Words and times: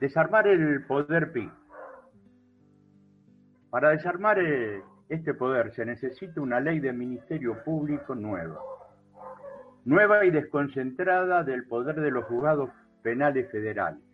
Desarmar 0.00 0.48
el 0.48 0.86
poder 0.86 1.30
PI. 1.30 1.50
Para 3.68 3.90
desarmar 3.90 4.38
eh, 4.38 4.82
este 5.10 5.34
poder 5.34 5.74
se 5.74 5.84
necesita 5.84 6.40
una 6.40 6.60
ley 6.60 6.78
de 6.78 6.92
ministerio 6.92 7.62
público 7.64 8.14
nueva, 8.14 8.60
nueva 9.84 10.24
y 10.24 10.30
desconcentrada 10.30 11.42
del 11.42 11.66
poder 11.66 12.00
de 12.00 12.12
los 12.12 12.24
juzgados 12.26 12.70
penales 13.02 13.50
federales, 13.50 14.04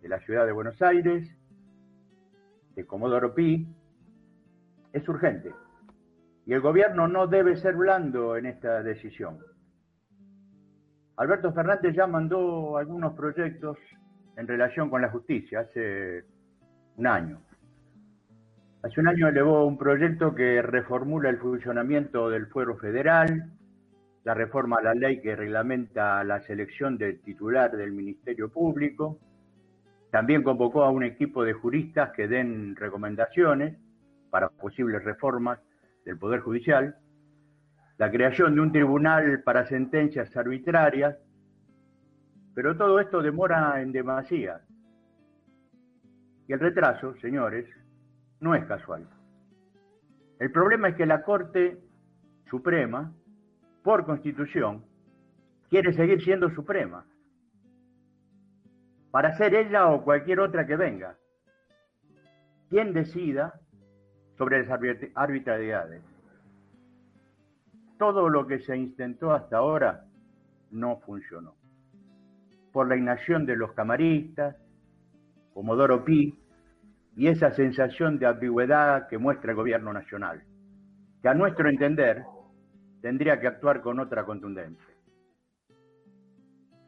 de 0.00 0.08
la 0.08 0.18
ciudad 0.20 0.46
de 0.46 0.52
Buenos 0.52 0.80
Aires, 0.80 1.30
de 2.74 2.86
Comodoro 2.86 3.34
Pi. 3.34 3.68
Es 4.94 5.06
urgente 5.08 5.52
y 6.46 6.54
el 6.54 6.62
gobierno 6.62 7.06
no 7.06 7.26
debe 7.26 7.56
ser 7.56 7.76
blando 7.76 8.36
en 8.38 8.46
esta 8.46 8.82
decisión. 8.82 9.38
Alberto 11.16 11.52
Fernández 11.52 11.94
ya 11.94 12.06
mandó 12.06 12.78
algunos 12.78 13.12
proyectos 13.12 13.76
en 14.36 14.48
relación 14.48 14.88
con 14.88 15.02
la 15.02 15.10
justicia 15.10 15.60
hace 15.60 16.24
un 16.96 17.06
año. 17.06 17.42
Hace 18.82 19.00
un 19.00 19.06
año 19.06 19.28
elevó 19.28 19.64
un 19.64 19.78
proyecto 19.78 20.34
que 20.34 20.60
reformula 20.60 21.30
el 21.30 21.38
funcionamiento 21.38 22.28
del 22.28 22.48
fuero 22.48 22.76
federal, 22.76 23.52
la 24.24 24.34
reforma 24.34 24.78
a 24.78 24.82
la 24.82 24.94
ley 24.94 25.20
que 25.20 25.36
reglamenta 25.36 26.24
la 26.24 26.40
selección 26.40 26.98
del 26.98 27.20
titular 27.20 27.76
del 27.76 27.92
Ministerio 27.92 28.50
Público. 28.50 29.20
También 30.10 30.42
convocó 30.42 30.82
a 30.82 30.90
un 30.90 31.04
equipo 31.04 31.44
de 31.44 31.52
juristas 31.52 32.10
que 32.10 32.26
den 32.26 32.74
recomendaciones 32.74 33.76
para 34.30 34.48
posibles 34.48 35.04
reformas 35.04 35.60
del 36.04 36.18
Poder 36.18 36.40
Judicial, 36.40 36.96
la 37.98 38.10
creación 38.10 38.56
de 38.56 38.62
un 38.62 38.72
tribunal 38.72 39.42
para 39.44 39.64
sentencias 39.64 40.36
arbitrarias, 40.36 41.16
pero 42.52 42.76
todo 42.76 42.98
esto 42.98 43.22
demora 43.22 43.80
en 43.80 43.92
demasía. 43.92 44.60
Y 46.48 46.52
el 46.52 46.58
retraso, 46.58 47.14
señores, 47.20 47.66
no 48.42 48.54
es 48.54 48.64
casual. 48.66 49.08
El 50.38 50.52
problema 50.52 50.88
es 50.88 50.96
que 50.96 51.06
la 51.06 51.22
Corte 51.22 51.78
Suprema, 52.50 53.14
por 53.82 54.04
constitución, 54.04 54.84
quiere 55.70 55.94
seguir 55.94 56.22
siendo 56.22 56.50
suprema, 56.50 57.06
para 59.10 59.34
ser 59.36 59.54
ella 59.54 59.88
o 59.88 60.04
cualquier 60.04 60.40
otra 60.40 60.66
que 60.66 60.76
venga, 60.76 61.16
quien 62.68 62.92
decida 62.92 63.58
sobre 64.36 64.66
las 64.66 64.80
arbitrariedades. 65.14 66.02
Todo 67.98 68.28
lo 68.28 68.46
que 68.46 68.58
se 68.58 68.76
intentó 68.76 69.32
hasta 69.32 69.58
ahora 69.58 70.04
no 70.70 70.98
funcionó 71.00 71.54
por 72.72 72.88
la 72.88 72.96
inacción 72.96 73.46
de 73.46 73.54
los 73.54 73.72
camaristas, 73.72 74.56
Comodoro 75.52 76.04
Pi, 76.04 76.34
y 77.16 77.28
esa 77.28 77.50
sensación 77.50 78.18
de 78.18 78.26
ambigüedad 78.26 79.08
que 79.08 79.18
muestra 79.18 79.50
el 79.50 79.56
gobierno 79.56 79.92
nacional, 79.92 80.42
que 81.20 81.28
a 81.28 81.34
nuestro 81.34 81.68
entender 81.68 82.24
tendría 83.00 83.40
que 83.40 83.48
actuar 83.48 83.82
con 83.82 84.00
otra 84.00 84.24
contundencia, 84.24 84.94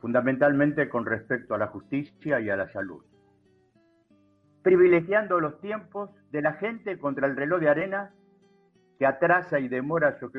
fundamentalmente 0.00 0.88
con 0.88 1.04
respecto 1.04 1.54
a 1.54 1.58
la 1.58 1.66
justicia 1.66 2.40
y 2.40 2.48
a 2.48 2.56
la 2.56 2.68
salud, 2.72 3.04
privilegiando 4.62 5.40
los 5.40 5.60
tiempos 5.60 6.10
de 6.30 6.42
la 6.42 6.54
gente 6.54 6.98
contra 6.98 7.26
el 7.26 7.36
reloj 7.36 7.60
de 7.60 7.68
arena 7.68 8.10
que 8.98 9.06
atrasa 9.06 9.58
y 9.58 9.68
demora 9.68 10.18
su, 10.18 10.30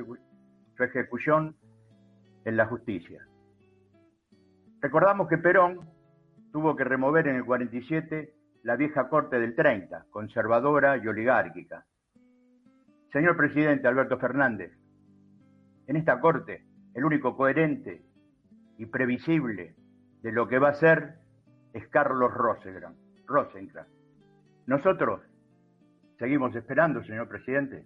ejecución 0.79 1.55
en 2.45 2.57
la 2.57 2.65
justicia. 2.65 3.25
Recordamos 4.81 5.27
que 5.27 5.37
Perón 5.37 5.89
tuvo 6.51 6.75
que 6.75 6.83
remover 6.83 7.27
en 7.27 7.37
el 7.37 7.45
47 7.45 8.34
la 8.65 8.75
vieja 8.75 9.07
corte 9.09 9.39
del 9.39 9.53
30, 9.55 10.07
conservadora 10.09 10.97
y 10.97 11.07
oligárquica. 11.07 11.85
Señor 13.13 13.37
presidente 13.37 13.87
Alberto 13.87 14.17
Fernández, 14.17 14.71
en 15.85 15.95
esta 15.95 16.19
corte 16.19 16.65
el 16.95 17.05
único 17.05 17.37
coherente 17.37 18.01
y 18.79 18.87
previsible 18.87 19.75
de 20.23 20.31
lo 20.31 20.47
que 20.47 20.57
va 20.57 20.69
a 20.69 20.73
ser 20.73 21.19
es 21.73 21.87
Carlos 21.89 22.33
Rosencrantz. 22.33 23.87
Nosotros 24.65 25.21
seguimos 26.17 26.55
esperando, 26.55 27.03
señor 27.03 27.27
presidente, 27.27 27.85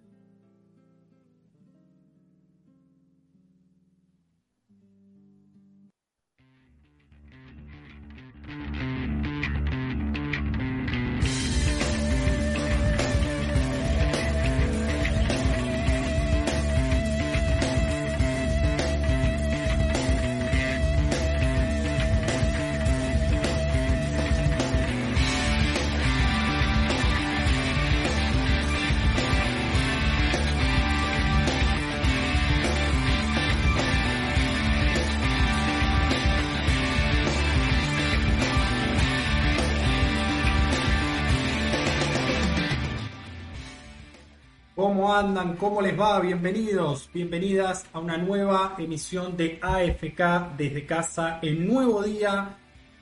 andan? 45.12 45.56
¿Cómo 45.56 45.82
les 45.82 45.98
va? 45.98 46.20
Bienvenidos, 46.20 47.10
bienvenidas 47.12 47.86
a 47.92 47.98
una 47.98 48.16
nueva 48.16 48.76
emisión 48.78 49.36
de 49.36 49.58
AFK 49.60 50.56
desde 50.56 50.86
casa, 50.86 51.38
el 51.42 51.66
nuevo 51.66 52.02
día. 52.02 52.56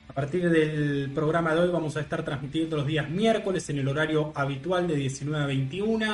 A 0.07 0.13
partir 0.13 0.49
del 0.49 1.11
programa 1.13 1.53
de 1.53 1.61
hoy 1.61 1.69
vamos 1.69 1.95
a 1.97 2.01
estar 2.01 2.23
transmitiendo 2.23 2.77
los 2.77 2.87
días 2.87 3.09
miércoles 3.09 3.69
en 3.69 3.79
el 3.79 3.87
horario 3.87 4.31
habitual 4.33 4.87
de 4.87 4.95
19 4.95 5.43
a 5.43 5.47
21. 5.47 6.05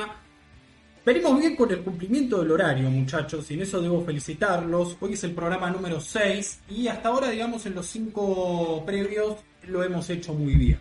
Venimos 1.06 1.40
bien 1.40 1.56
con 1.56 1.72
el 1.72 1.80
cumplimiento 1.80 2.40
del 2.40 2.52
horario, 2.52 2.90
muchachos, 2.90 3.50
y 3.52 3.54
en 3.54 3.62
eso 3.62 3.82
debo 3.82 4.04
felicitarlos. 4.04 4.98
Hoy 5.00 5.14
es 5.14 5.24
el 5.24 5.32
programa 5.32 5.70
número 5.70 6.00
6 6.00 6.64
y 6.70 6.88
hasta 6.88 7.10
ahora, 7.10 7.30
digamos, 7.30 7.66
en 7.68 7.76
los 7.76 7.86
5 7.88 8.84
previos 8.86 9.38
lo 9.68 9.84
hemos 9.84 10.10
hecho 10.10 10.34
muy 10.34 10.56
bien. 10.56 10.80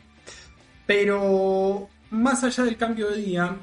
Pero 0.87 1.89
más 2.11 2.43
allá 2.43 2.65
del 2.65 2.77
cambio 2.77 3.11
de 3.11 3.17
día, 3.19 3.57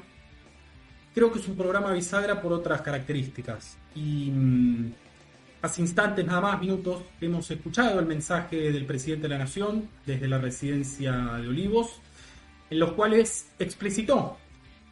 creo 1.14 1.32
que 1.32 1.38
es 1.38 1.48
un 1.48 1.56
programa 1.56 1.92
bisagra 1.92 2.40
por 2.40 2.52
otras 2.52 2.80
características. 2.82 3.76
Y 3.94 4.30
mm, 4.30 4.92
hace 5.62 5.82
instantes, 5.82 6.24
nada 6.26 6.40
más, 6.40 6.60
minutos, 6.60 7.02
hemos 7.20 7.50
escuchado 7.50 8.00
el 8.00 8.06
mensaje 8.06 8.72
del 8.72 8.86
presidente 8.86 9.24
de 9.24 9.28
la 9.28 9.38
Nación 9.38 9.88
desde 10.06 10.28
la 10.28 10.38
residencia 10.38 11.12
de 11.12 11.48
Olivos, 11.48 12.00
en 12.70 12.78
los 12.78 12.92
cuales 12.92 13.48
explicitó 13.58 14.38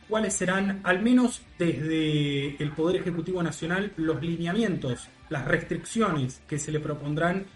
cuáles 0.08 0.34
serán, 0.34 0.80
al 0.82 1.02
menos 1.02 1.42
desde 1.58 2.62
el 2.62 2.72
Poder 2.72 3.00
Ejecutivo 3.00 3.42
Nacional, 3.42 3.92
los 3.96 4.20
lineamientos, 4.20 5.08
las 5.28 5.46
restricciones 5.46 6.42
que 6.48 6.58
se 6.58 6.72
le 6.72 6.80
propondrán 6.80 7.46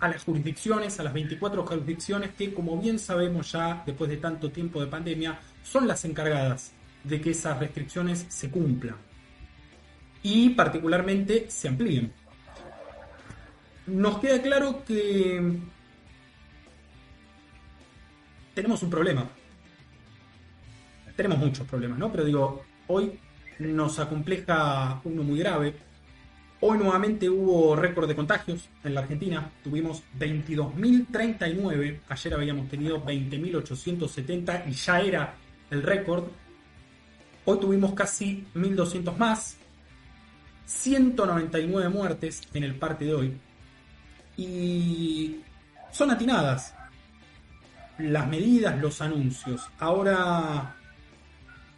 a 0.00 0.08
las 0.08 0.24
jurisdicciones, 0.24 1.00
a 1.00 1.02
las 1.02 1.12
24 1.12 1.66
jurisdicciones 1.66 2.30
que, 2.34 2.54
como 2.54 2.80
bien 2.80 2.98
sabemos 2.98 3.52
ya 3.52 3.82
después 3.84 4.10
de 4.10 4.18
tanto 4.18 4.50
tiempo 4.50 4.80
de 4.80 4.86
pandemia, 4.86 5.38
son 5.62 5.88
las 5.88 6.04
encargadas 6.04 6.72
de 7.04 7.20
que 7.20 7.30
esas 7.30 7.58
restricciones 7.58 8.26
se 8.28 8.50
cumplan 8.50 8.96
y 10.22 10.50
particularmente 10.50 11.46
se 11.48 11.68
amplíen. 11.68 12.12
Nos 13.86 14.18
queda 14.18 14.40
claro 14.40 14.82
que 14.84 15.58
tenemos 18.54 18.82
un 18.82 18.90
problema. 18.90 19.28
Tenemos 21.14 21.38
muchos 21.38 21.66
problemas, 21.68 21.98
¿no? 21.98 22.10
Pero 22.10 22.24
digo, 22.24 22.64
hoy 22.88 23.20
nos 23.58 23.98
acompleja 23.98 25.00
uno 25.04 25.22
muy 25.22 25.38
grave. 25.38 25.76
Hoy 26.60 26.78
nuevamente 26.78 27.28
hubo 27.28 27.76
récord 27.76 28.08
de 28.08 28.16
contagios 28.16 28.70
en 28.82 28.94
la 28.94 29.00
Argentina. 29.00 29.50
Tuvimos 29.62 30.02
22.039. 30.18 32.00
Ayer 32.08 32.34
habíamos 32.34 32.70
tenido 32.70 33.04
20.870 33.04 34.68
y 34.68 34.72
ya 34.72 35.00
era 35.00 35.34
el 35.70 35.82
récord. 35.82 36.24
Hoy 37.46 37.58
tuvimos 37.58 37.94
casi 37.94 38.46
1200 38.54 39.18
más. 39.18 39.56
199 40.66 41.88
muertes 41.90 42.42
en 42.54 42.64
el 42.64 42.74
parte 42.76 43.04
de 43.04 43.14
hoy. 43.14 43.36
Y 44.36 45.40
son 45.92 46.10
atinadas 46.10 46.74
las 47.98 48.26
medidas, 48.28 48.80
los 48.80 49.00
anuncios. 49.00 49.68
Ahora 49.78 50.76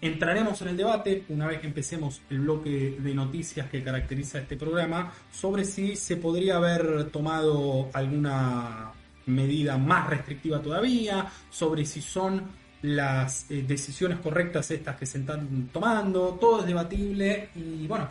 entraremos 0.01 0.61
en 0.63 0.69
el 0.69 0.77
debate, 0.77 1.25
una 1.29 1.47
vez 1.47 1.61
que 1.61 1.67
empecemos 1.67 2.23
el 2.31 2.41
bloque 2.41 2.97
de 2.99 3.15
noticias 3.15 3.69
que 3.69 3.83
caracteriza 3.83 4.39
este 4.39 4.57
programa, 4.57 5.13
sobre 5.33 5.65
si 5.65 5.97
se 5.97 6.17
podría 6.17 6.57
haber 6.57 7.11
tomado 7.11 7.91
alguna 7.93 8.93
medida 9.27 9.77
más 9.77 10.09
restrictiva 10.09 10.63
todavía, 10.63 11.27
sobre 11.51 11.85
si 11.85 12.01
son 12.01 12.45
las 12.87 13.51
eh, 13.51 13.65
decisiones 13.67 14.21
correctas 14.21 14.71
estas 14.71 14.97
que 14.97 15.07
se 15.07 15.19
están 15.19 15.69
tomando, 15.73 16.39
todo 16.41 16.61
es 16.61 16.67
debatible 16.67 17.51
y 17.55 17.87
bueno, 17.87 18.09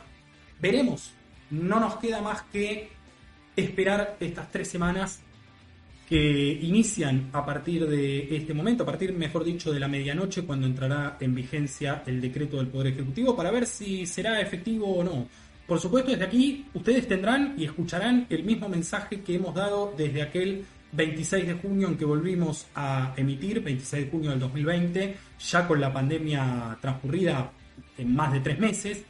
veremos. 0.59 1.13
No 1.51 1.79
nos 1.79 1.97
queda 1.97 2.21
más 2.21 2.41
que 2.43 2.89
esperar 3.55 4.17
estas 4.19 4.51
tres 4.51 4.67
semanas 4.67 5.21
que 6.09 6.59
inician 6.61 7.29
a 7.33 7.45
partir 7.45 7.87
de 7.87 8.35
este 8.35 8.53
momento, 8.53 8.83
a 8.83 8.85
partir, 8.85 9.13
mejor 9.13 9.43
dicho, 9.43 9.71
de 9.71 9.79
la 9.79 9.87
medianoche, 9.87 10.43
cuando 10.43 10.67
entrará 10.67 11.17
en 11.19 11.33
vigencia 11.33 12.03
el 12.05 12.21
decreto 12.21 12.57
del 12.57 12.67
Poder 12.67 12.93
Ejecutivo, 12.93 13.35
para 13.35 13.51
ver 13.51 13.65
si 13.65 14.05
será 14.05 14.39
efectivo 14.39 14.87
o 14.87 15.03
no. 15.03 15.27
Por 15.65 15.79
supuesto, 15.79 16.11
desde 16.11 16.25
aquí 16.25 16.65
ustedes 16.75 17.07
tendrán 17.07 17.55
y 17.57 17.65
escucharán 17.65 18.27
el 18.29 18.43
mismo 18.43 18.69
mensaje 18.69 19.21
que 19.21 19.35
hemos 19.35 19.55
dado 19.55 19.93
desde 19.97 20.21
aquel 20.21 20.65
26 20.95 21.47
de 21.47 21.53
junio 21.55 21.87
en 21.89 21.97
que 21.97 22.05
volvimos 22.05 22.67
a 22.75 23.13
emitir, 23.17 23.61
26 23.61 24.05
de 24.05 24.11
junio 24.11 24.29
del 24.31 24.39
2020, 24.39 25.17
ya 25.39 25.67
con 25.67 25.81
la 25.81 25.91
pandemia 25.91 26.77
transcurrida 26.81 27.51
en 27.97 28.15
más 28.15 28.31
de 28.33 28.39
tres 28.39 28.59
meses. 28.59 29.03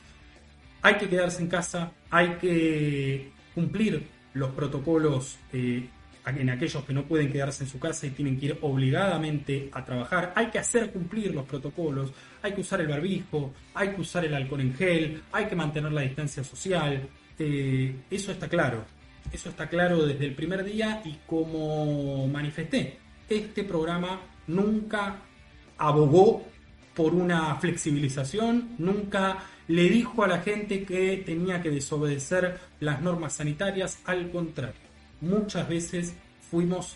Hay 0.82 0.96
que 0.96 1.10
quedarse 1.10 1.42
en 1.42 1.48
casa, 1.48 1.92
hay 2.10 2.36
que 2.42 3.32
cumplir 3.54 4.08
los 4.34 4.52
protocolos 4.52 5.38
eh, 5.54 5.88
en 6.26 6.50
aquellos 6.50 6.84
que 6.84 6.94
no 6.94 7.04
pueden 7.04 7.32
quedarse 7.32 7.64
en 7.64 7.70
su 7.70 7.80
casa 7.80 8.08
y 8.08 8.12
tienen 8.12 8.40
que 8.40 8.48
ir 8.48 8.58
obligadamente 8.62 9.70
a 9.72 9.84
trabajar. 9.84 10.34
Hay 10.36 10.48
que 10.48 10.60
hacer 10.60 10.92
cumplir 10.92 11.34
los 11.34 11.46
protocolos, 11.46 12.12
hay 12.42 12.54
que 12.54 12.62
usar 12.62 12.82
el 12.82 12.88
barbijo, 12.88 13.54
hay 13.74 13.90
que 13.90 14.02
usar 14.02 14.26
el 14.26 14.34
alcohol 14.34 14.62
en 14.62 14.74
gel, 14.74 15.22
hay 15.32 15.46
que 15.46 15.56
mantener 15.56 15.92
la 15.92 16.02
distancia 16.02 16.44
social. 16.44 17.08
Eh, 17.38 17.96
eso 18.10 18.32
está 18.32 18.48
claro, 18.48 18.86
eso 19.32 19.50
está 19.50 19.68
claro 19.68 20.06
desde 20.06 20.26
el 20.26 20.36
primer 20.36 20.64
día 20.64 21.02
y 21.06 21.18
como 21.26 22.28
manifesté, 22.28 22.98
este 23.30 23.64
programa 23.64 24.22
nunca 24.48 25.18
abogó 25.78 26.46
por 26.94 27.14
una 27.14 27.56
flexibilización, 27.56 28.76
nunca 28.78 29.44
le 29.68 29.90
dijo 29.90 30.24
a 30.24 30.28
la 30.28 30.40
gente 30.40 30.84
que 30.84 31.24
tenía 31.26 31.62
que 31.62 31.70
desobedecer 31.70 32.60
las 32.80 33.02
normas 33.02 33.34
sanitarias, 33.34 34.00
al 34.06 34.30
contrario. 34.32 34.80
Muchas 35.22 35.68
veces 35.68 36.14
fuimos 36.50 36.96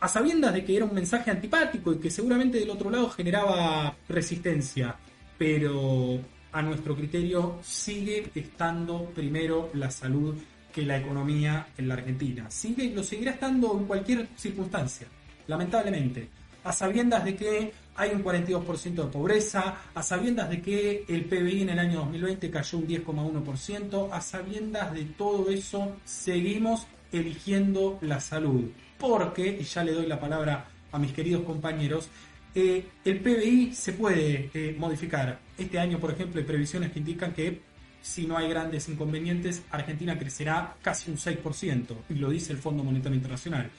a 0.00 0.08
sabiendas 0.08 0.54
de 0.54 0.64
que 0.64 0.76
era 0.76 0.84
un 0.84 0.94
mensaje 0.94 1.30
antipático 1.30 1.92
y 1.92 1.98
que 1.98 2.10
seguramente 2.10 2.58
del 2.58 2.70
otro 2.70 2.90
lado 2.90 3.10
generaba 3.10 3.94
resistencia, 4.08 4.96
pero 5.36 6.20
a 6.52 6.62
nuestro 6.62 6.96
criterio 6.96 7.58
sigue 7.62 8.30
estando 8.34 9.04
primero 9.14 9.70
la 9.74 9.90
salud 9.90 10.36
que 10.72 10.82
la 10.82 10.98
economía 10.98 11.68
en 11.76 11.88
la 11.88 11.94
Argentina. 11.94 12.50
Sigue 12.50 12.84
y 12.84 12.94
lo 12.94 13.02
seguirá 13.02 13.32
estando 13.32 13.76
en 13.78 13.84
cualquier 13.84 14.28
circunstancia, 14.36 15.06
lamentablemente. 15.46 16.28
A 16.64 16.72
sabiendas 16.72 17.24
de 17.24 17.36
que 17.36 17.72
hay 17.96 18.10
un 18.10 18.24
42% 18.24 18.94
de 18.94 19.10
pobreza, 19.10 19.76
a 19.94 20.02
sabiendas 20.02 20.48
de 20.48 20.62
que 20.62 21.04
el 21.08 21.24
PBI 21.24 21.62
en 21.62 21.70
el 21.70 21.78
año 21.78 21.98
2020 22.00 22.50
cayó 22.50 22.78
un 22.78 22.86
10,1%, 22.86 24.08
a 24.12 24.20
sabiendas 24.20 24.92
de 24.92 25.04
todo 25.04 25.50
eso, 25.50 25.96
seguimos 26.04 26.86
eligiendo 27.12 27.98
la 28.00 28.20
salud. 28.20 28.70
Porque, 28.98 29.58
y 29.60 29.64
ya 29.64 29.84
le 29.84 29.92
doy 29.92 30.06
la 30.06 30.20
palabra 30.20 30.66
a 30.92 30.98
mis 30.98 31.12
queridos 31.12 31.42
compañeros, 31.44 32.08
eh, 32.54 32.86
el 33.04 33.20
PBI 33.20 33.74
se 33.74 33.92
puede 33.92 34.50
eh, 34.54 34.76
modificar. 34.78 35.40
Este 35.56 35.78
año, 35.78 35.98
por 35.98 36.12
ejemplo, 36.12 36.40
hay 36.40 36.46
previsiones 36.46 36.92
que 36.92 36.98
indican 36.98 37.32
que 37.32 37.60
si 38.02 38.26
no 38.26 38.36
hay 38.36 38.48
grandes 38.48 38.88
inconvenientes, 38.88 39.62
Argentina 39.70 40.18
crecerá 40.18 40.76
casi 40.82 41.10
un 41.10 41.16
6%, 41.16 41.96
y 42.10 42.14
lo 42.14 42.30
dice 42.30 42.52
el 42.52 42.58
Fondo 42.58 42.84
Monetario 42.84 43.16
Internacional. 43.16 43.70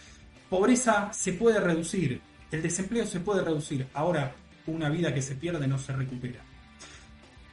Pobreza 0.49 1.11
se 1.13 1.33
puede 1.33 1.59
reducir, 1.59 2.21
el 2.51 2.61
desempleo 2.61 3.05
se 3.05 3.19
puede 3.19 3.43
reducir, 3.43 3.85
ahora 3.93 4.33
una 4.65 4.89
vida 4.89 5.13
que 5.13 5.21
se 5.21 5.35
pierde 5.35 5.67
no 5.67 5.77
se 5.77 5.93
recupera. 5.93 6.39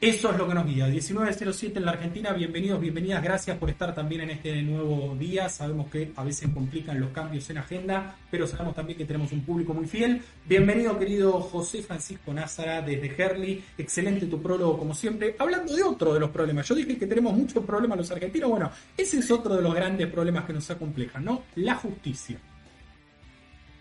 Eso 0.01 0.31
es 0.31 0.39
lo 0.39 0.49
que 0.49 0.55
nos 0.55 0.65
guía. 0.65 0.87
1907 0.87 1.79
en 1.79 1.85
la 1.85 1.91
Argentina, 1.91 2.33
bienvenidos, 2.33 2.81
bienvenidas, 2.81 3.23
gracias 3.23 3.59
por 3.59 3.69
estar 3.69 3.95
también 3.95 4.23
en 4.23 4.31
este 4.31 4.63
nuevo 4.63 5.15
día. 5.15 5.51
Sabemos 5.51 5.91
que 5.91 6.11
a 6.17 6.25
veces 6.25 6.49
complican 6.55 6.99
los 6.99 7.11
cambios 7.11 7.51
en 7.51 7.59
agenda, 7.59 8.17
pero 8.31 8.47
sabemos 8.47 8.75
también 8.75 8.97
que 8.97 9.05
tenemos 9.05 9.31
un 9.31 9.45
público 9.45 9.75
muy 9.75 9.87
fiel. 9.87 10.23
Bienvenido, 10.47 10.99
querido 10.99 11.33
José 11.33 11.83
Francisco 11.83 12.33
Názara 12.33 12.81
desde 12.81 13.15
Herli. 13.15 13.63
Excelente 13.77 14.25
tu 14.25 14.41
prólogo, 14.41 14.79
como 14.79 14.95
siempre. 14.95 15.37
Hablando 15.39 15.77
de 15.77 15.83
otro 15.83 16.15
de 16.15 16.21
los 16.21 16.31
problemas, 16.31 16.67
yo 16.67 16.75
dije 16.77 16.97
que 16.97 17.07
tenemos 17.07 17.35
muchos 17.35 17.63
problemas 17.63 17.99
los 17.99 18.11
argentinos. 18.11 18.49
Bueno, 18.49 18.71
ese 18.97 19.19
es 19.19 19.31
otro 19.31 19.55
de 19.55 19.61
los 19.61 19.75
grandes 19.75 20.07
problemas 20.07 20.47
que 20.47 20.55
nos 20.55 20.71
acomplejan, 20.71 21.23
¿no? 21.23 21.43
La 21.57 21.75
justicia. 21.75 22.39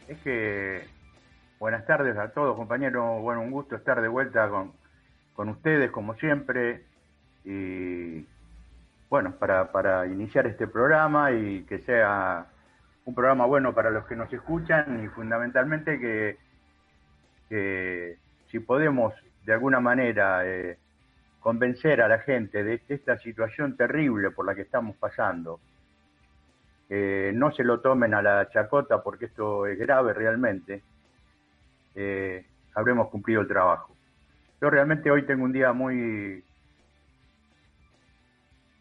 Es 0.05 0.17
que, 0.19 0.81
buenas 1.61 1.87
tardes 1.87 2.17
a 2.17 2.29
todos, 2.33 2.57
compañeros. 2.57 3.21
Bueno, 3.21 3.39
un 3.39 3.51
gusto 3.51 3.77
estar 3.77 4.01
de 4.01 4.09
vuelta 4.09 4.49
con 4.49 4.78
con 5.39 5.47
ustedes 5.47 5.89
como 5.89 6.15
siempre 6.15 6.83
y 7.45 8.25
bueno, 9.09 9.35
para, 9.39 9.71
para 9.71 10.05
iniciar 10.05 10.45
este 10.47 10.67
programa 10.67 11.31
y 11.31 11.63
que 11.63 11.79
sea 11.79 12.45
un 13.05 13.15
programa 13.15 13.45
bueno 13.45 13.73
para 13.73 13.89
los 13.89 14.05
que 14.05 14.17
nos 14.17 14.33
escuchan 14.33 15.01
y 15.01 15.07
fundamentalmente 15.07 15.97
que, 17.47 18.17
si 18.51 18.59
podemos 18.59 19.13
de 19.45 19.53
alguna 19.53 19.79
manera 19.79 20.45
eh, 20.45 20.77
convencer 21.39 22.01
a 22.01 22.09
la 22.09 22.19
gente 22.19 22.61
de 22.65 22.81
esta 22.89 23.17
situación 23.19 23.77
terrible 23.77 24.31
por 24.31 24.45
la 24.45 24.53
que 24.55 24.63
estamos 24.63 24.97
pasando, 24.97 25.61
no 26.89 27.51
se 27.53 27.63
lo 27.63 27.79
tomen 27.79 28.13
a 28.13 28.21
la 28.21 28.49
chacota 28.49 29.01
porque 29.01 29.27
esto 29.27 29.67
es 29.67 29.79
grave 29.79 30.13
realmente, 30.13 30.83
eh, 31.95 32.45
habremos 32.75 33.07
cumplido 33.07 33.39
el 33.39 33.47
trabajo. 33.47 33.95
Yo 34.61 34.69
realmente 34.69 35.09
hoy 35.09 35.23
tengo 35.23 35.45
un 35.45 35.53
día 35.53 35.71
muy, 35.71 36.43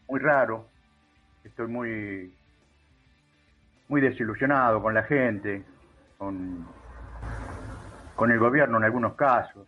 muy 0.09 0.19
raro. 0.19 0.67
Estoy 1.45 1.67
muy, 1.67 2.33
muy 3.87 4.01
desilusionado 4.01 4.81
con 4.81 4.93
la 4.93 5.03
gente, 5.03 5.63
con, 6.17 6.67
con 8.15 8.29
el 8.29 8.39
gobierno 8.39 8.77
en 8.77 8.83
algunos 8.83 9.13
casos. 9.13 9.67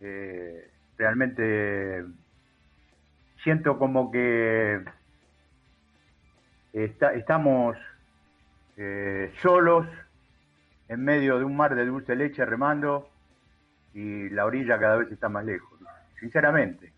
Eh, 0.00 0.70
realmente 0.96 2.02
siento 3.42 3.78
como 3.78 4.10
que 4.10 4.82
estamos 6.72 7.76
eh, 8.78 9.30
solos 9.42 9.86
en 10.88 11.04
medio 11.04 11.38
de 11.38 11.44
un 11.44 11.54
mar 11.54 11.74
de 11.74 11.84
dulce 11.84 12.16
leche 12.16 12.46
remando 12.46 13.13
y 13.94 14.28
la 14.30 14.44
orilla 14.44 14.78
cada 14.78 14.96
vez 14.96 15.10
está 15.10 15.28
más 15.28 15.44
lejos, 15.44 15.78
sinceramente. 16.18 16.92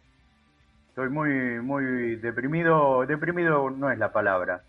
Estoy 0.88 1.11
muy, 1.11 1.61
muy 1.61 2.17
deprimido, 2.17 3.05
deprimido 3.05 3.69
no 3.71 3.91
es 3.91 3.99
la 3.99 4.12
palabra, 4.12 4.62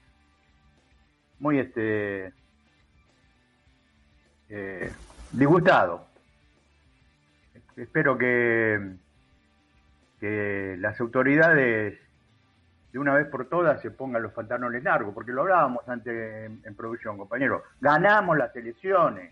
muy 1.40 1.58
este, 1.60 2.34
eh, 4.50 4.92
disgustado. 5.32 6.06
Espero 7.78 8.18
que, 8.18 8.98
las 10.20 11.00
autoridades 11.00 12.00
de 12.92 13.00
una 13.00 13.14
vez 13.14 13.28
por 13.28 13.48
todas 13.48 13.80
se 13.82 13.92
pongan 13.92 14.24
los 14.24 14.34
pantalones 14.34 14.84
largos, 14.84 15.14
porque 15.14 15.32
lo 15.32 15.44
hablábamos 15.44 15.88
antes 15.88 16.46
en, 16.46 16.60
en 16.66 16.76
producción, 16.76 17.18
compañero. 17.18 17.64
Ganamos 17.80 18.36
las 18.36 18.54
elecciones, 18.56 19.32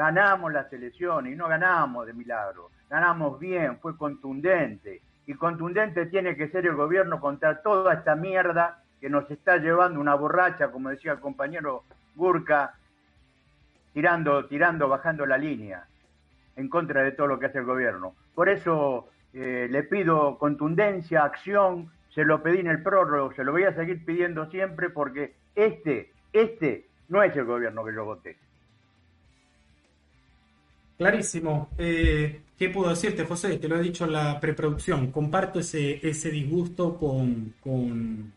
ganamos 0.00 0.50
las 0.50 0.72
elecciones 0.72 1.34
y 1.34 1.36
no 1.36 1.46
ganamos 1.46 2.06
de 2.06 2.14
milagro, 2.14 2.70
ganamos 2.88 3.38
bien, 3.38 3.78
fue 3.80 3.98
contundente. 3.98 5.02
Y 5.26 5.34
contundente 5.34 6.06
tiene 6.06 6.36
que 6.36 6.48
ser 6.48 6.64
el 6.64 6.74
gobierno 6.74 7.20
contra 7.20 7.60
toda 7.60 7.92
esta 7.92 8.16
mierda 8.16 8.82
que 8.98 9.10
nos 9.10 9.30
está 9.30 9.58
llevando 9.58 10.00
una 10.00 10.14
borracha, 10.14 10.72
como 10.72 10.88
decía 10.88 11.12
el 11.12 11.20
compañero 11.20 11.84
Gurka, 12.14 12.72
tirando, 13.92 14.46
tirando, 14.46 14.88
bajando 14.88 15.26
la 15.26 15.36
línea 15.36 15.84
en 16.56 16.70
contra 16.70 17.02
de 17.02 17.12
todo 17.12 17.26
lo 17.26 17.38
que 17.38 17.46
hace 17.46 17.58
el 17.58 17.66
gobierno. 17.66 18.14
Por 18.34 18.48
eso 18.48 19.10
eh, 19.34 19.68
le 19.70 19.82
pido 19.82 20.38
contundencia, 20.38 21.24
acción, 21.24 21.90
se 22.14 22.24
lo 22.24 22.42
pedí 22.42 22.60
en 22.60 22.68
el 22.68 22.82
prórrogo, 22.82 23.34
se 23.34 23.44
lo 23.44 23.52
voy 23.52 23.64
a 23.64 23.74
seguir 23.74 24.02
pidiendo 24.06 24.46
siempre 24.46 24.88
porque 24.88 25.34
este, 25.54 26.10
este 26.32 26.86
no 27.10 27.22
es 27.22 27.36
el 27.36 27.44
gobierno 27.44 27.84
que 27.84 27.92
yo 27.92 28.06
voté. 28.06 28.38
Clarísimo. 31.00 31.70
Eh, 31.78 32.42
¿Qué 32.58 32.68
puedo 32.68 32.90
decirte, 32.90 33.24
José? 33.24 33.56
Te 33.56 33.68
lo 33.68 33.78
he 33.78 33.82
dicho 33.82 34.04
en 34.04 34.12
la 34.12 34.38
preproducción. 34.38 35.10
Comparto 35.10 35.60
ese, 35.60 35.98
ese 36.06 36.30
disgusto 36.30 36.98
con, 36.98 37.54
con, 37.58 38.30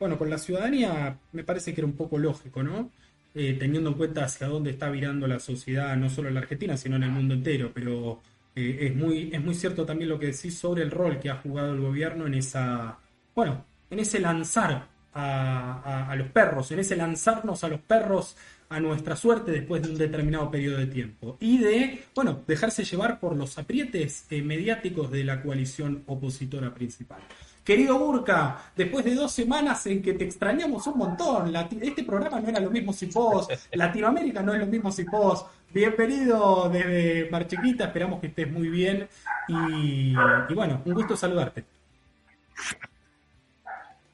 bueno, 0.00 0.18
con 0.18 0.28
la 0.28 0.36
ciudadanía. 0.36 1.16
Me 1.30 1.44
parece 1.44 1.72
que 1.72 1.80
era 1.80 1.86
un 1.86 1.92
poco 1.92 2.18
lógico, 2.18 2.60
¿no? 2.64 2.90
Eh, 3.36 3.56
teniendo 3.56 3.90
en 3.90 3.94
cuenta 3.96 4.24
hacia 4.24 4.48
dónde 4.48 4.70
está 4.70 4.90
virando 4.90 5.28
la 5.28 5.38
sociedad, 5.38 5.96
no 5.96 6.10
solo 6.10 6.26
en 6.26 6.34
la 6.34 6.40
Argentina, 6.40 6.76
sino 6.76 6.96
en 6.96 7.04
el 7.04 7.10
mundo 7.10 7.34
entero. 7.34 7.70
Pero 7.72 8.20
eh, 8.56 8.78
es, 8.80 8.96
muy, 8.96 9.30
es 9.32 9.40
muy 9.40 9.54
cierto 9.54 9.86
también 9.86 10.08
lo 10.08 10.18
que 10.18 10.26
decís 10.26 10.58
sobre 10.58 10.82
el 10.82 10.90
rol 10.90 11.20
que 11.20 11.30
ha 11.30 11.36
jugado 11.36 11.72
el 11.72 11.80
gobierno 11.80 12.26
en 12.26 12.34
esa, 12.34 12.98
bueno, 13.32 13.64
en 13.90 14.00
ese 14.00 14.18
lanzar 14.18 14.88
a, 15.14 16.10
a 16.10 16.16
los 16.16 16.28
perros, 16.30 16.72
en 16.72 16.80
ese 16.80 16.96
lanzarnos 16.96 17.62
a 17.62 17.68
los 17.68 17.80
perros 17.80 18.36
a 18.68 18.80
nuestra 18.80 19.16
suerte 19.16 19.50
después 19.50 19.82
de 19.82 19.90
un 19.90 19.98
determinado 19.98 20.50
periodo 20.50 20.78
de 20.78 20.86
tiempo 20.86 21.36
y 21.40 21.58
de, 21.58 22.04
bueno, 22.14 22.42
dejarse 22.46 22.84
llevar 22.84 23.18
por 23.18 23.36
los 23.36 23.56
aprietes 23.58 24.26
eh, 24.30 24.42
mediáticos 24.42 25.10
de 25.10 25.24
la 25.24 25.42
coalición 25.42 26.02
opositora 26.06 26.74
principal. 26.74 27.20
Querido 27.64 27.98
Burka, 27.98 28.72
después 28.74 29.04
de 29.04 29.14
dos 29.14 29.30
semanas 29.30 29.86
en 29.86 30.00
que 30.00 30.14
te 30.14 30.24
extrañamos 30.24 30.86
un 30.86 30.98
montón, 30.98 31.54
este 31.82 32.02
programa 32.02 32.40
no 32.40 32.48
era 32.48 32.60
lo 32.60 32.70
mismo 32.70 32.94
sin 32.94 33.10
vos, 33.10 33.46
Latinoamérica 33.72 34.42
no 34.42 34.54
es 34.54 34.60
lo 34.60 34.66
mismo 34.66 34.90
sin 34.90 35.06
vos, 35.06 35.44
bienvenido 35.70 36.70
desde 36.70 37.28
Marchiquita, 37.30 37.84
esperamos 37.84 38.20
que 38.20 38.28
estés 38.28 38.50
muy 38.50 38.70
bien 38.70 39.06
y, 39.48 40.14
y 40.48 40.54
bueno, 40.54 40.80
un 40.84 40.94
gusto 40.94 41.14
saludarte. 41.14 41.64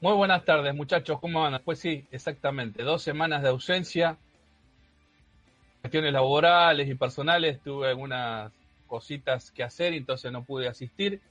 Muy 0.01 0.13
buenas 0.13 0.43
tardes 0.43 0.75
muchachos, 0.75 1.17
¿cómo 1.21 1.41
van? 1.41 1.61
Pues 1.63 1.79
sí, 1.79 2.05
exactamente, 2.11 2.83
dos 2.83 3.03
semanas 3.03 3.41
de 3.41 3.47
ausencia, 3.47 4.17
cuestiones 5.85 6.13
laborales 6.13 6.89
y 6.89 6.95
personales 6.95 7.61
tuve 7.61 7.89
algunas 7.89 8.51
cositas 8.87 9.51
que 9.51 9.61
hacer 9.61 9.93
y 9.93 9.97
entonces 9.97 10.31
no 10.31 10.43
pude 10.43 10.67
asistir. 10.67 11.21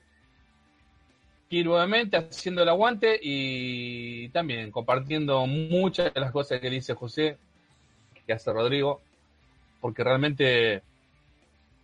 Y 1.51 1.65
nuevamente 1.65 2.17
haciendo 2.17 2.63
el 2.63 2.69
aguante 2.69 3.19
y 3.21 4.29
también 4.29 4.71
compartiendo 4.71 5.45
muchas 5.49 6.15
de 6.15 6.21
las 6.21 6.31
cosas 6.31 6.61
que 6.61 6.71
dice 6.71 6.95
José, 6.95 7.37
que 8.25 8.33
hace 8.33 8.53
Rodrigo, 8.53 9.01
porque 9.81 10.05
realmente, 10.05 10.83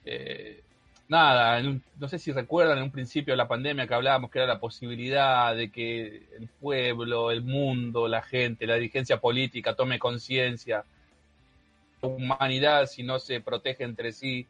eh, 0.05 0.63
nada, 1.09 1.61
no 1.61 2.09
sé 2.09 2.21
si 2.21 2.31
recuerdan 2.31 2.79
en 2.79 2.85
un 2.85 2.93
principio 2.93 3.33
de 3.33 3.39
la 3.39 3.49
pandemia 3.49 3.89
que 3.89 3.95
hablábamos 3.95 4.31
que 4.31 4.39
era 4.39 4.47
la 4.47 4.61
posibilidad 4.61 5.57
de 5.57 5.73
que 5.73 6.23
el 6.39 6.49
pueblo, 6.61 7.33
el 7.33 7.43
mundo, 7.43 8.07
la 8.07 8.23
gente, 8.23 8.65
la 8.65 8.77
dirigencia 8.77 9.21
política 9.21 9.75
tome 9.75 9.99
conciencia 9.99 10.85
humanidad 12.03 12.87
si 12.87 13.03
no 13.03 13.19
se 13.19 13.41
protege 13.41 13.85
entre 13.85 14.13
sí. 14.13 14.47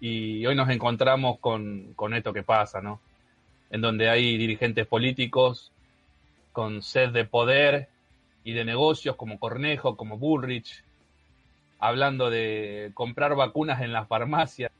Y 0.00 0.44
hoy 0.46 0.54
nos 0.54 0.68
encontramos 0.68 1.38
con, 1.38 1.92
con 1.94 2.14
esto 2.14 2.32
que 2.32 2.42
pasa, 2.42 2.80
¿no? 2.80 3.00
En 3.70 3.80
donde 3.80 4.08
hay 4.08 4.36
dirigentes 4.36 4.86
políticos 4.86 5.72
con 6.52 6.82
sed 6.82 7.10
de 7.10 7.24
poder 7.24 7.88
y 8.44 8.52
de 8.52 8.64
negocios 8.64 9.16
como 9.16 9.38
Cornejo, 9.38 9.96
como 9.96 10.18
Bullrich, 10.18 10.82
hablando 11.78 12.30
de 12.30 12.90
comprar 12.94 13.34
vacunas 13.34 13.80
en 13.80 13.92
las 13.92 14.08
farmacias. 14.08 14.70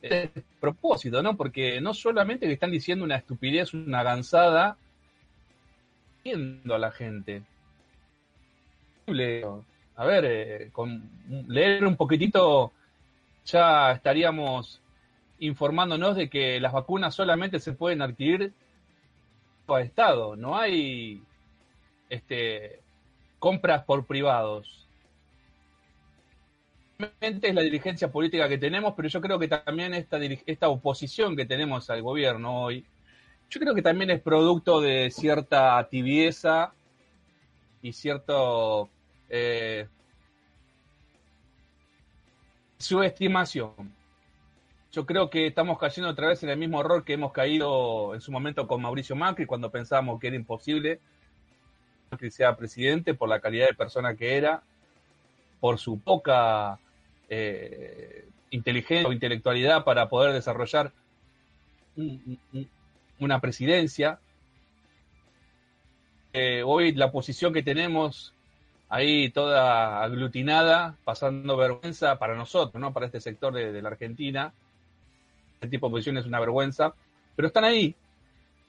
Es 0.00 0.30
propósito, 0.60 1.22
¿no? 1.22 1.36
Porque 1.36 1.80
no 1.80 1.94
solamente 1.94 2.46
que 2.46 2.54
están 2.54 2.70
diciendo 2.70 3.04
una 3.04 3.16
estupidez, 3.16 3.74
una 3.74 4.02
gansada, 4.02 4.76
viendo 6.24 6.74
a 6.74 6.78
la 6.78 6.90
gente 6.90 7.42
a 10.02 10.04
ver, 10.04 10.24
eh, 10.24 10.70
con 10.72 11.08
leer 11.46 11.86
un 11.86 11.96
poquitito 11.96 12.72
ya 13.44 13.92
estaríamos 13.92 14.80
informándonos 15.38 16.16
de 16.16 16.28
que 16.28 16.58
las 16.58 16.72
vacunas 16.72 17.14
solamente 17.14 17.60
se 17.60 17.72
pueden 17.72 18.02
adquirir 18.02 18.52
a 19.68 19.80
Estado, 19.80 20.34
no 20.34 20.58
hay 20.58 21.22
este, 22.10 22.80
compras 23.38 23.84
por 23.84 24.04
privados. 24.04 24.88
Es 27.20 27.54
la 27.54 27.62
dirigencia 27.62 28.10
política 28.10 28.48
que 28.48 28.58
tenemos, 28.58 28.94
pero 28.96 29.08
yo 29.08 29.20
creo 29.20 29.38
que 29.38 29.48
también 29.48 29.94
esta, 29.94 30.18
esta 30.46 30.68
oposición 30.68 31.36
que 31.36 31.46
tenemos 31.46 31.88
al 31.90 32.02
gobierno 32.02 32.64
hoy, 32.64 32.84
yo 33.50 33.60
creo 33.60 33.74
que 33.74 33.82
también 33.82 34.10
es 34.10 34.20
producto 34.20 34.80
de 34.80 35.12
cierta 35.12 35.88
tibieza 35.88 36.72
y 37.82 37.92
cierto 37.92 38.90
eh, 39.32 39.88
su 42.78 43.02
estimación. 43.02 43.72
Yo 44.92 45.06
creo 45.06 45.30
que 45.30 45.46
estamos 45.46 45.78
cayendo 45.78 46.10
otra 46.10 46.28
vez 46.28 46.42
en 46.42 46.50
el 46.50 46.58
mismo 46.58 46.80
error 46.80 47.02
que 47.02 47.14
hemos 47.14 47.32
caído 47.32 48.14
en 48.14 48.20
su 48.20 48.30
momento 48.30 48.66
con 48.68 48.82
Mauricio 48.82 49.16
Macri 49.16 49.46
cuando 49.46 49.70
pensábamos 49.70 50.20
que 50.20 50.26
era 50.26 50.36
imposible 50.36 51.00
que 52.18 52.30
sea 52.30 52.56
presidente 52.56 53.14
por 53.14 53.30
la 53.30 53.40
calidad 53.40 53.68
de 53.68 53.74
persona 53.74 54.14
que 54.14 54.36
era, 54.36 54.62
por 55.60 55.78
su 55.78 55.98
poca 55.98 56.78
eh, 57.30 58.28
inteligencia 58.50 59.08
o 59.08 59.14
intelectualidad 59.14 59.82
para 59.84 60.10
poder 60.10 60.34
desarrollar 60.34 60.92
una 63.18 63.40
presidencia. 63.40 64.20
Eh, 66.34 66.62
hoy 66.66 66.92
la 66.92 67.10
posición 67.10 67.54
que 67.54 67.62
tenemos 67.62 68.31
ahí 68.92 69.30
toda 69.30 70.02
aglutinada, 70.02 70.94
pasando 71.02 71.56
vergüenza 71.56 72.18
para 72.18 72.36
nosotros, 72.36 72.78
¿no? 72.78 72.92
Para 72.92 73.06
este 73.06 73.22
sector 73.22 73.54
de, 73.54 73.80
la 73.80 73.88
Argentina. 73.88 74.52
Este 75.54 75.68
tipo 75.68 75.86
de 75.86 75.92
posición 75.92 76.18
es 76.18 76.26
una 76.26 76.38
vergüenza, 76.38 76.92
pero 77.34 77.48
están 77.48 77.64
ahí 77.64 77.94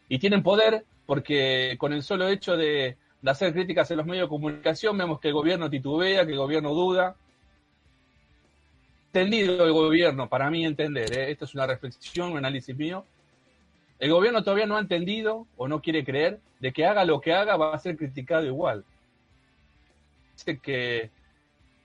y 0.07 0.19
tienen 0.19 0.41
poder 0.41 0.85
porque 1.05 1.75
con 1.77 1.91
el 1.91 2.03
solo 2.03 2.29
hecho 2.29 2.55
de, 2.55 2.95
hacer 3.25 3.51
críticas 3.51 3.91
en 3.91 3.97
los 3.97 4.05
medios 4.05 4.27
de 4.27 4.29
comunicación 4.29 4.97
vemos 4.97 5.19
que 5.19 5.27
el 5.27 5.33
gobierno 5.33 5.69
titubea, 5.69 6.25
que 6.25 6.31
el 6.31 6.37
gobierno 6.37 6.73
duda. 6.73 7.17
Entendido 9.07 9.65
el 9.65 9.73
gobierno, 9.73 10.29
para 10.29 10.49
mí 10.49 10.65
entender, 10.65 11.11
¿eh? 11.17 11.31
esto 11.31 11.43
es 11.43 11.53
una 11.53 11.67
reflexión, 11.67 12.31
un 12.31 12.37
análisis 12.37 12.75
mío, 12.77 13.05
el 13.99 14.11
gobierno 14.11 14.41
todavía 14.41 14.67
no 14.67 14.77
ha 14.77 14.79
entendido 14.79 15.47
o 15.57 15.67
no 15.67 15.81
quiere 15.81 16.05
creer 16.05 16.39
de 16.61 16.71
que 16.71 16.85
haga 16.85 17.03
lo 17.03 17.19
que 17.19 17.33
haga 17.33 17.57
va 17.57 17.75
a 17.75 17.79
ser 17.79 17.97
criticado 17.97 18.45
igual 18.45 18.85
que 20.61 21.11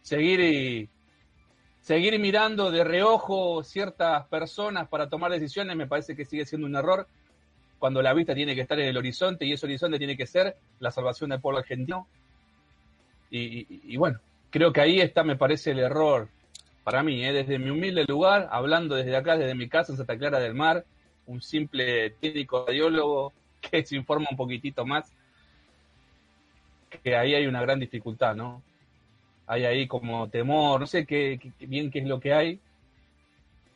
seguir 0.03 0.41
y 0.41 0.89
seguir 1.81 2.19
mirando 2.19 2.71
de 2.71 2.85
reojo 2.85 3.63
ciertas 3.63 4.27
personas 4.27 4.89
para 4.89 5.09
tomar 5.09 5.31
decisiones 5.31 5.77
me 5.77 5.87
parece 5.87 6.15
que 6.15 6.25
sigue 6.25 6.45
siendo 6.45 6.67
un 6.67 6.77
error 6.77 7.07
cuando 7.79 8.03
la 8.03 8.13
vista 8.13 8.35
tiene 8.35 8.55
que 8.55 8.63
estar 8.63 8.79
en 8.81 8.89
el 8.89 8.97
horizonte 8.97 9.47
y 9.47 9.53
ese 9.53 9.67
horizonte 9.67 9.99
tiene 9.99 10.17
que 10.17 10.27
ser 10.27 10.57
la 10.81 10.91
salvación 10.91 11.31
del 11.31 11.41
pueblo 11.41 11.61
argentino. 11.61 12.09
Y, 13.31 13.97
bueno, 13.97 14.19
creo 14.51 14.73
que 14.73 14.81
ahí 14.81 15.01
está, 15.01 15.23
me 15.23 15.37
parece, 15.37 15.71
el 15.71 15.79
error 15.79 16.29
para 16.83 17.03
mí, 17.03 17.25
¿eh? 17.25 17.33
desde 17.33 17.59
mi 17.59 17.71
humilde 17.71 18.05
lugar, 18.09 18.49
hablando 18.51 18.95
desde 18.95 19.15
acá, 19.15 19.37
desde 19.37 19.55
mi 19.55 19.69
casa 19.69 19.93
en 19.93 19.99
Santa 19.99 20.17
Clara 20.17 20.41
del 20.41 20.55
Mar, 20.55 20.85
un 21.27 21.43
simple 21.43 22.11
técnico 22.21 22.65
radiólogo 22.67 23.33
que 23.61 23.85
se 23.85 23.97
informa 23.97 24.29
un 24.31 24.37
poquitito 24.37 24.87
más 24.87 25.13
que 27.03 27.17
ahí 27.17 27.35
hay 27.35 27.47
una 27.47 27.61
gran 27.63 27.79
dificultad, 27.79 28.35
¿no? 28.35 28.63
Hay 29.47 29.65
ahí 29.65 29.87
como 29.87 30.29
temor, 30.29 30.81
no 30.81 30.87
sé 30.87 31.07
qué, 31.07 31.41
bien 31.61 31.91
qué 31.91 32.01
es 32.01 32.07
lo 32.07 32.21
que 32.21 32.35
hay, 32.35 32.61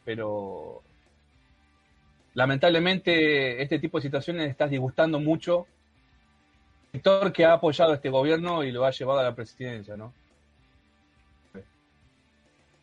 pero 0.04 0.83
lamentablemente 2.35 3.62
este 3.62 3.78
tipo 3.78 3.99
de 3.99 4.02
situaciones 4.02 4.50
está 4.50 4.66
disgustando 4.66 5.19
mucho 5.19 5.66
el 6.92 7.00
sector 7.00 7.33
que 7.33 7.45
ha 7.45 7.54
apoyado 7.54 7.92
a 7.92 7.95
este 7.95 8.11
gobierno 8.11 8.64
y 8.64 8.73
lo 8.73 8.85
ha 8.85 8.90
llevado 8.90 9.21
a 9.21 9.25
la 9.25 9.35
presidencia, 9.35 9.97
¿no? 9.97 10.12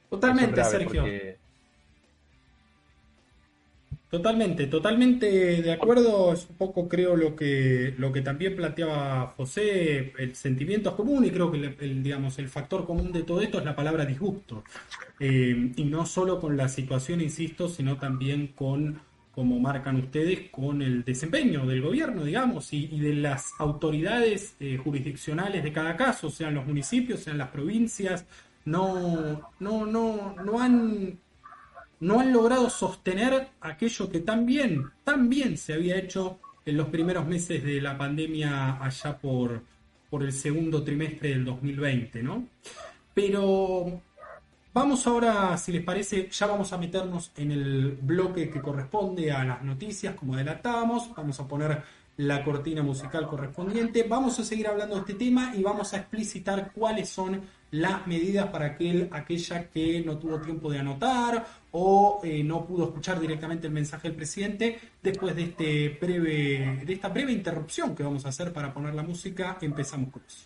Totalmente, 0.09 0.63
Sergio. 0.63 1.03
Totalmente, 4.09 4.65
totalmente 4.65 5.61
de 5.61 5.71
acuerdo. 5.71 6.33
Es 6.33 6.47
un 6.49 6.55
poco, 6.55 6.89
creo, 6.89 7.15
lo 7.15 7.35
que, 7.35 7.93
lo 7.97 8.11
que 8.11 8.21
también 8.21 8.55
planteaba 8.55 9.35
José, 9.37 10.13
el 10.17 10.35
sentimiento 10.35 10.89
es 10.89 10.95
común 10.95 11.25
y 11.25 11.29
creo 11.29 11.51
que 11.51 11.75
el, 11.79 12.01
digamos, 12.01 12.39
el 12.39 12.49
factor 12.49 12.87
común 12.87 13.11
de 13.11 13.21
todo 13.21 13.41
esto 13.41 13.59
es 13.59 13.65
la 13.65 13.75
palabra 13.75 14.05
disgusto. 14.05 14.63
Eh, 15.19 15.73
y 15.75 15.83
no 15.83 16.07
solo 16.07 16.39
con 16.39 16.57
la 16.57 16.69
situación, 16.69 17.21
insisto, 17.21 17.69
sino 17.69 17.97
también 17.97 18.47
con, 18.55 18.99
como 19.31 19.59
marcan 19.59 19.97
ustedes, 19.97 20.49
con 20.49 20.81
el 20.81 21.03
desempeño 21.03 21.67
del 21.67 21.81
gobierno, 21.81 22.23
digamos, 22.23 22.73
y, 22.73 22.87
de 22.99 23.13
las 23.13 23.51
autoridades 23.59 24.55
eh, 24.59 24.77
jurisdiccionales 24.77 25.63
de 25.63 25.71
cada 25.71 25.95
caso, 25.95 26.31
sean 26.31 26.55
los 26.55 26.65
municipios, 26.65 27.19
sean 27.19 27.37
las 27.37 27.49
provincias. 27.49 28.25
No, 28.65 29.51
no, 29.59 29.85
no, 29.85 30.35
no 30.43 30.59
han 30.59 31.19
no 32.01 32.19
han 32.19 32.31
logrado 32.31 32.69
sostener 32.69 33.49
aquello 33.61 34.09
que 34.09 34.19
tan 34.19 34.45
bien, 34.45 35.57
se 35.57 35.73
había 35.73 35.97
hecho 35.97 36.39
en 36.65 36.77
los 36.77 36.87
primeros 36.89 37.25
meses 37.25 37.63
de 37.63 37.81
la 37.81 37.97
pandemia 37.97 38.83
allá 38.83 39.17
por, 39.17 39.61
por 40.09 40.23
el 40.23 40.31
segundo 40.31 40.83
trimestre 40.83 41.29
del 41.29 41.45
2020, 41.45 42.23
¿no? 42.23 42.47
Pero 43.13 44.01
Vamos 44.71 45.07
ahora, 45.07 45.57
si 45.57 45.71
les 45.71 45.83
parece, 45.83 46.29
ya 46.29 46.45
vamos 46.45 46.71
a 46.71 46.77
meternos 46.77 47.31
en 47.35 47.51
el 47.51 47.97
bloque 48.01 48.51
que 48.51 48.61
corresponde 48.61 49.31
a 49.31 49.43
las 49.43 49.63
noticias, 49.63 50.13
como 50.13 50.35
adelantábamos. 50.35 51.09
Vamos 51.15 51.39
a 51.39 51.47
poner 51.47 51.83
la 52.17 52.43
cortina 52.43 52.83
musical 52.83 53.27
correspondiente. 53.27 54.03
Vamos 54.03 54.37
a 54.39 54.43
seguir 54.43 54.67
hablando 54.67 54.95
de 54.95 55.01
este 55.01 55.13
tema 55.15 55.53
y 55.55 55.63
vamos 55.63 55.93
a 55.93 55.97
explicitar 55.97 56.71
cuáles 56.71 57.09
son 57.09 57.41
las 57.71 58.05
medidas 58.05 58.47
para 58.49 58.67
aquel, 58.67 59.09
aquella 59.11 59.69
que 59.69 60.03
no 60.05 60.19
tuvo 60.19 60.39
tiempo 60.39 60.71
de 60.71 60.79
anotar 60.79 61.45
o 61.71 62.19
eh, 62.23 62.43
no 62.43 62.65
pudo 62.65 62.85
escuchar 62.85 63.19
directamente 63.19 63.67
el 63.67 63.73
mensaje 63.73 64.07
del 64.07 64.17
presidente 64.17 64.79
después 65.01 65.35
de, 65.35 65.43
este 65.43 65.97
breve, 66.01 66.81
de 66.85 66.93
esta 66.93 67.09
breve 67.09 67.31
interrupción 67.31 67.95
que 67.95 68.03
vamos 68.03 68.25
a 68.25 68.29
hacer 68.29 68.51
para 68.53 68.73
poner 68.73 68.95
la 68.95 69.03
música. 69.03 69.57
Empezamos 69.61 70.11
con 70.11 70.23
eso. 70.27 70.45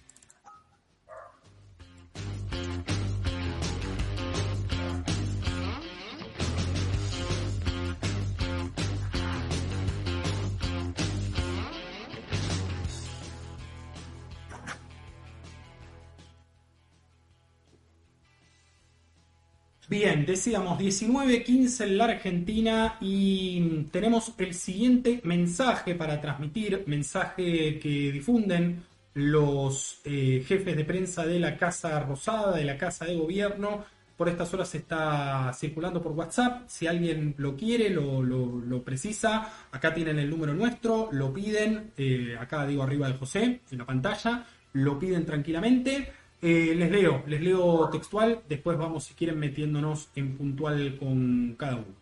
Bien, 19.93 20.25
decíamos 20.25 20.79
19.15 20.79 21.83
en 21.83 21.97
la 21.99 22.05
Argentina 22.05 22.97
y 22.99 23.83
tenemos 23.91 24.33
el 24.39 24.55
siguiente 24.55 25.21
mensaje 25.23 25.93
para 25.93 26.19
transmitir, 26.19 26.83
mensaje 26.87 27.77
que 27.77 28.11
difunden 28.11 28.81
los 29.13 30.01
eh, 30.03 30.43
jefes 30.47 30.75
de 30.75 30.83
prensa 30.83 31.27
de 31.27 31.39
la 31.39 31.57
Casa 31.57 31.99
Rosada, 31.99 32.57
de 32.57 32.65
la 32.65 32.75
Casa 32.75 33.05
de 33.05 33.15
Gobierno. 33.15 33.85
Por 34.17 34.29
estas 34.29 34.51
horas 34.55 34.73
está 34.73 35.53
circulando 35.53 36.01
por 36.01 36.13
WhatsApp. 36.13 36.63
Si 36.65 36.87
alguien 36.87 37.35
lo 37.37 37.55
quiere, 37.55 37.91
lo, 37.91 38.83
precisa, 38.83 39.47
acá 39.71 39.93
tienen 39.93 40.17
el 40.17 40.27
número 40.27 40.55
nuestro, 40.55 41.09
lo 41.11 41.31
piden, 41.31 41.91
eh, 41.99 42.35
acá 42.39 42.65
digo 42.65 42.81
arriba 42.81 43.09
de 43.09 43.13
José, 43.13 43.61
en 43.69 43.77
la 43.77 43.85
pantalla, 43.85 44.43
lo 44.73 44.97
piden 44.97 45.23
tranquilamente. 45.23 46.22
Eh, 46.45 46.75
les 46.75 46.91
leo, 46.91 47.23
les 47.25 47.39
leo 47.39 47.89
textual, 47.89 48.41
después 48.49 48.77
vamos, 48.77 49.05
si 49.05 49.13
quieren, 49.13 49.39
metiéndonos 49.39 50.09
en 50.13 50.35
puntual 50.35 50.97
con 50.99 51.55
cada 51.57 51.77
uno. 51.77 51.95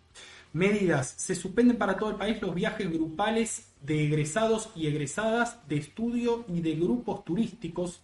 Medidas. 0.53 1.13
Se 1.15 1.35
suspenden 1.35 1.77
para 1.77 1.95
todo 1.95 2.09
el 2.09 2.15
país 2.15 2.41
los 2.41 2.55
viajes 2.55 2.91
grupales 2.91 3.71
de 3.83 4.05
egresados 4.05 4.71
y 4.75 4.87
egresadas 4.87 5.59
de 5.67 5.77
estudio 5.77 6.43
y 6.47 6.61
de 6.61 6.73
grupos 6.73 7.23
turísticos. 7.23 8.01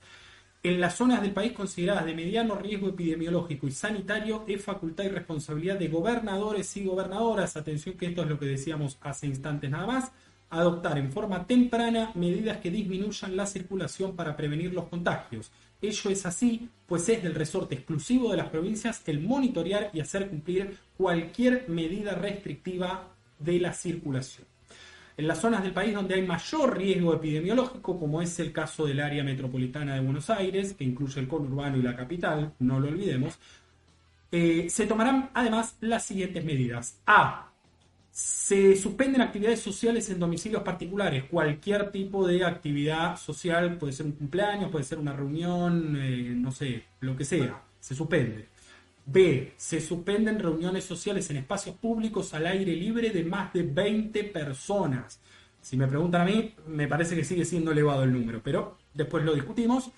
En 0.62 0.80
las 0.80 0.96
zonas 0.96 1.24
del 1.24 1.32
país 1.32 1.54
consideradas 1.54 2.06
de 2.06 2.14
mediano 2.14 2.54
riesgo 2.54 2.90
epidemiológico 2.90 3.66
y 3.66 3.72
sanitario 3.72 4.46
es 4.48 4.64
facultad 4.64 5.06
y 5.06 5.10
responsabilidad 5.10 5.80
de 5.80 5.88
gobernadores 5.88 6.78
y 6.78 6.86
gobernadoras, 6.86 7.58
atención 7.58 7.98
que 7.98 8.06
esto 8.06 8.22
es 8.22 8.30
lo 8.30 8.38
que 8.38 8.46
decíamos 8.46 9.00
hace 9.02 9.26
instantes 9.26 9.72
nada 9.72 9.88
más, 9.88 10.12
adoptar 10.52 11.00
en 11.00 11.12
forma 11.12 11.48
temprana 11.48 12.12
medidas 12.14 12.58
que 12.58 12.70
disminuyan 12.70 13.36
la 13.36 13.48
circulación 13.48 14.16
para 14.16 14.38
prevenir 14.38 14.72
los 14.72 14.86
contagios 14.86 15.52
Ello 15.82 16.10
es 16.10 16.26
así, 16.26 16.70
pues 16.88 17.08
es 17.10 17.22
del 17.22 17.36
resorte 17.36 17.76
exclusivo 17.76 18.32
de 18.32 18.38
las 18.38 18.50
provincias 18.50 19.02
el 19.06 19.20
monitorear 19.20 19.92
y 19.94 20.00
hacer 20.00 20.30
cumplir 20.30 20.78
cualquier 20.98 21.70
medida 21.70 22.16
restrictiva 22.16 23.10
de 23.40 23.60
la 23.60 23.74
circulación. 23.74 24.48
En 25.18 25.28
las 25.28 25.40
zonas 25.40 25.64
del 25.64 25.74
país 25.74 25.94
donde 25.94 26.14
hay 26.14 26.22
mayor 26.22 26.78
riesgo 26.78 27.14
epidemiológico, 27.14 28.00
como 28.00 28.22
es 28.22 28.40
el 28.40 28.52
caso 28.52 28.86
del 28.86 29.00
área 29.00 29.24
metropolitana 29.24 29.96
de 29.96 30.02
Buenos 30.02 30.30
Aires, 30.30 30.74
que 30.74 30.84
incluye 30.84 31.20
el 31.20 31.28
conurbano 31.28 31.78
y 31.78 31.82
la 31.82 31.96
capital, 31.96 32.54
no 32.60 32.80
lo 32.80 32.88
olvidemos, 32.88 33.40
eh, 34.32 34.68
se 34.70 34.86
tomarán 34.86 35.32
además 35.34 35.76
las 35.80 36.06
siguientes 36.06 36.46
medidas. 36.46 37.00
A. 37.08 37.47
Se 38.18 38.76
suspenden 38.76 39.22
actividades 39.22 39.60
sociales 39.60 40.10
en 40.10 40.20
domicilios 40.20 40.64
particulares. 40.64 41.26
Cualquier 41.30 41.92
tipo 41.92 42.28
de 42.28 42.44
actividad 42.44 43.16
social, 43.16 43.78
puede 43.78 43.94
ser 43.94 44.08
un 44.08 44.14
cumpleaños, 44.14 44.72
puede 44.72 44.86
ser 44.86 44.98
una 44.98 45.14
reunión, 45.14 45.96
eh, 45.96 46.34
no 46.36 46.52
sé, 46.52 46.86
lo 47.02 47.16
que 47.16 47.24
sea. 47.24 47.62
Se 47.80 47.94
suspende. 47.94 48.48
B. 49.06 49.54
Se 49.56 49.80
suspenden 49.80 50.40
reuniones 50.40 50.84
sociales 50.84 51.30
en 51.30 51.38
espacios 51.38 51.76
públicos 51.76 52.34
al 52.34 52.48
aire 52.48 52.76
libre 52.76 53.12
de 53.12 53.24
más 53.24 53.54
de 53.54 53.62
20 53.62 54.24
personas. 54.24 55.20
Si 55.62 55.78
me 55.78 55.86
preguntan 55.86 56.22
a 56.22 56.26
mí, 56.26 56.56
me 56.66 56.88
parece 56.88 57.16
que 57.16 57.24
sigue 57.24 57.46
siendo 57.46 57.72
elevado 57.72 58.02
el 58.02 58.12
número, 58.14 58.42
pero 58.44 58.80
después 58.96 59.24
lo 59.24 59.36
discutimos. 59.36 59.92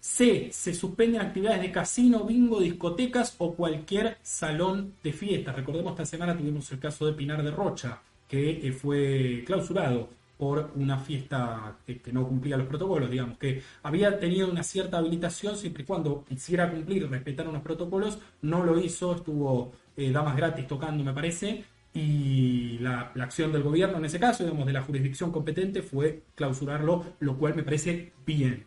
C. 0.00 0.50
Se 0.52 0.72
suspenden 0.74 1.20
actividades 1.20 1.62
de 1.62 1.72
casino, 1.72 2.24
bingo, 2.24 2.60
discotecas 2.60 3.34
o 3.38 3.54
cualquier 3.54 4.18
salón 4.22 4.94
de 5.02 5.12
fiestas. 5.12 5.56
Recordemos, 5.56 5.92
esta 5.92 6.06
semana 6.06 6.36
tuvimos 6.36 6.70
el 6.72 6.78
caso 6.78 7.06
de 7.06 7.12
Pinar 7.12 7.42
de 7.42 7.50
Rocha, 7.50 8.00
que 8.28 8.66
eh, 8.68 8.72
fue 8.72 9.42
clausurado 9.46 10.08
por 10.36 10.70
una 10.74 10.98
fiesta 10.98 11.78
que, 11.86 12.00
no 12.12 12.26
cumplía 12.26 12.56
los 12.56 12.66
protocolos, 12.66 13.10
digamos, 13.10 13.38
que 13.38 13.62
había 13.82 14.18
tenido 14.18 14.50
una 14.50 14.62
cierta 14.62 14.98
habilitación 14.98 15.56
siempre 15.56 15.82
y 15.82 15.86
cuando 15.86 16.24
quisiera 16.24 16.70
cumplir 16.70 17.02
y 17.02 17.06
respetar 17.06 17.48
unos 17.48 17.62
protocolos, 17.62 18.18
no 18.42 18.62
lo 18.62 18.78
hizo, 18.78 19.16
estuvo 19.16 19.72
eh, 19.96 20.10
damas 20.10 20.36
gratis 20.36 20.66
tocando, 20.66 21.02
me 21.02 21.14
parece, 21.14 21.64
y 21.94 22.78
la, 22.80 23.10
la, 23.14 23.24
acción 23.24 23.50
del 23.50 23.62
gobierno 23.62 23.96
en 23.96 24.04
ese 24.04 24.20
caso, 24.20 24.44
digamos, 24.44 24.66
de 24.66 24.74
la 24.74 24.82
jurisdicción 24.82 25.32
competente, 25.32 25.82
fue 25.82 26.22
clausurarlo, 26.34 27.04
lo 27.20 27.38
cual 27.38 27.54
me 27.56 27.62
parece 27.62 28.12
bien. 28.26 28.66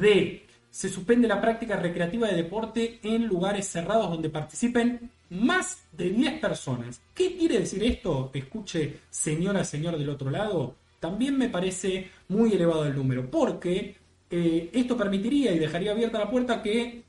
D. 0.00 0.46
Se 0.70 0.88
suspende 0.88 1.28
la 1.28 1.40
práctica 1.40 1.76
recreativa 1.76 2.28
de 2.28 2.36
deporte 2.36 2.98
en 3.02 3.26
lugares 3.26 3.68
cerrados 3.68 4.10
donde 4.10 4.30
participen 4.30 5.10
más 5.30 5.84
de 5.92 6.10
10 6.10 6.40
personas. 6.40 7.00
¿Qué 7.14 7.36
quiere 7.36 7.60
decir 7.60 7.82
esto? 7.84 8.30
Escuche, 8.32 9.00
señora, 9.10 9.64
señor 9.64 9.98
del 9.98 10.08
otro 10.08 10.30
lado. 10.30 10.76
También 10.98 11.36
me 11.36 11.48
parece 11.48 12.10
muy 12.28 12.52
elevado 12.52 12.86
el 12.86 12.94
número, 12.94 13.30
porque 13.30 13.96
eh, 14.30 14.70
esto 14.72 14.96
permitiría 14.96 15.52
y 15.52 15.58
dejaría 15.58 15.92
abierta 15.92 16.18
la 16.18 16.30
puerta 16.30 16.62
que 16.62 17.02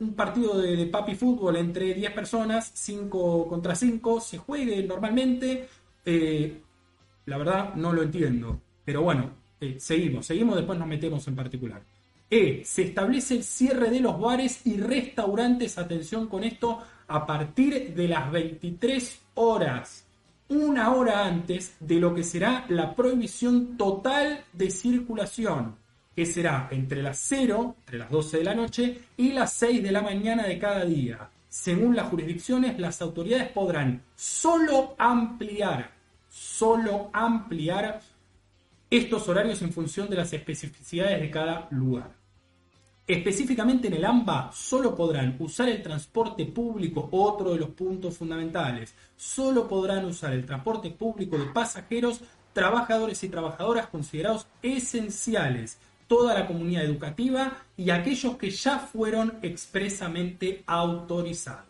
un 0.00 0.14
partido 0.14 0.58
de, 0.58 0.86
papi 0.86 1.14
fútbol 1.14 1.56
entre 1.56 1.92
10 1.94 2.12
personas, 2.12 2.70
5 2.74 3.46
contra 3.46 3.74
5, 3.74 4.20
se 4.20 4.38
juegue 4.38 4.82
normalmente. 4.82 5.68
Eh, 6.04 6.60
la 7.26 7.36
verdad 7.36 7.74
no 7.74 7.92
lo 7.92 8.02
entiendo. 8.02 8.60
Pero 8.84 9.02
bueno, 9.02 9.30
eh, 9.60 9.76
seguimos, 9.78 10.26
seguimos, 10.26 10.56
después 10.56 10.78
nos 10.78 10.88
metemos 10.88 11.26
en 11.28 11.36
particular. 11.36 11.82
E. 12.30 12.62
Se 12.64 12.82
establece 12.82 13.34
el 13.34 13.42
cierre 13.42 13.90
de 13.90 13.98
los 13.98 14.18
bares 14.20 14.64
y 14.64 14.76
restaurantes, 14.76 15.78
atención 15.78 16.28
con 16.28 16.44
esto, 16.44 16.78
a 17.08 17.26
partir 17.26 17.92
de 17.92 18.06
las 18.06 18.30
23 18.30 19.20
horas, 19.34 20.06
una 20.48 20.94
hora 20.94 21.26
antes 21.26 21.74
de 21.80 21.96
lo 21.96 22.14
que 22.14 22.22
será 22.22 22.66
la 22.68 22.94
prohibición 22.94 23.76
total 23.76 24.44
de 24.52 24.70
circulación, 24.70 25.74
que 26.14 26.24
será 26.24 26.68
entre 26.70 27.02
las 27.02 27.18
0, 27.18 27.74
entre 27.80 27.98
las 27.98 28.10
12 28.10 28.38
de 28.38 28.44
la 28.44 28.54
noche, 28.54 29.00
y 29.16 29.32
las 29.32 29.52
6 29.54 29.82
de 29.82 29.90
la 29.90 30.02
mañana 30.02 30.46
de 30.46 30.58
cada 30.58 30.84
día. 30.84 31.28
Según 31.48 31.96
las 31.96 32.08
jurisdicciones, 32.10 32.78
las 32.78 33.02
autoridades 33.02 33.48
podrán 33.48 34.02
solo 34.14 34.94
ampliar, 34.98 35.90
solo 36.28 37.10
ampliar 37.12 38.00
estos 38.88 39.28
horarios 39.28 39.62
en 39.62 39.72
función 39.72 40.08
de 40.08 40.16
las 40.16 40.32
especificidades 40.32 41.20
de 41.20 41.30
cada 41.30 41.66
lugar. 41.72 42.19
Específicamente 43.10 43.88
en 43.88 43.94
el 43.94 44.04
AMBA 44.04 44.52
solo 44.52 44.94
podrán 44.94 45.34
usar 45.40 45.68
el 45.68 45.82
transporte 45.82 46.46
público, 46.46 47.08
otro 47.10 47.52
de 47.52 47.58
los 47.58 47.70
puntos 47.70 48.16
fundamentales, 48.16 48.94
solo 49.16 49.66
podrán 49.66 50.04
usar 50.04 50.32
el 50.32 50.46
transporte 50.46 50.90
público 50.90 51.36
de 51.36 51.46
pasajeros, 51.46 52.20
trabajadores 52.52 53.24
y 53.24 53.28
trabajadoras 53.28 53.88
considerados 53.88 54.46
esenciales, 54.62 55.80
toda 56.06 56.34
la 56.34 56.46
comunidad 56.46 56.84
educativa 56.84 57.64
y 57.76 57.90
aquellos 57.90 58.36
que 58.36 58.50
ya 58.50 58.78
fueron 58.78 59.40
expresamente 59.42 60.62
autorizados. 60.64 61.66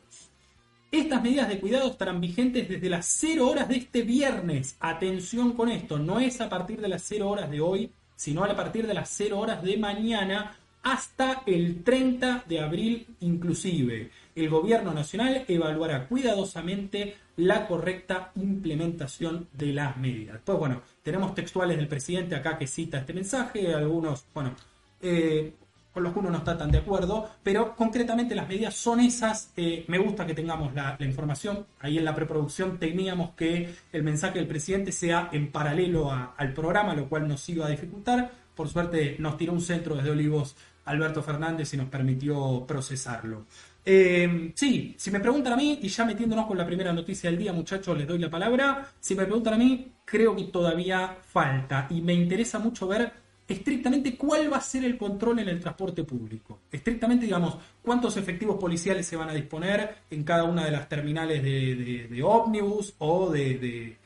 Estas 0.92 1.22
medidas 1.22 1.48
de 1.48 1.58
cuidado 1.58 1.92
estarán 1.92 2.20
vigentes 2.20 2.68
desde 2.68 2.90
las 2.90 3.06
0 3.06 3.48
horas 3.48 3.66
de 3.66 3.76
este 3.76 4.02
viernes. 4.02 4.76
Atención 4.78 5.54
con 5.54 5.70
esto, 5.70 5.98
no 5.98 6.20
es 6.20 6.38
a 6.42 6.50
partir 6.50 6.82
de 6.82 6.88
las 6.88 7.00
0 7.04 7.30
horas 7.30 7.50
de 7.50 7.62
hoy, 7.62 7.90
sino 8.14 8.44
a 8.44 8.54
partir 8.54 8.86
de 8.86 8.92
las 8.92 9.08
0 9.08 9.38
horas 9.38 9.62
de 9.62 9.78
mañana 9.78 10.59
hasta 10.82 11.42
el 11.46 11.82
30 11.82 12.44
de 12.48 12.60
abril 12.60 13.06
inclusive. 13.20 14.10
El 14.34 14.48
gobierno 14.48 14.92
nacional 14.92 15.44
evaluará 15.48 16.06
cuidadosamente 16.06 17.16
la 17.36 17.66
correcta 17.66 18.32
implementación 18.36 19.48
de 19.52 19.72
las 19.72 19.96
medidas. 19.96 20.40
Pues 20.44 20.58
bueno, 20.58 20.82
tenemos 21.02 21.34
textuales 21.34 21.76
del 21.76 21.88
presidente 21.88 22.34
acá 22.34 22.58
que 22.58 22.66
cita 22.66 22.98
este 22.98 23.12
mensaje, 23.12 23.74
algunos, 23.74 24.24
bueno, 24.34 24.54
eh, 25.00 25.54
con 25.92 26.02
los 26.04 26.12
que 26.12 26.18
uno 26.20 26.30
no 26.30 26.38
está 26.38 26.56
tan 26.56 26.70
de 26.70 26.78
acuerdo, 26.78 27.28
pero 27.42 27.74
concretamente 27.74 28.34
las 28.34 28.48
medidas 28.48 28.74
son 28.74 29.00
esas. 29.00 29.52
Eh, 29.56 29.84
me 29.88 29.98
gusta 29.98 30.26
que 30.26 30.34
tengamos 30.34 30.72
la, 30.74 30.96
información. 31.00 31.66
Ahí 31.80 31.98
en 31.98 32.04
la 32.04 32.14
preproducción 32.14 32.78
teníamos 32.78 33.30
que 33.30 33.74
el 33.92 34.02
mensaje 34.02 34.38
del 34.38 34.46
presidente 34.46 34.92
sea 34.92 35.28
en 35.32 35.50
paralelo 35.50 36.10
al 36.12 36.52
programa, 36.52 36.94
lo 36.94 37.08
cual 37.08 37.26
nos 37.26 37.48
iba 37.48 37.66
a 37.66 37.70
dificultar. 37.70 38.30
Por 38.54 38.68
suerte 38.68 39.16
nos 39.18 39.36
tiró 39.36 39.52
un 39.52 39.60
centro 39.60 39.94
desde 39.94 40.10
Olivos 40.10 40.56
Alberto 40.84 41.22
Fernández 41.22 41.72
y 41.74 41.76
nos 41.76 41.88
permitió 41.88 42.64
procesarlo. 42.66 43.46
Eh, 43.84 44.52
sí, 44.54 44.94
si 44.98 45.10
me 45.10 45.20
preguntan 45.20 45.54
a 45.54 45.56
mí, 45.56 45.78
y 45.82 45.88
ya 45.88 46.04
metiéndonos 46.04 46.46
con 46.46 46.58
la 46.58 46.66
primera 46.66 46.92
noticia 46.92 47.30
del 47.30 47.38
día, 47.38 47.52
muchachos, 47.52 47.96
les 47.96 48.06
doy 48.06 48.18
la 48.18 48.30
palabra. 48.30 48.92
Si 49.00 49.14
me 49.14 49.24
preguntan 49.24 49.54
a 49.54 49.58
mí, 49.58 49.92
creo 50.04 50.36
que 50.36 50.44
todavía 50.44 51.16
falta. 51.22 51.86
Y 51.90 52.00
me 52.00 52.12
interesa 52.12 52.58
mucho 52.58 52.86
ver 52.86 53.12
estrictamente 53.48 54.16
cuál 54.16 54.52
va 54.52 54.58
a 54.58 54.60
ser 54.60 54.84
el 54.84 54.96
control 54.96 55.40
en 55.40 55.48
el 55.48 55.60
transporte 55.60 56.04
público. 56.04 56.60
Estrictamente, 56.70 57.26
digamos, 57.26 57.56
cuántos 57.82 58.16
efectivos 58.16 58.56
policiales 58.58 59.06
se 59.06 59.16
van 59.16 59.28
a 59.28 59.34
disponer 59.34 59.96
en 60.10 60.22
cada 60.22 60.44
una 60.44 60.64
de 60.64 60.70
las 60.70 60.88
terminales 60.88 61.42
de, 61.42 62.22
ómnibus 62.22 62.94
o 62.98 63.30
de, 63.30 63.96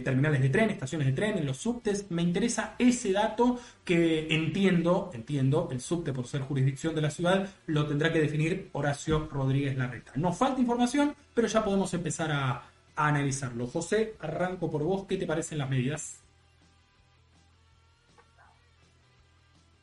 terminales 0.00 0.40
de 0.40 0.48
tren, 0.50 0.70
estaciones 0.70 1.06
de 1.06 1.12
tren, 1.12 1.38
en 1.38 1.46
los 1.46 1.56
subtes. 1.56 2.10
Me 2.10 2.22
interesa 2.22 2.74
ese 2.78 3.12
dato 3.12 3.58
que 3.84 4.34
entiendo, 4.34 5.10
entiendo, 5.14 5.68
el 5.72 5.80
subte 5.80 6.12
por 6.12 6.26
ser 6.26 6.42
jurisdicción 6.42 6.94
de 6.94 7.02
la 7.02 7.10
ciudad, 7.10 7.48
lo 7.66 7.86
tendrá 7.86 8.12
que 8.12 8.20
definir 8.20 8.68
Horacio 8.72 9.28
Rodríguez 9.32 9.76
Larreta. 9.76 10.12
Nos 10.16 10.36
falta 10.36 10.60
información, 10.60 11.14
pero 11.34 11.48
ya 11.48 11.64
podemos 11.64 11.92
empezar 11.94 12.30
a, 12.30 12.50
a 12.50 13.08
analizarlo. 13.08 13.66
José, 13.66 14.14
arranco 14.20 14.70
por 14.70 14.82
vos, 14.82 15.06
¿qué 15.06 15.16
te 15.16 15.26
parecen 15.26 15.58
las 15.58 15.70
medidas? 15.70 16.22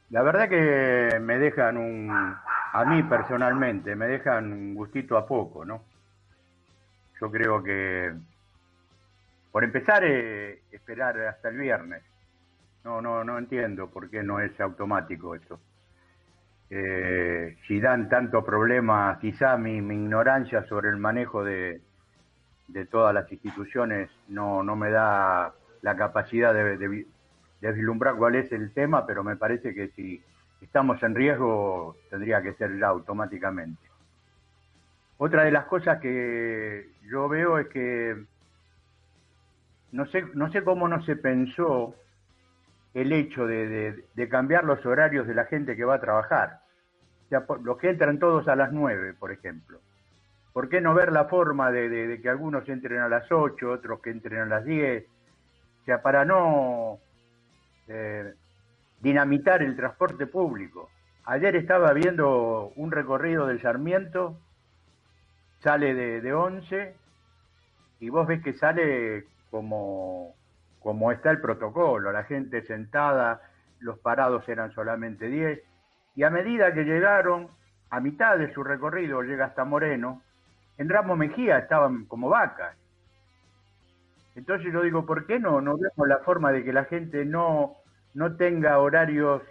La 0.09 0.21
verdad 0.23 0.47
que 0.47 1.19
me 1.19 1.37
dejan 1.37 1.77
un, 1.77 2.09
a 2.09 2.85
mí 2.85 3.03
personalmente, 3.03 3.95
me 3.95 4.07
dejan 4.07 4.53
un 4.53 4.73
gustito 4.73 5.17
a 5.17 5.25
poco, 5.25 5.65
¿no? 5.65 5.83
Yo 7.19 7.29
creo 7.29 7.61
que, 7.61 8.13
por 9.51 9.63
empezar, 9.63 10.03
eh, 10.03 10.61
esperar 10.71 11.19
hasta 11.27 11.49
el 11.49 11.57
viernes. 11.57 12.03
No, 12.83 13.01
no, 13.01 13.23
no 13.23 13.37
entiendo 13.37 13.89
por 13.89 14.09
qué 14.09 14.23
no 14.23 14.39
es 14.39 14.59
automático 14.59 15.35
esto. 15.35 15.59
Eh, 16.69 17.57
si 17.67 17.79
dan 17.79 18.09
tanto 18.09 18.43
problema, 18.43 19.17
quizá 19.21 19.57
mi, 19.57 19.77
ignorancia 19.77 20.63
sobre 20.63 20.89
el 20.89 20.97
manejo 20.97 21.43
de, 21.43 21.81
de 22.67 22.85
todas 22.85 23.13
las 23.13 23.31
instituciones 23.31 24.09
no, 24.27 24.63
no 24.63 24.75
me 24.75 24.89
da 24.89 25.53
la 25.81 25.95
capacidad 25.95 26.53
de, 26.53 26.77
de 26.77 27.71
vislumbrar 27.71 28.15
cuál 28.15 28.35
es 28.35 28.51
el 28.51 28.73
tema, 28.73 29.05
pero 29.05 29.23
me 29.23 29.37
parece 29.37 29.73
que 29.73 29.89
si 29.89 30.21
estamos 30.61 31.01
en 31.03 31.15
riesgo 31.15 31.95
tendría 32.09 32.41
que 32.41 32.53
ser 32.53 32.77
ya 32.77 32.87
automáticamente. 32.87 33.81
Otra 35.17 35.43
de 35.43 35.51
las 35.51 35.65
cosas 35.65 35.99
que 35.99 36.89
yo 37.09 37.27
veo 37.27 37.57
es 37.57 37.67
que 37.67 38.25
no 39.91 40.05
sé, 40.07 40.25
no 40.33 40.51
sé 40.51 40.63
cómo 40.63 40.87
no 40.87 41.03
se 41.03 41.15
pensó 41.15 41.95
el 42.93 43.11
hecho 43.13 43.45
de, 43.45 44.03
cambiar 44.29 44.63
los 44.63 44.85
horarios 44.85 45.27
de 45.27 45.35
la 45.35 45.45
gente 45.45 45.75
que 45.75 45.85
va 45.85 45.95
a 45.95 46.01
trabajar. 46.01 46.61
O 47.25 47.29
sea, 47.29 47.45
los 47.61 47.77
que 47.77 47.89
entran 47.89 48.19
todos 48.19 48.47
a 48.47 48.55
las 48.55 48.71
9, 48.71 49.13
por 49.13 49.31
ejemplo. 49.31 49.79
¿Por 50.53 50.69
qué 50.69 50.81
no 50.81 50.95
ver 50.95 51.11
la 51.11 51.25
forma 51.25 51.71
de, 51.71 51.89
de 51.89 52.21
que 52.21 52.29
algunos 52.29 52.67
entren 52.67 52.99
a 52.99 53.09
las 53.09 53.31
8, 53.31 53.69
otros 53.69 54.01
que 54.01 54.09
entren 54.09 54.41
a 54.41 54.45
las 54.45 54.65
10? 54.65 55.05
O 55.81 55.85
sea, 55.85 56.01
para 56.01 56.25
no 56.25 56.99
eh, 57.87 58.33
dinamitar 58.99 59.61
el 59.61 59.75
transporte 59.75 60.25
público. 60.25 60.89
Ayer 61.25 61.55
estaba 61.55 61.93
viendo 61.93 62.71
un 62.75 62.91
recorrido 62.91 63.45
del 63.45 63.61
Sarmiento, 63.61 64.39
sale 65.59 65.93
de, 65.93 66.21
de 66.21 66.33
11 66.33 66.95
y 67.99 68.09
vos 68.09 68.27
ves 68.27 68.41
que 68.41 68.53
sale 68.53 69.25
como, 69.49 70.35
como 70.79 71.11
está 71.11 71.31
el 71.31 71.41
protocolo, 71.41 72.11
la 72.11 72.23
gente 72.23 72.61
sentada, 72.63 73.41
los 73.79 73.99
parados 73.99 74.47
eran 74.49 74.71
solamente 74.71 75.27
10 75.27 75.61
y 76.15 76.23
a 76.23 76.29
medida 76.29 76.73
que 76.73 76.83
llegaron, 76.83 77.47
a 77.89 77.99
mitad 77.99 78.37
de 78.37 78.51
su 78.53 78.63
recorrido, 78.63 79.21
llega 79.21 79.45
hasta 79.45 79.65
Moreno, 79.65 80.23
en 80.77 80.89
Ramos 80.89 81.17
Mejía 81.17 81.59
estaban 81.59 82.05
como 82.05 82.29
vacas. 82.29 82.75
Entonces 84.35 84.71
yo 84.71 84.81
digo, 84.81 85.05
¿por 85.05 85.25
qué 85.25 85.39
no, 85.39 85.61
no 85.61 85.77
vemos 85.77 86.07
la 86.07 86.19
forma 86.19 86.51
de 86.51 86.63
que 86.63 86.73
la 86.73 86.85
gente 86.85 87.25
no, 87.25 87.77
no 88.13 88.35
tenga 88.35 88.77
horarios 88.79 89.41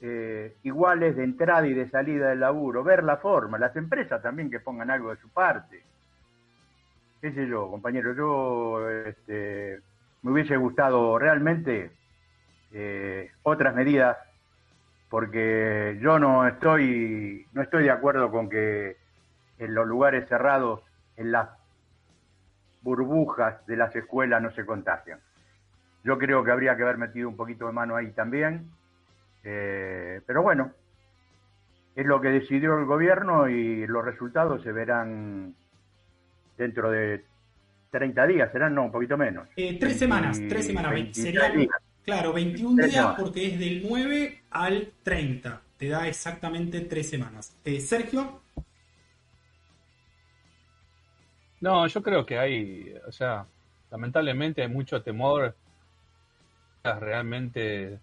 eh, 0.00 0.56
iguales 0.62 1.16
de 1.16 1.24
entrada 1.24 1.66
y 1.66 1.72
de 1.72 1.88
salida 1.88 2.28
del 2.28 2.40
laburo? 2.40 2.84
Ver 2.84 3.04
la 3.04 3.16
forma, 3.18 3.58
las 3.58 3.74
empresas 3.76 4.22
también 4.22 4.50
que 4.50 4.60
pongan 4.60 4.90
algo 4.90 5.10
de 5.10 5.20
su 5.20 5.30
parte. 5.30 5.82
¿Qué 7.20 7.32
sé 7.32 7.48
yo, 7.48 7.68
compañero? 7.68 8.14
Yo 8.14 8.88
este, 8.90 9.80
me 10.22 10.30
hubiese 10.30 10.56
gustado 10.56 11.18
realmente 11.18 11.90
eh, 12.72 13.32
otras 13.42 13.74
medidas 13.74 14.16
porque 15.08 15.98
yo 16.00 16.18
no 16.20 16.46
estoy 16.46 17.46
no 17.52 17.62
estoy 17.62 17.84
de 17.84 17.90
acuerdo 17.90 18.30
con 18.30 18.48
que 18.48 18.98
en 19.58 19.74
los 19.74 19.86
lugares 19.88 20.28
cerrados 20.28 20.82
en 21.16 21.32
las 21.32 21.48
burbujas 22.82 23.66
de 23.66 23.76
las 23.76 23.94
escuelas 23.96 24.40
no 24.40 24.52
se 24.52 24.64
contagian. 24.64 25.18
Yo 26.04 26.18
creo 26.18 26.44
que 26.44 26.52
habría 26.52 26.76
que 26.76 26.84
haber 26.84 26.98
metido 26.98 27.28
un 27.28 27.36
poquito 27.36 27.66
de 27.66 27.72
mano 27.72 27.96
ahí 27.96 28.12
también. 28.12 28.70
Eh, 29.42 30.20
pero 30.24 30.42
bueno, 30.42 30.70
es 31.96 32.06
lo 32.06 32.20
que 32.20 32.28
decidió 32.28 32.78
el 32.78 32.84
gobierno 32.84 33.48
y 33.48 33.88
los 33.88 34.04
resultados 34.04 34.62
se 34.62 34.70
verán 34.70 35.56
dentro 36.58 36.90
de 36.90 37.24
30 37.90 38.26
días, 38.26 38.52
serán 38.52 38.74
no, 38.74 38.84
un 38.84 38.92
poquito 38.92 39.16
menos. 39.16 39.48
Eh, 39.56 39.78
tres 39.78 39.98
semanas, 39.98 40.40
tres 40.48 40.66
semanas. 40.66 40.92
Serían, 41.12 41.68
claro, 42.04 42.32
21 42.32 42.86
días 42.86 43.14
porque 43.18 43.46
es 43.46 43.58
del 43.58 43.86
9 43.88 44.42
al 44.50 44.92
30. 45.02 45.62
Te 45.78 45.88
da 45.88 46.08
exactamente 46.08 46.80
tres 46.82 47.08
semanas. 47.08 47.56
Eh, 47.64 47.80
Sergio. 47.80 48.42
No, 51.60 51.86
yo 51.86 52.02
creo 52.02 52.26
que 52.26 52.38
hay, 52.38 52.94
o 53.06 53.12
sea, 53.12 53.46
lamentablemente 53.90 54.62
hay 54.62 54.68
mucho 54.68 55.02
temor 55.02 55.54
realmente 56.84 57.98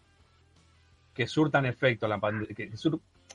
que 1.13 1.27
surtan 1.27 1.65
efecto 1.65 2.07
la 2.07 2.19
que, 2.55 2.71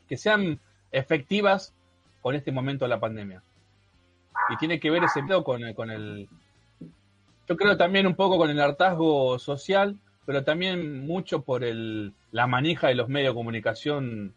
que 0.08 0.16
sean 0.16 0.60
efectivas 0.92 1.74
con 2.20 2.34
este 2.34 2.52
momento 2.52 2.84
de 2.84 2.90
la 2.90 3.00
pandemia. 3.00 3.42
Y 4.48 4.56
tiene 4.56 4.80
que 4.80 4.90
ver 4.90 5.04
ese 5.04 5.22
pedo 5.22 5.44
con, 5.44 5.72
con 5.74 5.90
el, 5.90 6.28
yo 7.50 7.56
creo 7.56 7.76
también 7.76 8.06
un 8.06 8.14
poco 8.14 8.38
con 8.38 8.48
el 8.48 8.60
hartazgo 8.60 9.36
social, 9.40 9.98
pero 10.24 10.44
también 10.44 11.04
mucho 11.04 11.42
por 11.42 11.64
el, 11.64 12.14
la 12.30 12.46
manija 12.46 12.86
de 12.86 12.94
los 12.94 13.08
medios 13.08 13.32
de 13.32 13.38
comunicación, 13.38 14.34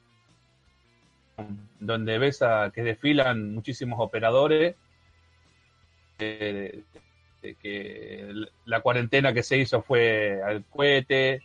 donde 1.79 2.17
ves 2.17 2.41
a, 2.41 2.71
que 2.73 2.82
desfilan 2.82 3.53
muchísimos 3.53 3.99
operadores, 3.99 4.75
eh, 6.17 6.84
que 7.62 8.34
la 8.65 8.82
cuarentena 8.82 9.32
que 9.32 9.43
se 9.43 9.60
hizo 9.60 9.84
fue 9.84 10.41
al 10.43 10.65
cohete, 10.65 11.43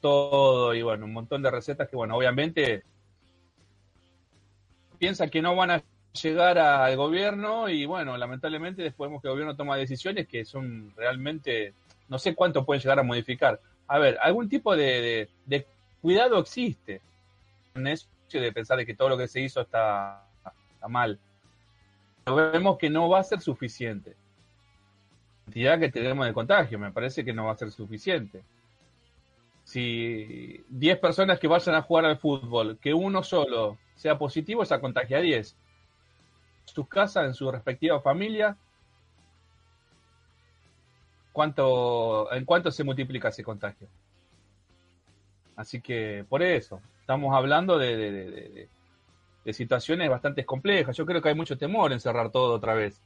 todo 0.00 0.74
y 0.74 0.82
bueno, 0.82 1.04
un 1.04 1.12
montón 1.12 1.40
de 1.40 1.52
recetas 1.52 1.88
que 1.88 1.94
bueno, 1.94 2.16
obviamente 2.16 2.82
piensa 4.98 5.28
que 5.28 5.40
no 5.40 5.54
van 5.54 5.70
a 5.70 5.82
llegar 6.16 6.58
al 6.58 6.96
gobierno 6.96 7.68
y 7.68 7.86
bueno, 7.86 8.16
lamentablemente 8.16 8.82
después 8.82 9.08
vemos 9.08 9.22
que 9.22 9.28
el 9.28 9.34
gobierno 9.34 9.56
toma 9.56 9.76
decisiones 9.76 10.26
que 10.26 10.44
son 10.44 10.92
realmente, 10.96 11.74
no 12.08 12.18
sé 12.18 12.34
cuánto 12.34 12.64
pueden 12.64 12.82
llegar 12.82 12.98
a 12.98 13.04
modificar. 13.04 13.60
A 13.86 13.98
ver, 13.98 14.18
algún 14.20 14.48
tipo 14.48 14.74
de, 14.76 15.28
cuidado 16.02 16.38
existe 16.38 17.00
en 17.74 17.86
eso 17.86 18.06
de 18.32 18.52
pensar 18.52 18.76
de 18.76 18.86
que 18.86 18.94
todo 18.94 19.10
lo 19.10 19.18
que 19.18 19.28
se 19.28 19.40
hizo 19.40 19.60
está, 19.60 20.26
está 20.74 20.88
mal. 20.88 21.18
Pero 22.24 22.36
vemos 22.36 22.76
que 22.76 22.90
no 22.90 23.08
va 23.08 23.20
a 23.20 23.24
ser 23.24 23.40
suficiente 23.40 24.16
cantidad 25.46 25.78
que 25.78 25.90
tenemos 25.90 26.26
de 26.26 26.32
contagio. 26.32 26.78
Me 26.78 26.90
parece 26.90 27.24
que 27.24 27.32
no 27.32 27.46
va 27.46 27.52
a 27.52 27.56
ser 27.56 27.70
suficiente. 27.70 28.42
Si 29.64 30.64
10 30.68 30.98
personas 30.98 31.38
que 31.38 31.48
vayan 31.48 31.74
a 31.74 31.82
jugar 31.82 32.04
al 32.04 32.18
fútbol, 32.18 32.78
que 32.78 32.92
uno 32.92 33.22
solo 33.22 33.78
sea 33.94 34.18
positivo, 34.18 34.62
esa 34.62 34.80
contagia 34.80 35.18
a 35.18 35.20
10. 35.20 35.56
Sus 36.66 36.88
casas, 36.88 37.26
en 37.26 37.34
su 37.34 37.50
respectiva 37.50 38.00
familia, 38.00 38.56
¿cuánto, 41.32 42.32
¿en 42.32 42.44
cuánto 42.44 42.70
se 42.70 42.84
multiplica 42.84 43.28
ese 43.28 43.42
contagio? 43.42 43.88
Así 45.56 45.80
que 45.80 46.24
por 46.28 46.42
eso, 46.42 46.80
estamos 47.00 47.34
hablando 47.34 47.78
de, 47.78 48.68
de 49.44 49.52
situaciones 49.52 50.10
bastante 50.10 50.44
complejas. 50.44 50.96
Yo 50.96 51.06
creo 51.06 51.22
que 51.22 51.30
hay 51.30 51.34
mucho 51.34 51.56
temor 51.56 51.92
en 51.92 52.00
cerrar 52.00 52.30
todo 52.30 52.54
otra 52.54 52.74
vez 52.74 53.00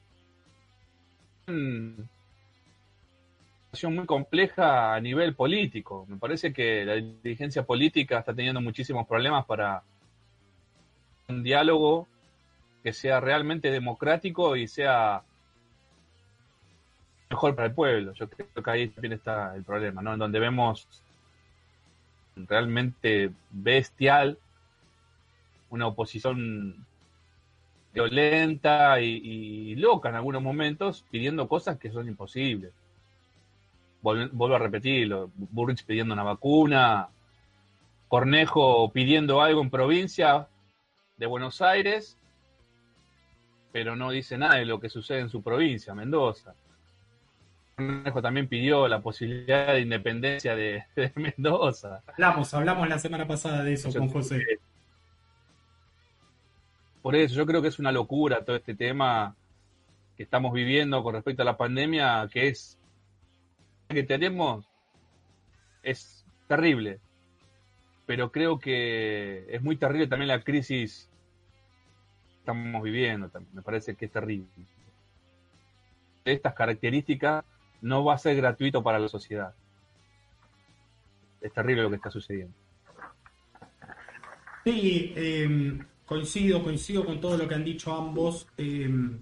muy 3.88 4.06
compleja 4.06 4.94
a 4.94 5.00
nivel 5.00 5.34
político. 5.34 6.06
Me 6.08 6.16
parece 6.16 6.52
que 6.52 6.84
la 6.84 6.94
dirigencia 6.94 7.64
política 7.64 8.18
está 8.18 8.34
teniendo 8.34 8.60
muchísimos 8.60 9.06
problemas 9.06 9.44
para 9.46 9.82
un 11.28 11.42
diálogo 11.42 12.08
que 12.82 12.92
sea 12.92 13.20
realmente 13.20 13.70
democrático 13.70 14.56
y 14.56 14.66
sea 14.66 15.22
mejor 17.28 17.54
para 17.54 17.68
el 17.68 17.74
pueblo. 17.74 18.12
Yo 18.14 18.28
creo 18.28 18.62
que 18.62 18.70
ahí 18.70 18.88
también 18.88 19.12
está 19.14 19.54
el 19.54 19.64
problema, 19.64 20.02
¿no? 20.02 20.12
En 20.12 20.18
donde 20.18 20.38
vemos 20.38 20.88
realmente 22.36 23.30
bestial 23.50 24.38
una 25.70 25.86
oposición 25.86 26.86
violenta 27.92 29.00
y, 29.00 29.74
loca 29.76 30.08
en 30.08 30.16
algunos 30.16 30.42
momentos, 30.42 31.04
pidiendo 31.10 31.48
cosas 31.48 31.78
que 31.78 31.90
son 31.90 32.08
imposibles. 32.08 32.72
vuelvo 34.02 34.54
a 34.54 34.58
repetirlo, 34.58 35.30
Burrich 35.34 35.84
pidiendo 35.84 36.14
una 36.14 36.22
vacuna, 36.22 37.08
Cornejo 38.08 38.90
pidiendo 38.92 39.40
algo 39.40 39.62
en 39.62 39.70
provincia 39.70 40.48
de 41.16 41.26
Buenos 41.26 41.62
Aires, 41.62 42.16
pero 43.72 43.96
no 43.96 44.10
dice 44.10 44.36
nada 44.36 44.56
de 44.56 44.64
lo 44.64 44.80
que 44.80 44.88
sucede 44.88 45.20
en 45.20 45.28
su 45.28 45.42
provincia, 45.42 45.94
Mendoza. 45.94 46.54
Cornejo 47.76 48.20
también 48.20 48.48
pidió 48.48 48.88
la 48.88 49.00
posibilidad 49.00 49.74
de 49.74 49.80
independencia 49.80 50.54
de, 50.56 50.84
Mendoza. 51.14 52.02
Hablamos, 52.06 52.52
hablamos 52.54 52.88
la 52.88 52.98
semana 52.98 53.26
pasada 53.26 53.64
de 53.64 53.74
eso 53.74 53.92
con 53.92 54.08
José. 54.08 54.44
Por 57.02 57.16
eso, 57.16 57.34
yo 57.34 57.46
creo 57.46 57.62
que 57.62 57.68
es 57.68 57.78
una 57.78 57.92
locura 57.92 58.44
todo 58.44 58.56
este 58.56 58.74
tema 58.74 59.34
que 60.16 60.24
estamos 60.24 60.52
viviendo 60.52 61.02
con 61.02 61.14
respecto 61.14 61.42
a 61.42 61.46
la 61.46 61.56
pandemia, 61.56 62.28
que 62.30 62.48
es 62.48 62.78
que 63.88 64.02
tenemos 64.02 64.66
es 65.82 66.26
terrible. 66.46 67.00
Pero 68.06 68.30
creo 68.32 68.58
que 68.58 69.46
es 69.48 69.62
muy 69.62 69.76
terrible 69.76 70.08
también 70.08 70.28
la 70.28 70.42
crisis 70.42 71.09
estamos 72.52 72.82
viviendo. 72.82 73.30
Me 73.52 73.62
parece 73.62 73.94
que 73.94 74.06
es 74.06 74.12
terrible. 74.12 74.46
Estas 76.24 76.54
características 76.54 77.44
no 77.82 78.04
va 78.04 78.14
a 78.14 78.18
ser 78.18 78.36
gratuito 78.36 78.82
para 78.82 78.98
la 78.98 79.08
sociedad. 79.08 79.54
Es 81.40 81.52
terrible 81.52 81.82
lo 81.82 81.90
que 81.90 81.96
está 81.96 82.10
sucediendo. 82.10 82.54
Sí, 84.64 85.14
eh, 85.16 85.78
Coincido, 86.10 86.60
coincido 86.60 87.06
con 87.06 87.20
todo 87.20 87.36
lo 87.36 87.46
que 87.46 87.54
han 87.54 87.62
dicho 87.62 87.94
ambos. 87.94 88.48
Em, 88.56 89.16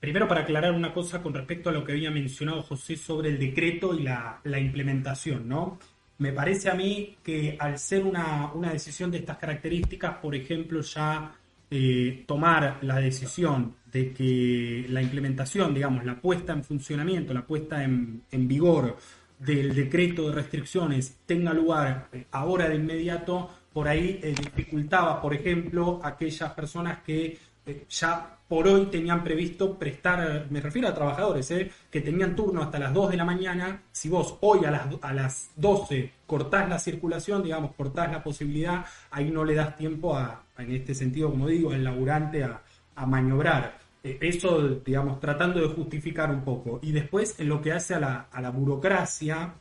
primero 0.00 0.26
para 0.26 0.40
aclarar 0.40 0.72
una 0.72 0.90
cosa 0.94 1.22
con 1.22 1.34
respecto 1.34 1.68
a 1.68 1.72
lo 1.72 1.84
que 1.84 1.92
había 1.92 2.10
mencionado 2.10 2.62
José 2.62 2.96
sobre 2.96 3.28
el 3.28 3.38
decreto 3.38 3.92
y 3.92 4.02
la, 4.02 4.40
implementación, 4.58 5.46
¿no? 5.46 5.78
Me 6.16 6.32
parece 6.32 6.70
a 6.70 6.74
mí 6.74 7.18
que 7.22 7.54
al 7.60 7.78
ser 7.78 8.04
una, 8.04 8.50
decisión 8.72 9.10
de 9.10 9.18
estas 9.18 9.36
características, 9.36 10.14
por 10.22 10.34
ejemplo, 10.34 10.80
ya 10.80 11.36
eh, 11.74 12.24
tomar 12.26 12.80
la 12.82 12.96
decisión 12.96 13.76
de 13.90 14.12
que 14.12 14.84
la 14.90 15.00
implementación, 15.00 15.72
digamos, 15.72 16.04
la 16.04 16.20
puesta 16.20 16.52
en 16.52 16.62
funcionamiento, 16.62 17.32
la 17.32 17.46
puesta 17.46 17.82
en, 17.82 18.22
vigor 18.30 18.98
del 19.38 19.74
decreto 19.74 20.28
de 20.28 20.34
restricciones 20.34 21.20
tenga 21.24 21.54
lugar 21.54 22.10
ahora 22.30 22.68
de 22.68 22.74
inmediato, 22.74 23.48
por 23.72 23.88
ahí 23.88 24.20
eh, 24.22 24.34
dificultaba, 24.38 25.22
por 25.22 25.32
ejemplo, 25.32 25.98
aquellas 26.04 26.52
personas 26.52 27.02
que 27.02 27.38
ya 27.88 28.38
por 28.48 28.66
hoy 28.68 28.86
tenían 28.86 29.24
previsto 29.24 29.78
prestar, 29.78 30.46
me 30.50 30.60
refiero 30.60 30.88
a 30.88 30.94
trabajadores, 30.94 31.50
eh, 31.52 31.70
que 31.90 32.00
tenían 32.00 32.36
turno 32.36 32.62
hasta 32.62 32.78
las 32.78 32.92
2 32.92 33.12
de 33.12 33.16
la 33.16 33.24
mañana, 33.24 33.82
si 33.92 34.08
vos 34.08 34.36
hoy 34.40 34.64
a 34.64 34.70
las, 34.70 34.86
a 35.00 35.12
las 35.12 35.50
12 35.56 36.10
cortás 36.26 36.68
la 36.68 36.78
circulación, 36.78 37.42
digamos, 37.42 37.74
cortás 37.74 38.10
la 38.10 38.22
posibilidad, 38.22 38.84
ahí 39.10 39.30
no 39.30 39.44
le 39.44 39.54
das 39.54 39.76
tiempo 39.76 40.16
a, 40.16 40.44
en 40.58 40.70
este 40.72 40.94
sentido, 40.94 41.30
como 41.30 41.48
digo, 41.48 41.72
al 41.72 41.84
laburante 41.84 42.44
a, 42.44 42.62
a 42.94 43.06
maniobrar. 43.06 43.78
eso, 44.02 44.80
digamos, 44.84 45.20
tratando 45.20 45.60
de 45.60 45.68
justificar 45.74 46.30
un 46.30 46.42
poco. 46.42 46.80
Y 46.82 46.92
después, 46.92 47.38
en 47.38 47.48
lo 47.48 47.62
que 47.62 47.72
hace 47.72 47.94
a 47.94 48.00
la, 48.00 48.28
a 48.32 48.40
la 48.40 48.50
burocracia, 48.50 49.54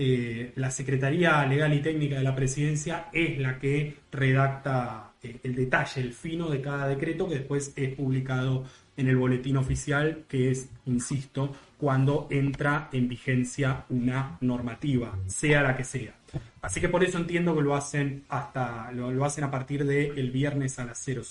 eh, 0.00 0.52
la 0.54 0.70
Secretaría 0.70 1.44
Legal 1.44 1.74
y 1.74 1.82
Técnica 1.82 2.18
de 2.18 2.22
la 2.22 2.34
Presidencia 2.34 3.08
es 3.12 3.36
la 3.38 3.58
que 3.58 3.96
redacta 4.12 5.07
eh, 5.22 5.40
el 5.42 5.54
detalle, 5.54 6.00
el 6.00 6.12
fino 6.12 6.48
de 6.48 6.60
cada 6.60 6.86
decreto 6.86 7.28
que 7.28 7.36
después 7.36 7.72
es 7.76 7.94
publicado 7.94 8.64
en 8.96 9.08
el 9.08 9.16
boletín 9.16 9.56
oficial, 9.56 10.24
que 10.28 10.50
es, 10.50 10.68
insisto, 10.86 11.54
cuando 11.78 12.26
entra 12.30 12.88
en 12.92 13.08
vigencia 13.08 13.84
una 13.88 14.38
normativa, 14.40 15.16
sea 15.26 15.62
la 15.62 15.76
que 15.76 15.84
sea. 15.84 16.14
Así 16.60 16.80
que 16.80 16.88
por 16.88 17.04
eso 17.04 17.18
entiendo 17.18 17.54
que 17.54 17.62
lo 17.62 17.74
hacen 17.74 18.24
hasta 18.28 18.90
lo, 18.92 19.24
hacen 19.24 19.44
a 19.44 19.50
partir 19.50 19.84
del 19.84 20.30
viernes 20.30 20.78
a 20.78 20.84
las 20.84 20.98
00. 20.98 21.22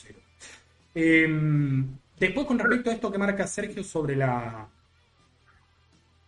Em, 0.96 1.86
después, 2.20 2.48
con 2.48 2.58
respecto 2.58 2.90
a 2.90 2.94
esto 2.94 3.12
que 3.12 3.18
marca 3.18 3.46
Sergio 3.46 3.84
sobre 3.84 4.16
la, 4.16 4.68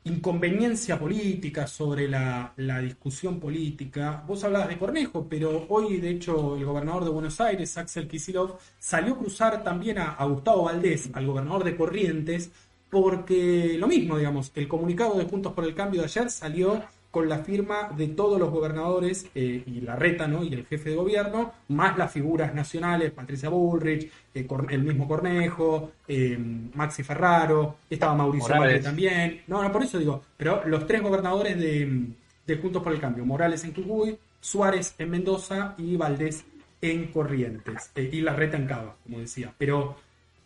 inconveniencia 0.03 0.97
política, 0.97 1.67
sobre 1.67 2.07
la, 2.07 2.53
discusión 2.81 3.39
política. 3.39 4.23
Vos 4.27 4.43
hablabas 4.43 4.69
de 4.69 4.77
Cornejo, 4.77 5.27
pero 5.29 5.65
hoy, 5.69 5.97
de 5.97 6.11
hecho, 6.11 6.55
el 6.55 6.65
gobernador 6.65 7.03
de 7.03 7.09
Buenos 7.09 7.39
Aires, 7.41 7.77
Axel 7.77 8.07
Kicillof, 8.07 8.61
salió 8.79 9.13
a 9.13 9.17
cruzar 9.17 9.63
también 9.63 9.97
a, 9.97 10.11
a 10.11 10.25
Gustavo 10.25 10.63
Valdés, 10.63 11.09
al 11.13 11.27
gobernador 11.27 11.63
de 11.63 11.75
Corrientes, 11.75 12.51
porque 12.89 13.77
lo 13.77 13.87
mismo, 13.87 14.17
digamos, 14.17 14.51
el 14.55 14.67
comunicado 14.67 15.17
de 15.17 15.25
Juntos 15.25 15.53
por 15.53 15.63
el 15.63 15.75
Cambio 15.75 16.01
de 16.01 16.07
ayer 16.07 16.29
salió 16.29 16.81
con 17.11 17.27
la 17.27 17.39
firma 17.39 17.89
de 17.95 18.09
todos 18.09 18.39
los 18.39 18.51
gobernadores 18.51 19.27
eh, 19.33 19.63
y 19.65 19.81
la 19.81 19.95
reta 19.95 20.27
¿no? 20.27 20.43
y 20.43 20.53
el 20.53 20.65
jefe 20.65 20.91
de 20.91 20.95
gobierno, 20.95 21.53
más 21.69 21.97
las 21.97 22.11
figuras 22.11 22.53
nacionales, 22.53 23.11
Patricia 23.11 23.49
Bullrich, 23.49 24.11
eh, 24.33 24.47
el 24.69 24.83
mismo 24.83 25.07
Cornejo, 25.07 25.91
eh, 26.07 26.37
Maxi 26.73 27.03
Ferraro, 27.03 27.77
estaba 27.89 28.13
Mauricio 28.15 28.55
Macri 28.55 28.81
también. 28.81 29.41
No, 29.47 29.63
no, 29.63 29.71
por 29.71 29.83
eso 29.83 29.97
digo, 29.97 30.23
pero 30.37 30.63
los 30.65 30.85
tres 30.85 31.01
gobernadores 31.01 31.57
de, 31.57 32.07
de 32.45 32.57
Juntos 32.57 32.83
por 32.83 32.93
el 32.93 32.99
Cambio, 32.99 33.25
Morales 33.25 33.63
en 33.63 33.73
Jujuy, 33.73 34.17
Suárez 34.39 34.93
en 34.97 35.09
Mendoza 35.09 35.73
y 35.77 35.97
Valdés 35.97 36.45
en 36.81 37.07
Corrientes, 37.07 37.91
y 37.95 38.21
la 38.21 38.33
reta 38.33 38.55
en 38.55 38.67
Cava, 38.67 38.95
como 39.03 39.19
decía. 39.19 39.53
Pero 39.57 39.97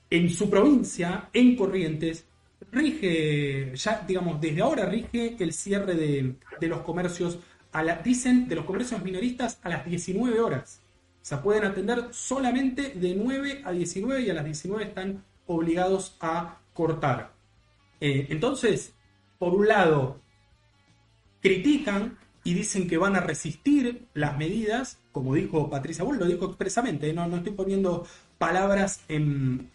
en 0.09 0.29
su 0.29 0.49
provincia, 0.49 1.29
en 1.33 1.55
Corrientes, 1.55 2.25
rige, 2.71 3.75
ya 3.75 4.03
digamos, 4.07 4.39
desde 4.39 4.61
ahora 4.61 4.85
rige 4.85 5.35
el 5.39 5.53
cierre 5.53 5.95
de, 5.95 6.35
los 6.67 6.81
comercios, 6.81 7.39
a 7.71 7.83
la, 7.83 7.97
dicen, 7.97 8.47
de 8.47 8.55
los 8.55 8.65
comercios 8.65 9.03
minoristas 9.03 9.59
a 9.63 9.69
las 9.69 9.85
19 9.85 10.39
horas. 10.39 10.81
O 11.21 11.25
sea, 11.25 11.41
pueden 11.41 11.65
atender 11.65 12.07
solamente 12.11 12.89
de 12.91 13.15
9 13.15 13.61
a 13.65 13.71
19 13.71 14.21
y 14.21 14.29
a 14.29 14.33
las 14.33 14.45
19 14.45 14.83
están 14.83 15.23
obligados 15.45 16.17
a 16.19 16.59
cortar. 16.73 17.33
Eh, 18.01 18.27
entonces, 18.29 18.93
por 19.39 19.53
un 19.53 19.67
lado, 19.67 20.19
critican 21.41 22.17
y 22.43 22.53
dicen 22.53 22.87
que 22.87 22.97
van 22.97 23.15
a 23.15 23.21
resistir 23.21 24.07
las 24.13 24.37
medidas, 24.37 24.99
como 25.11 25.33
dijo 25.35 25.69
Patricia 25.69 26.03
Bull, 26.03 26.19
lo 26.19 26.25
dijo 26.25 26.45
expresamente, 26.45 27.13
no, 27.13 27.27
no 27.27 27.37
estoy 27.37 27.53
poniendo 27.53 28.05
palabras 28.37 29.01
en 29.07 29.69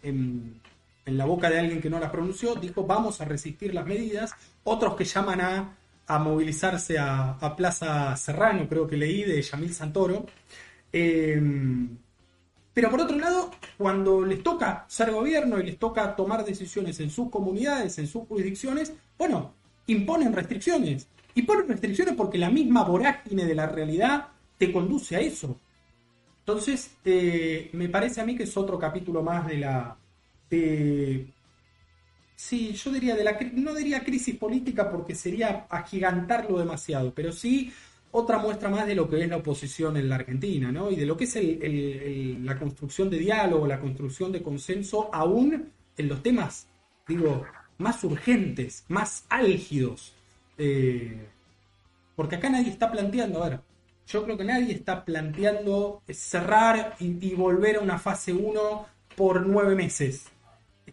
la 1.11 1.25
boca 1.25 1.49
de 1.49 1.59
alguien 1.59 1.81
que 1.81 1.89
no 1.89 1.99
las 1.99 2.11
pronunció, 2.11 2.55
dijo 2.55 2.85
vamos 2.85 3.21
a 3.21 3.25
resistir 3.25 3.73
las 3.73 3.85
medidas, 3.85 4.33
otros 4.63 4.95
que 4.95 5.05
llaman 5.05 5.41
a, 5.41 5.75
movilizarse 6.19 6.97
a, 6.97 7.37
Plaza 7.55 8.15
Serrano, 8.15 8.67
creo 8.67 8.87
que 8.87 8.97
leí, 8.97 9.23
de 9.23 9.41
Yamil 9.41 9.73
Santoro. 9.73 10.25
Em, 10.91 11.97
pero 12.73 12.89
por 12.89 13.01
otro 13.01 13.17
lado, 13.17 13.51
cuando 13.77 14.23
les 14.25 14.41
toca 14.41 14.85
ser 14.87 15.11
gobierno 15.11 15.59
y 15.59 15.63
les 15.63 15.77
toca 15.77 16.15
tomar 16.15 16.45
decisiones 16.45 16.99
en 16.99 17.09
sus 17.09 17.29
comunidades, 17.29 17.97
en 17.99 18.07
sus 18.07 18.27
jurisdicciones, 18.27 18.93
bueno, 19.17 19.53
imponen 19.87 20.33
restricciones. 20.33 21.07
Imponen 21.35 21.67
restricciones 21.67 22.15
porque 22.15 22.37
la 22.37 22.49
misma 22.49 22.83
vorágine 22.83 23.45
de 23.45 23.55
la 23.55 23.67
realidad 23.67 24.27
te 24.57 24.71
conduce 24.71 25.15
a 25.15 25.19
eso. 25.19 25.57
Entonces, 26.39 26.95
eh, 27.05 27.69
me 27.73 27.89
parece 27.89 28.21
a 28.21 28.25
mí 28.25 28.35
que 28.35 28.43
es 28.43 28.57
otro 28.57 28.79
capítulo 28.79 29.21
más 29.21 29.45
de 29.45 29.57
la, 29.57 29.95
sí, 32.35 32.73
yo 32.73 32.91
diría 32.91 33.15
de 33.15 33.23
la 33.23 33.37
no 33.53 33.73
diría 33.73 34.03
crisis 34.03 34.35
política 34.35 34.89
porque 34.89 35.15
sería 35.15 35.67
agigantarlo 35.69 36.57
demasiado, 36.57 37.13
pero 37.13 37.31
sí 37.31 37.71
otra 38.11 38.39
muestra 38.39 38.69
más 38.69 38.87
de 38.87 38.95
lo 38.95 39.09
que 39.09 39.21
es 39.21 39.29
la 39.29 39.37
oposición 39.37 39.97
en 39.97 40.09
la 40.09 40.15
Argentina, 40.15 40.71
¿no? 40.71 40.89
Y 40.89 40.95
de 40.95 41.05
lo 41.05 41.15
que 41.15 41.25
es 41.25 42.39
la 42.43 42.57
construcción 42.57 43.09
de 43.09 43.19
diálogo, 43.19 43.67
la 43.67 43.79
construcción 43.79 44.31
de 44.31 44.41
consenso, 44.41 45.09
aún 45.13 45.71
en 45.95 46.07
los 46.07 46.23
temas, 46.23 46.67
digo, 47.07 47.45
más 47.77 48.03
urgentes, 48.03 48.85
más 48.87 49.25
álgidos. 49.29 50.13
Eh, 50.57 51.27
porque 52.15 52.35
acá 52.35 52.49
nadie 52.49 52.71
está 52.71 52.91
planteando, 52.91 53.43
a 53.43 53.49
ver, 53.49 53.59
yo 54.07 54.23
creo 54.23 54.37
que 54.37 54.43
nadie 54.43 54.73
está 54.73 55.05
planteando 55.05 56.01
cerrar 56.09 56.95
y, 56.99 57.27
y 57.27 57.35
volver 57.35 57.77
a 57.77 57.81
una 57.81 57.99
fase 57.99 58.33
1 58.33 58.85
por 59.15 59.45
nueve 59.45 59.75
meses 59.75 60.25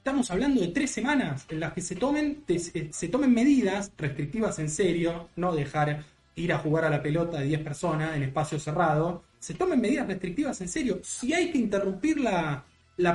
estamos 0.06 0.30
hablando 0.30 0.60
de 0.60 0.68
tres 0.68 0.92
semanas 0.92 1.46
en 1.48 1.58
las 1.58 1.72
que 1.72 1.80
se 1.80 1.96
tomen, 1.96 2.44
eh, 2.46 2.90
se 2.92 3.08
tomen 3.08 3.34
medidas 3.34 3.90
restrictivas 3.98 4.56
en 4.60 4.70
serio, 4.70 5.30
no 5.34 5.52
dejar 5.52 6.04
ir 6.36 6.52
a 6.52 6.58
jugar 6.58 6.84
a 6.84 6.90
la 6.90 7.02
pelota 7.02 7.38
de 7.40 7.46
10 7.46 7.62
personas 7.62 8.14
en 8.14 8.22
espacio 8.22 8.60
cerrado, 8.60 9.24
se 9.40 9.54
tomen 9.54 9.80
medidas 9.80 10.06
restrictivas 10.06 10.60
en 10.60 10.68
serio. 10.68 11.00
Si 11.02 11.34
hay 11.34 11.50
que 11.50 11.58
interrumpir 11.58 12.20
la, 12.20 12.64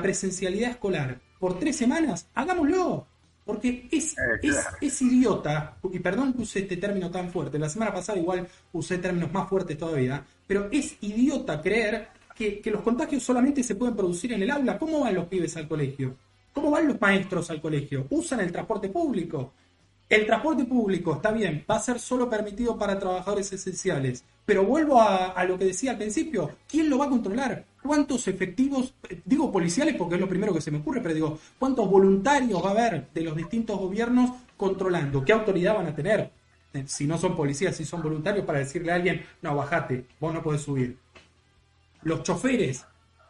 presencialidad 0.02 0.72
escolar 0.72 1.18
por 1.40 1.58
tres 1.58 1.76
semanas, 1.76 2.26
hagámoslo. 2.34 3.06
Porque 3.46 3.88
es, 3.90 4.12
eh, 4.42 4.52
es, 4.82 5.00
idiota, 5.00 5.78
y 5.90 5.98
perdón 5.98 6.34
que 6.34 6.42
use 6.42 6.58
este 6.58 6.76
término 6.76 7.10
tan 7.10 7.30
fuerte, 7.30 7.58
la 7.58 7.70
semana 7.70 7.94
pasada 7.94 8.18
igual 8.18 8.46
usé 8.70 8.98
términos 8.98 9.32
más 9.32 9.48
fuertes 9.48 9.78
todavía, 9.78 10.26
pero 10.46 10.68
es 10.70 10.98
idiota 11.00 11.62
creer 11.62 12.08
que, 12.36 12.60
que 12.60 12.70
los 12.70 12.82
contagios 12.82 13.22
solamente 13.22 13.62
se 13.62 13.76
pueden 13.76 13.96
producir 13.96 14.34
en 14.34 14.42
el 14.42 14.50
aula. 14.50 14.78
¿Cómo 14.78 15.00
van 15.00 15.14
los 15.14 15.26
pibes 15.26 15.56
al 15.56 15.66
colegio? 15.66 16.14
¿Cómo 16.52 16.70
van 16.70 16.88
los 16.88 17.00
maestros 17.00 17.50
al 17.50 17.60
colegio? 17.60 18.06
¿Usan 18.10 18.40
el 18.40 18.52
transporte 18.52 18.88
público? 18.88 19.52
El 20.08 20.26
transporte 20.26 20.66
público, 20.66 21.14
está 21.14 21.32
bien, 21.32 21.64
va 21.70 21.76
a 21.76 21.80
ser 21.80 21.98
solo 21.98 22.28
permitido 22.28 22.76
para 22.78 22.98
trabajadores 22.98 23.50
esenciales, 23.50 24.22
pero 24.44 24.62
vuelvo 24.62 25.00
a, 25.00 25.42
lo 25.44 25.58
que 25.58 25.64
decía 25.64 25.92
al 25.92 25.96
principio, 25.96 26.50
¿quién 26.68 26.90
lo 26.90 26.98
va 26.98 27.06
a 27.06 27.08
controlar? 27.08 27.64
¿Cuántos 27.82 28.28
efectivos, 28.28 28.92
digo 29.24 29.50
policiales 29.50 29.94
porque 29.96 30.16
es 30.16 30.20
lo 30.20 30.28
primero 30.28 30.52
que 30.52 30.60
se 30.60 30.70
me 30.70 30.80
ocurre, 30.80 31.00
pero 31.00 31.14
digo, 31.14 31.38
¿cuántos 31.58 31.88
voluntarios 31.88 32.62
va 32.62 32.68
a 32.68 32.72
haber 32.72 33.08
de 33.14 33.22
los 33.22 33.34
distintos 33.34 33.78
gobiernos 33.78 34.32
controlando? 34.58 35.24
¿Qué 35.24 35.32
autoridad 35.32 35.76
van 35.76 35.86
a 35.86 35.94
tener? 35.94 36.30
Si 36.84 37.06
no 37.06 37.16
son 37.16 37.34
policías, 37.34 37.74
si 37.74 37.86
son 37.86 38.02
voluntarios 38.02 38.44
para 38.44 38.58
decirle 38.58 38.92
a 38.92 38.96
alguien, 38.96 39.24
no, 39.40 39.56
bajate, 39.56 40.04
vos 40.20 40.34
no 40.34 40.42
podés 40.42 40.60
subir. 40.60 40.98
Los 42.02 42.22
choferes, 42.22 42.84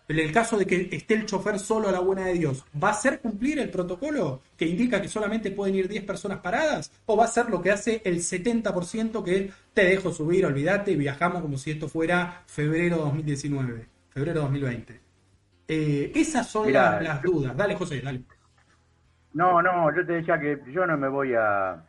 en 0.08 0.18
el 0.18 0.32
caso 0.32 0.58
de 0.58 0.66
que 0.66 0.88
esté 0.90 1.14
el 1.14 1.26
chofer 1.26 1.58
solo 1.58 1.88
a 1.88 1.92
la 1.92 2.00
buena 2.00 2.26
de 2.26 2.34
Dios, 2.34 2.64
¿va 2.82 2.90
a 2.90 2.94
ser 2.94 3.20
cumplir 3.20 3.58
el 3.58 3.70
protocolo 3.70 4.42
que 4.56 4.66
indica 4.66 5.00
que 5.00 5.08
solamente 5.08 5.50
pueden 5.50 5.74
ir 5.74 5.88
10 5.88 6.04
personas 6.04 6.38
paradas? 6.40 6.92
¿O 7.06 7.16
va 7.16 7.24
a 7.24 7.28
ser 7.28 7.48
lo 7.48 7.62
que 7.62 7.70
hace 7.70 8.02
el 8.04 8.16
70% 8.16 9.22
que 9.22 9.50
te 9.72 9.84
dejo 9.84 10.12
subir, 10.12 10.44
olvídate 10.44 10.92
y 10.92 10.96
viajamos 10.96 11.40
como 11.40 11.56
si 11.56 11.70
esto 11.70 11.88
fuera 11.88 12.42
febrero 12.46 12.98
2019, 12.98 13.86
febrero 14.10 14.40
2020? 14.42 15.00
Eh, 15.68 16.12
esas 16.14 16.48
son 16.48 16.72
las, 16.72 17.22
dudas. 17.22 17.56
Dale, 17.56 17.74
José, 17.76 18.00
dale. 18.00 18.22
No, 19.34 19.62
no, 19.62 19.94
yo 19.94 20.04
te 20.04 20.14
decía 20.14 20.38
que 20.38 20.60
yo 20.70 20.86
no 20.86 20.98
me 20.98 21.08
voy 21.08 21.34
a... 21.34 21.82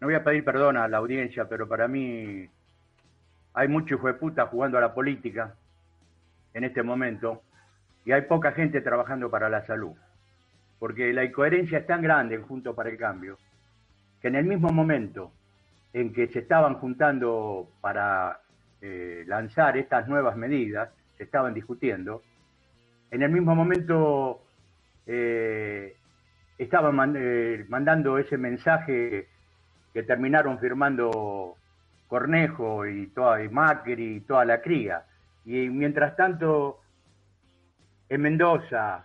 No 0.00 0.06
voy 0.06 0.14
a 0.14 0.24
pedir 0.24 0.44
perdón 0.44 0.76
a 0.76 0.88
la 0.88 0.98
audiencia, 0.98 1.48
pero 1.48 1.68
para 1.68 1.88
mí 1.88 2.48
hay 3.52 3.68
mucho 3.68 3.94
hijo 3.94 4.06
de 4.06 4.14
puta 4.14 4.46
jugando 4.46 4.78
a 4.78 4.80
la 4.80 4.94
política 4.94 5.54
en 6.54 6.64
este 6.64 6.82
momento 6.82 7.42
y 8.04 8.12
hay 8.12 8.22
poca 8.22 8.52
gente 8.52 8.80
trabajando 8.80 9.30
para 9.30 9.48
la 9.48 9.62
salud. 9.62 9.92
Porque 10.78 11.12
la 11.12 11.24
incoherencia 11.24 11.78
es 11.78 11.86
tan 11.86 12.02
grande 12.02 12.36
en 12.36 12.42
Junto 12.42 12.74
para 12.74 12.90
el 12.90 12.96
Cambio 12.96 13.38
que 14.20 14.28
en 14.28 14.36
el 14.36 14.46
mismo 14.46 14.70
momento 14.70 15.32
en 15.92 16.12
que 16.12 16.28
se 16.28 16.38
estaban 16.38 16.74
juntando 16.74 17.68
para 17.80 18.40
eh, 18.80 19.24
lanzar 19.26 19.76
estas 19.76 20.08
nuevas 20.08 20.36
medidas, 20.36 20.90
se 21.18 21.24
estaban 21.24 21.52
discutiendo, 21.52 22.22
en 23.10 23.22
el 23.22 23.30
mismo 23.30 23.54
momento 23.54 24.42
eh, 25.06 25.94
estaban 26.56 27.14
eh, 27.16 27.66
mandando 27.68 28.18
ese 28.18 28.38
mensaje 28.38 29.28
que 29.92 30.02
terminaron 30.02 30.58
firmando 30.58 31.56
Cornejo 32.08 32.86
y, 32.86 33.08
toda, 33.08 33.42
y 33.42 33.48
Macri 33.48 34.16
y 34.16 34.20
toda 34.20 34.44
la 34.44 34.60
cría 34.60 35.04
y 35.44 35.68
mientras 35.68 36.16
tanto, 36.16 36.80
en 38.08 38.20
Mendoza, 38.22 39.04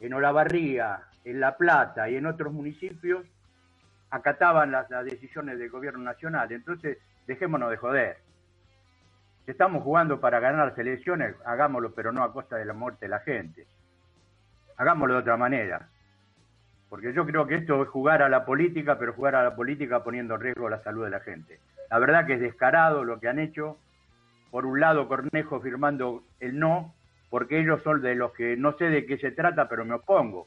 en 0.00 0.14
Olavarría, 0.14 1.00
en 1.24 1.40
La 1.40 1.56
Plata 1.56 2.08
y 2.08 2.16
en 2.16 2.26
otros 2.26 2.52
municipios, 2.52 3.26
acataban 4.10 4.70
las, 4.70 4.88
decisiones 5.04 5.58
del 5.58 5.70
gobierno 5.70 6.00
nacional. 6.00 6.52
Entonces, 6.52 6.98
dejémonos 7.26 7.70
de 7.70 7.76
joder. 7.76 8.16
Si 9.44 9.50
estamos 9.50 9.82
jugando 9.82 10.20
para 10.20 10.38
ganar 10.38 10.68
las 10.68 10.78
elecciones, 10.78 11.34
hagámoslo, 11.44 11.92
pero 11.92 12.12
no 12.12 12.22
a 12.22 12.32
costa 12.32 12.56
de 12.56 12.64
la 12.64 12.74
muerte 12.74 13.06
de 13.06 13.08
la 13.08 13.20
gente. 13.20 13.66
Hagámoslo 14.76 15.14
de 15.14 15.20
otra 15.20 15.36
manera. 15.36 15.88
Porque 16.88 17.12
yo 17.12 17.26
creo 17.26 17.46
que 17.46 17.56
esto 17.56 17.82
es 17.82 17.88
jugar 17.88 18.22
a 18.22 18.28
la 18.28 18.44
política, 18.44 18.98
pero 18.98 19.14
jugar 19.14 19.34
a 19.34 19.42
la 19.42 19.56
política 19.56 20.04
poniendo 20.04 20.34
en 20.34 20.40
riesgo 20.42 20.68
la 20.68 20.82
salud 20.82 21.04
de 21.04 21.10
la 21.10 21.20
gente. 21.20 21.58
La 21.90 21.98
verdad 21.98 22.26
que 22.26 22.34
es 22.34 22.40
descarado 22.40 23.02
lo 23.02 23.18
que 23.18 23.28
han 23.28 23.38
hecho 23.38 23.78
por 24.52 24.66
un 24.66 24.80
lado 24.80 25.08
Cornejo 25.08 25.60
firmando 25.60 26.24
el 26.38 26.58
no, 26.58 26.94
porque 27.30 27.58
ellos 27.58 27.82
son 27.82 28.02
de 28.02 28.14
los 28.14 28.32
que 28.32 28.54
no 28.54 28.76
sé 28.76 28.90
de 28.90 29.06
qué 29.06 29.16
se 29.16 29.32
trata, 29.32 29.66
pero 29.66 29.86
me 29.86 29.94
opongo. 29.94 30.46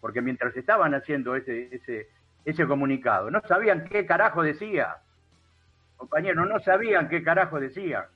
Porque 0.00 0.20
mientras 0.20 0.56
estaban 0.56 0.92
haciendo 0.92 1.36
ese, 1.36 1.72
ese, 1.72 2.08
ese 2.44 2.66
comunicado, 2.66 3.30
no 3.30 3.40
sabían 3.42 3.84
qué 3.84 4.04
carajo 4.06 4.42
decía. 4.42 4.96
Compañeros, 5.96 6.48
no 6.48 6.58
sabían 6.58 7.08
qué 7.08 7.22
carajo 7.22 7.60
decía. 7.60 8.08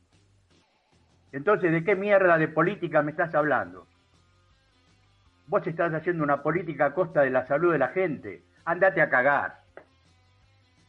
Entonces, 1.31 1.71
¿de 1.71 1.85
qué 1.85 1.95
mierda 1.95 2.37
de 2.37 2.49
política 2.49 3.03
me 3.03 3.13
estás 3.13 3.33
hablando? 3.33 3.87
Vos 5.47 5.65
estás 5.69 5.95
haciendo 5.95 6.25
una 6.25 6.43
política 6.43 6.87
a 6.87 6.95
costa 6.95 7.21
de 7.21 7.31
la 7.31 7.47
salud 7.47 7.71
de 7.71 7.79
la 7.79 7.89
gente. 7.89 8.43
Andate 8.65 9.01
a 9.01 9.09
cagar. 9.09 9.61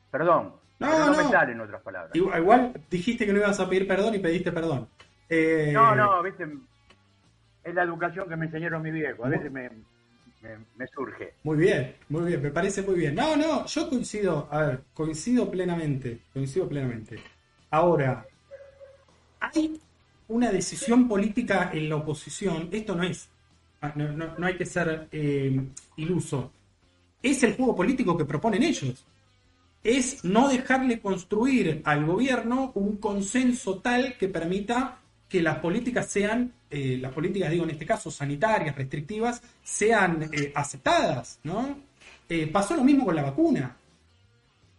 Perdón, 0.09 0.55
no, 0.79 1.11
no, 1.11 1.17
me 1.17 1.29
salen 1.29 1.59
otras 1.59 1.81
palabras. 1.81 2.15
Igual, 2.15 2.73
dijiste 2.89 3.25
que 3.25 3.33
no 3.33 3.39
ibas 3.39 3.59
a 3.59 3.67
pedir 3.69 3.87
perdón 3.87 4.15
y 4.15 4.19
pediste 4.19 4.51
perdón. 4.51 4.87
Eh, 5.27 5.71
no, 5.73 5.93
no, 5.93 6.23
viste, 6.23 6.47
es 7.63 7.75
la 7.75 7.83
educación 7.83 8.27
que 8.29 8.35
me 8.35 8.45
enseñaron 8.45 8.81
mi 8.81 8.91
viejo. 8.91 9.25
A 9.25 9.29
veces 9.29 9.51
me, 9.51 9.69
me, 10.77 10.87
surge. 10.87 11.33
Muy 11.43 11.57
bien, 11.57 11.95
muy 12.07 12.25
bien, 12.25 12.41
me 12.41 12.51
parece 12.51 12.81
muy 12.81 12.95
bien. 12.95 13.15
No, 13.15 13.35
no, 13.35 13.65
yo 13.65 13.89
coincido, 13.89 14.47
a 14.49 14.63
ver, 14.63 14.81
coincido 14.93 15.51
plenamente, 15.51 16.19
coincido 16.33 16.67
plenamente. 16.67 17.19
Ahora, 17.71 18.25
hay 19.39 19.79
una 20.29 20.51
decisión 20.51 21.07
política 21.07 21.71
en 21.73 21.89
la 21.89 21.97
oposición, 21.97 22.69
esto 22.71 22.95
no 22.95 23.03
es, 23.03 23.29
ah, 23.81 23.93
no, 23.95 24.45
hay 24.45 24.55
que 24.55 24.65
ser 24.65 25.07
eh, 25.11 25.59
iluso, 25.97 26.51
es 27.21 27.43
el 27.43 27.55
juego 27.55 27.75
político 27.75 28.17
que 28.17 28.25
proponen 28.25 28.63
ellos 28.63 29.05
es 29.83 30.23
no 30.23 30.49
dejarle 30.49 30.99
construir 30.99 31.81
al 31.85 32.05
gobierno 32.05 32.71
un 32.75 32.97
consenso 32.97 33.79
tal 33.79 34.17
que 34.17 34.27
permita 34.27 34.99
que 35.27 35.41
las 35.41 35.59
políticas 35.59 36.07
sean, 36.07 36.53
eh, 36.69 36.97
las 36.99 37.13
políticas 37.13 37.51
digo 37.51 37.63
en 37.63 37.69
este 37.71 37.85
caso 37.85 38.11
sanitarias, 38.11 38.75
restrictivas, 38.75 39.41
sean 39.63 40.29
eh, 40.33 40.51
aceptadas, 40.55 41.39
¿no? 41.43 41.77
Eh, 42.27 42.47
pasó 42.47 42.75
lo 42.75 42.83
mismo 42.83 43.05
con 43.05 43.15
la 43.15 43.23
vacuna. 43.23 43.75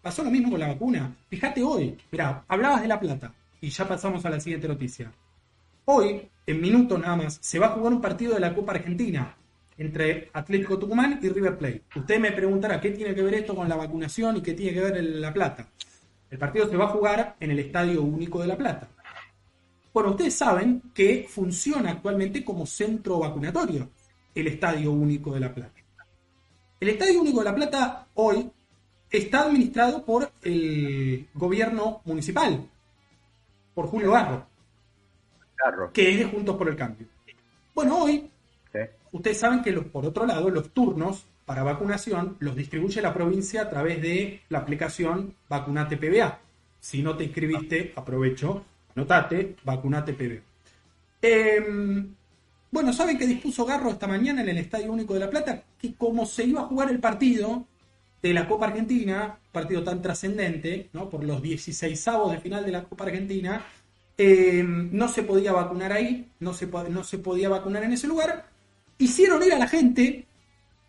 Pasó 0.03 0.25
lo 0.25 0.31
mismo 0.31 0.51
con 0.51 0.61
la 0.61 0.69
vacuna. 0.69 1.15
Fíjate 1.29 1.63
hoy, 1.63 1.97
mira, 2.11 2.45
hablabas 2.49 2.83
de 2.83 2.89
La 2.89 2.99
Plata 2.99 3.33
y 3.61 3.71
ya 3.71 3.87
pasamos 3.87 4.25
a 4.25 4.31
la 4.31 4.41
siguiente 4.41 4.67
noticia. 4.67 5.13
Hoy, 5.85 6.29
en 6.47 6.61
minutos 6.61 6.99
nada 6.99 7.17
más, 7.17 7.39
se 7.41 7.59
va 7.59 7.67
a 7.67 7.71
jugar 7.71 7.93
un 7.93 8.01
partido 8.01 8.35
de 8.35 8.41
la 8.41 8.55
Copa 8.55 8.73
Argentina 8.73 9.37
entre 9.81 10.29
Atlético 10.35 10.79
Tucumán 10.79 11.19
y 11.23 11.29
River 11.31 11.57
Plate. 11.57 11.85
Usted 11.97 12.21
me 12.21 12.33
preguntará 12.33 12.79
qué 12.79 12.91
tiene 12.91 13.15
que 13.15 13.23
ver 13.23 13.33
esto 13.33 13.57
con 13.57 13.67
la 13.67 13.77
vacunación 13.77 14.37
y 14.37 14.43
qué 14.43 14.53
tiene 14.53 14.75
que 14.75 14.81
ver 14.83 15.03
La 15.03 15.33
Plata. 15.33 15.69
El 16.31 16.37
partido 16.37 16.69
se 16.69 16.77
va 16.77 16.85
a 16.85 16.89
jugar 16.89 17.37
en 17.41 17.51
el 17.51 17.59
Estadio 17.61 18.03
Único 18.03 18.43
de 18.43 18.47
La 18.47 18.59
Plata. 18.59 18.89
Bueno, 19.95 20.11
ustedes 20.11 20.35
saben 20.35 20.83
que 20.93 21.27
funciona 21.29 21.93
actualmente 21.93 22.45
como 22.45 22.67
centro 22.67 23.21
vacunatorio 23.21 23.89
el 24.35 24.49
Estadio 24.49 24.93
Único 24.93 25.33
de 25.33 25.41
La 25.41 25.55
Plata. 25.55 25.81
El 26.79 26.91
Estadio 26.91 27.23
Único 27.23 27.39
de 27.39 27.45
La 27.47 27.55
Plata 27.55 28.07
hoy 28.15 28.51
está 29.11 29.45
administrado 29.45 30.05
por 30.05 30.31
el 30.43 31.27
gobierno 31.33 32.03
municipal, 32.05 32.69
por 33.75 33.87
Julio 33.87 34.13
Garro, 34.13 34.47
que 35.95 36.11
es 36.11 36.19
de 36.19 36.27
Juntos 36.27 36.57
por 36.57 36.69
el 36.69 36.77
Cambio. 36.77 37.07
Bueno, 37.75 37.97
hoy 37.97 38.30
ustedes 39.13 39.39
saben 39.39 39.63
que, 39.63 39.73
los, 39.73 39.85
por 39.87 40.07
otro 40.07 40.27
lado, 40.27 40.51
los 40.51 40.71
turnos 40.71 41.25
para 41.45 41.63
vacunación 41.63 42.37
los 42.39 42.55
distribuye 42.55 43.03
la 43.03 43.13
provincia 43.13 43.63
a 43.63 43.69
través 43.71 44.01
de 44.01 44.43
la 44.49 44.59
aplicación 44.59 45.35
Vacunate 45.49 45.97
PBA. 45.97 46.39
Si 46.79 47.03
no 47.03 47.17
te 47.17 47.25
inscribiste, 47.25 47.93
aprovecho, 47.97 48.65
anotate 48.95 49.57
Vacunate 49.65 50.15
PBA. 50.15 50.43
Em, 51.23 52.15
bueno, 52.71 52.93
¿saben 52.93 53.19
que 53.19 53.27
dispuso 53.27 53.67
Garro 53.67 53.91
esta 53.91 54.07
mañana 54.07 54.43
en 54.43 54.49
el 54.49 54.59
Estadio 54.59 54.93
Único 54.93 55.15
de 55.15 55.21
La 55.21 55.31
Plata? 55.31 55.65
Que 55.77 55.95
como 55.95 56.25
se 56.25 56.45
iba 56.45 56.61
a 56.61 56.67
jugar 56.67 56.91
el 56.91 57.01
partido 57.01 57.67
de 58.23 58.33
la 58.33 58.47
Copa 58.47 58.67
Argentina, 58.67 59.39
partido 59.51 59.83
tan 59.83 60.01
trascendente, 60.03 60.91
¿no? 60.93 61.09
por 61.11 61.25
los 61.25 61.43
16 61.43 62.09
avos 62.09 62.33
de 62.33 62.39
final 62.39 62.65
de 62.65 62.73
la 62.73 62.85
Copa 62.85 63.05
Argentina, 63.05 63.65
em, 64.17 64.91
no 64.93 65.09
se 65.09 65.23
podía 65.23 65.53
vacunar 65.53 65.93
ahí, 65.93 66.31
no 66.39 66.55
se, 66.55 66.67
no 66.67 67.03
se 67.03 67.19
podía 67.19 67.49
vacunar 67.49 67.83
en 67.83 67.93
ese 67.93 68.07
lugar, 68.07 68.50
hicieron 69.01 69.43
ir 69.43 69.53
a 69.53 69.59
la 69.59 69.67
gente, 69.67 70.27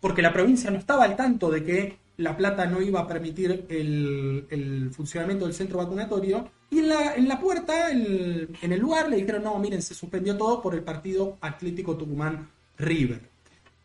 porque 0.00 0.22
la 0.22 0.32
provincia 0.32 0.70
no 0.70 0.78
estaba 0.78 1.04
al 1.04 1.16
tanto 1.16 1.50
de 1.50 1.64
que 1.64 1.98
La 2.18 2.36
Plata 2.36 2.66
no 2.66 2.80
iba 2.80 3.00
a 3.00 3.06
permitir 3.08 3.66
el, 3.68 4.90
funcionamiento 4.94 5.46
del 5.46 5.54
centro 5.54 5.78
vacunatorio, 5.78 6.48
y 6.70 6.78
en 6.78 6.88
la, 6.88 7.14
en 7.14 7.26
la 7.26 7.40
puerta, 7.40 7.90
en, 7.90 8.48
el 8.62 8.80
lugar, 8.80 9.08
le 9.08 9.16
dijeron, 9.16 9.42
no, 9.42 9.58
miren, 9.58 9.82
se 9.82 9.94
suspendió 9.94 10.36
todo 10.36 10.62
por 10.62 10.74
el 10.74 10.82
partido 10.82 11.36
Atlético 11.40 11.96
Tucumán 11.96 12.48
River. 12.78 13.32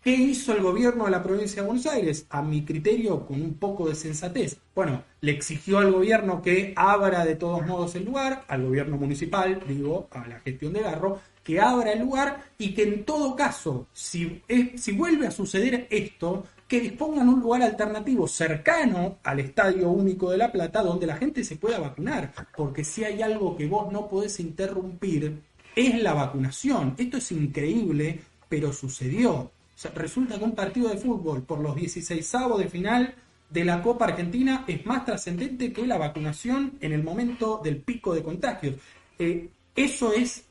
¿Qué 0.03 0.13
hizo 0.13 0.53
el 0.53 0.61
gobierno 0.61 1.05
de 1.05 1.11
la 1.11 1.21
provincia 1.21 1.61
de 1.61 1.67
Buenos 1.67 1.85
Aires? 1.85 2.25
A 2.29 2.41
mi 2.41 2.63
criterio, 2.63 3.25
con 3.25 3.41
un 3.41 3.55
poco 3.55 3.89
de 3.89 3.95
sensatez. 3.95 4.57
Bueno, 4.73 5.03
le 5.19 5.31
exigió 5.31 5.79
al 5.79 5.91
gobierno 5.91 6.41
que 6.41 6.71
abra 6.77 7.25
de 7.25 7.35
todos 7.35 7.65
modos 7.65 7.95
el 7.95 8.05
lugar, 8.05 8.45
al 8.47 8.63
gobierno 8.63 8.95
municipal, 8.95 9.61
digo, 9.67 10.07
a 10.11 10.25
la 10.27 10.39
gestión 10.39 10.71
de 10.71 10.81
Garro, 10.81 11.19
que 11.47 11.61
abra 11.61 11.93
el 11.93 12.01
lugar 12.01 12.43
y 12.57 12.73
que 12.73 12.83
en 12.83 13.05
todo 13.05 13.33
caso, 13.33 13.87
si, 13.93 14.41
si 14.75 14.91
vuelve 14.91 15.27
a 15.27 15.31
suceder 15.31 15.87
esto, 15.89 16.43
que 16.67 16.81
dispongan 16.81 17.29
un 17.29 17.39
lugar 17.39 17.61
alternativo 17.61 18.27
cercano 18.27 19.19
al 19.23 19.39
Estadio 19.39 19.89
Único 19.89 20.29
de 20.29 20.39
La 20.39 20.51
Plata 20.51 20.83
donde 20.83 21.07
la 21.07 21.15
gente 21.15 21.45
se 21.45 21.55
pueda 21.55 21.79
vacunar. 21.79 22.33
Porque 22.57 22.83
si 22.83 23.05
hay 23.05 23.21
algo 23.21 23.55
que 23.55 23.65
vos 23.65 23.89
no 23.93 24.09
podés 24.09 24.41
interrumpir 24.41 25.41
es 25.73 26.03
la 26.03 26.13
vacunación. 26.13 26.95
Esto 26.97 27.15
es 27.15 27.31
increíble, 27.31 28.19
pero 28.49 28.73
sucedió. 28.73 29.49
resulta 29.95 30.37
que 30.37 30.43
un 30.43 30.53
partido 30.53 30.89
de 30.89 30.97
fútbol 30.97 31.43
por 31.43 31.59
los 31.59 31.77
16 31.77 32.29
de 32.57 32.67
final 32.67 33.15
de 33.49 33.63
la 33.63 33.81
Copa 33.81 34.03
Argentina 34.03 34.65
es 34.67 34.85
más 34.85 35.05
trascendente 35.05 35.71
que 35.71 35.87
la 35.87 35.97
vacunación 35.97 36.73
en 36.81 36.91
el 36.91 37.03
momento 37.05 37.61
del 37.63 37.77
pico 37.77 38.13
de 38.13 38.21
contagios. 38.21 38.75
Eh, 39.17 39.49
eso 39.77 40.11
es, 40.11 40.46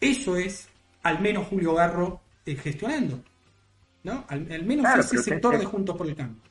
eso 0.00 0.36
es 0.36 0.68
al 1.02 1.20
menos 1.20 1.46
Julio 1.46 1.74
Garro 1.74 2.20
eh, 2.44 2.54
gestionando. 2.54 3.20
¿no? 4.04 4.24
Al, 4.28 4.64
menos 4.64 4.86
ese 4.98 5.18
sector 5.18 5.58
de 5.58 5.64
Juntos 5.64 5.96
por 5.96 6.06
el 6.06 6.16
Cambio. 6.16 6.42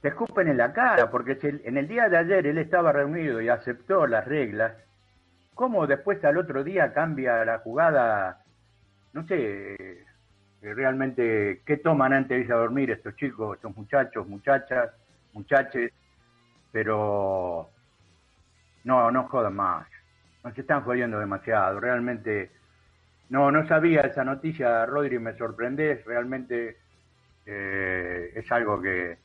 Te 0.00 0.08
escupen 0.08 0.48
en 0.48 0.58
la 0.58 0.72
cara, 0.72 1.10
porque 1.10 1.36
si 1.36 1.46
en 1.46 1.78
el 1.78 1.88
día 1.88 2.08
de 2.08 2.18
ayer 2.18 2.46
él 2.46 2.58
estaba 2.58 2.92
reunido 2.92 3.40
y 3.40 3.48
aceptó 3.48 4.06
las 4.06 4.26
reglas, 4.26 4.74
¿cómo 5.54 5.86
después 5.86 6.22
al 6.24 6.36
otro 6.36 6.62
día 6.62 6.92
cambia 6.92 7.42
la 7.44 7.58
jugada? 7.60 8.44
No 9.14 9.26
sé, 9.26 9.74
eh, 9.74 10.04
realmente, 10.60 11.62
¿qué 11.64 11.78
toman 11.78 12.12
antes 12.12 12.36
de 12.36 12.40
irse 12.40 12.52
a 12.52 12.56
dormir 12.56 12.90
estos 12.90 13.16
chicos, 13.16 13.56
estos 13.56 13.74
muchachos, 13.74 14.28
muchachas, 14.28 14.90
muchaches? 15.32 15.90
Pero 16.70 17.70
no, 18.84 19.10
no 19.10 19.28
jodan 19.28 19.56
más, 19.56 19.86
nos 20.44 20.56
están 20.56 20.82
jodiendo 20.82 21.18
demasiado, 21.18 21.80
realmente 21.80 22.50
no, 23.30 23.50
no 23.50 23.66
sabía 23.66 24.02
esa 24.02 24.22
noticia, 24.22 24.84
Rodri, 24.86 25.18
me 25.18 25.36
sorprendés, 25.36 26.04
realmente 26.04 26.76
eh, 27.46 28.32
es 28.34 28.52
algo 28.52 28.80
que... 28.80 29.16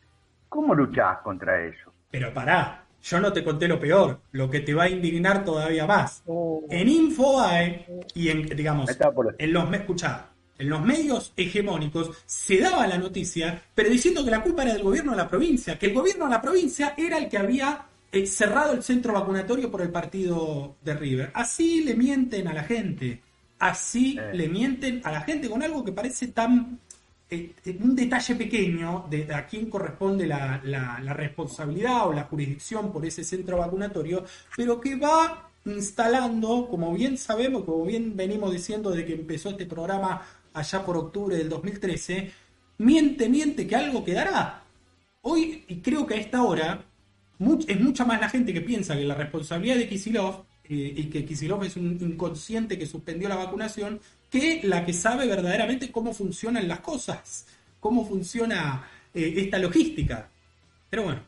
¿Cómo 0.47 0.73
luchás 0.73 1.19
contra 1.19 1.63
eso? 1.63 1.93
Pero 2.09 2.33
pará, 2.33 2.83
yo 3.03 3.19
no 3.19 3.31
te 3.31 3.43
conté 3.43 3.67
lo 3.67 3.79
peor, 3.79 4.21
lo 4.31 4.49
que 4.49 4.61
te 4.61 4.73
va 4.73 4.83
a 4.83 4.89
indignar 4.89 5.43
todavía 5.43 5.85
más. 5.85 6.23
Oh. 6.25 6.65
En 6.69 6.87
Infobae 6.87 7.85
y 8.15 8.29
en, 8.29 8.47
digamos, 8.47 8.89
en 9.37 9.53
los, 9.53 9.73
escuchá, 9.73 10.29
en 10.57 10.69
los 10.69 10.81
medios 10.81 11.33
hegemónicos 11.37 12.23
se 12.25 12.59
daba 12.59 12.87
la 12.87 12.97
noticia, 12.97 13.61
pero 13.75 13.89
diciendo 13.89 14.25
que 14.25 14.31
la 14.31 14.41
culpa 14.41 14.63
era 14.63 14.73
del 14.73 14.83
gobierno 14.83 15.11
de 15.11 15.17
la 15.17 15.27
provincia, 15.27 15.77
que 15.77 15.87
el 15.87 15.93
gobierno 15.93 16.25
de 16.25 16.31
la 16.31 16.41
provincia 16.41 16.95
era 16.97 17.17
el 17.17 17.29
que 17.29 17.37
había 17.37 17.85
eh, 18.11 18.25
cerrado 18.25 18.73
el 18.73 18.83
centro 18.83 19.13
vacunatorio 19.13 19.69
por 19.69 19.81
el 19.81 19.91
partido 19.91 20.75
de 20.83 20.95
River. 20.95 21.31
Así 21.33 21.83
le 21.83 21.95
mienten 21.95 22.47
a 22.47 22.53
la 22.53 22.63
gente. 22.63 23.21
Así 23.59 24.17
eh. 24.17 24.31
le 24.33 24.47
mienten 24.47 25.01
a 25.03 25.11
la 25.11 25.21
gente 25.21 25.49
con 25.49 25.61
algo 25.61 25.83
que 25.83 25.91
parece 25.91 26.27
tan 26.29 26.79
eh, 27.29 27.53
un 27.79 27.95
detalle 27.95 28.33
pequeño 28.33 29.05
de 29.07 29.31
a 29.31 29.45
quién 29.45 29.69
corresponde 29.69 30.25
la, 30.25 30.57
responsabilidad 31.13 32.07
o 32.07 32.13
la 32.13 32.23
jurisdicción 32.23 32.91
por 32.91 33.05
ese 33.05 33.23
centro 33.23 33.57
vacunatorio, 33.57 34.25
pero 34.57 34.81
que 34.81 34.95
va 34.95 35.51
instalando, 35.65 36.67
como 36.67 36.91
bien 36.93 37.17
sabemos, 37.17 37.65
como 37.65 37.85
bien 37.85 38.17
venimos 38.17 38.51
diciendo 38.51 38.89
desde 38.89 39.05
que 39.05 39.13
empezó 39.13 39.49
este 39.49 39.67
programa 39.67 40.21
allá 40.53 40.83
por 40.83 40.97
octubre 40.97 41.37
del 41.37 41.49
2013, 41.49 42.31
miente, 42.79 43.29
miente 43.29 43.67
que 43.67 43.75
algo 43.75 44.03
quedará. 44.03 44.63
Hoy, 45.21 45.65
y 45.67 45.81
creo 45.81 46.07
que 46.07 46.15
a 46.15 46.17
esta 46.17 46.41
hora, 46.41 46.83
es 47.39 47.79
mucha 47.79 48.05
más 48.05 48.19
la 48.19 48.29
gente 48.29 48.53
que 48.53 48.61
piensa 48.61 48.95
que 48.95 49.05
la 49.05 49.15
responsabilidad 49.15 49.77
de 49.77 49.87
Kisilov 49.87 50.43
eh, 50.65 50.93
y 50.95 51.03
que 51.05 51.25
Kisilov 51.25 51.63
es 51.63 51.77
un 51.77 51.97
inconsciente 52.01 52.77
que 52.77 52.85
suspendió 52.85 53.29
la 53.29 53.37
vacunación, 53.37 53.99
que 54.29 54.61
la 54.63 54.85
que 54.85 54.93
sabe 54.93 55.25
verdaderamente 55.25 55.91
cómo 55.91 56.13
funcionan 56.13 56.67
las 56.67 56.81
cosas, 56.81 57.47
cómo 57.79 58.05
funciona 58.05 58.87
eh, 59.13 59.33
esta 59.37 59.57
logística. 59.57 60.29
Pero 60.89 61.03
bueno, 61.03 61.21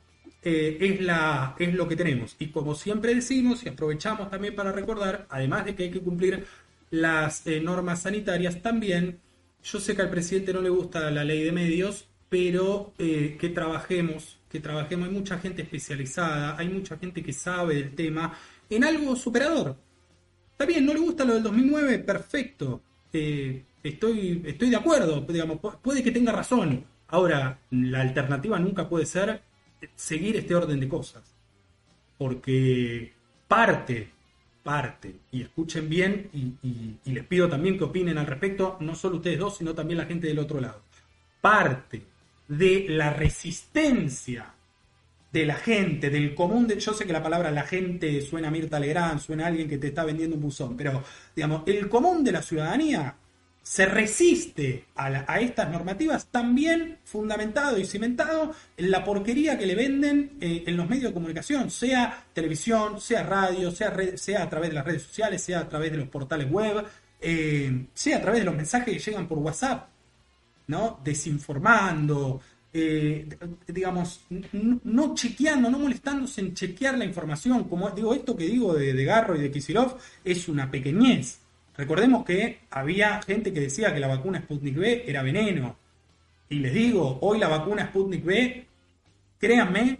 eh, 0.44 0.78
es, 0.82 1.02
la, 1.02 1.56
es 1.58 1.74
lo 1.74 1.88
que 1.88 1.96
tenemos. 1.96 2.36
Y 2.40 2.48
como 2.48 2.76
siempre 2.76 3.16
decimos 3.16 3.64
y 3.64 3.70
aprovechamos 3.70 4.30
también 4.30 4.54
para 4.54 4.74
recordar, 4.74 5.28
además 5.30 5.66
de 5.66 5.76
que 5.76 5.84
hay 5.84 5.92
que 5.92 6.02
cumplir 6.02 6.46
las 6.90 7.46
normas 7.64 8.02
sanitarias, 8.02 8.62
también 8.62 9.20
yo 9.64 9.80
sé 9.80 9.96
que 9.96 10.02
al 10.02 10.10
presidente 10.10 10.52
no 10.52 10.62
le 10.62 10.70
gusta 10.70 11.10
la 11.10 11.24
ley 11.24 11.42
de 11.44 11.54
medios, 11.54 12.06
pero 12.28 12.94
que 12.98 13.52
trabajemos, 13.56 14.41
que 14.52 14.60
trabajemos, 14.60 15.08
hay 15.08 15.14
mucha 15.14 15.38
gente 15.40 15.62
especializada, 15.62 16.58
hay 16.58 16.68
mucha 16.68 16.98
gente 16.98 17.24
que 17.24 17.32
sabe 17.32 17.76
del 17.76 17.96
tema 17.96 18.38
en 18.70 18.84
algo 18.84 19.16
superador. 19.16 19.78
Está 20.52 20.66
bien, 20.66 20.86
no 20.86 20.94
le 20.94 21.00
gusta 21.00 21.24
lo 21.24 21.36
del 21.36 21.44
2009, 21.44 22.00
perfecto. 22.00 22.82
Eh, 23.14 23.64
estoy, 23.82 24.44
estoy 24.46 24.70
de 24.70 24.76
acuerdo, 24.76 25.22
digamos, 25.22 25.60
puede 25.82 26.04
que 26.04 26.12
tenga 26.12 26.34
razón. 26.34 26.84
Ahora, 27.08 27.60
la 27.72 28.02
alternativa 28.02 28.60
nunca 28.60 28.88
puede 28.88 29.06
ser 29.06 29.42
seguir 29.96 30.36
este 30.36 30.54
orden 30.54 30.80
de 30.80 30.90
cosas. 30.90 31.24
Porque 32.18 33.14
parte, 33.48 34.10
parte, 34.64 35.16
y 35.32 35.42
escuchen 35.44 35.90
bien, 35.90 36.30
y, 36.34 36.98
y 37.04 37.12
les 37.12 37.26
pido 37.26 37.48
también 37.48 37.78
que 37.78 37.86
opinen 37.86 38.18
al 38.18 38.28
respecto, 38.28 38.78
no 38.82 38.96
solo 38.96 39.16
ustedes 39.16 39.40
dos, 39.40 39.58
sino 39.58 39.74
también 39.74 39.98
la 39.98 40.06
gente 40.06 40.28
del 40.28 40.40
otro 40.40 40.60
lado. 40.60 40.82
Parte 41.40 42.11
de 42.52 42.86
la 42.90 43.12
resistencia 43.12 44.54
de 45.32 45.46
la 45.46 45.56
gente, 45.56 46.10
del 46.10 46.36
común, 46.36 46.68
de, 46.68 46.78
yo 46.78 46.94
sé 46.94 47.06
que 47.06 47.14
la 47.14 47.24
palabra 47.24 47.50
la 47.50 47.64
gente 47.64 48.22
suena 48.22 48.50
a 48.50 48.52
Mirta 48.52 48.78
Legrand, 48.78 49.22
suena 49.22 49.46
a 49.46 49.48
alguien 49.48 49.70
que 49.70 49.78
te 49.78 49.88
está 49.88 50.04
vendiendo 50.04 50.36
un 50.36 50.42
buzón, 50.42 50.76
pero 50.76 51.02
digamos, 51.34 51.64
el 51.66 51.88
común 51.88 52.26
de 52.26 52.34
la 52.34 52.42
ciudadanía 52.42 53.16
se 53.64 53.86
resiste 53.86 54.88
a, 54.96 55.40
estas 55.40 55.72
normativas 55.72 56.26
también 56.26 56.98
fundamentado 57.06 57.78
y 57.78 57.86
cimentado 57.86 58.54
en 58.76 58.92
la 58.92 59.06
porquería 59.06 59.58
que 59.58 59.66
le 59.66 59.76
venden 59.76 60.32
eh, 60.42 60.64
en 60.68 60.76
los 60.76 60.90
medios 60.90 61.06
de 61.06 61.14
comunicación, 61.14 61.72
sea 61.72 62.26
televisión, 62.34 63.00
sea 63.00 63.24
radio, 63.24 63.72
sea, 63.72 63.96
sea 64.16 64.44
a 64.44 64.50
través 64.50 64.72
de 64.72 64.76
las 64.76 64.86
redes 64.86 65.04
sociales, 65.04 65.42
sea 65.42 65.60
a 65.60 65.70
través 65.70 65.92
de 65.92 66.00
los 66.00 66.10
portales 66.10 66.52
web, 66.52 66.84
eh, 67.22 67.86
sea 67.94 68.18
a 68.18 68.22
través 68.22 68.42
de 68.42 68.46
los 68.46 68.56
mensajes 68.56 68.94
que 68.94 69.12
llegan 69.12 69.28
por 69.28 69.38
WhatsApp, 69.38 69.91
¿no? 70.72 71.00
Desinformando, 71.04 72.42
eh, 72.74 73.28
digamos, 73.68 74.22
no, 74.84 75.14
chequeando, 75.14 75.70
no 75.70 75.78
molestándose 75.78 76.40
en 76.42 76.54
chequear 76.54 76.98
la 76.98 77.06
información. 77.06 77.66
Como 77.66 77.90
digo, 77.92 78.14
esto 78.14 78.36
que 78.36 78.46
digo 78.46 78.74
de, 78.74 79.04
Garro 79.04 79.36
y 79.36 79.42
de 79.42 79.52
Kisilov 79.52 79.98
es 80.24 80.48
una 80.48 80.72
pequeñez. 80.72 81.40
Recordemos 81.76 82.26
que 82.26 82.62
había 82.72 83.22
gente 83.22 83.52
que 83.54 83.60
decía 83.60 83.94
que 83.94 84.00
la 84.00 84.08
vacuna 84.08 84.40
Sputnik 84.40 84.78
B 84.78 85.04
era 85.06 85.22
veneno. 85.22 85.76
Y 86.50 86.60
les 86.60 86.74
digo, 86.74 87.20
hoy 87.22 87.40
la 87.40 87.50
vacuna 87.50 87.88
Sputnik 87.88 88.24
B, 88.24 88.66
créanme, 89.38 89.98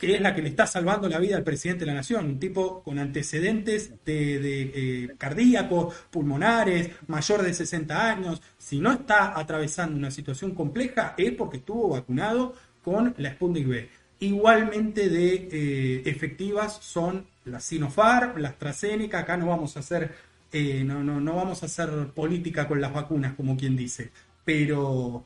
que 0.00 0.14
es 0.14 0.20
la 0.22 0.34
que 0.34 0.40
le 0.40 0.48
está 0.48 0.66
salvando 0.66 1.10
la 1.10 1.18
vida 1.18 1.36
al 1.36 1.44
presidente 1.44 1.80
de 1.84 1.90
la 1.90 1.98
nación, 1.98 2.24
un 2.24 2.40
tipo 2.40 2.82
con 2.82 2.98
antecedentes 2.98 3.92
de, 4.02 4.72
eh, 4.74 5.14
cardíacos, 5.18 5.94
pulmonares, 6.10 6.90
mayor 7.06 7.42
de 7.42 7.52
60 7.52 8.10
años. 8.10 8.40
Si 8.56 8.80
no 8.80 8.92
está 8.92 9.38
atravesando 9.38 9.98
una 9.98 10.10
situación 10.10 10.54
compleja 10.54 11.14
es 11.18 11.32
porque 11.32 11.58
estuvo 11.58 11.90
vacunado 11.90 12.54
con 12.82 13.14
la 13.18 13.32
Sputnik 13.32 13.68
B. 13.68 13.88
Igualmente 14.20 15.10
de 15.10 15.48
eh, 15.52 16.02
efectivas 16.06 16.78
son 16.80 17.26
las 17.44 17.64
Sinopharm, 17.64 18.38
la 18.38 18.48
AstraZeneca, 18.48 19.18
acá 19.18 19.36
no 19.36 19.48
vamos 19.48 19.76
a 19.76 19.80
hacer 19.80 20.14
eh, 20.52 20.82
no, 20.82 21.04
no, 21.04 21.20
no 21.20 21.36
vamos 21.36 21.62
a 21.62 21.66
hacer 21.66 22.08
política 22.14 22.66
con 22.66 22.80
las 22.80 22.92
vacunas, 22.92 23.34
como 23.34 23.56
quien 23.56 23.76
dice, 23.76 24.10
pero 24.44 25.24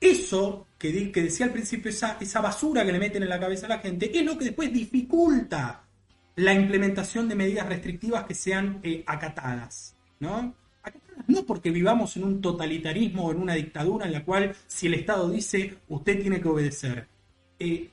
eso 0.00 0.65
que, 0.78 1.10
decía 1.12 1.46
al 1.46 1.52
principio, 1.52 1.90
esa, 1.90 2.40
basura 2.40 2.84
que 2.84 2.92
le 2.92 2.98
meten 2.98 3.22
en 3.22 3.28
la 3.28 3.40
cabeza 3.40 3.66
a 3.66 3.70
la 3.70 3.78
gente, 3.78 4.16
es 4.16 4.24
lo 4.24 4.36
que 4.36 4.46
después 4.46 4.72
dificulta 4.72 5.84
la 6.36 6.52
implementación 6.52 7.28
de 7.28 7.34
medidas 7.34 7.66
restrictivas 7.66 8.24
que 8.24 8.34
sean 8.34 8.80
eh, 8.82 9.02
acatadas, 9.06 9.96
¿no? 10.20 10.54
no 11.26 11.44
porque 11.44 11.70
vivamos 11.70 12.16
en 12.16 12.24
un 12.24 12.40
totalitarismo 12.40 13.26
o 13.26 13.32
en 13.32 13.40
una 13.40 13.54
dictadura 13.54 14.06
en 14.06 14.12
la 14.12 14.24
cual 14.24 14.54
si 14.66 14.86
el 14.86 14.94
Estado 14.94 15.30
dice 15.30 15.78
usted 15.88 16.20
tiene 16.20 16.40
que 16.40 16.48
obedecer. 16.48 17.08
Eh, 17.58 17.90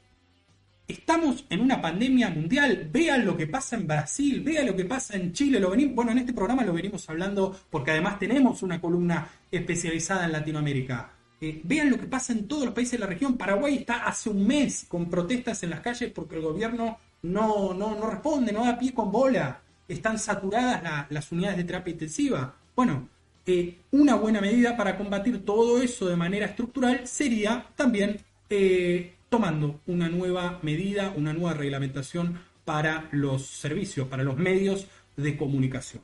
estamos 0.87 1.45
en 1.49 1.61
una 1.61 1.81
pandemia 1.81 2.29
mundial, 2.29 2.89
vean 2.91 3.25
lo 3.25 3.37
que 3.37 3.47
pasa 3.47 3.77
en 3.77 3.87
Brasil, 3.87 4.41
vean 4.41 4.67
lo 4.67 4.75
que 4.75 4.85
pasa 4.85 5.15
en 5.15 5.31
Chile, 5.31 5.59
lo 5.59 5.69
venimos, 5.71 5.95
bueno, 5.95 6.11
en 6.11 6.19
este 6.19 6.33
programa 6.33 6.63
lo 6.63 6.73
venimos 6.73 7.09
hablando 7.09 7.57
porque 7.69 7.91
además 7.91 8.19
tenemos 8.19 8.61
una 8.61 8.79
columna 8.81 9.27
especializada 9.51 10.25
en 10.25 10.33
Latinoamérica. 10.33 11.11
Eh, 11.43 11.59
vean 11.65 11.89
lo 11.89 11.99
que 11.99 12.07
pasa 12.07 12.31
en 12.31 12.47
todos 12.47 12.63
los 12.63 12.73
países 12.73 12.93
de 12.93 12.99
la 12.99 13.05
región. 13.05 13.35
Paraguay 13.35 13.79
está 13.79 14.05
hace 14.05 14.29
un 14.29 14.47
mes 14.47 14.85
con 14.87 15.09
protestas 15.09 15.61
en 15.63 15.71
las 15.71 15.81
calles 15.81 16.09
porque 16.15 16.37
el 16.37 16.41
gobierno 16.41 16.97
no, 17.23 17.73
no, 17.73 17.99
no 17.99 18.09
responde, 18.09 18.53
no 18.53 18.63
da 18.63 18.79
pie 18.79 18.93
con 18.93 19.11
bola. 19.11 19.59
Están 19.85 20.17
saturadas 20.17 21.05
las 21.09 21.31
unidades 21.33 21.57
de 21.57 21.65
terapia 21.65 21.91
intensiva. 21.91 22.55
Bueno, 22.73 23.09
eh, 23.45 23.77
una 23.91 24.15
buena 24.15 24.39
medida 24.39 24.77
para 24.77 24.97
combatir 24.97 25.43
todo 25.43 25.81
eso 25.81 26.07
de 26.07 26.15
manera 26.15 26.45
estructural 26.45 27.05
sería 27.05 27.65
también 27.75 28.21
eh, 28.49 29.13
tomando 29.27 29.81
una 29.87 30.07
nueva 30.07 30.59
medida, 30.61 31.13
una 31.13 31.33
nueva 31.33 31.55
reglamentación 31.55 32.39
para 32.63 33.09
los 33.11 33.45
servicios, 33.47 34.07
para 34.07 34.23
los 34.23 34.37
medios 34.37 34.87
de 35.17 35.35
comunicación. 35.35 36.01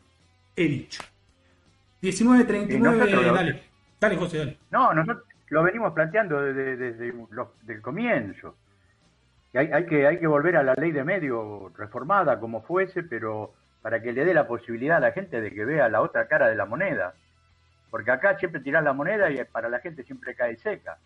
He 0.58 0.68
dicho. 0.68 1.02
1939, 2.02 3.32
dale. 3.32 3.64
Dale, 4.00 4.16
José, 4.16 4.38
dale. 4.38 4.58
No, 4.72 4.94
nosotros, 4.94 5.29
lo 5.50 5.64
venimos 5.64 5.94
planteando 5.94 6.42
desde, 6.42 7.14
el 7.68 7.82
comienzo. 7.82 8.56
hay, 9.54 9.68
hay, 9.72 9.86
que, 9.86 10.08
hay 10.08 10.20
que 10.20 10.28
volver 10.28 10.58
a 10.58 10.64
la 10.64 10.74
ley 10.76 10.92
de 10.92 11.04
medio 11.04 11.72
reformada 11.78 12.40
como 12.40 12.62
fuese, 12.62 13.04
pero 13.04 13.54
para 13.82 14.02
que 14.02 14.14
le 14.14 14.26
dé 14.26 14.34
la 14.34 14.48
posibilidad 14.48 14.98
a 14.98 15.02
la 15.02 15.12
gente 15.12 15.42
de 15.42 15.52
que 15.52 15.66
vea 15.66 15.90
la 15.90 16.02
otra 16.02 16.28
cara 16.28 16.48
de 16.48 16.56
la 16.56 16.66
moneda. 16.66 17.14
Porque 17.90 18.12
acá 18.12 18.38
siempre 18.38 18.62
tirás 18.62 18.84
la 18.84 18.94
moneda 18.94 19.32
y 19.32 19.44
para 19.46 19.70
la 19.70 19.80
gente 19.80 20.04
siempre 20.04 20.36
cae 20.36 20.58
seca. 20.58 20.98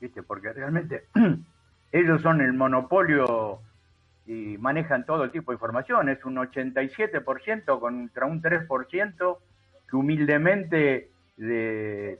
¿Viste? 0.00 0.22
Porque 0.22 0.52
realmente 0.52 1.04
ellos 1.92 2.22
son 2.22 2.40
el 2.40 2.52
monopolio 2.52 3.60
y 4.26 4.56
manejan 4.58 5.04
todo 5.04 5.24
el 5.24 5.30
tipo 5.30 5.50
de 5.50 5.56
información. 5.56 6.08
Es 6.08 6.24
un 6.24 6.36
87% 6.36 7.80
contra 7.80 8.26
un 8.26 8.42
3% 8.42 9.38
que 9.88 9.96
humildemente 9.96 11.10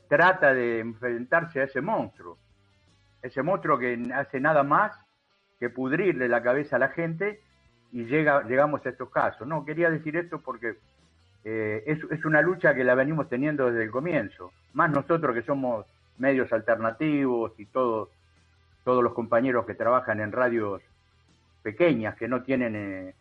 trata 0.09 0.53
de 0.53 0.81
enfrentarse 0.81 1.61
a 1.61 1.64
ese 1.64 1.81
monstruo. 1.81 2.39
Ese 3.23 3.43
monstruo 3.43 3.79
que 3.79 4.11
hace 4.14 4.41
nada 4.41 4.62
más 4.62 4.93
que 5.59 5.71
pudrirle 5.71 6.29
la 6.29 6.43
cabeza 6.43 6.77
a 6.77 6.79
la 6.79 6.89
gente 6.89 7.41
y 7.93 8.05
llega, 8.05 8.43
llegamos 8.43 8.85
a 8.85 8.91
estos 8.91 9.11
casos. 9.11 9.47
No, 9.47 9.64
quería 9.64 9.91
decir 9.91 10.17
esto 10.17 10.41
porque 10.41 10.77
eh, 11.45 11.83
es, 11.87 11.99
es, 12.11 12.25
una 12.25 12.43
lucha 12.43 12.75
que 12.75 12.85
la 12.85 12.95
venimos 12.95 13.29
teniendo 13.29 13.67
desde 13.71 13.85
el 13.85 13.91
comienzo. 13.91 14.53
Más 14.75 14.91
nosotros 14.91 15.35
que 15.35 15.43
somos 15.43 15.87
medios 16.19 16.53
alternativos 16.53 17.53
y 17.59 17.67
todos, 17.67 18.11
todos 18.85 19.03
los 19.03 19.14
compañeros 19.14 19.67
que 19.67 19.75
trabajan 19.75 20.21
en 20.21 20.33
radios 20.33 20.83
pequeñas 21.62 22.17
que 22.17 22.29
no 22.29 22.43
tienen 22.43 22.77
eh, 22.77 23.14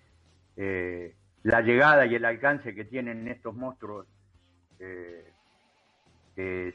eh, 0.57 1.15
la 1.43 1.61
llegada 1.61 2.05
y 2.05 2.15
el 2.15 2.25
alcance 2.25 2.75
que 2.75 2.85
tienen 2.85 3.27
estos 3.27 3.55
monstruos 3.55 4.07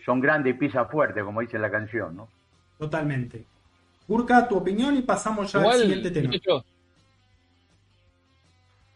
son 0.04 0.20
grandes 0.20 0.54
y 0.54 0.58
pisa 0.58 0.86
fuerte, 0.86 1.22
como 1.22 1.40
dice 1.40 1.58
la 1.58 1.70
canción, 1.70 2.16
¿no? 2.16 2.28
Totalmente. 2.78 3.44
Burka, 4.06 4.48
tu 4.48 4.56
opinión 4.56 4.96
y 4.96 5.02
pasamos 5.02 5.52
ya 5.52 5.60
al 5.60 5.80
siguiente 5.80 6.10
tema. 6.10 6.32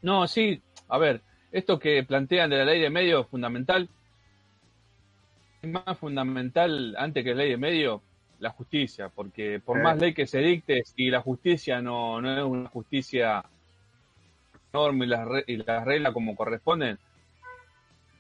No, 0.02 0.26
sí, 0.26 0.60
a 0.88 0.98
ver, 0.98 1.22
esto 1.52 1.78
que 1.78 2.02
plantean 2.02 2.50
de 2.50 2.58
la 2.58 2.64
ley 2.64 2.80
de 2.80 2.90
medio 2.90 3.20
es 3.20 3.26
fundamental. 3.28 3.88
Es 5.62 5.70
más 5.70 5.98
fundamental, 5.98 6.94
antes 6.98 7.24
que 7.24 7.30
la 7.30 7.36
ley 7.36 7.50
de 7.50 7.56
medio, 7.56 8.02
la 8.38 8.50
justicia, 8.50 9.08
porque 9.08 9.60
por 9.64 9.80
más 9.80 9.98
ley 9.98 10.12
que 10.12 10.26
se 10.26 10.40
dicte, 10.40 10.82
si 10.84 11.10
la 11.10 11.20
justicia 11.20 11.80
no, 11.80 12.20
no 12.20 12.36
es 12.36 12.44
una 12.44 12.68
justicia 12.68 13.44
enorme 14.72 15.06
y 15.06 15.08
las, 15.08 15.28
y 15.46 15.56
las 15.58 15.84
reglas 15.84 16.12
como 16.12 16.36
corresponden, 16.36 16.98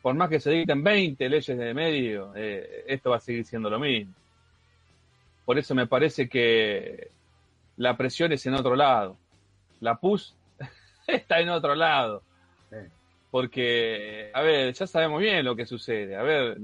por 0.04 0.14
más 0.14 0.28
que 0.28 0.38
se 0.38 0.50
dicten 0.50 0.84
20 0.84 1.30
leyes 1.30 1.58
de 1.58 1.72
medio, 1.72 2.34
eh, 2.36 2.84
esto 2.88 3.08
va 3.08 3.16
a 3.16 3.20
seguir 3.20 3.46
siendo 3.46 3.70
lo 3.70 3.78
mismo. 3.78 4.12
Por 5.46 5.58
eso 5.58 5.74
me 5.74 5.86
parece 5.86 6.28
que 6.28 7.08
la 7.78 7.96
presión 7.96 8.30
es 8.30 8.44
en 8.44 8.52
otro 8.52 8.76
lado. 8.76 9.16
La 9.80 9.94
PUS 9.94 10.36
está 11.06 11.40
en 11.40 11.48
otro 11.48 11.74
lado. 11.74 12.22
Porque, 13.30 14.30
a 14.34 14.42
ver, 14.42 14.74
ya 14.74 14.86
sabemos 14.86 15.22
bien 15.22 15.42
lo 15.42 15.56
que 15.56 15.64
sucede. 15.64 16.16
A 16.16 16.22
ver, 16.22 16.58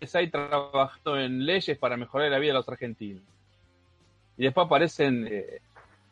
es 0.00 0.12
ahí 0.16 0.28
trabajando 0.28 1.20
en 1.20 1.46
leyes 1.46 1.78
para 1.78 1.96
mejorar 1.96 2.32
la 2.32 2.40
vida 2.40 2.50
de 2.50 2.58
los 2.58 2.68
argentinos. 2.68 3.22
Y 4.36 4.42
después 4.42 4.66
aparecen 4.66 5.28
eh, 5.30 5.60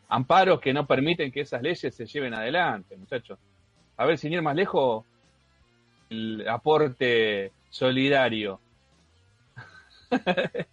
amparos 0.09 0.61
que 0.61 0.73
no 0.73 0.87
permiten 0.87 1.33
que 1.33 1.41
esas 1.41 1.63
leyes 1.63 1.93
se 1.93 2.07
lleven 2.07 2.33
adelante, 2.33 2.97
muchachos. 2.97 3.41
A 3.97 4.07
ver, 4.07 4.19
sin 4.19 4.33
ir 4.33 4.41
más 4.41 4.55
lejos, 4.55 5.05
el 6.15 6.49
aporte 6.49 7.53
solidario. 7.71 8.61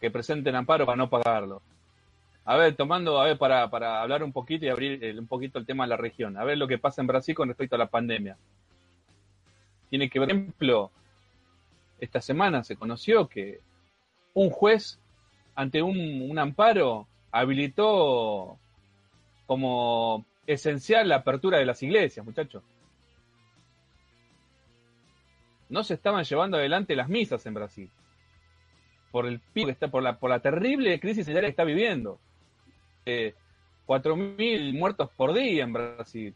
que 0.00 0.10
presenten 0.10 0.54
amparo 0.54 0.84
para 0.86 0.96
no 0.96 1.08
pagarlo. 1.08 1.62
A 2.44 2.56
ver, 2.56 2.76
tomando, 2.76 3.18
a 3.20 3.24
ver, 3.24 3.38
para, 3.38 3.70
para 3.70 4.02
hablar 4.02 4.22
un 4.22 4.32
poquito 4.32 4.66
y 4.66 4.68
abrir 4.68 5.18
un 5.18 5.26
poquito 5.26 5.58
el 5.58 5.64
tema 5.64 5.84
de 5.84 5.88
la 5.88 5.96
región. 5.96 6.36
A 6.36 6.44
ver 6.44 6.58
lo 6.58 6.68
que 6.68 6.76
pasa 6.76 7.00
en 7.00 7.06
Brasil 7.06 7.34
con 7.34 7.48
respecto 7.48 7.76
a 7.76 7.78
la 7.78 7.86
pandemia. 7.86 8.36
Tiene 9.88 10.10
que 10.10 10.18
ver, 10.18 10.28
por 10.28 10.36
ejemplo, 10.36 10.90
esta 12.00 12.20
semana 12.20 12.64
se 12.64 12.76
conoció 12.76 13.28
que 13.28 13.60
un 14.34 14.50
juez, 14.50 14.98
ante 15.54 15.82
un, 15.82 16.38
amparo, 16.38 17.06
habilitó 17.30 18.58
como 19.46 20.26
esencial 20.46 21.08
la 21.08 21.16
apertura 21.16 21.58
de 21.58 21.66
las 21.66 21.82
iglesias, 21.82 22.24
muchachos. 22.24 22.62
No 25.68 25.82
se 25.82 25.94
estaban 25.94 26.24
llevando 26.24 26.56
adelante 26.56 26.94
las 26.94 27.08
misas 27.08 27.44
en 27.46 27.54
Brasil. 27.54 27.90
Por 29.10 29.26
el 29.26 29.40
pico 29.40 29.66
que 29.66 29.72
está, 29.72 29.88
por 29.88 30.02
la, 30.02 30.18
por 30.18 30.30
la 30.30 30.40
terrible 30.40 31.00
crisis 31.00 31.24
sanitaria 31.24 31.48
que 31.48 31.52
está 31.52 31.64
viviendo. 31.64 32.18
4.000 33.06 34.78
muertos 34.78 35.10
por 35.16 35.32
día 35.32 35.64
en 35.64 35.72
Brasil. 35.72 36.34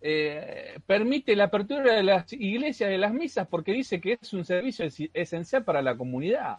Eh, 0.00 0.80
permite 0.84 1.36
la 1.36 1.44
apertura 1.44 1.94
de 1.94 2.02
las 2.02 2.32
iglesias, 2.32 2.90
de 2.90 2.98
las 2.98 3.12
misas, 3.12 3.46
porque 3.46 3.72
dice 3.72 4.00
que 4.00 4.18
es 4.20 4.32
un 4.32 4.44
servicio 4.44 4.84
esencial 5.14 5.64
para 5.64 5.80
la 5.80 5.96
comunidad 5.96 6.58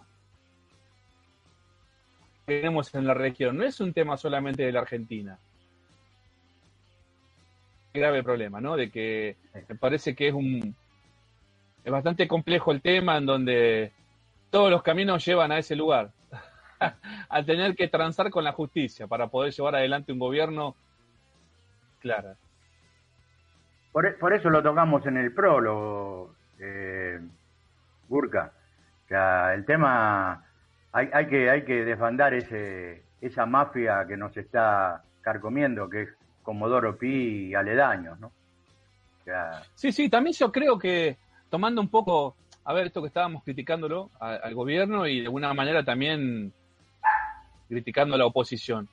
tenemos 2.46 2.94
en 2.96 3.08
la 3.08 3.14
región. 3.14 3.58
No 3.58 3.64
es 3.64 3.80
un 3.80 3.94
tema 3.94 4.18
solamente 4.18 4.64
de 4.64 4.72
la 4.72 4.82
Argentina. 4.82 5.38
Grave 7.94 8.24
problema, 8.24 8.60
¿no? 8.60 8.76
De 8.76 8.90
que 8.90 9.38
me 9.70 9.76
parece 9.76 10.16
que 10.16 10.30
es 10.30 10.34
un. 10.34 10.76
Es 11.84 11.92
bastante 11.92 12.28
complejo 12.28 12.72
el 12.72 12.82
tema 12.82 13.18
en 13.18 13.26
donde 13.26 13.92
todos 14.50 14.72
los 14.72 14.82
caminos 14.84 15.24
llevan 15.26 15.52
a 15.52 15.60
ese 15.60 15.76
lugar. 15.76 16.12
a 17.30 17.44
tener 17.44 17.76
que 17.76 17.88
transar 17.88 18.30
con 18.30 18.44
la 18.44 18.52
justicia 18.52 19.08
para 19.08 19.28
poder 19.28 19.54
llevar 19.54 19.76
adelante 19.76 20.12
un 20.12 20.20
gobierno 20.20 20.76
claro. 22.00 22.36
Por, 23.92 24.34
eso 24.34 24.50
lo 24.50 24.64
tocamos 24.64 25.06
en 25.06 25.18
el 25.18 25.34
prólogo, 25.34 26.34
eh, 26.60 27.20
Burka. 28.08 28.52
el 29.08 29.66
tema, 29.66 30.44
hay, 30.94 31.10
hay, 31.12 31.28
que, 31.28 31.50
hay 31.50 31.64
que 31.66 31.84
desbandar 31.84 32.34
ese, 32.34 33.04
esa 33.20 33.46
mafia 33.46 34.06
que 34.08 34.16
nos 34.16 34.38
está 34.38 35.04
carcomiendo, 35.22 35.90
que 35.90 36.04
es 36.04 36.10
Comodoro 36.44 36.98
Pi 36.98 37.50
y 37.50 37.56
aledaños, 37.56 38.20
¿no? 38.20 38.32
sí, 39.76 39.94
sí, 39.94 40.10
también 40.10 40.36
yo 40.36 40.52
creo 40.52 40.78
que 40.78 41.18
tomando 41.50 41.80
un 41.80 41.88
poco, 41.88 42.36
a 42.66 42.74
ver, 42.74 42.88
esto 42.88 43.02
que 43.02 43.08
estábamos 43.08 43.44
criticándolo 43.44 44.12
al 44.20 44.54
gobierno 44.54 45.08
y 45.08 45.22
de 45.22 45.26
alguna 45.28 45.54
manera 45.54 45.84
también 45.84 46.52
criticando 47.70 48.16
a 48.16 48.18
la 48.18 48.26
oposición. 48.26 48.90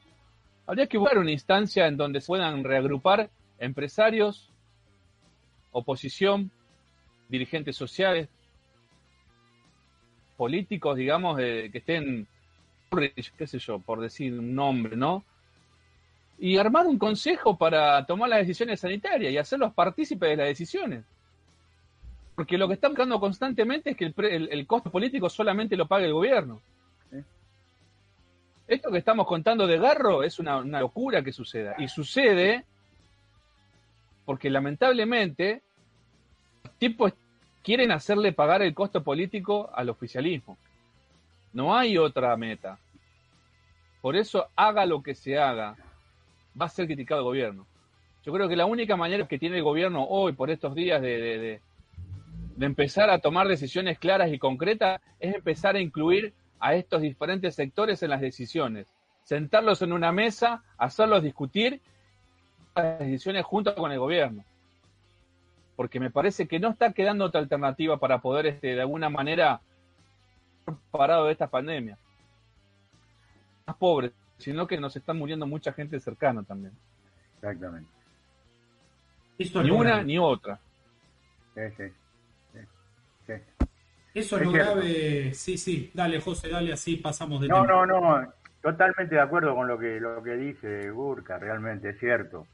Habría 0.67 0.87
que 0.87 0.99
buscar 0.99 1.19
una 1.19 1.33
instancia 1.33 1.89
en 1.89 1.97
donde 1.97 2.21
puedan 2.21 2.63
reagrupar 2.63 3.29
empresarios, 3.59 4.53
oposición, 5.73 6.53
dirigentes 7.29 7.77
sociales, 7.77 8.29
políticos, 10.41 10.97
digamos, 10.97 11.37
que 11.37 11.71
estén, 11.71 12.27
qué 13.37 13.47
sé 13.47 13.59
yo, 13.59 13.79
por 13.79 14.01
decir 14.01 14.33
un 14.33 14.55
nombre, 14.55 14.97
¿no? 14.97 15.23
Y 16.39 16.57
armar 16.57 16.87
un 16.87 16.99
consejo 16.99 17.59
para 17.59 18.07
tomar 18.07 18.31
las 18.31 18.39
decisiones 18.39 18.81
sanitarias 18.81 19.31
y 19.31 19.37
hacerlos 19.37 19.75
partícipes 19.75 20.31
de 20.31 20.37
las 20.37 20.47
decisiones. 20.47 21.05
Porque 22.35 22.57
lo 22.57 22.69
que 22.69 22.75
están 22.75 22.93
buscando 22.93 23.21
constantemente 23.21 23.91
es 23.91 23.97
que 23.99 24.15
el 24.17 24.67
costo 24.67 24.91
político 24.91 25.29
solamente 25.29 25.77
lo 25.77 25.87
pague 25.87 26.07
el 26.07 26.15
gobierno. 26.15 26.63
Esto 28.67 28.91
que 28.91 28.97
estamos 28.97 29.27
contando 29.27 29.67
de 29.67 29.79
Garro 29.79 30.23
es 30.23 30.39
una, 30.39 30.63
locura 30.63 31.23
que 31.23 31.33
suceda. 31.33 31.75
Y 31.77 31.89
sucede 31.89 32.65
porque 34.25 34.49
lamentablemente 34.49 35.61
los 36.65 36.73
tipos 36.79 37.13
quieren 37.63 37.91
hacerle 37.93 38.33
pagar 38.33 38.63
el 38.63 38.75
costo 38.75 39.03
político 39.03 39.71
al 39.75 39.89
oficialismo. 39.89 40.57
No 41.53 41.77
hay 41.77 41.99
otra 41.99 42.37
meta. 42.37 42.79
Por 44.01 44.17
eso 44.17 44.47
haga 44.57 44.87
lo 44.87 45.03
que 45.03 45.15
se 45.15 45.39
haga, 45.39 45.77
va 46.61 46.67
a 46.67 46.71
ser 46.71 46.87
criticado 46.87 47.21
el 47.21 47.25
gobierno. 47.25 47.67
Yo 48.25 48.33
creo 48.33 48.49
que 48.49 48.57
la 48.57 48.67
única 48.67 48.97
manera 48.97 49.27
que 49.27 49.39
tiene 49.39 49.59
el 49.59 49.63
gobierno 49.63 50.05
hoy, 50.05 50.33
por 50.33 50.51
estos 50.51 50.75
días, 50.75 51.01
de, 51.01 51.61
empezar 52.61 53.11
a 53.11 53.19
tomar 53.19 53.49
decisiones 53.49 53.99
claras 53.99 54.33
y 54.33 54.39
concretas, 54.39 55.01
es 55.19 55.35
empezar 55.35 55.77
a 55.77 55.81
incluir 55.81 56.33
a 56.59 56.75
estos 56.75 57.01
diferentes 57.01 57.55
sectores 57.55 58.03
en 58.03 58.11
las 58.11 58.21
decisiones, 58.21 58.87
sentarlos 59.25 59.81
en 59.81 59.93
una 59.93 60.13
mesa, 60.13 60.63
hacerlos 60.77 61.23
discutir 61.23 61.81
las 62.75 62.99
decisiones 62.99 63.45
junto 63.45 63.75
con 63.75 63.91
el 63.91 63.99
gobierno. 63.99 64.45
Porque 65.81 65.99
me 65.99 66.11
parece 66.11 66.47
que 66.47 66.61
no 66.61 66.69
está 66.69 66.93
quedando 66.93 67.25
otra 67.25 67.41
alternativa 67.41 67.97
para 67.97 68.19
poder, 68.19 68.45
este, 68.45 68.75
de 68.75 68.83
alguna 68.83 69.09
manera, 69.09 69.63
parado 70.91 71.25
de 71.25 71.33
esta 71.33 71.47
pandemia. 71.47 71.97
Más 73.67 73.77
pobres, 73.77 74.13
sino 74.37 74.67
que 74.67 74.79
nos 74.79 74.95
están 74.95 75.17
muriendo 75.17 75.47
mucha 75.47 75.73
gente 75.73 75.99
cercana 75.99 76.43
también. 76.43 76.75
Exactamente. 77.37 77.89
ni 79.39 79.71
una 79.71 80.03
ni 80.03 80.19
otra. 80.19 80.61
Sí, 81.55 81.63
sí. 81.79 83.33
Eso 84.13 84.37
es, 84.37 84.43
lo 84.45 84.53
grave. 84.53 85.33
Sí, 85.33 85.57
sí, 85.57 85.91
dale, 85.95 86.21
José, 86.21 86.51
dale, 86.51 86.75
así 86.75 86.97
pasamos 86.97 87.41
de 87.41 87.49
No, 87.49 87.65
no, 87.65 87.87
no. 87.87 88.31
totalmente 88.61 89.15
de 89.15 89.21
acuerdo 89.23 89.55
con 89.55 89.67
lo 89.67 89.79
que, 89.79 89.99
lo 89.99 90.23
que 90.23 90.37
dice 90.37 90.91
Gurka, 90.91 91.39
realmente 91.39 91.89
es 91.89 91.99
cierto. 91.99 92.47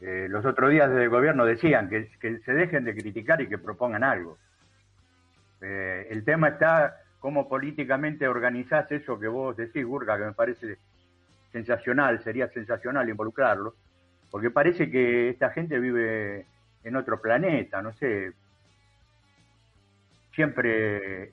Eh, 0.00 0.26
los 0.28 0.44
otros 0.44 0.70
días 0.70 0.88
desde 0.88 1.04
el 1.04 1.10
gobierno 1.10 1.44
decían 1.44 1.88
que, 1.88 2.08
que, 2.20 2.38
se 2.40 2.52
dejen 2.52 2.84
de 2.84 2.94
criticar 2.94 3.40
y 3.40 3.48
que 3.48 3.58
propongan 3.58 4.04
algo. 4.04 4.38
Eh, 5.60 6.06
el 6.10 6.24
tema 6.24 6.48
está 6.48 7.00
cómo 7.18 7.48
políticamente 7.48 8.28
organizás 8.28 8.90
eso 8.92 9.18
que 9.18 9.26
vos 9.26 9.56
decís, 9.56 9.84
Gurka, 9.84 10.16
que 10.16 10.24
me 10.24 10.32
parece 10.32 10.78
sensacional, 11.52 12.22
sería 12.22 12.48
sensacional 12.48 13.08
involucrarlo, 13.08 13.74
porque 14.30 14.50
parece 14.50 14.90
que 14.90 15.30
esta 15.30 15.50
gente 15.50 15.80
vive 15.80 16.46
en 16.84 16.96
otro 16.96 17.20
planeta, 17.20 17.82
no 17.82 17.92
sé. 17.92 18.32
Siempre 20.32 21.32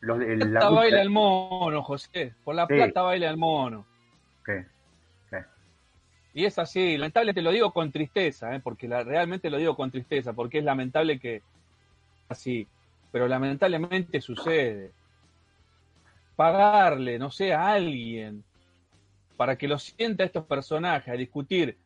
los 0.00 0.18
de 0.18 0.36
la 0.36 0.68
baila 0.70 1.00
el 1.00 1.10
mono, 1.10 1.82
José. 1.82 2.34
Por 2.42 2.56
la 2.56 2.66
plata 2.66 3.02
baila 3.02 3.30
el 3.30 3.36
mono. 3.36 3.86
¿Qué? 4.44 4.66
Y 6.32 6.44
es 6.44 6.58
así, 6.58 6.96
lamentable 6.96 7.34
te 7.34 7.42
lo 7.42 7.50
digo 7.50 7.72
con 7.72 7.90
tristeza, 7.90 8.54
¿eh? 8.54 8.60
porque 8.60 8.86
la, 8.86 9.02
realmente 9.02 9.50
lo 9.50 9.58
digo 9.58 9.74
con 9.74 9.90
tristeza, 9.90 10.32
porque 10.32 10.58
es 10.58 10.64
lamentable 10.64 11.18
que 11.18 11.42
así, 12.28 12.66
pero 13.10 13.26
lamentablemente 13.26 14.20
sucede. 14.20 14.92
Pagarle, 16.36 17.18
no 17.18 17.30
sé, 17.30 17.52
a 17.52 17.72
alguien 17.72 18.44
para 19.36 19.56
que 19.56 19.66
lo 19.66 19.78
sienta 19.78 20.24
estos 20.24 20.44
personajes 20.44 21.12
a 21.12 21.16
discutir 21.16 21.78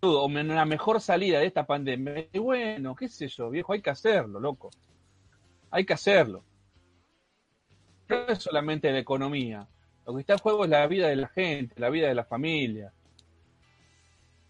una 0.00 0.64
mejor 0.64 1.00
salida 1.00 1.38
de 1.38 1.46
esta 1.46 1.66
pandemia. 1.66 2.26
Y 2.32 2.38
bueno, 2.38 2.94
qué 2.94 3.08
sé 3.08 3.28
yo, 3.28 3.50
viejo, 3.50 3.72
hay 3.72 3.82
que 3.82 3.90
hacerlo, 3.90 4.40
loco. 4.40 4.70
Hay 5.70 5.84
que 5.84 5.92
hacerlo. 5.92 6.42
No 8.08 8.16
es 8.28 8.38
solamente 8.42 8.90
la 8.90 8.98
economía. 8.98 9.66
Lo 10.06 10.14
que 10.14 10.20
está 10.20 10.34
en 10.34 10.38
juego 10.38 10.64
es 10.64 10.70
la 10.70 10.86
vida 10.86 11.08
de 11.08 11.16
la 11.16 11.28
gente, 11.28 11.74
la 11.80 11.90
vida 11.90 12.08
de 12.08 12.14
la 12.14 12.24
familia. 12.24 12.92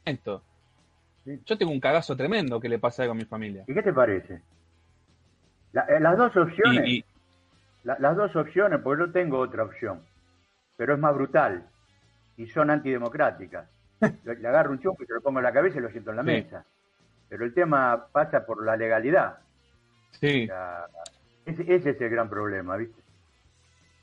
Esto. 0.05 0.43
Yo 1.25 1.59
tengo 1.59 1.73
un 1.73 1.81
cagazo 1.81 2.17
tremendo 2.17 2.61
que 2.61 2.69
le 2.69 2.79
pasa 2.79 3.05
a 3.05 3.15
mi 3.15 3.25
familia. 3.25 3.65
¿Y 3.67 3.75
qué 3.75 3.83
te 3.83 3.93
parece? 3.93 4.35
Eh, 4.35 6.01
las 6.01 6.17
dos 6.17 6.37
opciones. 6.37 7.05
las 7.83 8.17
dos 8.17 8.37
opciones, 8.37 8.81
porque 8.81 9.05
yo 9.05 9.13
tengo 9.13 9.39
otra 9.39 9.65
opción, 9.65 10.03
pero 10.77 10.95
es 10.95 11.01
más 11.01 11.15
brutal 11.15 11.67
y 12.37 12.47
son 12.47 12.71
antidemocráticas. 12.71 13.69
Le 14.25 14.49
agarro 14.49 14.73
un 14.73 14.79
chumbo 14.79 15.03
y 15.03 15.07
se 15.07 15.15
lo 15.15 15.23
pongo 15.23 15.39
en 15.39 15.45
la 15.45 15.53
cabeza 15.53 15.79
y 15.79 15.83
lo 15.83 15.91
siento 15.91 16.11
en 16.11 16.17
la 16.17 16.23
mesa. 16.23 16.65
Pero 17.29 17.45
el 17.45 17.55
tema 17.55 18.09
pasa 18.13 18.45
por 18.45 18.65
la 18.65 18.77
legalidad. 18.77 19.39
Sí. 20.13 20.49
ese, 21.47 21.75
es 21.75 22.01
el 22.01 22.11
gran 22.11 22.29
problema, 22.29 22.77
¿viste? 22.77 23.06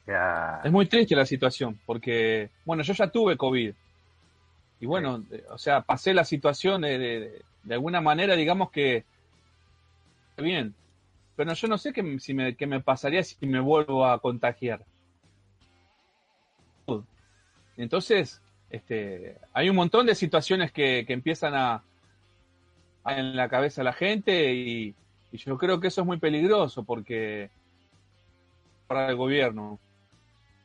Es 0.05 0.71
muy 0.71 0.85
triste 0.87 1.15
la 1.15 1.25
situación, 1.25 1.79
porque, 1.85 2.49
bueno, 2.65 2.83
yo 2.83 2.93
ya 2.93 3.07
tuve 3.07 3.37
COVID. 3.37 3.73
Y 4.79 4.85
bueno, 4.85 5.23
o 5.49 5.57
sea, 5.57 5.81
pasé 5.81 6.13
la 6.13 6.25
situación 6.25 6.81
de, 6.81 7.41
de, 7.63 7.73
alguna 7.73 8.01
manera, 8.01 8.35
digamos 8.35 8.69
que 8.69 9.05
bien. 10.37 10.75
Pero 11.35 11.53
yo 11.53 11.67
no 11.67 11.77
sé 11.77 11.93
qué, 11.93 12.19
si 12.19 12.33
me, 12.33 12.55
qué 12.55 12.67
me 12.67 12.81
pasaría 12.81 13.23
si 13.23 13.45
me 13.45 13.59
vuelvo 13.59 14.05
a 14.05 14.19
contagiar. 14.19 14.83
Entonces, 17.77 18.41
este, 18.69 19.37
hay 19.53 19.69
un 19.69 19.75
montón 19.75 20.05
de 20.05 20.15
situaciones 20.15 20.71
que, 20.71 21.05
empiezan 21.07 21.55
a, 21.55 21.83
en 23.05 23.35
la 23.35 23.49
cabeza 23.49 23.81
de 23.81 23.85
la 23.85 23.93
gente 23.93 24.53
y, 24.53 24.95
yo 25.31 25.57
creo 25.57 25.79
que 25.79 25.87
eso 25.87 26.01
es 26.01 26.07
muy 26.07 26.17
peligroso 26.17 26.83
porque 26.83 27.49
para 28.85 29.09
el 29.09 29.15
gobierno 29.15 29.79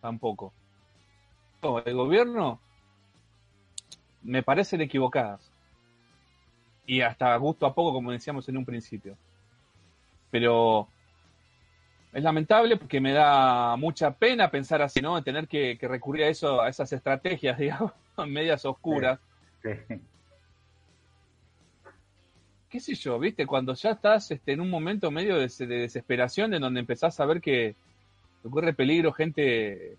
tampoco. 0.01 0.53
el 1.85 1.95
gobierno 1.95 2.61
me 4.23 4.43
parecen 4.43 4.81
equivocadas 4.81 5.53
y 6.87 7.01
hasta 7.03 7.37
gusto 7.37 7.67
a 7.67 7.75
poco 7.75 7.93
como 7.93 8.11
decíamos 8.13 8.49
en 8.49 8.57
un 8.57 8.65
principio. 8.65 9.17
Pero 10.31 10.89
es 12.13 12.23
lamentable 12.23 12.77
porque 12.77 13.01
me 13.01 13.13
da 13.13 13.77
mucha 13.77 14.11
pena 14.11 14.51
pensar 14.51 14.83
así, 14.83 15.01
¿no? 15.01 15.23
Tener 15.23 15.47
que, 15.47 15.79
recurrir 15.81 16.25
a 16.25 16.29
eso, 16.29 16.61
a 16.61 16.69
esas 16.69 16.93
estrategias, 16.93 17.59
digamos, 17.59 17.93
medias 18.27 18.65
oscuras. 18.65 19.21
¿Qué 22.69 22.81
sé 22.81 22.95
yo, 22.95 23.19
viste? 23.19 23.47
Cuando 23.47 23.75
ya 23.75 23.93
estás 23.93 24.31
este, 24.31 24.53
en 24.53 24.61
un 24.61 24.71
momento 24.71 25.11
medio 25.11 25.37
de, 25.37 25.49
desesperación 25.67 26.53
en 26.55 26.63
donde 26.63 26.81
empezás 26.81 27.19
a 27.21 27.27
ver 27.27 27.41
que 27.41 27.77
ocurre 28.45 28.73
peligro 28.73 29.13
gente, 29.13 29.97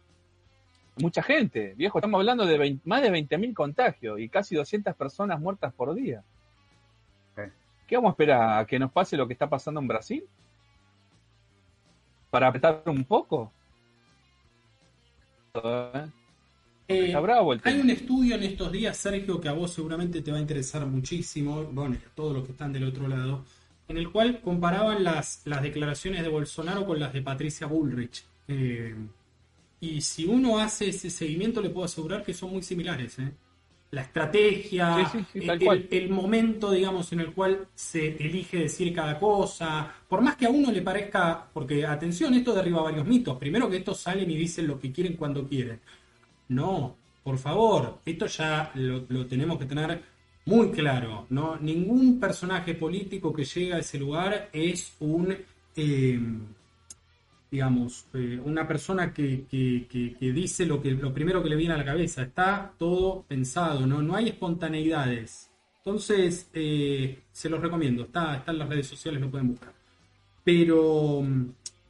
mucha 0.98 1.22
gente, 1.22 1.74
viejo, 1.76 2.00
estamos 2.00 2.20
hablando 2.20 2.46
de 2.46 2.80
más 2.86 3.02
de 3.02 3.12
20.000 3.12 3.54
contagios 3.54 4.20
y 4.20 4.30
casi 4.30 4.56
200 4.56 4.96
personas 4.96 5.40
muertas 5.40 5.74
por 5.74 5.94
día. 5.94 6.24
¿Qué 7.88 7.96
vamos 7.96 8.10
a 8.10 8.12
esperar? 8.12 8.60
¿A 8.60 8.66
que 8.66 8.78
nos 8.78 8.92
pase 8.92 9.18
lo 9.18 9.26
que 9.26 9.34
está 9.34 9.50
pasando 9.50 9.80
en 9.82 9.88
Brasil? 9.88 10.24
para 12.30 12.48
apretar 12.48 12.84
un 12.86 13.04
poco. 13.04 13.52
Eh, 16.88 17.14
hay 17.64 17.80
un 17.80 17.90
estudio 17.90 18.36
en 18.36 18.44
estos 18.44 18.72
días, 18.72 18.98
Sergio, 18.98 19.40
que 19.40 19.50
a 19.50 19.54
vos 19.54 19.74
seguramente 19.74 20.22
te 20.22 20.32
va 20.32 20.38
a 20.38 20.42
interesar 20.42 20.86
muchísimo, 20.86 21.64
bueno, 21.66 21.96
a 21.96 22.16
todos 22.16 22.34
los 22.34 22.46
que 22.46 22.52
están 22.52 22.74
del 22.74 22.86
otro 22.86 23.08
lado, 23.08 23.46
en 23.88 23.98
el 23.98 24.12
cual 24.12 24.42
comparaban 24.42 25.04
las, 25.04 25.42
las 25.46 25.62
declaraciones 25.62 26.24
de 26.24 26.30
Bolsonaro 26.30 26.86
con 26.86 27.00
las 27.00 27.14
de 27.14 27.22
Patricia 27.22 27.68
Bullrich. 27.68 28.26
Eh, 28.50 28.96
y 29.80 30.02
si 30.02 30.26
uno 30.26 30.60
hace 30.60 30.90
ese 30.90 31.10
seguimiento, 31.10 31.62
le 31.62 31.70
puedo 31.70 31.86
asegurar 31.86 32.24
que 32.24 32.34
son 32.34 32.52
muy 32.52 32.62
similares. 32.62 33.18
¿eh? 33.20 33.32
la 33.92 34.02
estrategia, 34.02 35.12
el, 35.34 36.10
momento, 36.10 36.72
digamos, 36.72 37.12
en 37.12 37.22
el 37.22 37.34
cual 37.34 37.68
se 37.74 38.18
elige 38.24 38.58
decir 38.58 38.94
cada 38.94 39.18
cosa, 39.18 39.92
por 40.08 40.22
más 40.22 40.36
que 40.36 40.46
a 40.46 40.50
uno 40.50 40.72
le 40.72 40.84
parezca, 40.84 41.48
porque 41.52 41.86
atención, 41.86 42.36
esto 42.36 42.54
derriba 42.54 42.84
varios 42.84 43.08
mitos. 43.08 43.38
Primero 43.38 43.70
que 43.70 43.78
estos 43.78 44.00
salen 44.00 44.30
y 44.30 44.36
dicen 44.36 44.68
lo 44.68 44.80
que 44.80 44.92
quieren 44.92 45.14
cuando 45.14 45.48
quieren. 45.48 45.80
No, 46.50 46.96
por 47.24 47.40
favor, 47.40 48.00
esto 48.06 48.28
ya 48.28 48.72
lo, 48.76 49.26
tenemos 49.26 49.58
que 49.58 49.66
tener 49.66 50.04
muy 50.46 50.70
claro. 50.70 51.26
¿no? 51.30 51.58
Ningún 51.58 52.20
personaje 52.20 52.76
político 52.76 53.34
que 53.34 53.46
llega 53.46 53.78
a 53.78 53.80
ese 53.80 53.98
lugar 53.98 54.50
es 54.54 54.94
un... 55.00 55.36
Eh, 55.76 56.20
digamos, 57.52 58.06
eh, 58.14 58.40
una 58.44 58.68
persona 58.68 59.14
que, 59.14 59.46
dice 60.20 60.66
lo, 60.66 60.82
que, 60.82 60.92
lo 60.92 61.14
primero 61.14 61.42
que 61.42 61.50
le 61.50 61.56
viene 61.56 61.74
a 61.74 61.78
la 61.78 61.86
cabeza, 61.86 62.22
está 62.22 62.74
todo 62.78 63.24
pensado, 63.28 63.88
no, 63.88 64.02
no 64.02 64.16
hay 64.16 64.30
espontaneidades. 64.30 65.50
Entonces, 65.78 66.50
eh, 66.54 67.20
se 67.32 67.50
los 67.50 67.62
recomiendo, 67.62 68.04
está, 68.04 68.38
está 68.38 68.52
en 68.52 68.60
las 68.60 68.70
redes 68.70 68.88
sociales, 68.88 69.22
lo 69.22 69.32
pueden 69.32 69.48
buscar. 69.48 69.74
Pero 70.44 71.22
mm, 71.24 71.46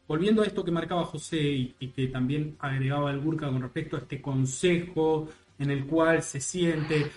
volviendo 0.07 0.41
a 0.41 0.45
esto 0.45 0.63
que 0.63 0.71
marcaba 0.71 1.05
José 1.05 1.41
y, 1.79 1.87
que 1.95 2.07
también 2.07 2.55
agregaba 2.59 3.11
el 3.11 3.19
Burka 3.19 3.47
con 3.47 3.61
respecto 3.61 3.95
a 3.95 3.99
este 3.99 4.21
consejo 4.21 5.27
en 5.57 5.71
el 5.71 5.85
cual 5.85 6.23
se 6.23 6.39
siente, 6.39 7.11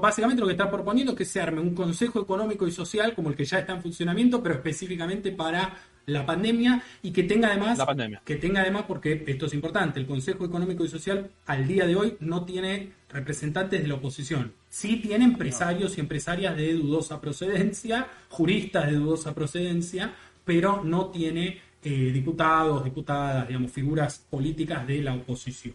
básicamente 0.00 0.40
lo 0.40 0.46
que 0.46 0.54
está 0.54 0.70
proponiendo 0.70 1.12
es 1.12 1.18
que 1.18 1.26
se 1.26 1.42
arme 1.42 1.60
un 1.60 1.74
consejo 1.74 2.22
económico 2.22 2.66
y 2.66 2.72
social 2.72 3.14
como 3.14 3.28
el 3.28 3.36
que 3.36 3.44
ya 3.44 3.58
está 3.58 3.74
en 3.74 3.82
funcionamiento, 3.82 4.42
pero 4.42 4.54
específicamente 4.54 5.30
para 5.32 5.76
la 6.06 6.26
pandemia 6.26 6.82
y 7.02 7.12
que 7.12 7.22
tenga 7.22 7.48
además 7.48 7.78
la 7.78 7.86
pandemia. 7.86 8.22
que 8.24 8.36
tenga 8.36 8.62
además 8.62 8.84
porque 8.86 9.24
esto 9.26 9.46
es 9.46 9.54
importante 9.54 10.00
el 10.00 10.06
Consejo 10.06 10.44
Económico 10.44 10.84
y 10.84 10.88
Social 10.88 11.30
al 11.46 11.66
día 11.66 11.86
de 11.86 11.96
hoy 11.96 12.16
no 12.20 12.44
tiene 12.44 12.92
representantes 13.10 13.82
de 13.82 13.88
la 13.88 13.94
oposición. 13.94 14.52
Sí 14.68 14.96
tiene 14.96 15.24
empresarios 15.24 15.98
y 15.98 16.00
empresarias 16.00 16.56
de 16.56 16.74
dudosa 16.74 17.20
procedencia 17.20 18.08
juristas 18.28 18.86
de 18.86 18.96
dudosa 18.96 19.34
procedencia 19.34 20.14
pero 20.44 20.82
no 20.84 21.06
tiene 21.06 21.60
eh, 21.82 22.10
diputados 22.12 22.84
diputadas 22.84 23.48
digamos 23.48 23.70
figuras 23.70 24.24
políticas 24.30 24.86
de 24.86 25.02
la 25.02 25.14
oposición. 25.14 25.74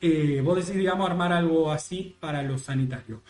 Eh, 0.00 0.40
vos 0.44 0.56
decís 0.56 0.76
digamos 0.76 1.08
armar 1.08 1.32
algo 1.32 1.72
así 1.72 2.16
para 2.20 2.42
los 2.42 2.62
sanitarios 2.62 3.20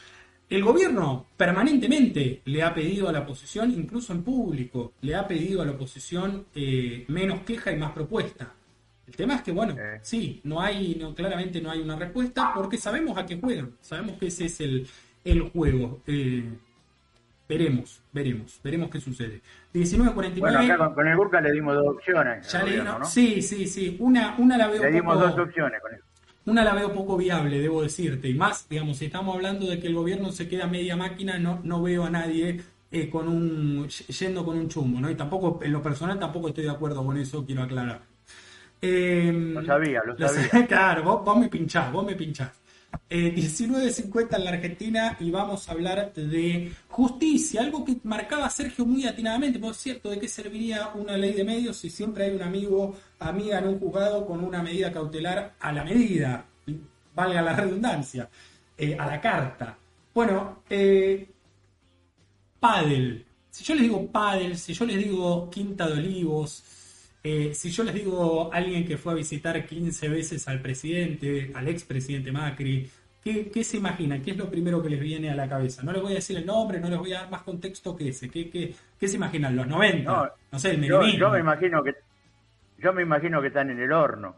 el 0.51 0.65
gobierno 0.65 1.27
permanentemente 1.37 2.41
le 2.47 2.63
ha 2.63 2.73
pedido 2.73 3.09
a 3.09 3.13
la 3.13 3.21
oposición, 3.21 3.71
incluso 3.71 4.13
en 4.13 4.23
público, 4.23 4.95
le 5.03 5.15
ha 5.15 5.27
pedido 5.29 5.61
a 5.61 5.67
la 5.67 5.73
oposición 5.73 6.47
eh, 6.55 7.05
menos 7.09 7.41
queja 7.41 7.71
y 7.71 7.77
más 7.77 7.93
propuesta. 7.93 8.55
El 9.07 9.17
tema 9.17 9.37
es 9.37 9.43
que, 9.43 9.53
bueno, 9.53 9.75
sí, 10.03 10.41
no 10.45 10.61
hay, 10.61 10.95
no, 10.95 11.15
claramente 11.15 11.61
no 11.61 11.71
hay 11.71 11.81
una 11.81 11.97
respuesta 11.97 12.53
porque 12.55 12.77
sabemos 12.77 13.17
a 13.17 13.25
qué 13.25 13.39
juegan, 13.39 13.73
sabemos 13.81 14.19
que 14.19 14.27
ese 14.27 14.47
es 14.47 14.61
el, 14.61 15.41
juego. 15.51 16.03
Eh, 16.07 16.45
veremos, 17.49 18.03
veremos, 18.13 18.61
veremos 18.63 18.91
qué 18.91 19.01
sucede. 19.01 19.41
19.49. 19.75 20.41
Bueno, 20.41 20.59
acá 20.61 20.95
con, 20.95 21.09
el 21.09 21.17
Burka 21.17 21.41
le 21.41 21.53
dimos 21.53 21.75
dos 21.75 21.97
opciones. 21.97 22.47
Sí, 23.05 23.41
sí, 23.43 23.67
sí. 23.67 23.97
Una, 24.01 24.35
una 24.39 24.59
la 24.59 24.69
veo. 24.69 24.83
Le 24.83 24.93
dimos 24.93 25.19
dos 25.19 25.39
opciones 25.39 25.81
con 25.81 25.95
eso. 25.95 26.05
Una 26.49 26.65
la 26.65 26.73
veo 26.73 26.95
poco 26.95 27.19
viable, 27.19 27.61
debo 27.61 27.83
decirte, 27.83 28.27
y 28.27 28.33
más, 28.33 28.67
digamos, 28.71 28.97
si 28.97 29.05
estamos 29.05 29.35
hablando 29.35 29.67
de 29.67 29.79
que 29.79 29.87
el 29.87 29.95
gobierno 29.95 30.33
se 30.33 30.49
queda 30.49 30.67
media 30.67 30.97
máquina, 30.97 31.39
no, 31.39 31.61
no 31.63 31.83
veo 31.83 32.05
a 32.05 32.11
nadie 32.11 32.63
eh, 32.91 33.11
con 33.11 33.29
un 33.29 33.87
yendo 33.89 34.47
con 34.47 34.57
un 34.57 34.67
chumbo, 34.67 34.99
¿no? 34.99 35.11
Y 35.11 35.15
tampoco, 35.15 35.61
en 35.63 35.73
lo 35.73 35.83
personal, 35.83 36.19
tampoco 36.19 36.49
estoy 36.49 36.65
de 36.65 36.71
acuerdo 36.71 37.05
con 37.05 37.19
eso, 37.19 37.45
quiero 37.45 37.65
aclarar. 37.65 38.01
Em, 38.81 39.53
lo 39.53 39.63
sabía, 39.63 40.01
lo 40.07 40.17
sabía. 40.17 40.67
claro, 40.67 41.03
vos, 41.03 41.23
vos, 41.23 41.37
me 41.37 41.49
pinchás, 41.49 41.93
vos 41.93 42.07
me 42.07 42.17
pinchás. 42.17 42.58
19.50 43.11 44.37
en 44.37 44.45
la 44.45 44.51
Argentina 44.51 45.17
y 45.19 45.31
vamos 45.31 45.69
a 45.69 45.73
hablar 45.73 46.13
de 46.13 46.73
justicia, 46.89 47.63
algo 47.63 47.85
que 47.85 47.97
marcaba 48.05 48.51
Sergio 48.51 48.85
muy 48.85 49.07
atinadamente, 49.07 49.59
por 49.59 49.75
cierto, 49.75 50.11
de 50.11 50.19
qué 50.19 50.29
serviría 50.29 50.89
una 50.95 51.17
ley 51.17 51.33
de 51.33 51.45
medios 51.45 51.79
si 51.79 51.89
siempre 51.89 52.25
hay 52.25 52.35
un 52.35 52.43
amigo, 52.43 52.97
amiga 53.19 53.59
en 53.59 53.69
un 53.69 53.79
juzgado 53.79 54.27
con 54.27 54.45
una 54.45 54.63
medida 54.63 54.93
cautelar 54.93 55.55
a 55.59 55.73
la 55.73 55.85
medida, 55.85 56.45
valga 57.15 57.43
la 57.43 57.55
redundancia, 57.55 58.29
eh, 58.77 58.97
a 58.99 59.07
la 59.07 59.21
carta. 59.21 59.79
Bueno, 60.15 60.63
eh, 60.69 61.29
Padel. 62.61 63.25
Si 63.51 63.65
yo 63.65 63.75
les 63.75 63.85
digo 63.85 64.07
Padel, 64.07 64.59
si 64.59 64.75
yo 64.75 64.85
les 64.85 64.99
digo 64.99 65.49
Quinta 65.51 65.87
de 65.87 65.95
Olivos, 65.95 66.63
eh, 67.29 67.55
si 67.55 67.71
yo 67.71 67.85
les 67.85 67.95
digo 67.95 68.51
alguien 68.53 68.87
que 68.87 68.97
fue 68.97 69.13
a 69.13 69.17
visitar 69.17 69.67
15 69.67 70.09
veces 70.09 70.49
al 70.49 70.63
presidente, 70.63 71.53
al 71.55 71.69
expresidente 71.69 72.33
Macri, 72.33 72.89
¿qué, 73.23 73.65
se 73.65 73.77
imaginan? 73.77 74.23
¿Qué 74.23 74.31
es 74.31 74.37
lo 74.39 74.51
primero 74.51 74.83
que 74.83 74.89
les 74.89 75.01
viene 75.01 75.31
a 75.31 75.35
la 75.35 75.47
cabeza? 75.47 75.83
No 75.83 75.93
les 75.93 76.01
voy 76.01 76.13
a 76.13 76.15
decir 76.17 76.39
el 76.39 76.47
nombre, 76.47 76.81
no 76.81 76.89
les 76.89 76.99
voy 76.99 77.13
a 77.13 77.21
dar 77.21 77.31
más 77.31 77.43
contexto 77.43 77.95
que 77.95 78.09
ese. 78.09 78.31
¿Qué, 78.31 78.49
qué, 78.51 79.09
se 79.09 79.17
imaginan? 79.17 79.55
¿Los 79.57 79.67
90? 79.67 80.35
No, 80.53 80.59
sé, 80.59 80.71
el 80.71 80.85
yo, 80.85 81.07
yo, 81.07 81.31
me 81.31 81.41
imagino 81.41 81.83
que 81.83 81.97
Yo 82.79 82.93
me 82.95 83.03
imagino 83.03 83.43
que 83.43 83.49
están 83.49 83.71
en 83.71 83.81
el 83.81 83.93
horno. 83.93 84.37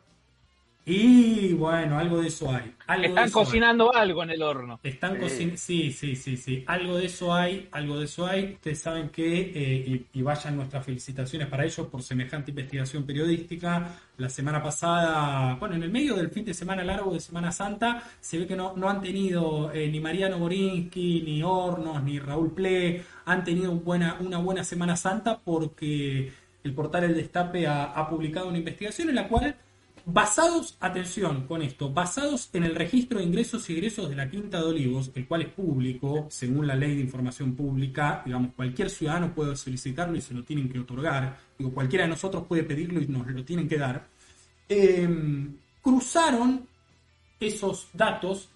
Y 0.86 1.52
bueno, 1.52 1.98
algo 1.98 2.22
de 2.22 2.28
eso 2.28 2.50
hay. 2.50 2.74
Están 3.04 3.30
cocinando 3.30 3.94
algo 3.94 4.22
en 4.22 4.30
el 4.30 4.42
horno. 4.42 4.80
Están 4.82 5.18
cocinando, 5.18 5.58
sí, 5.58 5.92
sí, 5.92 6.16
sí, 6.16 6.36
sí. 6.36 6.64
Algo 6.66 6.96
de 6.96 7.06
eso 7.06 7.34
hay, 7.34 7.68
algo 7.70 7.98
de 7.98 8.06
eso 8.06 8.26
hay. 8.26 8.54
Ustedes 8.54 8.80
saben 8.80 9.10
que, 9.10 9.52
eh, 9.54 10.06
y, 10.12 10.22
vayan 10.22 10.56
nuestras 10.56 10.84
felicitaciones 10.84 11.48
para 11.48 11.64
ellos 11.64 11.86
por 11.86 12.02
semejante 12.02 12.50
investigación 12.50 13.04
periodística. 13.04 13.88
La 14.16 14.28
semana 14.28 14.62
pasada, 14.62 15.54
bueno, 15.56 15.74
en 15.74 15.82
el 15.82 15.90
medio 15.90 16.16
del 16.16 16.30
fin 16.30 16.44
de 16.44 16.54
semana 16.54 16.82
largo 16.82 17.12
de 17.12 17.20
Semana 17.20 17.52
Santa, 17.52 18.02
se 18.20 18.38
ve 18.38 18.46
que 18.46 18.56
no, 18.56 18.74
no 18.76 18.88
han 18.88 19.00
tenido 19.02 19.70
eh, 19.72 19.88
ni 19.88 20.00
Mariano 20.00 20.38
Borinsky, 20.38 21.22
ni 21.22 21.42
Hornos, 21.42 22.02
ni 22.02 22.18
Raúl 22.18 22.52
Ple, 22.52 23.02
han 23.26 23.44
tenido 23.44 23.72
buena, 23.72 24.16
una 24.20 24.38
buena 24.38 24.64
Semana 24.64 24.96
Santa 24.96 25.38
porque 25.38 26.32
el 26.64 26.74
portal 26.74 27.04
El 27.04 27.14
Destape 27.14 27.66
ha 27.66 28.06
publicado 28.08 28.48
una 28.48 28.58
investigación 28.58 29.08
en 29.10 29.14
la 29.14 29.28
cual 29.28 29.54
Basados, 30.12 30.76
atención 30.80 31.46
con 31.46 31.62
esto, 31.62 31.88
basados 31.92 32.50
en 32.52 32.64
el 32.64 32.74
registro 32.74 33.20
de 33.20 33.24
ingresos 33.26 33.70
y 33.70 33.74
egresos 33.74 34.10
de 34.10 34.16
la 34.16 34.28
Quinta 34.28 34.58
de 34.58 34.64
Olivos, 34.64 35.12
el 35.14 35.28
cual 35.28 35.42
es 35.42 35.48
público, 35.50 36.26
según 36.30 36.66
la 36.66 36.74
ley 36.74 36.96
de 36.96 37.02
información 37.02 37.54
pública, 37.54 38.20
digamos, 38.24 38.52
cualquier 38.54 38.90
ciudadano 38.90 39.32
puede 39.32 39.54
solicitarlo 39.54 40.16
y 40.16 40.20
se 40.20 40.34
lo 40.34 40.42
tienen 40.42 40.68
que 40.68 40.80
otorgar, 40.80 41.38
digo, 41.56 41.72
cualquiera 41.72 42.06
de 42.06 42.10
nosotros 42.10 42.44
puede 42.48 42.64
pedirlo 42.64 43.00
y 43.00 43.06
nos 43.06 43.24
lo 43.28 43.44
tienen 43.44 43.68
que 43.68 43.78
dar, 43.78 44.08
em, 44.68 45.56
cruzaron 45.80 46.66
esos 47.38 47.86
datos 47.92 48.48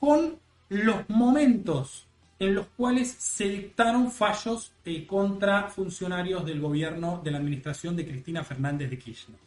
con 0.00 0.38
los 0.70 1.06
momentos 1.10 2.06
en 2.38 2.54
los 2.54 2.68
cuales 2.68 3.10
se 3.10 3.50
dictaron 3.50 4.10
fallos 4.10 4.72
eh, 4.86 5.06
contra 5.06 5.68
funcionarios 5.68 6.46
del 6.46 6.58
gobierno 6.58 7.20
de 7.22 7.32
la 7.32 7.38
administración 7.38 7.96
de 7.96 8.06
Cristina 8.06 8.42
Fernández 8.42 8.88
de 8.88 8.98
Kirchner. 8.98 9.45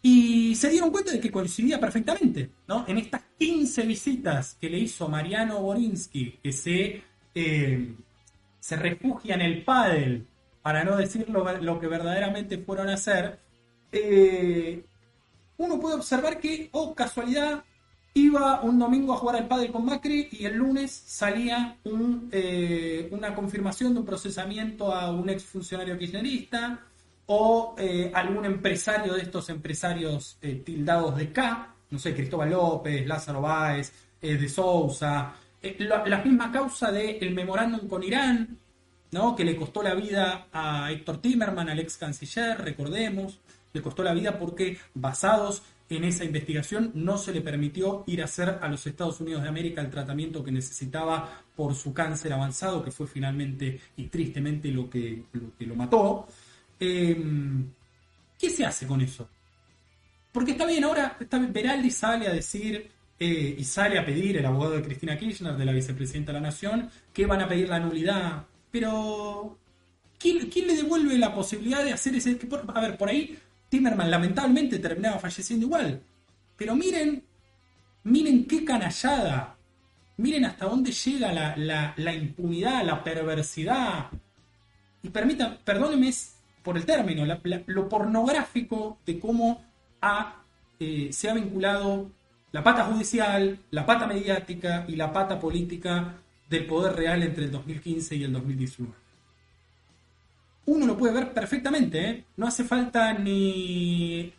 Y 0.00 0.54
se 0.54 0.70
dieron 0.70 0.90
cuenta 0.90 1.12
de 1.12 1.20
que 1.20 1.30
coincidía 1.30 1.80
perfectamente, 1.80 2.50
¿no? 2.68 2.84
En 2.86 2.98
estas 2.98 3.22
15 3.38 3.82
visitas 3.82 4.56
que 4.60 4.70
le 4.70 4.78
hizo 4.78 5.08
Mariano 5.08 5.60
Borinsky, 5.60 6.38
que 6.42 6.52
se, 6.52 7.02
eh, 7.34 7.94
se 8.60 8.76
refugia 8.76 9.34
en 9.34 9.40
el 9.40 9.64
pádel, 9.64 10.26
para 10.62 10.84
no 10.84 10.96
decir 10.96 11.28
lo, 11.28 11.80
que 11.80 11.86
verdaderamente 11.86 12.58
fueron 12.58 12.90
a 12.90 12.94
hacer, 12.94 13.38
eh, 13.90 14.84
uno 15.56 15.80
puede 15.80 15.96
observar 15.96 16.38
que, 16.38 16.68
oh 16.72 16.94
casualidad, 16.94 17.64
iba 18.14 18.60
un 18.62 18.78
domingo 18.78 19.12
a 19.12 19.16
jugar 19.16 19.36
al 19.36 19.48
pádel 19.48 19.72
con 19.72 19.84
Macri 19.84 20.28
y 20.30 20.44
el 20.44 20.56
lunes 20.56 20.90
salía 20.90 21.78
eh, 22.32 23.08
una 23.12 23.34
confirmación 23.34 23.94
de 23.94 24.00
un 24.00 24.06
procesamiento 24.06 24.94
a 24.94 25.10
un 25.10 25.28
exfuncionario 25.30 25.98
kirchnerista, 25.98 26.87
o 27.30 27.74
eh, 27.76 28.10
algún 28.14 28.46
empresario 28.46 29.14
de 29.14 29.22
estos 29.22 29.50
empresarios 29.50 30.38
eh, 30.40 30.62
tildados 30.64 31.14
de 31.16 31.30
K, 31.30 31.74
no 31.90 31.98
sé, 31.98 32.14
Cristóbal 32.14 32.50
López, 32.50 33.06
Lázaro 33.06 33.42
Báez, 33.42 33.92
eh, 34.20 34.36
de 34.36 34.48
Sousa, 34.48 35.34
la, 35.78 36.22
misma 36.22 36.50
causa 36.50 36.90
del 36.90 37.34
memorándum 37.34 37.86
con 37.86 38.02
Irán, 38.02 38.56
¿no? 39.10 39.36
que 39.36 39.44
le 39.44 39.56
costó 39.56 39.82
la 39.82 39.94
vida 39.94 40.46
a 40.52 40.90
Héctor 40.90 41.18
Timerman, 41.20 41.68
al 41.68 41.78
ex 41.80 41.98
canciller, 41.98 42.58
recordemos, 42.62 43.40
le 43.74 43.82
costó 43.82 44.02
la 44.02 44.14
vida 44.14 44.38
porque 44.38 44.78
basados 44.94 45.62
en 45.90 46.04
esa 46.04 46.24
investigación 46.24 46.92
no 46.94 47.18
se 47.18 47.32
le 47.32 47.42
permitió 47.42 48.04
ir 48.06 48.22
a 48.22 48.24
hacer 48.24 48.58
a 48.62 48.68
los 48.68 48.86
Estados 48.86 49.20
Unidos 49.20 49.42
de 49.42 49.48
América 49.48 49.82
el 49.82 49.90
tratamiento 49.90 50.42
que 50.42 50.52
necesitaba 50.52 51.42
por 51.54 51.74
su 51.74 51.92
cáncer 51.92 52.32
avanzado, 52.32 52.82
que 52.82 52.90
fue 52.90 53.06
finalmente 53.06 53.80
y 53.96 54.04
tristemente 54.04 54.68
lo 54.68 54.88
que 54.88 55.24
lo, 55.32 55.54
que 55.58 55.66
lo 55.66 55.74
mató. 55.74 56.26
Em, 56.80 57.70
¿Qué 58.38 58.50
se 58.50 58.64
hace 58.64 58.86
con 58.86 59.00
eso? 59.00 59.28
Porque 60.32 60.52
está 60.52 60.66
bien, 60.66 60.84
ahora 60.84 61.16
está, 61.18 61.38
Beraldi 61.38 61.90
sale 61.90 62.28
a 62.28 62.32
decir 62.32 62.90
eh, 63.18 63.56
y 63.58 63.64
sale 63.64 63.98
a 63.98 64.06
pedir, 64.06 64.36
el 64.36 64.46
abogado 64.46 64.74
de 64.74 64.82
Cristina 64.82 65.18
Kirchner, 65.18 65.56
de 65.56 65.64
la 65.64 65.72
vicepresidenta 65.72 66.32
de 66.32 66.40
la 66.40 66.46
Nación, 66.46 66.90
que 67.12 67.26
van 67.26 67.40
a 67.40 67.48
pedir 67.48 67.68
la 67.68 67.80
nulidad. 67.80 68.46
Pero, 68.70 69.58
¿quién, 70.18 70.48
le 70.66 70.76
devuelve 70.76 71.18
la 71.18 71.34
posibilidad 71.34 71.82
de 71.82 71.92
hacer 71.92 72.14
ese... 72.14 72.38
a 72.74 72.80
ver, 72.80 72.96
por 72.96 73.08
ahí 73.08 73.36
Timerman 73.68 74.10
lamentablemente 74.10 74.78
terminaba 74.78 75.18
falleciendo 75.18 75.66
igual. 75.66 76.00
Pero 76.56 76.74
miren, 76.74 77.24
miren 78.04 78.44
qué 78.44 78.64
canallada. 78.64 79.56
Miren 80.16 80.44
hasta 80.44 80.66
dónde 80.66 80.90
llega 80.92 81.32
la, 81.56 82.14
impunidad, 82.14 82.84
la 82.84 83.02
perversidad. 83.02 84.10
Y 85.02 85.08
permitan, 85.10 85.58
perdónenme, 85.64 86.12
por 86.68 86.76
el 86.76 86.84
término, 86.84 87.24
lo 87.24 87.88
pornográfico 87.88 88.98
de 89.06 89.18
cómo 89.18 89.64
eh, 90.78 91.08
se 91.10 91.30
ha 91.30 91.32
vinculado 91.32 92.10
la 92.52 92.62
pata 92.62 92.84
judicial, 92.84 93.58
la 93.70 93.86
pata 93.86 94.06
mediática 94.06 94.84
y 94.86 94.94
la 94.94 95.10
pata 95.10 95.40
política 95.40 96.16
del 96.46 96.66
poder 96.66 96.94
real 96.94 97.22
entre 97.22 97.44
el 97.44 97.52
2015 97.52 98.16
y 98.16 98.24
el 98.24 98.34
2019. 98.34 98.92
Uno 100.66 100.84
lo 100.84 100.98
puede 100.98 101.14
ver 101.14 101.32
perfectamente, 101.32 102.06
¿eh? 102.06 102.24
no 102.36 102.46
hace 102.46 102.64
falta 102.64 103.14
ni 103.14 104.30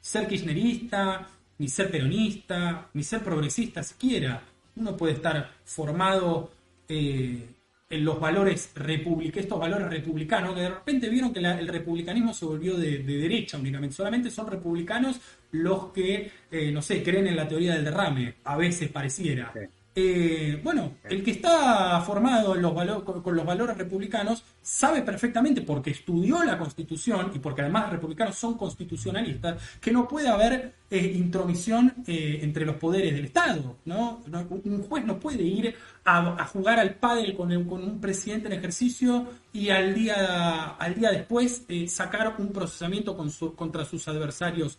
ser 0.00 0.26
kirchnerista, 0.26 1.28
ni 1.58 1.68
ser 1.68 1.90
peronista, 1.90 2.88
ni 2.94 3.02
ser 3.02 3.22
progresista 3.22 3.82
siquiera. 3.82 4.42
Uno 4.76 4.96
puede 4.96 5.12
estar 5.12 5.50
formado 5.66 6.50
eh, 6.88 7.46
los 7.90 8.18
valores 8.18 8.72
republicanos, 8.74 9.44
estos 9.44 9.58
valores 9.58 9.88
republicanos, 9.88 10.54
que 10.54 10.60
de 10.60 10.68
repente 10.70 11.08
vieron 11.08 11.32
que 11.32 11.40
el 11.40 11.68
republicanismo 11.68 12.32
se 12.32 12.44
volvió 12.44 12.76
de, 12.76 12.98
derecha 12.98 13.58
únicamente, 13.58 13.94
solamente 13.94 14.30
son 14.30 14.46
republicanos 14.46 15.20
los 15.52 15.92
que, 15.92 16.30
eh, 16.50 16.72
no 16.72 16.82
sé, 16.82 17.02
creen 17.02 17.26
en 17.28 17.36
la 17.36 17.46
teoría 17.46 17.74
del 17.74 17.84
derrame, 17.84 18.36
a 18.44 18.56
veces 18.56 18.90
pareciera. 18.90 19.52
Eh, 19.96 20.60
bueno, 20.64 20.94
el 21.04 21.22
que 21.22 21.30
está 21.30 22.00
formado 22.00 22.56
con, 23.04 23.36
los 23.36 23.46
valores 23.46 23.76
republicanos 23.76 24.42
sabe 24.60 25.02
perfectamente, 25.02 25.62
porque 25.62 25.90
estudió 25.90 26.42
la 26.42 26.58
Constitución 26.58 27.30
y 27.32 27.38
porque 27.38 27.62
además 27.62 27.84
los 27.84 27.92
republicanos 27.92 28.34
son 28.34 28.54
constitucionalistas, 28.58 29.62
que 29.80 29.92
no 29.92 30.08
puede 30.08 30.28
haber 30.28 30.74
eh, 30.90 31.12
intromisión 31.14 31.94
eh, 32.08 32.40
entre 32.42 32.66
los 32.66 32.74
poderes 32.76 33.14
del 33.14 33.26
Estado. 33.26 33.76
¿no? 33.84 34.20
Un 34.26 34.82
juez 34.82 35.04
no 35.04 35.20
puede 35.20 35.44
ir 35.44 35.76
a, 36.04 36.44
jugar 36.46 36.80
al 36.80 36.94
pádel 36.96 37.36
con, 37.36 37.64
con, 37.64 37.84
un 37.84 38.00
presidente 38.00 38.48
en 38.48 38.54
ejercicio 38.54 39.28
y 39.52 39.70
al 39.70 39.94
día, 39.94 40.70
al 40.70 40.94
día 40.96 41.12
después 41.12 41.66
sacar 41.86 42.34
un 42.38 42.48
procesamiento 42.48 43.16
contra 43.16 43.84
sus 43.84 44.08
adversarios 44.08 44.76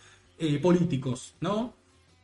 políticos. 0.61 1.35
¿no? 1.39 1.73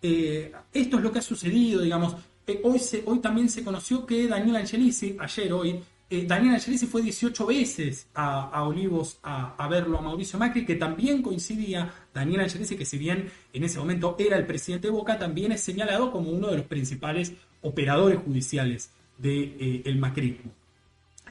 esto 0.02 0.98
es 0.98 1.04
lo 1.04 1.12
que 1.12 1.20
ha 1.20 1.22
sucedido, 1.22 1.82
digamos 1.82 2.16
eh, 2.48 2.62
hoy, 2.64 3.20
también 3.20 3.50
se 3.50 3.64
conoció 3.64 4.06
que 4.06 4.28
Daniel 4.28 4.58
Angelici, 4.58 5.16
ayer, 5.20 5.54
hoy, 5.54 5.80
eh, 6.10 6.26
Daniel 6.28 6.56
Angelici 6.56 6.88
fue 6.88 7.02
18 7.02 7.46
veces 7.46 8.08
a, 8.14 8.64
Olivos 8.64 9.20
a, 9.24 9.68
verlo 9.70 9.98
a 9.98 10.02
Mauricio 10.02 10.38
Macri, 10.40 10.66
que 10.66 10.76
también 10.76 11.22
coincidía, 11.22 11.94
Daniel 12.14 12.42
Angelici, 12.42 12.76
que 12.76 12.86
si 12.86 12.98
bien 12.98 13.32
en 13.54 13.64
ese 13.64 13.80
momento 13.80 14.16
era 14.20 14.38
el 14.38 14.46
presidente 14.46 14.88
de 14.88 14.94
Boca, 14.94 15.18
también 15.18 15.52
es 15.52 15.62
señalado 15.62 16.12
como 16.12 16.32
uno 16.32 16.50
de 16.50 16.58
los 16.58 16.66
principales 16.66 17.34
operadores 17.62 18.20
judiciales 18.20 18.92
del 19.18 19.58
de, 19.58 19.82
eh, 19.86 19.96
macrismo. 19.96 20.52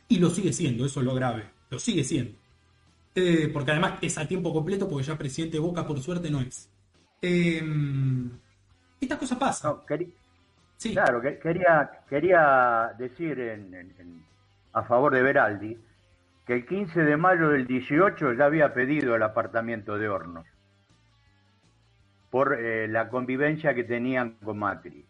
Y 0.08 0.18
lo 0.18 0.30
sigue 0.30 0.52
siendo, 0.52 0.86
eso 0.86 1.00
es 1.00 1.06
lo 1.06 1.14
grave, 1.14 1.44
lo 1.70 1.78
sigue 1.78 2.04
siendo. 2.04 2.32
porque 3.52 3.72
además 3.72 3.98
es 4.00 4.16
a 4.16 4.26
tiempo 4.26 4.52
completo, 4.52 4.88
porque 4.88 5.06
ya 5.06 5.18
presidente 5.18 5.56
de 5.56 5.60
Boca, 5.60 5.86
por 5.86 6.00
suerte, 6.00 6.30
no 6.30 6.40
es. 6.40 6.68
estas 9.00 9.18
cosas 9.18 9.38
pasan. 9.38 9.76
Claro, 10.80 11.20
quería, 11.20 11.90
quería 12.08 12.94
decir 12.96 13.38
a 14.72 14.82
favor 14.84 15.12
de 15.12 15.22
Beraldi 15.22 15.78
que 16.46 16.54
el 16.54 16.66
15 16.66 17.02
de 17.04 17.16
mayo 17.18 17.50
del 17.50 17.66
18 17.66 18.32
ya 18.32 18.46
había 18.46 18.72
pedido 18.72 19.14
el 19.14 19.22
apartamiento 19.22 19.98
de 19.98 20.08
Hornos. 20.08 20.46
por 22.30 22.54
eh, 22.58 22.88
la 22.88 23.08
convivencia 23.08 23.74
que 23.74 23.84
tenían 23.84 24.36
con 24.42 24.58
Macri. 24.58 25.04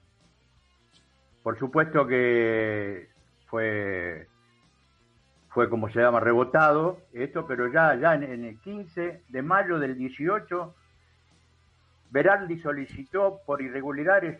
Por 1.42 1.58
supuesto 1.58 2.06
que 2.06 3.08
fue, 3.46 4.26
fue 5.50 5.68
como 5.68 5.88
se 5.90 6.00
llama, 6.00 6.20
rebotado 6.20 6.98
esto, 7.12 7.46
pero 7.46 7.68
ya, 7.68 7.94
ya 7.94 8.14
en, 8.14 8.44
el 8.44 8.58
15 8.60 9.22
de 9.28 9.42
mayo 9.42 9.78
del 9.78 9.96
18, 9.96 10.74
Berardi 12.10 12.58
solicitó 12.58 13.40
por 13.46 13.62
irregularidades 13.62 14.36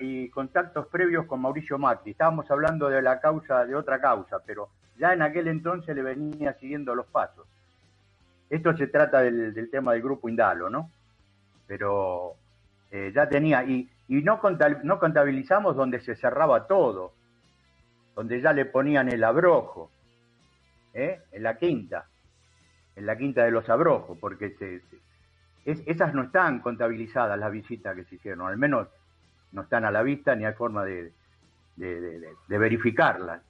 y 0.00 0.30
contactos 0.30 0.86
previos 0.86 1.26
con 1.26 1.42
Mauricio 1.42 1.78
Macri. 1.78 2.12
Estábamos 2.12 2.50
hablando 2.50 2.88
de 2.88 3.02
la 3.02 3.20
causa, 3.20 3.66
de 3.66 3.74
otra 3.74 4.00
causa, 4.00 4.38
pero 4.46 4.70
ya 4.96 5.12
en 5.12 5.20
aquel 5.20 5.48
entonces 5.48 5.94
le 5.94 6.02
venía 6.02 6.54
siguiendo 6.54 6.94
los 6.94 7.06
pasos. 7.06 7.46
Esto 8.48 8.74
se 8.76 8.86
trata 8.86 9.20
del, 9.20 9.68
tema 9.70 9.92
del 9.92 10.02
grupo 10.02 10.28
Indalo, 10.28 10.70
¿no? 10.70 10.90
Pero 11.66 12.34
eh, 12.90 13.12
ya 13.14 13.28
tenía, 13.28 13.62
y, 13.64 13.88
no, 14.08 14.40
no 14.82 14.98
contabilizamos 14.98 15.76
donde 15.76 16.00
se 16.00 16.16
cerraba 16.16 16.66
todo, 16.66 17.12
donde 18.14 18.40
ya 18.40 18.52
le 18.52 18.64
ponían 18.66 19.10
el 19.10 19.24
abrojo, 19.24 19.90
¿eh? 20.94 21.20
en 21.30 21.42
la 21.42 21.58
quinta, 21.58 22.06
en 22.96 23.06
la 23.06 23.16
quinta 23.16 23.44
de 23.44 23.50
los 23.50 23.68
abrojos, 23.68 24.18
porque 24.18 24.54
esas 25.64 26.14
no 26.14 26.24
están 26.24 26.60
contabilizadas 26.60 27.38
las 27.38 27.52
visitas 27.52 27.94
que 27.94 28.04
se 28.04 28.16
hicieron, 28.16 28.46
al 28.46 28.56
menos 28.56 28.88
no 29.52 29.62
están 29.62 29.84
a 29.84 29.90
la 29.90 30.02
vista 30.02 30.34
ni 30.34 30.44
hay 30.44 30.54
forma 30.54 30.84
de, 30.84 31.12
de 31.76 32.58
verificarlas. 32.58 33.42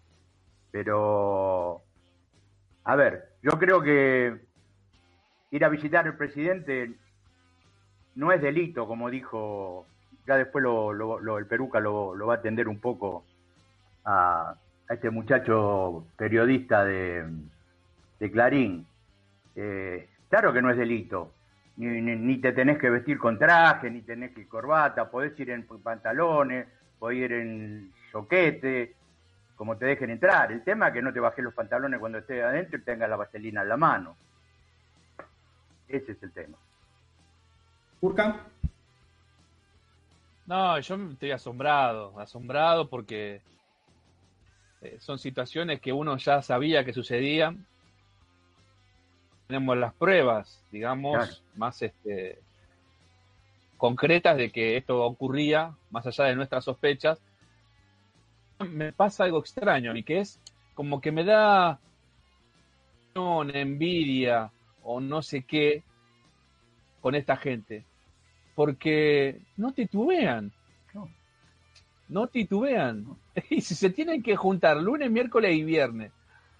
Pero, 0.70 1.82
a 2.84 2.96
ver, 2.96 3.28
yo 3.42 3.52
creo 3.58 3.82
que 3.82 4.40
ir 5.50 5.64
a 5.64 5.68
visitar 5.68 6.06
al 6.06 6.16
presidente 6.16 6.94
no 8.14 8.32
es 8.32 8.40
delito, 8.40 8.86
como 8.86 9.10
dijo, 9.10 9.86
ya 10.26 10.36
después 10.36 10.62
lo, 10.62 11.38
el 11.38 11.46
Peruca 11.46 11.80
lo, 11.80 12.16
va 12.26 12.34
a 12.34 12.36
atender 12.38 12.68
un 12.68 12.78
poco 12.78 13.24
a, 14.04 14.54
este 14.88 15.10
muchacho 15.10 16.06
periodista 16.16 16.84
de, 16.84 17.24
Clarín. 18.32 18.86
Eh, 19.56 20.08
claro 20.28 20.52
que 20.52 20.62
no 20.62 20.70
es 20.70 20.76
delito, 20.76 21.32
ni, 21.76 22.38
te 22.38 22.52
tenés 22.52 22.78
que 22.78 22.90
vestir 22.90 23.18
con 23.18 23.38
traje, 23.38 23.90
ni 23.90 24.02
tenés 24.02 24.32
que 24.32 24.42
ir 24.42 24.48
corbata, 24.48 25.10
podés 25.10 25.38
ir 25.40 25.50
en 25.50 25.66
pantalones, 25.66 26.66
podés 26.98 27.18
ir 27.18 27.32
en 27.32 27.92
soquete, 28.10 28.94
como 29.56 29.76
te 29.76 29.86
dejen 29.86 30.10
entrar. 30.10 30.52
El 30.52 30.62
tema 30.64 30.88
es 30.88 30.94
que 30.94 31.02
no 31.02 31.12
te 31.12 31.20
bajes 31.20 31.44
los 31.44 31.54
pantalones 31.54 32.00
cuando 32.00 32.18
estés 32.18 32.42
adentro 32.42 32.78
y 32.78 32.82
tengas 32.82 33.08
la 33.08 33.16
vaselina 33.16 33.62
en 33.62 33.68
la 33.68 33.76
mano. 33.76 34.16
Ese 35.88 36.12
es 36.12 36.22
el 36.22 36.32
tema. 36.32 36.58
¿Urca? 38.00 38.46
No, 40.46 40.78
yo 40.80 40.96
estoy 41.10 41.30
asombrado, 41.30 42.18
asombrado 42.18 42.88
porque 42.88 43.40
eh, 44.80 44.96
son 44.98 45.18
situaciones 45.18 45.80
que 45.80 45.92
uno 45.92 46.16
ya 46.16 46.42
sabía 46.42 46.84
que 46.84 46.92
sucedían. 46.92 47.64
Tenemos 49.52 49.76
las 49.76 49.92
pruebas, 49.92 50.64
digamos, 50.72 51.42
más 51.56 51.82
este, 51.82 52.38
concretas 53.76 54.38
de 54.38 54.50
que 54.50 54.78
esto 54.78 55.04
ocurría, 55.04 55.76
más 55.90 56.06
allá 56.06 56.24
de 56.24 56.36
nuestras 56.36 56.64
sospechas. 56.64 57.20
Me 58.60 58.94
pasa 58.94 59.24
algo 59.24 59.40
extraño 59.40 59.94
y 59.94 60.04
que 60.04 60.20
es 60.20 60.40
como 60.72 61.02
que 61.02 61.12
me 61.12 61.22
da 61.22 61.78
envidia 63.52 64.50
o 64.82 65.00
no 65.00 65.20
sé 65.20 65.42
qué 65.42 65.82
con 67.02 67.14
esta 67.14 67.36
gente. 67.36 67.84
Porque 68.54 69.38
no 69.58 69.74
titubean. 69.74 70.50
No, 72.08 72.26
titubean. 72.26 73.04
Y 73.50 73.60
si 73.60 73.74
se 73.74 73.90
tienen 73.90 74.22
que 74.22 74.34
juntar 74.34 74.78
lunes, 74.78 75.10
miércoles 75.10 75.54
y 75.54 75.62
viernes 75.62 76.10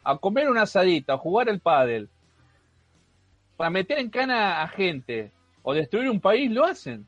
a 0.04 0.18
comer 0.18 0.50
una 0.50 0.62
asadita, 0.62 1.14
a 1.14 1.18
jugar 1.18 1.48
el 1.48 1.60
pádel, 1.60 2.08
para 3.62 3.70
meter 3.70 4.00
en 4.00 4.10
cana 4.10 4.60
a 4.60 4.66
gente 4.66 5.30
o 5.62 5.72
destruir 5.72 6.10
un 6.10 6.20
país, 6.20 6.50
lo 6.50 6.64
hacen. 6.64 7.06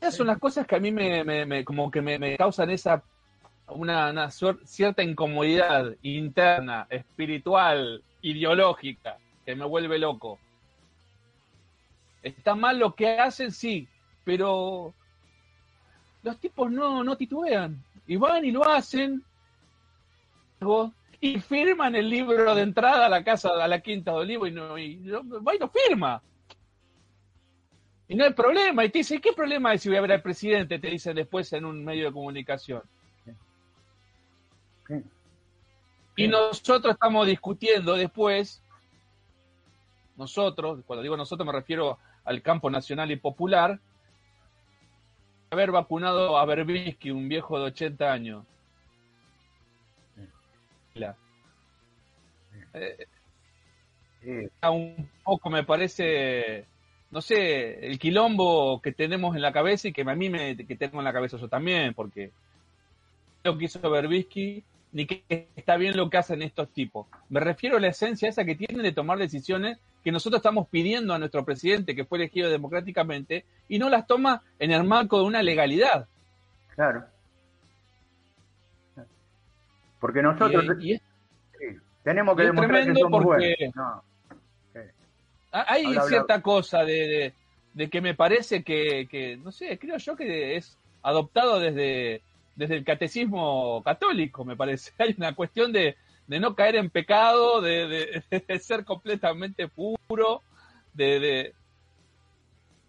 Esas 0.00 0.14
son 0.16 0.28
las 0.28 0.38
cosas 0.38 0.66
que 0.66 0.76
a 0.76 0.80
mí 0.80 0.90
me, 0.90 1.62
como 1.62 1.90
que 1.90 2.00
me, 2.00 2.38
causan 2.38 2.70
esa 2.70 3.02
una, 3.66 4.30
cierta 4.30 5.02
incomodidad 5.02 5.94
interna, 6.00 6.86
espiritual, 6.88 8.02
ideológica, 8.22 9.18
que 9.44 9.54
me 9.54 9.66
vuelve 9.66 9.98
loco. 9.98 10.38
Está 12.22 12.54
mal 12.54 12.78
lo 12.78 12.94
que 12.94 13.10
hacen, 13.18 13.52
sí, 13.52 13.86
pero 14.24 14.94
los 16.22 16.38
tipos 16.40 16.70
no, 16.70 17.04
no 17.04 17.14
titubean. 17.18 17.84
Y 18.06 18.16
van 18.16 18.46
y 18.46 18.52
lo 18.52 18.66
hacen. 18.66 19.22
Y 21.20 21.40
firman 21.40 21.96
el 21.96 22.08
libro 22.08 22.54
de 22.54 22.62
entrada 22.62 23.06
a 23.06 23.08
la 23.08 23.24
casa, 23.24 23.50
a 23.62 23.66
la 23.66 23.80
Quinta 23.80 24.12
de 24.12 24.18
Olivo 24.18 24.46
y 24.46 24.52
no, 24.52 24.78
y, 24.78 24.96
va 25.08 25.54
y 25.54 25.58
lo 25.58 25.68
firma. 25.68 26.22
Y 28.06 28.14
no 28.14 28.24
hay 28.24 28.32
problema. 28.32 28.84
Y 28.84 28.90
te 28.90 28.98
dicen, 28.98 29.20
¿qué 29.20 29.32
problema 29.32 29.74
es 29.74 29.82
si 29.82 29.88
voy 29.88 29.98
a 29.98 30.02
ver 30.02 30.12
al 30.12 30.22
presidente? 30.22 30.78
Te 30.78 30.88
dicen 30.88 31.16
después 31.16 31.52
en 31.52 31.64
un 31.64 31.84
medio 31.84 32.06
de 32.06 32.12
comunicación. 32.12 32.82
Y 36.16 36.26
nosotros 36.26 36.94
estamos 36.94 37.26
discutiendo 37.26 37.94
después, 37.94 38.62
nosotros, 40.16 40.80
cuando 40.86 41.02
digo 41.02 41.16
nosotros 41.16 41.46
me 41.46 41.52
refiero 41.52 41.98
al 42.24 42.42
campo 42.42 42.70
nacional 42.70 43.10
y 43.10 43.16
popular, 43.16 43.78
haber 45.50 45.70
vacunado 45.70 46.36
a 46.38 46.44
Berbisky, 46.44 47.10
un 47.10 47.28
viejo 47.28 47.58
de 47.58 47.66
80 47.66 48.12
años. 48.12 48.44
Eh, 52.74 54.48
un 54.70 55.08
poco 55.24 55.50
me 55.50 55.64
parece, 55.64 56.66
no 57.10 57.20
sé, 57.20 57.86
el 57.86 57.98
quilombo 57.98 58.80
que 58.82 58.92
tenemos 58.92 59.34
en 59.36 59.42
la 59.42 59.52
cabeza 59.52 59.88
y 59.88 59.92
que 59.92 60.02
a 60.02 60.14
mí 60.14 60.28
me 60.28 60.56
que 60.56 60.76
tengo 60.76 60.98
en 60.98 61.04
la 61.04 61.12
cabeza 61.12 61.36
yo 61.36 61.48
también, 61.48 61.94
porque 61.94 62.30
lo 63.44 63.56
que 63.56 63.66
hizo 63.66 63.90
Berbisky 63.90 64.64
ni 64.92 65.06
que 65.06 65.48
está 65.54 65.76
bien 65.76 65.96
lo 65.96 66.08
que 66.08 66.18
hacen 66.18 66.42
estos 66.42 66.68
tipos. 66.70 67.06
Me 67.28 67.40
refiero 67.40 67.76
a 67.76 67.80
la 67.80 67.88
esencia 67.88 68.28
esa 68.28 68.44
que 68.44 68.54
tienen 68.54 68.82
de 68.82 68.92
tomar 68.92 69.18
decisiones 69.18 69.78
que 70.02 70.12
nosotros 70.12 70.38
estamos 70.38 70.68
pidiendo 70.68 71.12
a 71.12 71.18
nuestro 71.18 71.44
presidente, 71.44 71.94
que 71.94 72.04
fue 72.04 72.18
elegido 72.18 72.50
democráticamente, 72.50 73.44
y 73.68 73.78
no 73.78 73.90
las 73.90 74.06
toma 74.06 74.42
en 74.58 74.70
el 74.70 74.84
marco 74.84 75.18
de 75.18 75.24
una 75.24 75.42
legalidad. 75.42 76.06
Claro. 76.74 77.04
Porque 80.00 80.22
nosotros 80.22 80.64
tenemos 82.02 82.36
que 82.36 82.42
demostrar 82.42 82.84
que 82.84 82.94
somos 82.94 83.24
porque 83.24 83.70
Hay 85.50 85.94
cierta 86.08 86.40
cosa 86.40 86.84
de, 86.84 87.32
que 87.90 88.00
me 88.00 88.14
parece 88.14 88.62
que, 88.62 89.06
que, 89.10 89.36
no 89.36 89.52
sé, 89.52 89.78
creo 89.78 89.98
yo 89.98 90.16
que 90.16 90.56
es 90.56 90.76
adoptado 91.02 91.60
desde 91.60 92.22
desde 92.58 92.74
el 92.74 92.84
catecismo 92.84 93.80
católico, 93.84 94.44
me 94.44 94.56
parece. 94.56 94.90
Hay 94.98 95.14
una 95.16 95.34
cuestión 95.34 95.72
de, 95.72 95.96
no 96.26 96.56
caer 96.56 96.74
en 96.76 96.90
pecado, 96.90 97.62
de, 97.62 98.22
ser 98.60 98.84
completamente 98.84 99.68
puro, 99.68 100.42
de, 100.92 101.54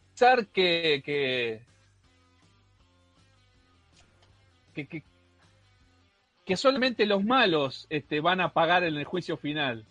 pensar 0.09 0.47
que, 0.47 1.03
que, 1.05 1.61
que, 4.73 5.03
solamente 6.57 7.05
los 7.05 7.23
malos 7.23 7.87
este, 7.89 8.21
van 8.21 8.41
a 8.41 8.53
pagar 8.53 8.83
en 8.83 8.95
el 8.95 9.05
juicio 9.05 9.37
final. 9.37 9.85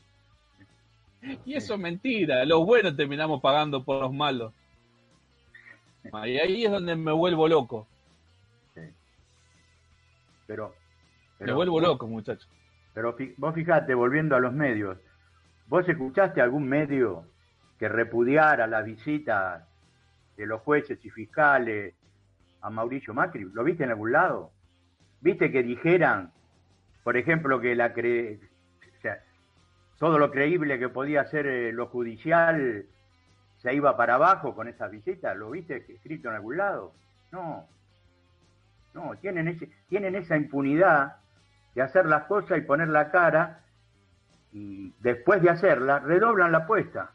Y 1.44 1.54
eso 1.54 1.74
es 1.74 1.80
mentira, 1.80 2.44
los 2.44 2.64
buenos 2.64 2.96
terminamos 2.96 3.40
pagando 3.40 3.82
por 3.84 4.02
los 4.02 4.12
malos. 4.12 4.52
Y 6.04 6.38
ahí 6.38 6.64
es 6.64 6.70
donde 6.70 6.96
me 6.96 7.12
vuelvo 7.12 7.48
loco. 7.48 7.86
Pero, 10.46 10.74
Me 11.40 11.52
vuelvo 11.52 11.78
loco, 11.78 12.06
muchacho. 12.06 12.48
Pero 12.94 13.14
vos 13.36 13.54
fijate, 13.54 13.94
volviendo 13.94 14.34
a 14.34 14.40
los 14.40 14.52
medios, 14.52 14.96
¿vos 15.66 15.86
escuchaste 15.88 16.40
algún 16.40 16.66
medio 16.66 17.26
que 17.78 17.88
repudiara 17.88 18.66
la 18.66 18.80
visita 18.80 19.68
de 20.36 20.46
los 20.46 20.62
jueces 20.62 21.04
y 21.04 21.10
fiscales 21.10 21.94
a 22.62 22.70
Mauricio 22.70 23.12
Macri? 23.12 23.44
¿Lo 23.52 23.62
viste 23.62 23.84
en 23.84 23.90
algún 23.90 24.12
lado? 24.12 24.50
¿Viste 25.20 25.52
que 25.52 25.62
dijeran, 25.62 26.32
por 27.08 27.16
ejemplo, 27.16 27.58
que 27.58 27.74
la 27.74 27.94
cre... 27.94 28.38
todo 29.98 30.18
lo 30.18 30.30
creíble 30.30 30.78
que 30.78 30.90
podía 30.90 31.24
ser 31.24 31.46
eh, 31.46 31.72
lo 31.72 31.86
judicial 31.86 32.84
se 33.62 33.72
iba 33.72 33.96
para 33.96 34.16
abajo 34.16 34.54
con 34.54 34.68
esa 34.68 34.88
visita? 34.88 35.32
¿Lo 35.32 35.48
viste 35.48 35.76
escrito 35.88 36.28
en 36.28 36.34
algún 36.34 36.58
lado? 36.58 36.92
No, 37.32 37.66
no, 38.92 39.16
tienen, 39.22 39.48
ese, 39.48 39.70
tienen 39.88 40.16
esa 40.16 40.36
impunidad 40.36 41.16
de 41.74 41.80
hacer 41.80 42.04
las 42.04 42.24
cosas 42.24 42.58
y 42.58 42.60
poner 42.60 42.88
la 42.88 43.10
cara 43.10 43.60
y 44.52 44.92
después 45.00 45.40
de 45.40 45.48
hacerla 45.48 46.00
redoblan 46.00 46.52
la 46.52 46.58
apuesta. 46.58 47.12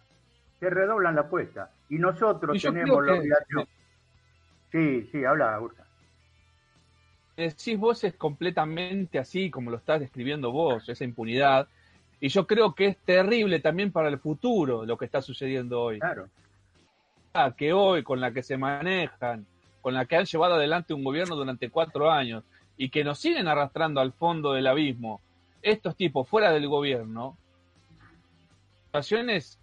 se 0.59 0.71
redoblan 0.71 1.13
la 1.13 1.21
apuesta. 1.21 1.69
Y 1.87 1.99
nosotros 1.99 2.59
tenemos 2.59 3.05
la 3.05 3.13
obligación. 3.13 3.67
Sí, 4.71 5.07
sí, 5.11 5.23
habla, 5.23 5.61
Ursa. 5.61 5.82
Decís 7.35 7.79
vos 7.79 8.03
es 8.03 8.13
completamente 8.13 9.17
así 9.17 9.49
como 9.49 9.71
lo 9.71 9.77
estás 9.77 9.99
describiendo 9.99 10.51
vos, 10.51 10.87
esa 10.87 11.03
impunidad. 11.03 11.67
Y 12.19 12.29
yo 12.29 12.45
creo 12.45 12.73
que 12.75 12.87
es 12.87 12.97
terrible 12.97 13.59
también 13.59 13.91
para 13.91 14.09
el 14.09 14.19
futuro 14.19 14.85
lo 14.85 14.97
que 14.97 15.05
está 15.05 15.21
sucediendo 15.21 15.81
hoy. 15.81 15.99
Claro. 15.99 16.29
Que 17.57 17.73
hoy, 17.73 18.03
con 18.03 18.21
la 18.21 18.31
que 18.31 18.43
se 18.43 18.57
manejan, 18.57 19.47
con 19.81 19.95
la 19.95 20.05
que 20.05 20.15
han 20.15 20.25
llevado 20.25 20.53
adelante 20.53 20.93
un 20.93 21.03
gobierno 21.03 21.35
durante 21.35 21.69
cuatro 21.69 22.11
años 22.11 22.43
y 22.77 22.89
que 22.89 23.03
nos 23.03 23.19
siguen 23.19 23.47
arrastrando 23.47 23.99
al 23.99 24.13
fondo 24.13 24.53
del 24.53 24.67
abismo, 24.67 25.19
estos 25.63 25.95
tipos 25.95 26.27
fuera 26.27 26.51
del 26.51 26.67
gobierno, 26.67 27.35
situaciones 28.85 29.59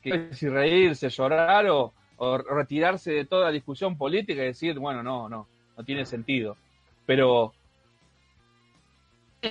que 0.00 0.28
si 0.32 0.48
reírse, 0.48 1.08
llorar 1.08 1.66
o, 1.68 1.92
retirarse 2.48 3.10
de 3.10 3.24
toda 3.24 3.50
discusión 3.50 3.98
política 3.98 4.42
y 4.42 4.46
decir, 4.46 4.78
bueno, 4.78 5.02
no, 5.02 5.28
no, 5.28 5.48
no 5.76 5.84
tiene 5.84 6.06
sentido. 6.06 6.56
Pero 7.06 7.52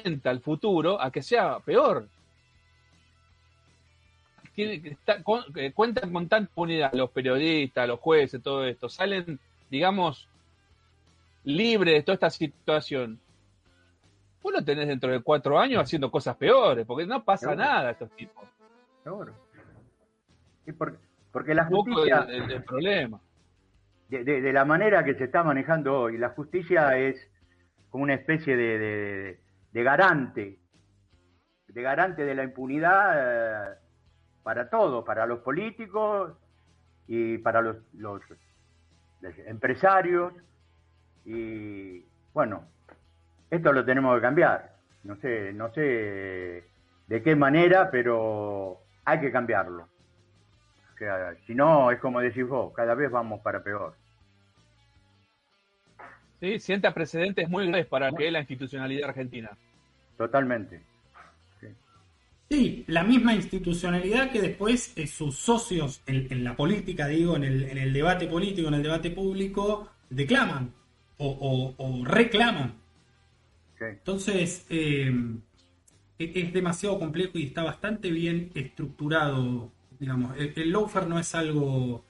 el 0.02 0.40
futuro 0.40 1.00
a 1.00 1.12
que 1.12 1.22
sea 1.22 1.60
peor. 1.60 2.08
Tiene 4.56 4.82
que 4.82 4.90
estar, 4.90 5.24
eh, 5.56 5.72
cuentan 5.74 6.14
con 6.14 6.28
tanta 6.28 6.52
unidad 6.56 6.94
los 6.94 7.10
periodistas, 7.10 7.88
los 7.88 8.00
jueces, 8.00 8.42
todo 8.42 8.66
esto, 8.66 8.88
salen, 8.88 9.40
digamos, 9.70 10.28
libres 11.44 11.96
de 11.96 12.04
toda 12.04 12.14
esta 12.14 12.30
situación. 12.30 13.20
Vos 14.44 14.54
lo 14.54 14.64
tenés 14.64 14.88
dentro 14.88 15.12
de 15.12 15.22
cuatro 15.22 15.58
años 15.58 15.82
haciendo 15.82 16.12
cosas 16.12 16.36
peores, 16.36 16.86
porque 16.86 17.06
no 17.06 17.24
pasa 17.24 17.56
nada 17.56 17.90
a 17.90 17.92
estos 17.92 18.12
tipos. 18.12 18.44
Seguro. 19.04 19.34
porque, 21.32 21.56
la 21.56 21.66
justicia... 21.66 22.28
El, 22.30 22.64
problema. 22.64 23.20
De, 24.22 24.53
la 24.53 24.64
manera 24.64 25.03
que 25.03 25.16
se 25.16 25.24
está 25.24 25.43
manejando 25.43 26.01
hoy, 26.01 26.18
la 26.18 26.30
justicia 26.30 26.95
es 26.97 27.30
como 27.89 28.03
una 28.03 28.14
especie 28.14 28.55
de, 28.55 29.39
de 29.72 29.84
garante, 29.84 30.59
de 31.68 31.82
garante 31.82 32.24
de 32.24 32.36
la 32.36 32.43
impunidad 32.43 33.72
eh, 33.72 33.76
para 34.43 34.70
todos, 34.70 35.03
para 35.03 35.26
los 35.26 35.39
políticos 35.39 36.34
y 37.07 37.39
para 37.39 37.61
los, 37.61 37.78
los, 37.93 38.22
empresarios. 39.47 40.34
Y 41.26 42.05
bueno, 42.34 42.68
esto 43.49 43.74
lo 43.74 43.84
tenemos 43.84 44.16
que 44.16 44.22
cambiar. 44.22 44.76
No 45.03 45.16
sé, 45.16 45.51
no 45.53 45.74
sé 45.74 46.64
de 47.07 47.24
qué 47.24 47.36
manera, 47.36 47.89
pero 47.89 48.82
hay 49.05 49.20
que 49.20 49.32
cambiarlo. 49.32 49.88
Si 51.45 51.53
no, 51.53 51.91
es 51.91 51.99
como 51.99 52.22
decís 52.22 52.47
vos, 52.47 52.74
cada 52.74 52.95
vez 52.95 53.11
vamos 53.11 53.41
para 53.41 53.61
peor. 53.61 53.95
Sí, 56.40 56.60
sienta 56.60 56.94
precedentes 56.94 57.50
muy 57.50 57.64
grandes 57.64 57.86
para 57.88 58.12
que 58.12 58.30
la 58.30 58.40
institucionalidad 58.40 59.10
argentina. 59.10 59.52
Totalmente. 60.18 60.82
Sí. 62.50 62.84
la 62.88 63.04
misma 63.04 63.34
institucionalidad 63.34 64.32
que 64.32 64.40
después 64.40 64.94
eh, 64.96 65.08
sus 65.08 65.36
socios 65.36 66.04
en, 66.06 66.44
la 66.44 66.56
política, 66.56 67.08
digo, 67.08 67.36
en 67.36 67.46
el, 67.46 67.64
en 67.64 67.78
el, 67.80 67.92
debate 67.92 68.28
político, 68.28 68.68
en 68.68 68.76
el 68.76 68.84
debate 68.84 69.10
público, 69.10 69.90
declaman 70.10 70.72
o, 71.18 72.04
reclaman. 72.06 72.76
Entonces, 73.80 74.66
eh, 74.70 75.12
e, 76.20 76.32
es 76.36 76.54
demasiado 76.54 77.00
complejo 77.00 77.38
y 77.38 77.48
está 77.48 77.64
bastante 77.64 78.12
bien 78.12 78.52
estructurado. 78.54 79.72
Digamos, 80.00 80.38
el, 80.38 80.54
el 80.56 80.72
no 80.72 81.20
es 81.20 81.36
algo, 81.36 82.04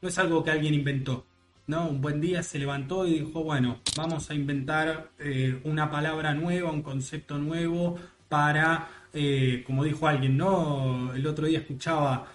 no 0.00 0.08
es 0.08 0.18
algo 0.18 0.44
que 0.44 0.50
alguien 0.50 0.74
inventó. 0.74 1.26
¿No? 1.70 1.88
Un 1.88 2.00
buen 2.02 2.20
día 2.20 2.42
se 2.42 2.58
levantó 2.58 3.06
y 3.06 3.20
dijo, 3.20 3.44
bueno, 3.44 3.78
vamos 3.96 4.28
a 4.28 4.34
inventar 4.34 5.10
eh, 5.18 5.60
una 5.64 5.90
palabra 5.90 6.34
nueva, 6.34 6.70
un 6.70 6.82
concepto 6.82 7.38
nuevo 7.38 7.96
para, 8.28 8.88
eh, 9.14 9.62
como 9.64 9.84
dijo 9.84 10.08
alguien, 10.08 10.36
¿no? 10.36 11.14
El 11.14 11.26
otro 11.26 11.46
día 11.46 11.60
escuchaba 11.60 12.26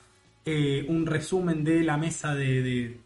eh, 0.45 0.85
un 0.87 1.05
resumen 1.05 1.63
de 1.63 1.83
la 1.83 1.97
mesa 1.97 2.33
de, 2.33 2.97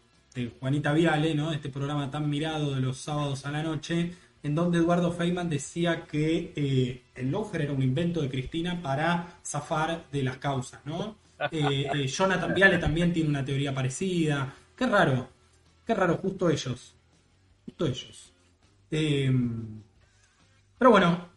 Juanita 0.60 0.92
Viale, 0.92 1.34
¿no? 1.34 1.52
Este 1.52 1.68
programa 1.68 2.10
tan 2.10 2.30
mirado 2.30 2.74
de 2.74 2.80
los 2.80 2.98
sábados 2.98 3.44
a 3.44 3.50
la 3.50 3.62
noche, 3.62 4.12
en 4.42 4.54
donde 4.54 4.78
Eduardo 4.78 5.12
Feynman 5.12 5.50
decía 5.50 6.04
que 6.04 7.02
el 7.14 7.30
lofer 7.30 7.62
era 7.62 7.72
un 7.72 7.82
invento 7.82 8.22
de 8.22 8.30
Cristina 8.30 8.80
para 8.80 9.40
zafar 9.44 10.04
de 10.10 10.22
las 10.22 10.38
causas, 10.38 10.80
¿no? 10.86 11.16
Jonathan 12.06 12.54
Viale 12.54 12.78
también 12.78 13.12
tiene 13.12 13.28
una 13.28 13.44
teoría 13.44 13.74
parecida. 13.74 14.54
Qué 14.76 14.86
raro, 14.86 15.28
Qué 15.90 15.94
raro, 15.94 16.18
justo 16.18 16.48
ellos. 16.48 16.94
Justo 17.64 17.84
ellos. 17.84 18.32
Em, 18.92 19.82
pero 20.78 20.92
bueno, 20.92 21.30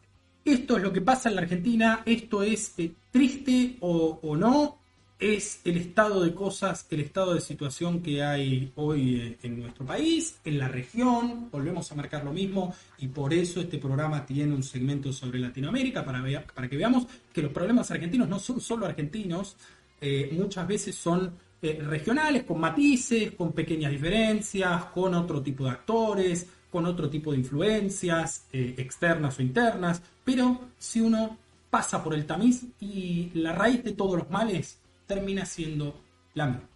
esto 0.46 0.78
es 0.78 0.84
lo 0.84 0.94
que 0.94 1.02
pasa 1.02 1.30
en 1.30 1.36
la 1.38 1.42
Argentina. 1.42 2.04
Esto 2.06 2.44
es 2.44 2.76
eh, 2.78 2.92
triste 3.10 3.78
o, 3.80 4.36
no. 4.38 4.78
Es 5.18 5.62
el 5.66 5.78
estado 5.78 6.22
de 6.22 6.36
cosas, 6.36 6.86
el 6.92 7.00
estado 7.00 7.34
de 7.34 7.42
situación 7.42 8.04
que 8.04 8.22
hay 8.22 8.72
hoy 8.76 9.22
eh, 9.22 9.38
en 9.42 9.60
nuestro 9.60 9.88
país, 9.88 10.40
en 10.46 10.60
la 10.60 10.68
región. 10.68 11.50
Volvemos 11.50 11.92
a 11.92 11.96
marcar 11.96 12.24
lo 12.24 12.32
mismo 12.32 12.76
y 13.00 13.08
por 13.08 13.34
eso 13.34 13.60
este 13.60 13.80
programa 13.80 14.24
tiene 14.24 14.54
un 14.54 14.62
segmento 14.62 15.12
sobre 15.12 15.40
Latinoamérica 15.40 16.06
para, 16.06 16.22
para 16.54 16.70
que 16.70 16.78
veamos 16.78 17.08
que 17.34 17.42
los 17.42 17.52
problemas 17.52 17.90
argentinos 17.90 18.30
no 18.30 18.38
son 18.38 18.62
solo 18.62 18.86
argentinos, 18.86 19.58
eh, 20.00 20.30
muchas 20.32 20.68
veces 20.68 20.94
son 20.94 21.34
eh, 21.64 21.82
regionales, 21.82 22.44
con 22.44 22.60
matices, 22.60 23.32
con 23.32 23.54
pequeñas 23.54 23.92
diferencias, 23.92 24.86
con 24.86 25.14
otro 25.16 25.42
tipo 25.42 25.64
de 25.64 25.70
actores, 25.72 26.46
con 26.70 26.86
otro 26.86 27.10
tipo 27.10 27.32
de 27.32 27.38
influencias 27.38 28.48
eh, 28.52 28.76
externas 28.78 29.40
o 29.40 29.42
internas, 29.42 30.02
pero 30.26 30.60
si 30.78 31.00
uno 31.00 31.38
pasa 31.70 32.04
por 32.04 32.16
el 32.16 32.26
tamiz 32.26 32.66
y 32.82 33.32
la 33.36 33.54
raíz 33.54 33.82
de 33.82 33.94
todos 33.94 34.18
los 34.18 34.30
males 34.30 34.78
termina 35.08 35.46
siendo 35.46 36.02
la 36.34 36.48
misma. 36.48 36.68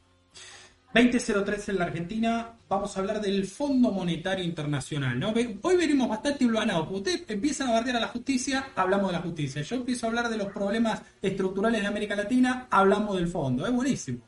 2003 0.93 1.69
en 1.69 1.77
la 1.77 1.85
Argentina, 1.85 2.53
vamos 2.69 2.95
a 2.95 3.01
hablar 3.01 3.21
del 3.21 3.45
Fondo 3.45 3.91
Monetario 3.91 4.43
Internacional. 4.43 5.19
¿no? 5.19 5.33
Hoy 5.61 5.75
venimos 5.75 6.07
bastante 6.09 6.45
urbanados. 6.45 6.88
Ustedes 6.89 7.23
empiezan 7.27 7.69
a 7.69 7.73
bardear 7.73 7.97
a 7.97 7.99
la 7.99 8.07
justicia, 8.07 8.69
hablamos 8.75 9.07
de 9.07 9.13
la 9.17 9.21
justicia. 9.21 9.61
Yo 9.61 9.75
empiezo 9.75 10.05
a 10.05 10.09
hablar 10.09 10.29
de 10.29 10.38
los 10.38 10.47
problemas 10.47 11.01
estructurales 11.21 11.81
de 11.81 11.88
América 11.88 12.15
Latina, 12.15 12.67
hablamos 12.71 13.17
del 13.17 13.27
fondo. 13.27 13.67
Es 13.67 13.73
buenísimo. 13.73 14.21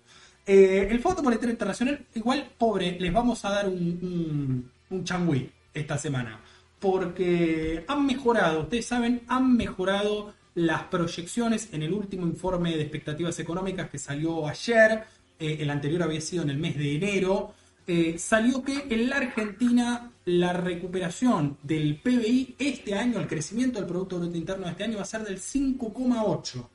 Eh, 0.51 0.87
el 0.89 0.99
Fondo 0.99 1.21
Monetario 1.21 1.51
Internacional, 1.51 2.07
igual, 2.15 2.49
pobre, 2.57 2.99
les 2.99 3.13
vamos 3.13 3.45
a 3.45 3.51
dar 3.51 3.67
un, 3.69 4.67
un, 4.89 5.03
changüí 5.03 5.47
esta 5.71 5.95
semana. 5.95 6.39
Porque 6.79 7.85
han 7.87 8.03
mejorado, 8.07 8.61
ustedes 8.61 8.87
saben, 8.87 9.21
han 9.27 9.55
mejorado 9.55 10.33
las 10.55 10.85
proyecciones 10.85 11.69
en 11.71 11.83
el 11.83 11.93
último 11.93 12.25
informe 12.25 12.75
de 12.75 12.81
expectativas 12.81 13.37
económicas 13.37 13.91
que 13.91 13.99
salió 13.99 14.47
ayer. 14.47 15.03
Eh, 15.39 15.57
el 15.59 15.69
anterior 15.69 16.01
había 16.01 16.19
sido 16.19 16.41
en 16.41 16.49
el 16.49 16.57
mes 16.57 16.75
de 16.79 16.95
enero. 16.95 17.53
Eh, 17.85 18.15
salió 18.17 18.63
que 18.63 18.87
en 18.89 19.07
la 19.07 19.17
Argentina 19.17 20.11
la 20.25 20.53
recuperación 20.53 21.59
del 21.61 21.97
PBI 21.97 22.55
este 22.57 22.95
año, 22.95 23.19
el 23.19 23.27
crecimiento 23.27 23.77
del 23.77 23.87
Producto 23.87 24.17
Bruto 24.17 24.35
Interno 24.35 24.65
de 24.65 24.71
este 24.71 24.83
año 24.85 24.95
va 24.95 25.03
a 25.03 25.05
ser 25.05 25.23
del 25.23 25.39
5,8% 25.39 26.65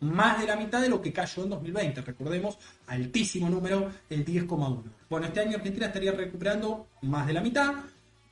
más 0.00 0.40
de 0.40 0.46
la 0.46 0.56
mitad 0.56 0.80
de 0.80 0.88
lo 0.88 1.00
que 1.00 1.12
cayó 1.12 1.44
en 1.44 1.50
2020. 1.50 2.00
Recordemos, 2.02 2.58
altísimo 2.86 3.48
número, 3.48 3.90
el 4.10 4.24
10,1. 4.24 4.82
Bueno, 5.08 5.26
este 5.26 5.40
año 5.40 5.56
Argentina 5.56 5.86
estaría 5.86 6.12
recuperando 6.12 6.86
más 7.02 7.26
de 7.26 7.32
la 7.32 7.40
mitad. 7.40 7.74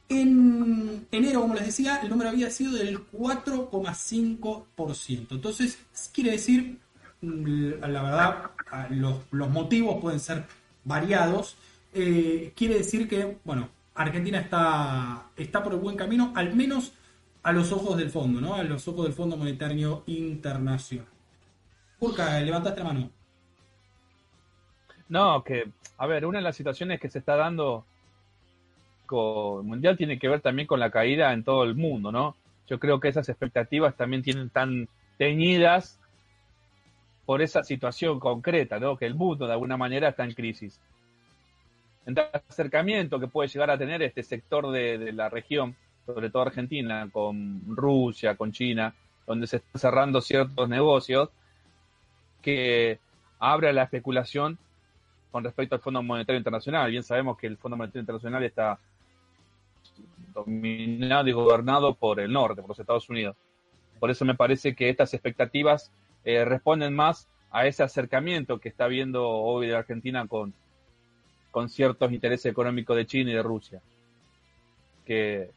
En 0.08 1.06
enero, 1.10 1.40
como 1.42 1.54
les 1.54 1.66
decía, 1.66 2.00
el 2.02 2.10
número 2.10 2.30
había 2.30 2.50
sido 2.50 2.72
del 2.72 2.98
4,5%. 3.10 5.26
Entonces, 5.30 5.78
quiere 6.12 6.32
decir, 6.32 6.78
mm, 7.22 7.80
la 7.80 8.02
verdad, 8.02 8.50
los, 8.90 9.20
motivos 9.30 10.00
pueden 10.00 10.20
ser 10.20 10.44
variados. 10.84 11.56
Eh, 11.94 12.52
quiere 12.56 12.78
decir 12.78 13.08
que, 13.08 13.38
bueno, 13.44 13.68
Argentina 13.94 14.40
está, 14.40 15.26
está 15.36 15.62
por 15.62 15.74
el 15.74 15.80
buen 15.80 15.96
camino, 15.96 16.32
al 16.34 16.54
menos 16.54 16.92
a 17.42 17.52
los 17.52 17.72
ojos 17.72 17.96
del 17.96 18.10
fondo, 18.10 18.40
¿no? 18.40 18.54
A 18.54 18.62
los 18.62 18.86
ojos 18.88 19.04
del 19.04 19.14
Fondo 19.14 19.36
Monetario 19.36 20.02
Internacional. 20.06 21.06
Urca, 21.98 22.40
levantaste 22.40 22.80
la 22.80 22.86
mano. 22.86 23.10
No, 25.08 25.42
que, 25.42 25.70
a 25.98 26.06
ver, 26.06 26.24
una 26.26 26.38
de 26.38 26.44
las 26.44 26.56
situaciones 26.56 27.00
que 27.00 27.08
se 27.08 27.18
está 27.18 27.36
dando 27.36 27.84
con 29.06 29.66
mundial 29.66 29.96
tiene 29.96 30.18
que 30.18 30.28
ver 30.28 30.40
también 30.40 30.68
con 30.68 30.78
la 30.78 30.90
caída 30.90 31.32
en 31.32 31.42
todo 31.42 31.64
el 31.64 31.74
mundo, 31.74 32.12
¿no? 32.12 32.36
Yo 32.68 32.78
creo 32.78 33.00
que 33.00 33.08
esas 33.08 33.28
expectativas 33.28 33.96
también 33.96 34.22
tienen 34.22 34.50
tan 34.50 34.88
teñidas 35.18 35.98
por 37.26 37.42
esa 37.42 37.64
situación 37.64 38.20
concreta, 38.20 38.78
¿no? 38.78 38.96
Que 38.96 39.06
el 39.06 39.14
mundo 39.14 39.46
de 39.46 39.52
alguna 39.52 39.76
manera 39.76 40.10
está 40.10 40.24
en 40.24 40.34
crisis. 40.34 40.80
el 42.06 42.16
acercamiento 42.48 43.18
que 43.18 43.26
puede 43.26 43.48
llegar 43.48 43.70
a 43.70 43.78
tener 43.78 44.02
este 44.02 44.22
sector 44.22 44.70
de 44.70 45.12
la 45.12 45.28
región 45.28 45.76
sobre 46.06 46.30
todo 46.30 46.42
Argentina, 46.42 47.08
con 47.10 47.62
Rusia, 47.76 48.36
con 48.36 48.52
China, 48.52 48.94
donde 49.26 49.46
se 49.46 49.56
están 49.56 49.80
cerrando 49.80 50.20
ciertos 50.20 50.68
negocios, 50.68 51.30
que 52.42 52.98
abre 53.38 53.72
la 53.72 53.84
especulación 53.84 54.58
con 55.30 55.44
respecto 55.44 55.74
al 55.74 55.80
Fondo 55.80 56.02
Monetario 56.02 56.38
Internacional. 56.38 56.90
Bien 56.90 57.02
sabemos 57.02 57.38
que 57.38 57.46
el 57.46 57.56
Fondo 57.56 57.76
Monetario 57.76 58.00
Internacional 58.00 58.42
está 58.44 58.78
dominado 60.34 61.28
y 61.28 61.32
gobernado 61.32 61.94
por 61.94 62.20
el 62.20 62.32
norte, 62.32 62.60
por 62.60 62.70
los 62.70 62.78
Estados 62.78 63.08
Unidos. 63.08 63.36
Por 63.98 64.10
eso 64.10 64.24
me 64.24 64.34
parece 64.34 64.74
que 64.74 64.88
estas 64.88 65.12
expectativas 65.14 65.92
eh, 66.24 66.44
responden 66.44 66.94
más 66.94 67.28
a 67.50 67.66
ese 67.66 67.82
acercamiento 67.82 68.58
que 68.58 68.68
está 68.68 68.86
viendo 68.86 69.28
hoy 69.28 69.68
de 69.68 69.76
Argentina 69.76 70.26
con, 70.26 70.54
con 71.50 71.68
ciertos 71.68 72.12
intereses 72.12 72.50
económicos 72.50 72.96
de 72.96 73.06
China 73.06 73.30
y 73.30 73.34
de 73.34 73.42
Rusia. 73.42 73.82
Que 75.04 75.50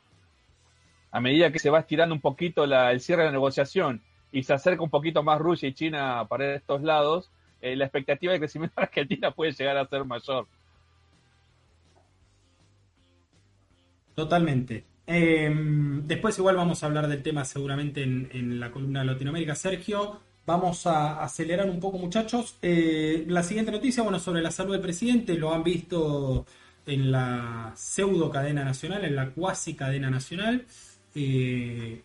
a 1.14 1.22
medida 1.22 1.52
que 1.52 1.60
se 1.60 1.70
va 1.70 1.80
estirando 1.80 2.16
un 2.16 2.22
poquito 2.22 2.64
el 2.64 3.00
cierre 3.00 3.22
de 3.22 3.28
la 3.28 3.34
negociación 3.34 4.02
y 4.32 4.42
se 4.42 4.52
acerca 4.52 4.82
un 4.82 4.90
poquito 4.90 5.22
más 5.22 5.40
Rusia 5.40 5.70
y 5.70 5.74
China 5.74 6.26
para 6.28 6.56
estos 6.56 6.82
lados, 6.82 7.30
eh, 7.62 7.76
la 7.76 7.86
expectativa 7.86 8.34
de 8.34 8.40
crecimiento 8.40 8.74
de 8.78 8.84
Argentina 8.88 9.30
puede 9.30 9.52
llegar 9.52 9.78
a 9.78 9.88
ser 9.88 10.04
mayor. 10.06 10.48
Totalmente. 14.16 14.86
Em, 15.06 16.08
después 16.08 16.36
igual 16.40 16.56
vamos 16.56 16.82
a 16.82 16.88
hablar 16.88 17.08
del 17.08 17.22
tema 17.22 17.46
seguramente 17.46 18.02
en, 18.02 18.60
la 18.60 18.72
columna 18.72 19.02
de 19.02 19.06
Latinoamérica. 19.06 19.54
Sergio, 19.54 20.20
vamos 20.48 20.88
a 20.88 21.24
acelerar 21.24 21.70
un 21.70 21.80
poco 21.80 22.00
muchachos. 22.00 22.58
Eh, 22.64 23.24
la 23.28 23.44
siguiente 23.44 23.72
noticia, 23.72 24.02
bueno, 24.02 24.18
sobre 24.18 24.42
la 24.42 24.50
salud 24.50 24.72
del 24.72 24.82
presidente, 24.82 25.36
lo 25.36 25.54
han 25.54 25.64
visto 25.64 26.48
en 26.88 27.12
la 27.12 27.72
pseudo 27.76 28.32
cadena 28.32 28.64
nacional, 28.66 29.06
en 29.06 29.16
la 29.16 29.30
cuasi 29.30 29.76
cadena 29.76 30.10
nacional. 30.10 30.66
Eh, 31.16 32.02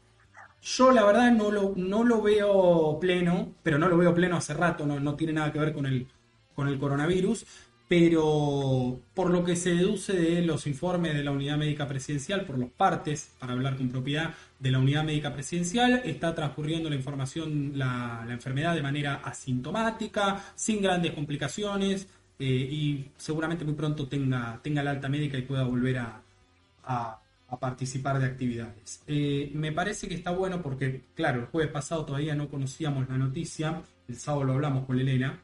yo 0.63 0.91
la 0.91 1.05
verdad 1.05 1.33
no 1.33 1.51
lo, 1.51 1.73
no 1.77 2.05
lo 2.05 2.23
veo 2.23 2.99
pleno, 3.01 3.55
pero 3.63 3.79
no 3.79 3.89
lo 3.89 3.97
veo 3.97 4.15
pleno 4.15 4.37
hace 4.37 4.55
rato, 4.55 4.87
no, 4.87 5.01
no 5.01 5.15
tiene 5.15 5.33
nada 5.35 5.53
que 5.53 5.59
ver 5.59 5.73
con 5.73 5.87
el, 5.87 6.07
con 6.55 6.69
el 6.69 6.79
coronavirus 6.79 7.47
pero 7.89 9.01
por 9.15 9.31
lo 9.31 9.45
que 9.45 9.57
se 9.57 9.71
deduce 9.71 10.13
de 10.13 10.43
los 10.43 10.67
informes 10.67 11.15
de 11.15 11.25
la 11.25 11.31
unidad 11.31 11.57
médica 11.57 11.89
presidencial, 11.89 12.45
por 12.45 12.59
los 12.59 12.69
partes, 12.71 13.33
para 13.39 13.55
hablar 13.55 13.77
con 13.79 13.89
propiedad 13.89 14.35
de 14.59 14.71
la 14.71 14.79
unidad 14.79 15.05
médica 15.05 15.33
presidencial, 15.33 16.03
está 16.05 16.35
transcurriendo 16.35 16.91
la 16.91 16.97
información, 16.97 17.73
la, 17.77 18.27
enfermedad 18.29 18.75
de 18.75 18.83
manera 18.83 19.23
asintomática, 19.25 20.45
sin 20.55 20.83
grandes 20.83 21.13
complicaciones 21.13 22.09
eh, 22.39 22.45
y 22.45 23.07
seguramente 23.17 23.65
muy 23.65 23.75
pronto 23.75 24.07
tenga, 24.07 24.61
tenga 24.63 24.83
la 24.83 24.91
alta 24.91 25.09
médica 25.09 25.39
y 25.39 25.43
pueda 25.43 25.65
volver 25.65 25.99
a, 25.99 27.19
participar 27.57 28.19
de 28.19 28.27
actividades. 28.27 29.03
Eh, 29.07 29.51
me 29.55 29.73
parece 29.73 30.09
que 30.09 30.15
está 30.15 30.31
bueno 30.31 30.61
porque, 30.61 31.05
claro, 31.15 31.41
el 31.41 31.47
jueves 31.47 31.73
pasado 31.73 32.05
todavía 32.05 32.35
no 32.35 32.49
conocíamos 32.49 33.09
la 33.09 33.17
noticia, 33.17 33.83
el 34.07 34.17
sábado 34.17 34.45
lo 34.45 34.53
hablamos 34.55 34.85
con 34.85 35.01
Elena, 35.01 35.41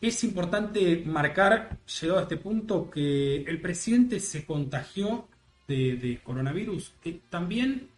es 0.00 0.22
importante 0.22 1.02
marcar, 1.06 1.78
llegado 2.00 2.20
a 2.20 2.22
este 2.22 2.36
punto, 2.36 2.90
que 2.90 3.42
el 3.42 3.60
presidente 3.60 4.20
se 4.20 4.44
contagió 4.44 5.28
de, 5.66 6.20
coronavirus. 6.22 6.94
que 7.02 7.20
también, 7.28 7.88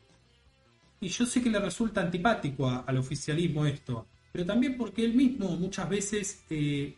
y 1.00 1.08
yo 1.08 1.26
sé 1.26 1.42
que 1.42 1.50
le 1.50 1.58
resulta 1.58 2.00
antipático 2.00 2.68
al 2.68 2.96
oficialismo 2.96 3.66
esto, 3.66 4.06
pero 4.32 4.46
también 4.46 4.76
porque 4.76 5.04
él 5.04 5.14
mismo 5.14 5.56
muchas 5.56 5.88
veces 5.88 6.44
eh, 6.48 6.94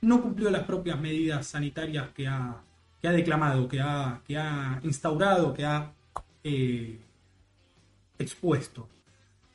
no 0.00 0.22
cumplió 0.22 0.50
las 0.50 0.64
propias 0.64 0.98
medidas 1.00 1.46
sanitarias 1.46 2.10
que 2.10 2.26
ha, 2.26 2.62
que 3.00 3.08
ha 3.08 3.12
declamado, 3.12 3.68
que 3.68 3.80
ha, 3.80 4.22
que 4.26 4.36
ha 4.36 4.80
instaurado, 4.82 5.52
que 5.54 5.64
ha 5.64 5.92
eh, 6.42 6.98
expuesto. 8.18 8.88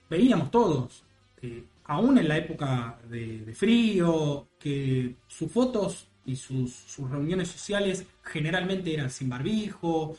Veíamos 0.10 0.52
todos, 0.52 1.04
eh, 1.42 1.64
aún 1.86 2.18
en 2.18 2.28
la 2.28 2.38
época 2.38 3.00
de, 3.10 3.54
frío, 3.56 4.48
que 4.60 5.16
sus 5.28 5.52
fotos 5.52 6.08
y 6.26 6.36
sus, 6.36 6.98
reuniones 7.10 7.48
sociales 7.48 8.06
generalmente 8.24 8.94
eran 8.94 9.10
sin 9.10 9.30
barbijo. 9.30 10.18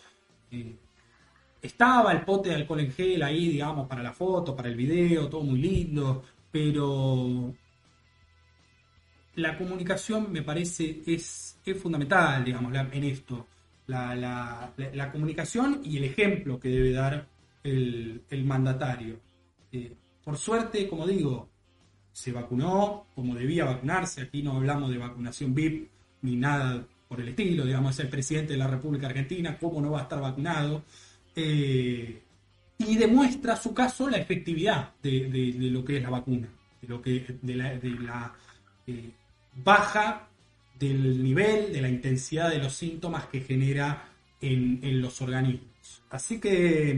Eh, 0.51 0.75
estaba 1.61 2.12
el 2.12 2.25
pote 2.25 2.49
de 2.49 2.57
alcohol 2.57 2.81
en 2.81 2.93
gel 2.93 3.23
ahí, 3.23 3.49
digamos, 3.49 3.87
para 3.87 4.03
la 4.03 4.12
foto, 4.12 4.57
para 4.57 4.68
el 4.68 4.77
video, 4.77 5.29
todo 5.29 5.43
muy 5.43 5.61
lindo, 5.61 6.25
pero 6.51 7.55
la 9.37 9.57
comunicación 9.57 10.31
me 10.33 10.43
parece 10.43 11.03
es, 11.07 11.51
fundamental, 11.74 12.44
digamos, 12.44 12.72
en 12.74 13.04
esto. 13.04 13.46
La, 13.86 14.72
comunicación 15.12 15.80
y 15.84 15.98
el 15.98 16.04
ejemplo 16.04 16.58
que 16.58 16.68
debe 16.68 16.92
dar 16.92 17.26
el, 17.62 18.44
mandatario. 18.44 19.20
Eh, 19.70 19.92
por 20.24 20.36
suerte, 20.36 20.88
como 20.88 21.06
digo, 21.06 21.48
se 22.12 22.32
vacunó 22.32 23.06
como 23.14 23.34
debía 23.34 23.64
vacunarse. 23.64 24.22
Aquí 24.22 24.42
no 24.42 24.52
hablamos 24.52 24.90
de 24.90 24.98
vacunación 24.98 25.54
VIP 25.54 25.88
ni 26.22 26.36
nada 26.36 26.84
por 27.08 27.20
el 27.20 27.28
estilo. 27.28 27.64
Digamos, 27.64 27.94
es 27.94 28.00
el 28.04 28.08
presidente 28.08 28.52
de 28.52 28.58
la 28.58 28.68
República 28.68 29.06
Argentina, 29.06 29.56
¿cómo 29.58 29.80
no 29.80 29.90
va 29.90 30.00
a 30.00 30.02
estar 30.02 30.20
vacunado? 30.20 30.82
Eh, 31.34 32.22
y 32.78 32.96
demuestra 32.96 33.56
su 33.56 33.72
caso 33.72 34.08
la 34.08 34.18
efectividad 34.18 34.92
de, 35.02 35.54
lo 35.70 35.84
que 35.84 35.98
es 35.98 36.02
la 36.02 36.10
vacuna, 36.10 36.48
de, 36.80 36.88
lo 36.88 37.00
que, 37.00 37.38
de 37.40 37.54
la, 37.54 38.34
eh, 38.86 39.10
baja 39.62 40.28
del 40.79 41.23
nivel, 41.23 41.73
de 41.73 41.81
la 41.81 41.89
intensidad 41.89 42.51
de 42.51 42.59
los 42.59 42.75
síntomas 42.75 43.27
que 43.27 43.41
genera 43.41 44.09
en, 44.41 45.01
los 45.01 45.20
organismos. 45.23 46.03
Así 46.11 46.41
que 46.41 46.91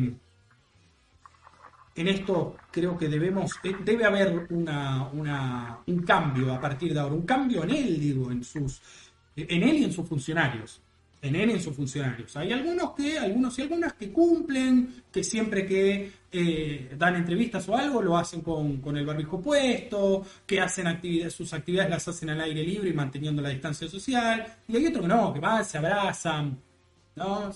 en 1.96 2.08
esto 2.08 2.56
creo 2.70 2.96
que 2.96 3.08
debemos, 3.08 3.52
eh, 3.62 3.76
debe 3.84 4.04
haber 4.04 4.46
una, 4.50 5.08
un 5.86 6.02
cambio 6.02 6.52
a 6.52 6.60
partir 6.60 6.92
de 6.92 7.00
ahora, 7.00 7.14
un 7.14 7.26
cambio 7.26 7.64
en 7.64 7.70
él, 7.70 8.00
digo, 8.00 8.30
en 8.30 8.42
sus, 8.42 8.80
en 9.36 9.62
él 9.62 9.76
y 9.76 9.84
en 9.84 9.92
sus 9.92 10.08
funcionarios. 10.08 10.80
Y 11.24 11.34
en 11.34 11.60
sus 11.60 11.74
funcionarios. 11.74 12.36
Hay 12.36 12.52
algunos 12.52 12.92
que, 12.92 13.18
algunos 13.18 13.58
y 13.58 13.62
algunas 13.62 13.94
que 13.94 14.12
cumplen, 14.12 15.04
que 15.10 15.24
siempre 15.24 15.64
que 15.64 16.12
eh, 16.30 16.94
dan 16.98 17.16
entrevistas 17.16 17.66
o 17.70 17.76
algo 17.76 18.02
lo 18.02 18.18
hacen 18.18 18.42
con, 18.42 18.82
el 18.94 19.06
barbijo 19.06 19.40
puesto, 19.40 20.22
que 20.46 20.60
hacen 20.60 20.86
actividades, 20.86 21.32
sus 21.32 21.54
actividades 21.54 21.88
las 21.90 22.08
hacen 22.08 22.28
al 22.28 22.42
aire 22.42 22.62
libre 22.62 22.90
y 22.90 22.92
manteniendo 22.92 23.40
la 23.40 23.48
distancia 23.48 23.88
social. 23.88 24.44
Y 24.68 24.76
hay 24.76 24.86
otros 24.86 25.00
que 25.00 25.08
no, 25.08 25.32
que 25.32 25.40
van, 25.40 25.64
se 25.64 25.78
abrazan, 25.78 26.58
¿no? 27.16 27.50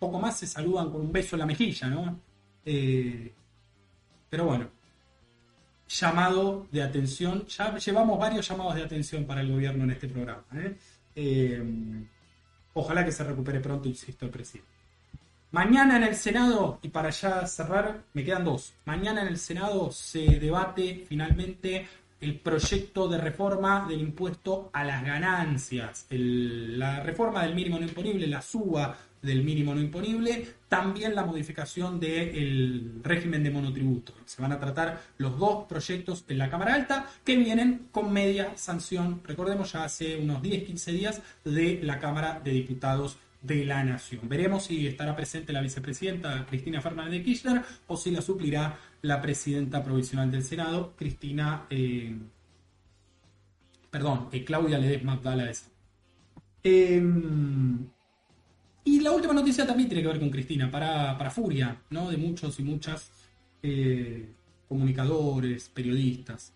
Poco 0.00 0.18
más 0.18 0.36
se 0.36 0.48
saludan 0.48 0.90
con 0.90 1.02
un 1.02 1.12
beso 1.12 1.36
en 1.36 1.40
la 1.40 1.46
mejilla, 1.46 1.86
¿no? 1.86 2.20
Eh, 2.64 3.32
pero 4.28 4.46
bueno, 4.46 4.68
llamado 5.88 6.66
de 6.72 6.82
atención. 6.82 7.46
Ya 7.46 7.76
llevamos 7.76 8.18
varios 8.18 8.48
llamados 8.48 8.74
de 8.74 8.82
atención 8.82 9.24
para 9.24 9.40
el 9.40 9.52
gobierno 9.52 9.84
en 9.84 9.90
este 9.92 10.08
programa. 10.08 10.42
Eh, 11.14 11.62
ojalá 12.74 13.04
que 13.04 13.12
se 13.12 13.24
recupere 13.24 13.60
pronto, 13.60 13.88
insisto, 13.88 14.24
el 14.24 14.30
presidente. 14.30 14.70
Mañana 15.52 15.96
en 15.96 16.04
el 16.04 16.14
Senado, 16.14 16.78
y 16.82 16.88
para 16.88 17.10
ya 17.10 17.44
cerrar, 17.46 18.02
me 18.12 18.24
quedan 18.24 18.44
dos. 18.44 18.72
Mañana 18.84 19.22
en 19.22 19.28
el 19.28 19.38
Senado 19.38 19.90
se 19.90 20.38
debate 20.38 21.04
finalmente 21.08 21.88
el 22.20 22.38
proyecto 22.38 23.08
de 23.08 23.18
reforma 23.18 23.86
del 23.88 24.00
impuesto 24.00 24.70
a 24.72 24.84
las 24.84 25.02
ganancias, 25.02 26.06
la 26.10 27.00
reforma 27.00 27.42
del 27.42 27.54
mínimo 27.54 27.78
no 27.78 27.86
imponible, 27.86 28.26
la 28.26 28.42
suba 28.42 28.96
del 29.22 29.42
mínimo 29.42 29.74
no 29.74 29.80
imponible, 29.80 30.46
también 30.68 31.14
la 31.14 31.24
modificación 31.24 32.00
del 32.00 33.00
régimen 33.02 33.42
de 33.42 33.50
monotributo. 33.50 34.14
Se 34.24 34.40
van 34.40 34.52
a 34.52 34.60
tratar 34.60 35.00
los 35.18 35.38
dos 35.38 35.66
proyectos 35.66 36.24
en 36.28 36.38
la 36.38 36.48
Cámara 36.48 36.74
Alta 36.74 37.06
que 37.24 37.36
vienen 37.36 37.88
con 37.92 38.12
media 38.12 38.56
sanción, 38.56 39.20
recordemos 39.24 39.72
ya 39.72 39.84
hace 39.84 40.16
unos 40.16 40.42
10-15 40.42 40.92
días, 40.92 41.22
de 41.44 41.80
la 41.82 41.98
Cámara 41.98 42.40
de 42.42 42.52
Diputados 42.52 43.18
de 43.42 43.64
la 43.64 43.82
Nación. 43.84 44.28
Veremos 44.28 44.64
si 44.64 44.86
estará 44.86 45.16
presente 45.16 45.52
la 45.52 45.60
vicepresidenta 45.62 46.46
Cristina 46.46 46.80
Fernández 46.80 47.12
de 47.12 47.22
Kirchner 47.22 47.62
o 47.86 47.96
si 47.96 48.10
la 48.10 48.20
suplirá 48.20 48.78
la 49.02 49.20
presidenta 49.20 49.82
provisional 49.82 50.30
del 50.30 50.44
Senado, 50.44 50.94
Cristina, 50.96 51.66
eh, 51.70 52.14
perdón, 53.90 54.28
eh, 54.32 54.44
Claudia 54.44 54.78
Ledesma 54.78 55.14
Abdala 55.14 55.50
y 58.84 59.00
la 59.00 59.10
última 59.12 59.34
noticia 59.34 59.66
también 59.66 59.88
tiene 59.88 60.02
que 60.02 60.08
ver 60.08 60.20
con 60.20 60.30
Cristina, 60.30 60.70
para, 60.70 61.16
para 61.18 61.30
furia 61.30 61.76
¿no? 61.90 62.10
de 62.10 62.16
muchos 62.16 62.58
y 62.60 62.62
muchas 62.62 63.10
eh, 63.62 64.26
comunicadores, 64.68 65.68
periodistas. 65.68 66.52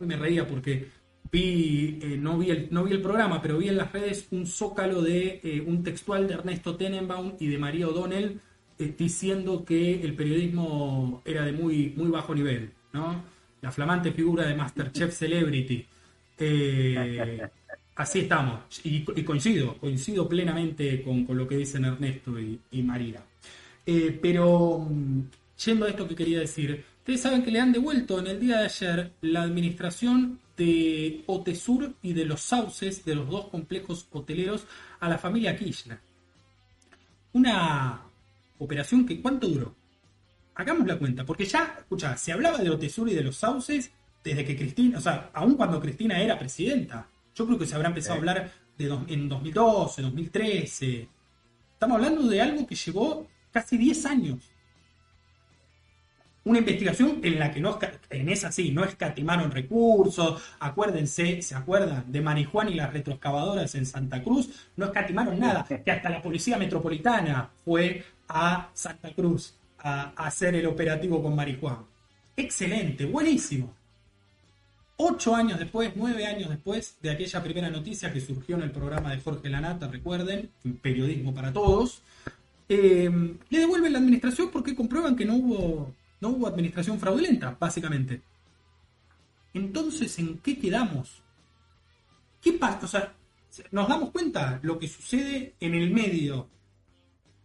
Me 0.00 0.16
reía 0.16 0.46
porque 0.46 0.88
vi, 1.30 1.98
eh, 2.02 2.16
no, 2.18 2.38
vi 2.38 2.50
el, 2.50 2.68
no 2.70 2.84
vi 2.84 2.92
el 2.92 3.00
programa, 3.00 3.40
pero 3.40 3.58
vi 3.58 3.68
en 3.68 3.78
las 3.78 3.92
redes 3.92 4.26
un 4.32 4.46
zócalo 4.46 5.00
de 5.00 5.40
eh, 5.42 5.64
un 5.66 5.82
textual 5.82 6.28
de 6.28 6.34
Ernesto 6.34 6.76
Tenenbaum 6.76 7.34
y 7.40 7.46
de 7.46 7.58
María 7.58 7.88
O'Donnell 7.88 8.40
diciendo 8.98 9.64
que 9.64 10.02
el 10.02 10.16
periodismo 10.16 11.22
era 11.24 11.44
de 11.44 11.52
muy, 11.52 11.94
muy 11.96 12.10
bajo 12.10 12.34
nivel, 12.34 12.72
¿no? 12.92 13.22
La 13.62 13.70
flamante 13.70 14.10
figura 14.10 14.46
de 14.48 14.56
Masterchef 14.56 15.16
Celebrity. 15.16 15.86
Así 17.96 18.20
estamos. 18.20 18.60
Y, 18.82 19.02
coincido, 19.24 19.76
coincido 19.78 20.28
plenamente 20.28 21.02
con, 21.02 21.26
lo 21.28 21.46
que 21.46 21.58
dicen 21.58 21.84
Ernesto 21.84 22.38
y, 22.38 22.82
María. 22.82 23.22
Eh, 23.86 24.18
pero 24.20 24.78
mm, 24.78 25.22
yendo 25.64 25.86
a 25.86 25.90
esto 25.90 26.08
que 26.08 26.16
quería 26.16 26.40
decir, 26.40 26.84
ustedes 26.98 27.20
saben 27.20 27.44
que 27.44 27.50
le 27.50 27.60
han 27.60 27.72
devuelto 27.72 28.18
en 28.18 28.26
el 28.26 28.40
día 28.40 28.58
de 28.58 28.64
ayer 28.64 29.12
la 29.20 29.42
administración 29.42 30.40
de 30.56 31.22
Otesur 31.26 31.94
y 32.02 32.12
de 32.14 32.24
los 32.24 32.40
sauces 32.40 33.04
de 33.04 33.14
los 33.14 33.28
dos 33.28 33.48
complejos 33.48 34.06
hoteleros 34.10 34.66
a 35.00 35.08
la 35.08 35.18
familia 35.18 35.56
Kirchner. 35.56 35.98
Una 37.32 38.02
operación 38.58 39.06
que 39.06 39.20
¿cuánto 39.20 39.48
duró? 39.48 39.74
Hagamos 40.56 40.86
la 40.86 40.98
cuenta, 40.98 41.24
porque 41.24 41.44
ya, 41.44 41.76
escucha, 41.80 42.16
se 42.16 42.32
hablaba 42.32 42.58
de 42.58 42.70
Otesur 42.70 43.08
y 43.08 43.14
de 43.14 43.24
los 43.24 43.36
sauces 43.36 43.90
desde 44.22 44.44
que 44.44 44.56
Cristina, 44.56 44.98
o 44.98 45.00
sea, 45.00 45.30
aún 45.34 45.54
cuando 45.54 45.80
Cristina 45.80 46.20
era 46.20 46.38
presidenta. 46.38 47.08
Yo 47.34 47.46
creo 47.46 47.58
que 47.58 47.66
se 47.66 47.74
habrá 47.74 47.88
empezado 47.88 48.14
a 48.14 48.18
hablar 48.18 48.52
de 48.78 48.86
en 49.08 49.28
2012, 49.28 50.02
2013. 50.02 51.08
Estamos 51.72 51.96
hablando 51.96 52.28
de 52.28 52.40
algo 52.40 52.66
que 52.66 52.74
llevó 52.74 53.26
casi 53.52 53.76
10 53.76 54.06
años 54.06 54.54
una 56.44 56.58
investigación 56.58 57.20
en 57.22 57.38
la 57.38 57.50
que 57.50 57.60
no, 57.60 57.78
en 58.10 58.28
esa 58.28 58.52
sí, 58.52 58.70
no 58.70 58.84
escatimaron 58.84 59.50
recursos, 59.50 60.42
acuérdense, 60.60 61.40
¿se 61.42 61.54
acuerdan? 61.54 62.04
De 62.12 62.20
Marijuana 62.20 62.70
y 62.70 62.74
las 62.74 62.92
retroexcavadoras 62.92 63.74
en 63.74 63.86
Santa 63.86 64.22
Cruz, 64.22 64.68
no 64.76 64.86
escatimaron 64.86 65.38
nada, 65.38 65.64
que 65.64 65.90
hasta 65.90 66.10
la 66.10 66.20
Policía 66.20 66.58
Metropolitana 66.58 67.50
fue 67.64 68.04
a 68.28 68.68
Santa 68.74 69.12
Cruz 69.14 69.54
a, 69.78 70.12
hacer 70.16 70.54
el 70.54 70.66
operativo 70.66 71.22
con 71.22 71.34
Marijuana. 71.34 71.84
Excelente, 72.36 73.06
buenísimo. 73.06 73.74
Ocho 74.96 75.34
años 75.34 75.58
después, 75.58 75.92
nueve 75.96 76.26
años 76.26 76.48
después 76.48 76.96
de 77.02 77.10
aquella 77.10 77.42
primera 77.42 77.68
noticia 77.68 78.12
que 78.12 78.20
surgió 78.20 78.56
en 78.56 78.62
el 78.62 78.70
programa 78.70 79.10
de 79.10 79.20
Jorge 79.20 79.48
Lanata, 79.48 79.88
recuerden, 79.88 80.50
periodismo 80.80 81.34
para 81.34 81.52
todos, 81.52 82.00
eh, 82.68 83.10
le 83.50 83.58
devuelven 83.58 83.92
la 83.92 83.98
administración 83.98 84.50
porque 84.52 84.74
comprueban 84.74 85.16
que 85.16 85.24
no 85.24 85.34
hubo 85.34 85.94
no 86.20 86.30
hubo 86.30 86.46
administración 86.46 86.98
fraudulenta, 86.98 87.56
básicamente. 87.60 88.22
Entonces, 89.52 90.18
¿en 90.18 90.38
qué 90.38 90.58
quedamos? 90.58 91.22
¿Qué 92.40 92.54
pasa? 92.54 92.86
O 92.86 92.88
sea, 92.88 93.14
nos 93.72 93.88
damos 93.88 94.10
cuenta 94.10 94.58
lo 94.62 94.78
que 94.78 94.88
sucede 94.88 95.54
en 95.60 95.74
el 95.74 95.90
medio. 95.90 96.48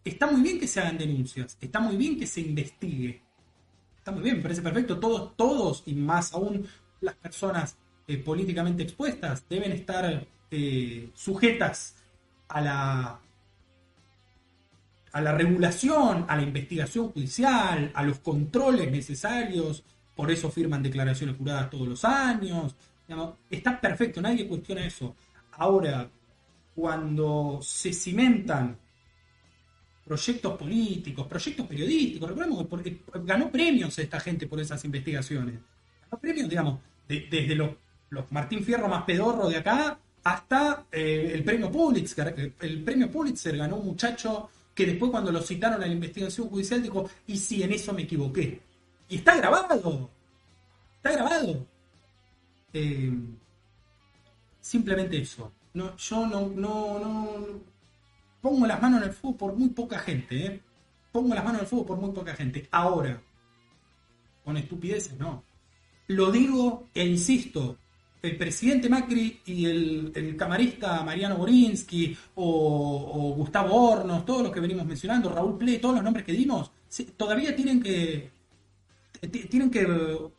Está 0.06 0.32
muy 0.32 0.42
bien 0.42 0.60
que 0.60 0.68
se 0.68 0.80
hagan 0.80 0.98
denuncias, 0.98 1.58
está 1.60 1.80
muy 1.82 1.98
bien 1.98 2.18
que 2.18 2.26
se 2.26 2.42
investigue. 2.42 3.22
Está 3.98 4.12
muy 4.12 4.24
bien, 4.24 4.38
me 4.38 4.44
parece 4.44 4.62
perfecto. 4.62 4.98
Todos, 4.98 5.36
todos 5.36 5.84
y 5.86 5.94
más 5.94 6.34
aún 6.34 6.66
las 7.02 7.16
personas 7.16 7.76
eh, 8.08 8.18
políticamente 8.18 8.84
expuestas 8.84 9.44
deben 9.50 9.72
estar 9.72 10.26
eh, 10.52 11.10
sujetas 11.14 11.96
a 12.48 12.62
la 12.62 13.20
a 15.12 15.22
la 15.22 15.32
regulación, 15.34 16.26
a 16.28 16.36
la 16.36 16.44
investigación 16.44 17.10
judicial, 17.12 17.92
a 17.96 18.04
los 18.04 18.20
controles 18.20 18.92
necesarios, 18.92 19.84
por 20.16 20.30
eso 20.30 20.52
firman 20.52 20.84
declaraciones 20.84 21.36
juradas 21.38 21.70
todos 21.70 21.88
los 21.88 22.06
años. 22.06 22.76
está 23.50 23.80
perfecto, 23.80 24.22
nadie 24.22 24.48
cuestiona 24.48 24.86
eso. 24.86 25.16
Ahora, 25.54 26.10
cuando 26.76 27.60
se 27.62 27.92
cimentan 27.92 28.78
proyectos 30.06 30.58
políticos, 30.58 31.28
proyectos 31.28 31.68
periodísticos, 31.68 32.30
recordemos 32.30 32.84
que 32.84 33.02
ganó 33.24 33.52
premios 33.52 33.98
esta 34.00 34.20
gente 34.20 34.48
por 34.48 34.60
esas 34.60 34.84
investigaciones. 34.86 35.60
Ganó 36.04 36.22
premios, 36.22 36.50
digamos, 36.50 36.80
desde 37.10 37.56
los, 37.56 37.72
Martín 38.30 38.64
Fierro 38.64 38.88
más 38.88 39.04
pedorro 39.04 39.50
de 39.50 39.58
acá 39.58 40.00
hasta 40.24 40.86
eh, 40.92 41.32
el 41.34 41.44
premio 41.44 41.72
Pulitzer. 41.72 42.54
El 42.60 42.84
premio 42.84 43.10
Pulitzer 43.12 43.58
ganó 43.58 43.78
un 43.78 43.88
muchacho 43.88 44.50
que 44.76 44.86
después 44.86 45.12
cuando 45.12 45.32
lo 45.32 45.42
citaron 45.42 45.82
a 45.82 45.88
la 45.88 45.92
investigación 45.92 46.50
judicial 46.50 46.82
dijo, 46.82 47.10
y 47.28 47.38
si 47.38 47.64
en 47.64 47.74
eso 47.74 47.94
me 47.94 48.04
equivoqué. 48.04 48.62
Y 49.10 49.18
está 49.18 49.36
grabado. 49.36 50.10
Está 50.98 51.12
grabado. 51.12 51.66
Eh, 52.74 53.12
simplemente 54.62 55.18
eso. 55.18 55.52
No, 55.74 55.96
yo 55.98 56.28
no, 56.28 56.48
no, 56.48 57.00
no, 57.00 57.46
pongo 58.42 58.68
las 58.68 58.82
manos 58.82 59.02
en 59.02 59.10
el 59.10 59.14
fuego 59.14 59.38
por 59.38 59.56
muy 59.56 59.70
poca 59.70 60.00
gente. 60.00 60.46
¿eh? 60.46 60.62
Pongo 61.12 61.34
las 61.34 61.44
manos 61.44 61.60
en 61.60 61.66
el 61.66 61.70
fuego 61.70 61.86
por 61.86 61.98
muy 61.98 62.12
poca 62.12 62.36
gente. 62.36 62.68
Ahora, 62.72 63.22
con 64.44 64.58
estupideces, 64.58 65.18
no. 65.18 65.44
Lo 66.10 66.32
digo 66.32 66.90
e 66.92 67.06
insisto, 67.06 67.78
el 68.24 68.36
presidente 68.36 68.90
Macri 68.90 69.42
y 69.46 69.66
el, 69.68 70.36
camarista 70.36 71.04
Mariano 71.04 71.38
Borinsky 71.38 72.18
o, 72.34 73.36
Gustavo 73.38 73.76
Hornos, 73.76 74.26
todos 74.26 74.42
los 74.42 74.52
que 74.52 74.60
venimos 74.60 74.88
mencionando, 74.88 75.30
Raúl 75.30 75.60
Ple, 75.60 75.78
todos 75.78 75.94
los 75.94 76.04
nombres 76.04 76.26
que 76.26 76.34
dimos, 76.34 76.72
todavía 77.16 77.56
tienen 77.56 77.82
que 77.82 78.32
tienen 79.30 79.70
que 79.70 80.32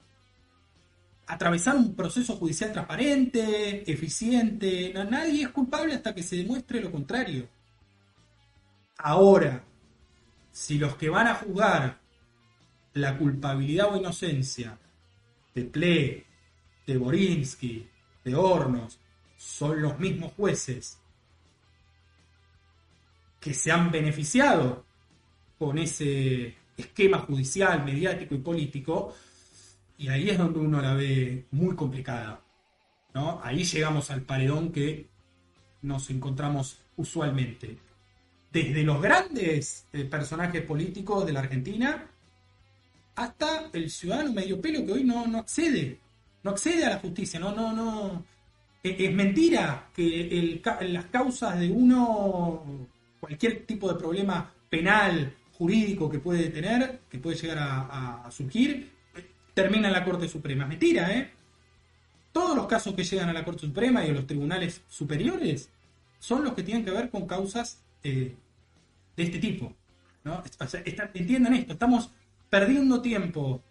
atravesar 1.28 1.76
un 1.76 1.94
proceso 1.94 2.34
judicial 2.34 2.72
transparente, 2.72 3.88
eficiente. 3.90 4.92
nadie 5.08 5.42
es 5.42 5.50
culpable 5.50 5.94
hasta 5.94 6.12
que 6.12 6.24
se 6.24 6.36
demuestre 6.36 6.80
lo 6.80 6.90
contrario. 6.90 7.48
Ahora, 8.98 9.62
si 10.50 10.78
los 10.78 10.96
que 10.96 11.10
van 11.10 11.28
a 11.28 11.34
juzgar 11.36 12.00
la 12.94 13.16
culpabilidad 13.16 13.94
o 13.94 13.96
inocencia 13.96 14.76
de 15.60 15.66
Ple, 15.66 16.24
de 16.86 16.96
Borinsky, 16.96 17.86
de 18.24 18.34
Hornos, 18.34 18.98
son 19.36 19.80
los 19.80 19.98
mismos 19.98 20.32
jueces 20.32 20.98
que 23.38 23.54
se 23.54 23.70
han 23.70 23.90
beneficiado 23.90 24.84
con 25.58 25.78
ese 25.78 26.54
esquema 26.76 27.18
judicial, 27.18 27.84
mediático 27.84 28.34
y 28.34 28.38
político, 28.38 29.14
y 29.98 30.08
ahí 30.08 30.30
es 30.30 30.38
donde 30.38 30.58
uno 30.58 30.80
la 30.80 30.94
ve 30.94 31.46
muy 31.50 31.74
complicada. 31.74 32.40
¿no? 33.14 33.40
Ahí 33.42 33.64
llegamos 33.64 34.10
al 34.10 34.22
paredón 34.22 34.72
que 34.72 35.08
nos 35.82 36.08
encontramos 36.10 36.78
usualmente. 36.96 37.76
Desde 38.52 38.82
los 38.82 39.00
grandes 39.00 39.86
eh, 39.92 40.04
personajes 40.04 40.62
políticos 40.62 41.24
de 41.24 41.32
la 41.32 41.40
Argentina 41.40 42.09
hasta 43.24 43.70
el 43.72 43.90
ciudadano 43.90 44.32
medio 44.32 44.60
pelo 44.60 44.84
que 44.84 44.92
hoy 44.92 45.04
no, 45.04 45.26
no 45.26 45.38
accede 45.38 45.98
no 46.42 46.50
accede 46.50 46.84
a 46.84 46.90
la 46.90 46.98
justicia, 46.98 47.38
no, 47.38 47.54
no, 47.54 47.72
no. 47.72 48.24
Es, 48.82 49.12
mentira 49.12 49.90
que 49.94 50.60
las 50.82 51.04
causas 51.06 51.58
de 51.60 51.70
uno, 51.70 52.88
cualquier 53.20 53.66
tipo 53.66 53.92
de 53.92 53.98
problema 53.98 54.52
penal, 54.70 55.34
jurídico 55.52 56.10
que 56.10 56.18
puede 56.18 56.48
tener, 56.48 57.00
que 57.10 57.18
puede 57.18 57.36
llegar 57.36 57.58
a, 57.60 58.30
surgir, 58.30 58.90
termina 59.52 59.88
en 59.88 59.92
la 59.92 60.04
Corte 60.04 60.28
Suprema. 60.28 60.64
Es 60.64 60.70
mentira, 60.70 61.12
¿eh? 61.14 61.30
Todos 62.32 62.56
los 62.56 62.66
casos 62.66 62.94
que 62.94 63.04
llegan 63.04 63.28
a 63.28 63.32
la 63.32 63.44
Corte 63.44 63.62
Suprema 63.62 64.04
y 64.04 64.10
a 64.10 64.14
los 64.14 64.26
tribunales 64.26 64.82
superiores 64.88 65.68
son 66.18 66.44
los 66.44 66.54
que 66.54 66.62
tienen 66.62 66.84
que 66.84 66.90
ver 66.90 67.10
con 67.10 67.26
causas 67.26 67.82
eh, 68.02 68.34
de 69.16 69.22
este 69.22 69.38
tipo. 69.38 69.74
¿no? 70.22 70.42
entiendan 71.14 71.54
esto, 71.54 71.72
estamos 71.72 72.10
perdiendo 72.50 73.00
tiempo 73.00 73.62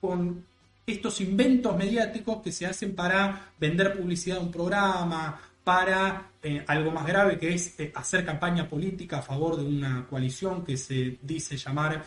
con 0.00 0.44
estos 0.86 1.20
inventos 1.20 1.76
mediáticos 1.76 2.42
que 2.42 2.52
se 2.52 2.66
hacen 2.66 2.94
para 2.94 3.52
vender 3.58 3.96
publicidad 3.96 4.38
a 4.38 4.40
un 4.40 4.50
programa, 4.50 5.40
para 5.62 6.32
eh, 6.42 6.64
algo 6.66 6.90
más 6.90 7.06
grave 7.06 7.38
que 7.38 7.54
es 7.54 7.78
eh, 7.78 7.92
hacer 7.94 8.24
campaña 8.24 8.68
política 8.68 9.18
a 9.18 9.22
favor 9.22 9.56
de 9.56 9.64
una 9.64 10.06
coalición 10.06 10.64
que 10.64 10.76
se 10.76 11.18
dice 11.22 11.56
llamar 11.56 12.04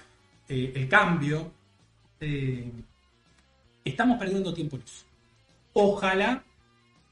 eh, 0.47 0.73
el 0.75 0.89
cambio. 0.89 1.51
estamos 3.83 4.17
perdiendo 4.17 4.53
tiempo 4.53 4.75
en 4.77 4.83
eso. 4.83 5.05
Ojalá, 5.73 6.43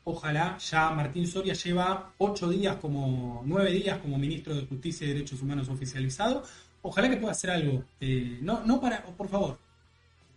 ojalá, 0.03 0.57
ya 0.57 0.89
Martín 0.91 1.27
Soria 1.27 1.53
lleva 1.53 2.13
ocho 2.17 2.49
días 2.49 2.77
como, 2.77 3.43
nueve 3.45 3.71
días 3.71 3.99
como 3.99 4.17
ministro 4.17 4.55
de 4.55 4.65
Justicia 4.65 5.05
y 5.05 5.13
Derechos 5.13 5.41
Humanos 5.41 5.69
oficializado. 5.69 6.43
Ojalá 6.81 7.09
que 7.09 7.17
pueda 7.17 7.31
hacer 7.31 7.51
algo. 7.51 7.83
no, 8.41 8.65
no 8.65 8.81
para, 8.81 9.03
por 9.03 9.27
favor, 9.27 9.59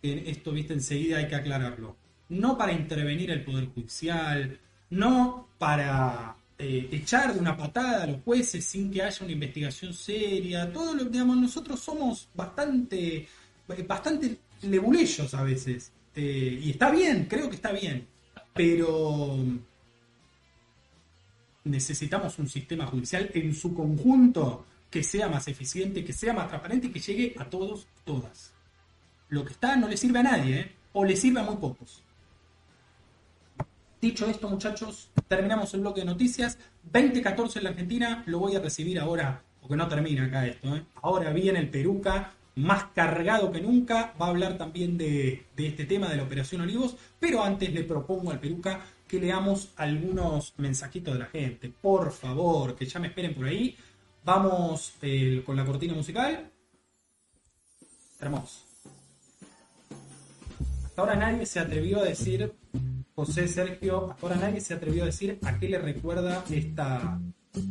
esto, 0.03 0.53
viste, 0.53 0.75
enseguida 0.75 1.19
hay 1.19 1.29
que 1.29 1.35
aclararlo. 1.35 1.97
No 2.29 2.59
para 2.59 2.73
intervenir 2.73 3.31
el 3.31 3.45
Poder 3.45 3.67
Judicial, 3.67 4.59
no 4.91 5.49
para 5.59 6.37
eh, 6.59 6.89
echar 6.93 7.35
de 7.35 7.41
una 7.41 7.57
patada 7.57 8.05
a 8.05 8.07
los 8.07 8.23
jueces 8.23 8.65
sin 8.65 8.91
que 8.91 9.03
haya 9.03 9.25
una 9.25 9.33
investigación 9.33 9.95
seria. 9.95 10.71
Todo 10.73 10.95
lo 10.95 11.05
digamos, 11.05 11.37
nosotros 11.37 11.81
somos 11.81 12.29
bastante, 12.35 13.27
bastante 13.87 14.39
lebuleyos 14.63 15.33
a 15.35 15.43
veces. 15.43 15.93
Eh, 16.15 16.61
y 16.63 16.71
está 16.71 16.91
bien, 16.91 17.27
creo 17.29 17.49
que 17.49 17.57
está 17.57 17.73
bien. 17.73 18.07
Pero 18.53 19.39
necesitamos 21.65 22.39
un 22.39 22.49
sistema 22.49 22.87
judicial 22.87 23.31
en 23.35 23.55
su 23.55 23.75
conjunto 23.75 24.67
que 24.95 25.03
sea 25.03 25.29
más 25.29 25.49
eficiente, 25.49 26.05
que 26.05 26.13
sea 26.13 26.33
más 26.33 26.47
transparente 26.47 26.87
y 26.87 26.91
que 26.91 27.01
llegue 27.01 27.35
a 27.37 27.51
todos, 27.51 27.89
todas 28.05 28.55
lo 29.29 29.45
que 29.45 29.53
está 29.53 29.75
no 29.75 29.89
le 29.89 29.97
sirve 29.97 30.21
a 30.21 30.23
nadie, 30.23 30.61
¿eh? 30.61 30.73
o 30.93 31.05
le 31.05 31.17
sirve 31.17 31.41
a 31.41 31.43
muy 31.43 31.57
pocos. 31.57 32.01
Dicho 34.01 34.29
esto, 34.29 34.49
muchachos, 34.49 35.11
terminamos 35.27 35.75
el 35.75 35.81
bloque 35.81 36.03
de 36.03 36.07
noticias. 36.07 36.57
2014 36.85 37.59
en 37.59 37.65
la 37.65 37.71
Argentina, 37.71 38.23
lo 38.27 38.39
voy 38.39 38.55
a 38.55 38.61
recibir 38.61 39.01
ahora, 39.01 39.43
porque 39.61 39.77
no 39.77 39.89
termina 39.89 40.27
acá 40.27 40.47
esto. 40.47 40.77
¿eh? 40.77 40.85
Ahora 41.03 41.33
viene 41.33 41.59
el 41.59 41.71
Peruca 41.71 42.33
más 42.55 42.85
cargado 42.95 43.51
que 43.51 43.61
nunca. 43.61 44.15
Va 44.21 44.27
a 44.27 44.29
hablar 44.29 44.57
también 44.57 44.97
de, 44.97 45.47
de 45.57 45.67
este 45.67 45.87
tema 45.87 46.09
de 46.09 46.19
la 46.19 46.23
Operación 46.23 46.61
Olivos. 46.61 46.97
Pero 47.19 47.43
antes 47.43 47.75
le 47.75 47.83
propongo 47.83 48.31
al 48.31 48.39
Peruca 48.39 48.85
que 49.09 49.19
leamos 49.19 49.73
algunos 49.77 50.55
mensajitos 50.59 51.15
de 51.15 51.21
la 51.21 51.27
gente. 51.27 51.73
Por 51.83 52.13
favor, 52.13 52.77
que 52.77 52.87
ya 52.87 53.01
me 53.01 53.09
esperen 53.09 53.35
por 53.35 53.47
ahí. 53.47 53.77
Vamos 54.25 54.95
eh, 55.03 55.43
con 55.45 55.55
la 55.55 55.67
cortina 55.67 55.93
musical. 55.93 56.51
Hermoso. 58.19 58.65
Hasta 60.85 61.03
ahora 61.03 61.17
nadie 61.17 61.45
se 61.45 61.61
atrevió 61.61 62.01
a 62.01 62.05
decir, 62.05 62.55
José 63.15 63.47
Sergio, 63.49 64.13
hasta 64.13 64.27
ahora 64.27 64.41
nadie 64.41 64.61
se 64.61 64.73
atrevió 64.73 65.03
a 65.03 65.07
decir 65.07 65.39
a 65.43 65.59
qué 65.59 65.69
le 65.69 65.79
recuerda 65.79 66.43
esta, 66.51 67.21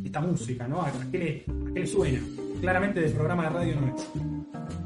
esta 0.04 0.20
música, 0.20 0.68
¿no? 0.68 0.82
A 0.82 0.92
qué, 1.10 1.44
le, 1.74 1.86
suena. 1.86 2.20
Claramente 2.60 3.00
del 3.00 3.12
programa 3.12 3.44
de 3.44 3.48
radio 3.48 3.80
no 3.80 3.96
es. 3.96 4.83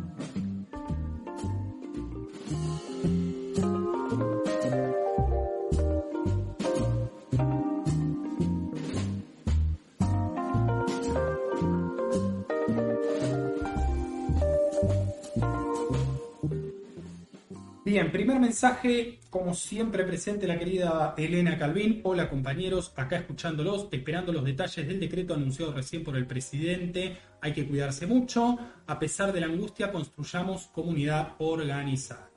Bien, 17.98 18.12
primer 18.12 18.38
mensaje, 18.38 19.18
como 19.28 19.52
siempre 19.54 20.04
presente 20.04 20.46
la 20.46 20.56
querida 20.56 21.14
Elena 21.16 21.58
Calvin. 21.58 22.00
Hola 22.04 22.30
compañeros, 22.30 22.92
acá 22.94 23.16
escuchándolos, 23.16 23.88
esperando 23.90 24.32
los 24.32 24.44
detalles 24.44 24.86
del 24.86 25.00
decreto 25.00 25.34
anunciado 25.34 25.72
recién 25.72 26.04
por 26.04 26.16
el 26.16 26.24
presidente. 26.24 27.18
Hay 27.40 27.52
que 27.52 27.66
cuidarse 27.66 28.06
mucho. 28.06 28.56
A 28.86 29.00
pesar 29.00 29.32
de 29.32 29.40
la 29.40 29.46
angustia, 29.46 29.90
construyamos 29.90 30.68
comunidad 30.68 31.34
organizada. 31.38 32.30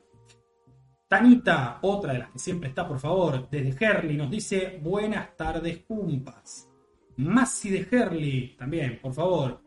Tanita, 1.08 1.78
otra 1.84 2.14
de 2.14 2.20
las 2.20 2.32
que 2.32 2.40
siempre 2.40 2.70
está, 2.70 2.88
por 2.88 3.00
favor, 3.00 3.48
desde 3.48 3.86
Herley, 3.86 4.18
nos 4.18 4.32
dice 4.32 4.80
buenas 4.82 5.38
tardes, 5.38 5.84
cumpas. 5.88 6.72
Masi 7.18 7.70
de 7.70 7.88
Herley, 7.92 8.56
también, 8.58 8.98
por 9.00 9.14
favor, 9.14 9.62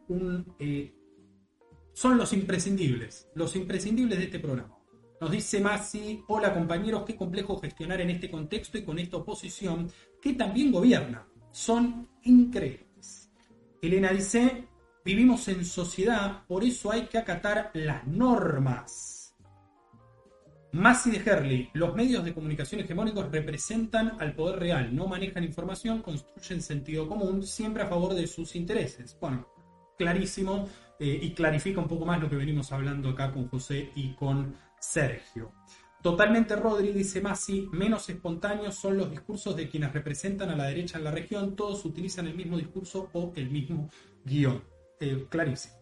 eh, 0.58 0.92
son 1.92 2.18
los 2.18 2.32
imprescindibles, 2.32 3.30
los 3.36 3.54
imprescindibles 3.54 4.18
de 4.18 4.24
este 4.24 4.40
programa. 4.40 4.73
Nos 5.20 5.30
dice 5.30 5.60
Masi, 5.60 6.22
hola 6.28 6.52
compañeros, 6.52 7.04
qué 7.06 7.16
complejo 7.16 7.60
gestionar 7.60 8.00
en 8.00 8.10
este 8.10 8.30
contexto 8.30 8.78
y 8.78 8.84
con 8.84 8.98
esta 8.98 9.18
oposición 9.18 9.90
que 10.20 10.34
también 10.34 10.72
gobierna. 10.72 11.26
Son 11.52 12.08
increíbles. 12.24 13.30
Elena 13.80 14.10
dice, 14.10 14.68
vivimos 15.04 15.46
en 15.48 15.64
sociedad, 15.64 16.44
por 16.48 16.64
eso 16.64 16.90
hay 16.90 17.02
que 17.02 17.18
acatar 17.18 17.70
las 17.74 18.06
normas. 18.06 19.14
Masi 20.72 21.12
de 21.12 21.18
Herley, 21.18 21.70
los 21.74 21.94
medios 21.94 22.24
de 22.24 22.34
comunicación 22.34 22.80
hegemónicos 22.80 23.30
representan 23.30 24.16
al 24.18 24.34
poder 24.34 24.58
real, 24.58 24.94
no 24.94 25.06
manejan 25.06 25.44
información, 25.44 26.02
construyen 26.02 26.60
sentido 26.60 27.06
común, 27.06 27.44
siempre 27.44 27.84
a 27.84 27.86
favor 27.86 28.14
de 28.14 28.26
sus 28.26 28.56
intereses. 28.56 29.16
Bueno, 29.20 29.46
clarísimo 29.96 30.68
eh, 30.98 31.20
y 31.22 31.30
clarifica 31.30 31.80
un 31.80 31.86
poco 31.86 32.04
más 32.04 32.20
lo 32.20 32.28
que 32.28 32.34
venimos 32.34 32.72
hablando 32.72 33.10
acá 33.10 33.32
con 33.32 33.46
José 33.48 33.90
y 33.94 34.14
con 34.14 34.56
Sergio. 34.90 35.52
Totalmente 36.02 36.54
Rodri, 36.54 36.92
dice 36.92 37.22
Masi, 37.22 37.68
menos 37.72 38.08
espontáneos 38.10 38.74
son 38.74 38.98
los 38.98 39.10
discursos 39.10 39.56
de 39.56 39.68
quienes 39.68 39.92
representan 39.92 40.50
a 40.50 40.56
la 40.56 40.64
derecha 40.64 40.98
en 40.98 41.04
la 41.04 41.10
región, 41.10 41.56
todos 41.56 41.84
utilizan 41.86 42.26
el 42.26 42.34
mismo 42.34 42.58
discurso 42.58 43.08
o 43.14 43.32
el 43.34 43.50
mismo 43.50 43.88
guion. 44.24 44.62
Eh, 45.00 45.26
clarísimo. 45.30 45.74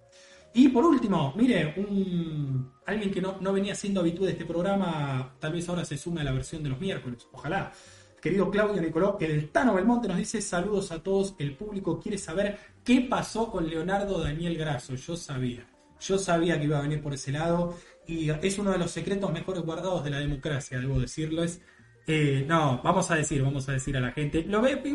Y 0.54 0.68
por 0.68 0.84
último, 0.84 1.32
mire, 1.36 1.74
un, 1.76 2.72
alguien 2.86 3.10
que 3.10 3.20
no, 3.20 3.52
venía 3.52 3.74
siendo 3.74 4.00
habitual 4.00 4.26
de 4.26 4.32
este 4.32 4.44
programa, 4.44 5.34
tal 5.40 5.52
vez 5.52 5.68
ahora 5.68 5.84
se 5.84 5.96
sume 5.96 6.20
a 6.20 6.24
la 6.24 6.32
versión 6.32 6.62
de 6.62 6.68
los 6.68 6.80
miércoles, 6.80 7.26
ojalá. 7.32 7.72
Querido 8.20 8.48
Claudio 8.50 8.80
Nicoló, 8.80 9.16
el 9.20 9.50
Tano 9.50 9.74
Belmonte 9.74 10.06
nos 10.06 10.18
dice 10.18 10.40
saludos 10.40 10.92
a 10.92 11.02
todos, 11.02 11.34
el 11.38 11.56
público 11.56 11.98
quiere 11.98 12.18
saber 12.18 12.56
qué 12.84 13.00
pasó 13.00 13.50
con 13.50 13.68
Leonardo 13.68 14.20
Daniel 14.20 14.56
Grasso, 14.56 14.94
yo 14.94 15.16
sabía, 15.16 15.66
yo 15.98 16.18
sabía 16.18 16.58
que 16.58 16.66
iba 16.66 16.78
a 16.78 16.82
venir 16.82 17.02
por 17.02 17.14
ese 17.14 17.32
lado 17.32 17.74
y 18.06 18.30
es 18.30 18.58
uno 18.58 18.70
de 18.70 18.78
los 18.78 18.90
secretos 18.90 19.32
mejores 19.32 19.62
guardados 19.62 20.04
de 20.04 20.10
la 20.10 20.18
democracia, 20.18 20.80
debo 20.80 20.98
decirlo. 20.98 21.42
Es, 21.42 21.60
eh, 22.06 22.44
no, 22.46 22.80
vamos 22.82 23.10
a 23.10 23.16
decir, 23.16 23.42
vamos 23.42 23.68
a 23.68 23.72
decir 23.72 23.96
a 23.96 24.00
la 24.00 24.12
gente. 24.12 24.46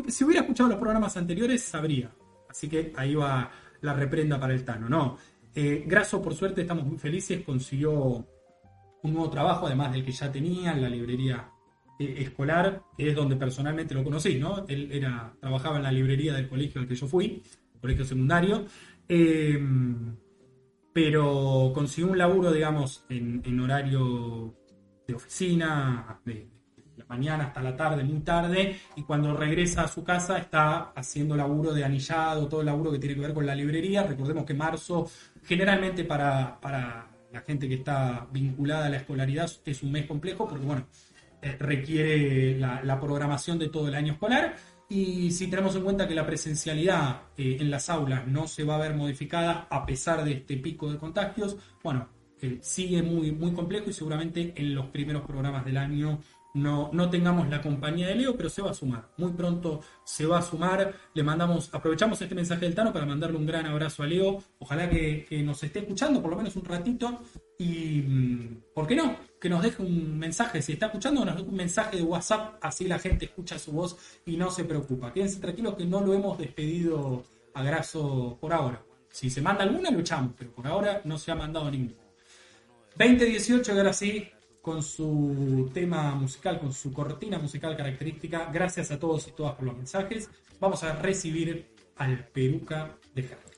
Si 0.08 0.24
hubiera 0.24 0.42
escuchado 0.42 0.68
los 0.68 0.78
programas 0.78 1.16
anteriores, 1.16 1.62
sabría. 1.62 2.10
Así 2.48 2.68
que 2.68 2.92
ahí 2.96 3.14
va 3.14 3.50
la 3.80 3.94
reprenda 3.94 4.38
para 4.38 4.54
el 4.54 4.64
Tano. 4.64 4.88
No, 4.88 5.16
eh, 5.54 5.84
Graso, 5.86 6.20
por 6.20 6.34
suerte, 6.34 6.62
estamos 6.62 6.84
muy 6.84 6.98
felices. 6.98 7.42
Consiguió 7.44 7.92
un 9.02 9.12
nuevo 9.12 9.30
trabajo, 9.30 9.66
además 9.66 9.92
del 9.92 10.04
que 10.04 10.12
ya 10.12 10.30
tenía 10.30 10.72
en 10.72 10.82
la 10.82 10.88
librería 10.88 11.50
eh, 11.98 12.16
escolar, 12.18 12.82
que 12.96 13.10
es 13.10 13.14
donde 13.14 13.36
personalmente 13.36 13.94
lo 13.94 14.04
conocí, 14.04 14.38
¿no? 14.38 14.64
Él 14.68 14.90
era, 14.92 15.32
trabajaba 15.40 15.78
en 15.78 15.84
la 15.84 15.92
librería 15.92 16.34
del 16.34 16.48
colegio 16.48 16.80
al 16.80 16.88
que 16.88 16.94
yo 16.94 17.06
fui, 17.06 17.42
colegio 17.80 18.04
secundario. 18.04 18.66
Eh, 19.08 19.58
pero 20.92 21.70
consiguió 21.74 22.10
un 22.10 22.18
laburo, 22.18 22.52
digamos, 22.52 23.04
en, 23.08 23.60
horario 23.60 24.54
de 25.06 25.14
oficina, 25.14 26.20
de, 26.24 26.48
la 26.96 27.04
mañana 27.06 27.44
hasta 27.44 27.62
la 27.62 27.76
tarde, 27.76 28.02
muy 28.02 28.20
tarde, 28.20 28.76
y 28.96 29.02
cuando 29.02 29.36
regresa 29.36 29.84
a 29.84 29.88
su 29.88 30.02
casa 30.02 30.38
está 30.38 30.92
haciendo 30.96 31.36
laburo 31.36 31.72
de 31.72 31.84
anillado, 31.84 32.48
todo 32.48 32.60
el 32.60 32.66
laburo 32.66 32.90
que 32.90 32.98
tiene 32.98 33.14
que 33.14 33.20
ver 33.20 33.34
con 33.34 33.46
la 33.46 33.54
librería. 33.54 34.02
Recordemos 34.02 34.44
que 34.44 34.54
marzo, 34.54 35.08
generalmente 35.44 36.04
para, 36.04 36.58
la 37.32 37.40
gente 37.46 37.68
que 37.68 37.74
está 37.74 38.26
vinculada 38.32 38.86
a 38.86 38.90
la 38.90 38.96
escolaridad, 38.96 39.50
es 39.64 39.82
un 39.82 39.92
mes 39.92 40.06
complejo, 40.06 40.48
porque 40.48 40.66
bueno, 40.66 40.86
eh, 41.40 41.56
requiere 41.58 42.58
la 42.58 43.00
programación 43.00 43.58
de 43.58 43.68
todo 43.68 43.86
el 43.86 43.94
año 43.94 44.14
escolar 44.14 44.56
y 44.88 45.30
si 45.32 45.48
tenemos 45.48 45.76
en 45.76 45.82
cuenta 45.82 46.08
que 46.08 46.14
la 46.14 46.26
presencialidad 46.26 47.22
eh, 47.36 47.58
en 47.60 47.70
las 47.70 47.90
aulas 47.90 48.26
no 48.26 48.48
se 48.48 48.64
va 48.64 48.76
a 48.76 48.78
ver 48.78 48.94
modificada 48.94 49.66
a 49.70 49.84
pesar 49.84 50.24
de 50.24 50.32
este 50.32 50.56
pico 50.56 50.90
de 50.90 50.98
contagios, 50.98 51.56
bueno, 51.82 52.08
eh, 52.40 52.58
sigue 52.62 53.02
muy, 53.02 53.32
muy 53.32 53.52
complejo 53.52 53.90
y 53.90 53.92
seguramente 53.92 54.54
en 54.56 54.74
los 54.74 54.86
primeros 54.86 55.22
programas 55.26 55.64
del 55.64 55.76
año 55.76 56.20
no, 56.58 56.90
no 56.92 57.08
tengamos 57.08 57.48
la 57.48 57.62
compañía 57.62 58.08
de 58.08 58.16
Leo, 58.16 58.36
pero 58.36 58.48
se 58.48 58.62
va 58.62 58.70
a 58.70 58.74
sumar. 58.74 59.08
Muy 59.16 59.32
pronto 59.32 59.80
se 60.04 60.26
va 60.26 60.38
a 60.38 60.42
sumar. 60.42 60.94
Le 61.14 61.22
mandamos, 61.22 61.70
aprovechamos 61.72 62.20
este 62.20 62.34
mensaje 62.34 62.66
del 62.66 62.74
Tano 62.74 62.92
para 62.92 63.06
mandarle 63.06 63.36
un 63.36 63.46
gran 63.46 63.66
abrazo 63.66 64.02
a 64.02 64.06
Leo. 64.06 64.42
Ojalá 64.58 64.90
que, 64.90 65.26
nos 65.44 65.62
esté 65.62 65.80
escuchando 65.80 66.20
por 66.20 66.30
lo 66.30 66.36
menos 66.36 66.56
un 66.56 66.64
ratito. 66.64 67.20
Y, 67.58 68.02
mm, 68.02 68.62
¿por 68.74 68.86
qué 68.86 68.96
no? 68.96 69.16
Que 69.40 69.48
nos 69.48 69.62
deje 69.62 69.82
un 69.82 70.18
mensaje. 70.18 70.60
Si 70.60 70.72
está 70.72 70.86
escuchando, 70.86 71.24
nos 71.24 71.36
deje 71.36 71.48
un 71.48 71.56
mensaje 71.56 71.96
de 71.96 72.02
WhatsApp. 72.02 72.56
Así 72.60 72.86
la 72.86 72.98
gente 72.98 73.26
escucha 73.26 73.58
su 73.58 73.72
voz 73.72 73.96
y 74.26 74.36
no 74.36 74.50
se 74.50 74.64
preocupa. 74.64 75.12
Quédense 75.12 75.40
tranquilos 75.40 75.74
que 75.74 75.86
no 75.86 76.00
lo 76.00 76.12
hemos 76.12 76.38
despedido 76.38 77.24
a 77.54 77.62
Graso 77.62 78.36
por 78.40 78.52
ahora. 78.52 78.82
Si 79.10 79.30
se 79.30 79.40
manda 79.40 79.64
alguna, 79.64 79.90
lo 79.90 80.00
echamos, 80.00 80.32
pero 80.36 80.50
por 80.52 80.66
ahora 80.66 81.00
no 81.04 81.18
se 81.18 81.30
ha 81.30 81.34
mandado 81.34 81.70
ninguno. 81.70 82.08
2018, 82.96 83.72
ahora 83.72 83.92
sí, 83.92 84.28
con 84.68 84.82
su 84.82 85.70
tema 85.72 86.14
musical, 86.14 86.60
con 86.60 86.74
su 86.74 86.92
cortina 86.92 87.38
musical 87.38 87.74
característica. 87.74 88.50
Gracias 88.52 88.90
a 88.90 88.98
todos 88.98 89.26
y 89.26 89.30
todas 89.30 89.54
por 89.54 89.64
los 89.64 89.74
mensajes. 89.74 90.28
Vamos 90.60 90.84
a 90.84 90.92
recibir 90.92 91.74
al 91.96 92.26
peruca 92.26 92.94
de 93.14 93.22
Jaime. 93.22 93.48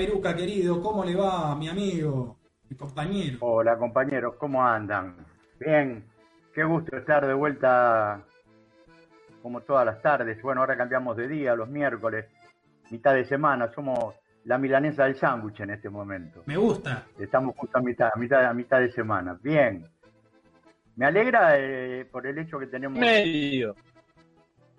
Peruca 0.00 0.34
querido, 0.34 0.80
¿cómo 0.80 1.04
le 1.04 1.14
va 1.14 1.54
mi 1.54 1.68
amigo, 1.68 2.38
mi 2.70 2.74
compañero? 2.74 3.36
Hola 3.42 3.76
compañeros, 3.76 4.34
¿cómo 4.38 4.64
andan? 4.64 5.14
Bien, 5.58 6.06
qué 6.54 6.64
gusto 6.64 6.96
estar 6.96 7.26
de 7.26 7.34
vuelta 7.34 8.24
como 9.42 9.60
todas 9.60 9.84
las 9.84 10.00
tardes. 10.00 10.40
Bueno, 10.40 10.62
ahora 10.62 10.78
cambiamos 10.78 11.18
de 11.18 11.28
día, 11.28 11.54
los 11.54 11.68
miércoles, 11.68 12.24
mitad 12.90 13.12
de 13.12 13.26
semana, 13.26 13.70
somos 13.74 14.14
la 14.44 14.56
milanesa 14.56 15.04
del 15.04 15.16
sándwich 15.16 15.60
en 15.60 15.68
este 15.68 15.90
momento. 15.90 16.44
Me 16.46 16.56
gusta. 16.56 17.04
Estamos 17.18 17.54
justo 17.54 17.76
a 17.76 17.82
mitad, 17.82 18.08
a 18.14 18.18
mitad, 18.18 18.42
a 18.46 18.54
mitad 18.54 18.80
de 18.80 18.90
semana. 18.92 19.38
Bien. 19.42 19.84
Me 20.96 21.04
alegra 21.04 21.58
eh, 21.58 22.06
por 22.10 22.26
el 22.26 22.38
hecho 22.38 22.58
que 22.58 22.68
tenemos... 22.68 22.98
Medio. 22.98 23.76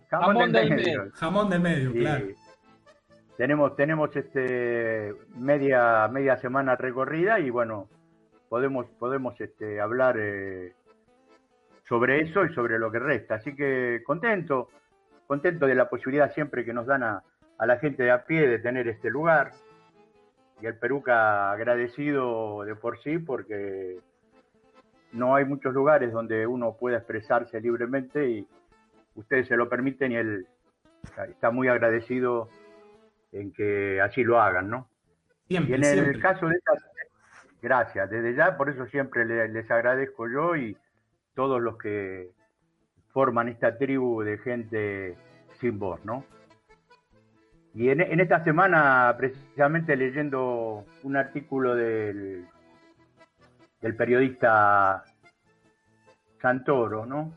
Jamón, 0.09 0.51
del, 0.51 0.69
medio. 0.71 1.11
Jamón 1.13 1.47
del 1.47 1.61
medio, 1.61 1.93
claro 1.93 2.25
tenemos, 3.41 3.75
tenemos 3.75 4.15
este 4.15 5.15
media, 5.35 6.07
media 6.09 6.37
semana 6.37 6.75
recorrida 6.75 7.39
y 7.39 7.49
bueno, 7.49 7.87
podemos, 8.49 8.85
podemos 8.99 9.41
este, 9.41 9.81
hablar 9.81 10.15
eh, 10.19 10.75
sobre 11.89 12.21
eso 12.21 12.45
y 12.45 12.53
sobre 12.53 12.77
lo 12.77 12.91
que 12.91 12.99
resta. 12.99 13.33
Así 13.33 13.55
que 13.55 14.03
contento, 14.05 14.69
contento 15.25 15.65
de 15.65 15.73
la 15.73 15.89
posibilidad 15.89 16.31
siempre 16.35 16.63
que 16.63 16.71
nos 16.71 16.85
dan 16.85 17.01
a, 17.01 17.23
a 17.57 17.65
la 17.65 17.79
gente 17.79 18.03
de 18.03 18.11
a 18.11 18.25
pie 18.25 18.47
de 18.47 18.59
tener 18.59 18.87
este 18.87 19.09
lugar. 19.09 19.53
Y 20.61 20.67
el 20.67 20.77
Peruca 20.77 21.51
agradecido 21.51 22.63
de 22.63 22.75
por 22.75 23.01
sí 23.01 23.17
porque 23.17 23.97
no 25.13 25.33
hay 25.33 25.45
muchos 25.45 25.73
lugares 25.73 26.13
donde 26.13 26.45
uno 26.45 26.77
pueda 26.79 26.97
expresarse 26.97 27.59
libremente 27.59 28.29
y 28.29 28.47
ustedes 29.15 29.47
se 29.47 29.57
lo 29.57 29.67
permiten 29.67 30.11
y 30.11 30.17
él 30.17 30.47
está 31.27 31.49
muy 31.49 31.69
agradecido 31.69 32.47
en 33.31 33.51
que 33.51 34.01
así 34.01 34.23
lo 34.23 34.41
hagan, 34.41 34.69
¿no? 34.69 34.87
y 35.47 35.57
en 35.57 35.83
el 35.83 36.19
caso 36.21 36.47
de 36.47 36.55
estas, 36.55 36.81
gracias, 37.61 38.09
desde 38.09 38.35
ya, 38.35 38.55
por 38.55 38.69
eso 38.69 38.85
siempre 38.87 39.25
les, 39.49 39.69
agradezco 39.69 40.29
yo 40.29 40.55
y 40.55 40.77
todos 41.35 41.61
los 41.61 41.77
que 41.77 42.29
forman 43.09 43.49
esta 43.49 43.77
tribu 43.77 44.23
de 44.23 44.37
gente 44.37 45.17
sin 45.59 45.77
voz, 45.77 46.03
¿no? 46.05 46.23
Y 47.73 47.89
en, 47.89 48.01
en, 48.01 48.19
esta 48.19 48.43
semana, 48.43 49.13
precisamente 49.17 49.95
leyendo 49.95 50.85
un 51.03 51.15
artículo 51.17 51.75
del, 51.75 52.45
del 53.81 53.95
periodista 53.95 55.03
Santoro, 56.41 57.05
¿no? 57.05 57.33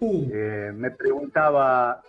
Uh. 0.00 0.28
Eh, 0.32 0.72
me 0.74 0.90
preguntaba, 0.90 2.02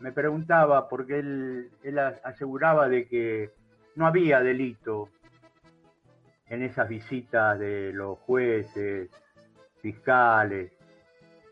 me 0.00 0.12
preguntaba 0.12 0.88
porque 0.88 1.18
él, 1.18 1.70
él 1.82 1.98
aseguraba 1.98 2.88
de 2.88 3.06
que 3.06 3.50
no 3.96 4.06
había 4.06 4.40
delito 4.40 5.08
en 6.46 6.62
esas 6.62 6.88
visitas 6.88 7.58
de 7.58 7.92
los 7.92 8.18
jueces, 8.18 9.10
fiscales, 9.80 10.72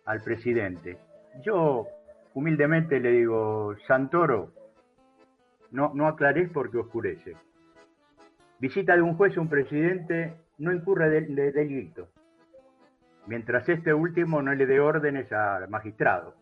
al 0.05 0.23
presidente. 0.23 0.99
Yo 1.43 1.87
humildemente 2.35 2.99
le 2.99 3.11
digo, 3.11 3.77
Santoro, 3.87 4.53
no, 5.71 5.93
no 5.95 6.07
aclares 6.07 6.51
porque 6.53 6.79
oscurece. 6.79 7.37
Visita 8.59 8.97
de 8.97 9.03
un 9.03 9.17
juez 9.17 9.37
a 9.37 9.41
un 9.41 9.49
presidente 9.49 10.35
no 10.59 10.73
incurre 10.73 11.11
de, 11.11 11.53
delito, 11.53 12.09
mientras 13.27 13.69
este 13.69 13.95
último 13.95 14.43
no 14.43 14.53
le 14.55 14.67
dé 14.67 14.81
órdenes 14.81 15.31
al 15.33 15.69
magistrado. 15.69 16.35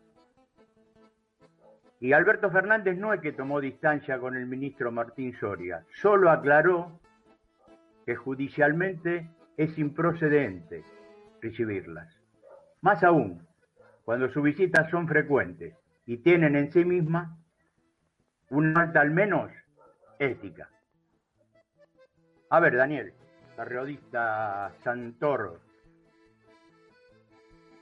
Y 2.07 2.13
Alberto 2.13 2.53
Fernández 2.53 2.97
no 2.99 3.13
es 3.13 3.21
que 3.21 3.33
tomó 3.33 3.61
distancia 3.61 4.21
con 4.21 4.37
el 4.37 4.47
ministro 4.47 4.93
Martín 4.93 5.37
Soria, 5.41 5.85
solo 5.91 6.31
aclaró 6.31 7.01
que 8.05 8.15
judicialmente 8.15 9.29
es 9.57 9.77
improcedente 9.77 10.85
recibirlas. 11.43 12.17
Más 12.81 13.03
aún, 13.03 13.45
cuando 14.05 14.29
sus 14.29 14.45
visitas 14.45 14.89
son 14.89 15.09
frecuentes 15.09 15.75
y 16.07 16.19
tienen 16.19 16.55
en 16.55 16.71
sí 16.71 16.85
misma 16.85 17.37
una 18.51 18.83
alta 18.83 19.01
al 19.01 19.11
menos 19.11 19.51
ética. 20.21 20.71
A 22.51 22.61
ver, 22.61 22.77
Daniel, 22.77 23.15
periodista 23.57 24.73
Santoro. 24.85 25.59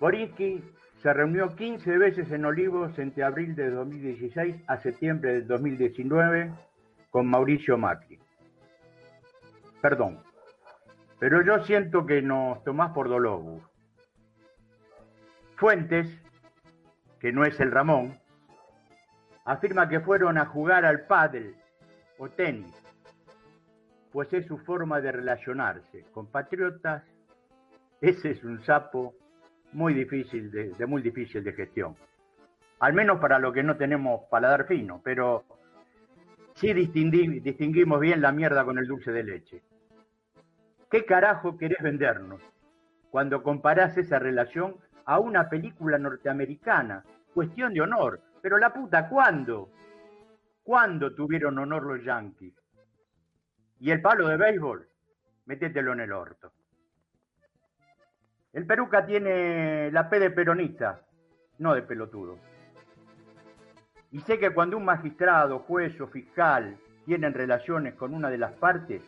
Boriski 0.01 0.65
se 1.05 1.13
reunió 1.13 1.55
15 1.55 1.99
veces 1.99 2.33
en 2.33 2.47
Olivos 2.47 2.99
entre 2.99 3.25
abril 3.25 3.55
de 3.55 3.69
2016 3.69 4.57
a 4.67 4.79
septiembre 4.79 5.35
de 5.35 5.43
2019 5.43 6.51
con 7.11 7.27
Mauricio 7.27 7.77
Macri. 7.77 8.19
Perdón, 9.83 10.19
pero 11.19 11.43
yo 11.43 11.63
siento 11.67 12.07
que 12.07 12.23
nos 12.23 12.65
tomás 12.65 12.93
por 12.93 13.11
Dolobu. 13.11 13.61
Fuentes, 15.57 16.09
que 17.21 17.33
no 17.33 17.45
es 17.45 17.61
el 17.61 17.71
Ramón, 17.71 18.19
afirma 19.45 19.91
que 19.91 20.01
fueron 20.01 20.39
a 20.39 20.47
jugar 20.47 20.87
al 20.87 21.03
pádel 21.03 21.55
o 22.17 22.31
tenis 22.31 22.75
pues 24.11 24.33
es 24.33 24.47
su 24.47 24.57
forma 24.57 25.03
de 25.03 25.13
relacionarse. 25.13 26.07
con 26.13 26.29
patriotas. 26.29 27.03
ese 28.01 28.31
es 28.31 28.43
un 28.43 28.65
sapo 28.65 29.15
muy 29.75 29.93
difícil, 29.93 30.51
de, 30.51 30.87
muy 30.87 31.03
difícil 31.03 31.43
de 31.45 31.53
gestión. 31.53 31.97
Al 32.81 32.93
menos 32.93 33.19
para 33.19 33.39
lo 33.39 33.53
que 33.53 33.63
no 33.63 33.77
tenemos 33.77 34.23
paladar 34.31 34.67
fino, 34.67 35.01
pero 35.05 35.45
sí 36.55 36.73
distinguimos 36.73 38.01
bien 38.01 38.21
la 38.21 38.33
mierda 38.33 38.65
con 38.65 38.79
el 38.79 38.87
dulce 38.87 39.13
de 39.13 39.25
leche. 39.25 39.63
¿Qué 40.91 41.05
carajo 41.05 41.57
querés 41.57 41.83
vendernos 41.83 42.41
cuando 43.11 43.43
comparás 43.43 43.97
esa 43.97 44.19
relación 44.19 44.77
a 45.05 45.19
una 45.19 45.49
película 45.49 45.99
norteamericana? 45.99 47.05
Cuestión 47.33 47.75
de 47.75 47.81
honor. 47.81 48.21
Pero 48.41 48.59
la 48.59 48.73
puta, 48.73 49.09
¿cuándo? 49.09 49.71
¿Cuándo 50.63 51.15
tuvieron 51.15 51.59
honor 51.59 51.83
los 51.85 52.05
yanquis? 52.05 52.55
Y 53.81 53.91
el 53.91 54.01
palo 54.01 54.29
de 54.29 54.37
béisbol, 54.37 54.87
métetelo 55.47 55.95
en 55.95 56.01
el 56.01 56.13
orto. 56.13 56.53
El 58.55 58.67
peruca 58.67 59.05
tiene 59.05 59.91
la 59.91 60.09
P 60.09 60.19
de 60.19 60.31
peronista, 60.31 61.03
no 61.59 61.75
de 61.75 61.83
pelotudo. 61.83 62.39
Y 64.13 64.21
sé 64.21 64.39
que 64.39 64.51
cuando 64.51 64.77
un 64.77 64.85
magistrado, 64.85 65.59
juez 65.59 66.01
o 66.01 66.07
fiscal 66.07 66.77
tienen 67.05 67.35
relaciones 67.35 67.95
con 67.95 68.15
una 68.15 68.31
de 68.31 68.39
las 68.39 68.53
partes, 68.53 69.03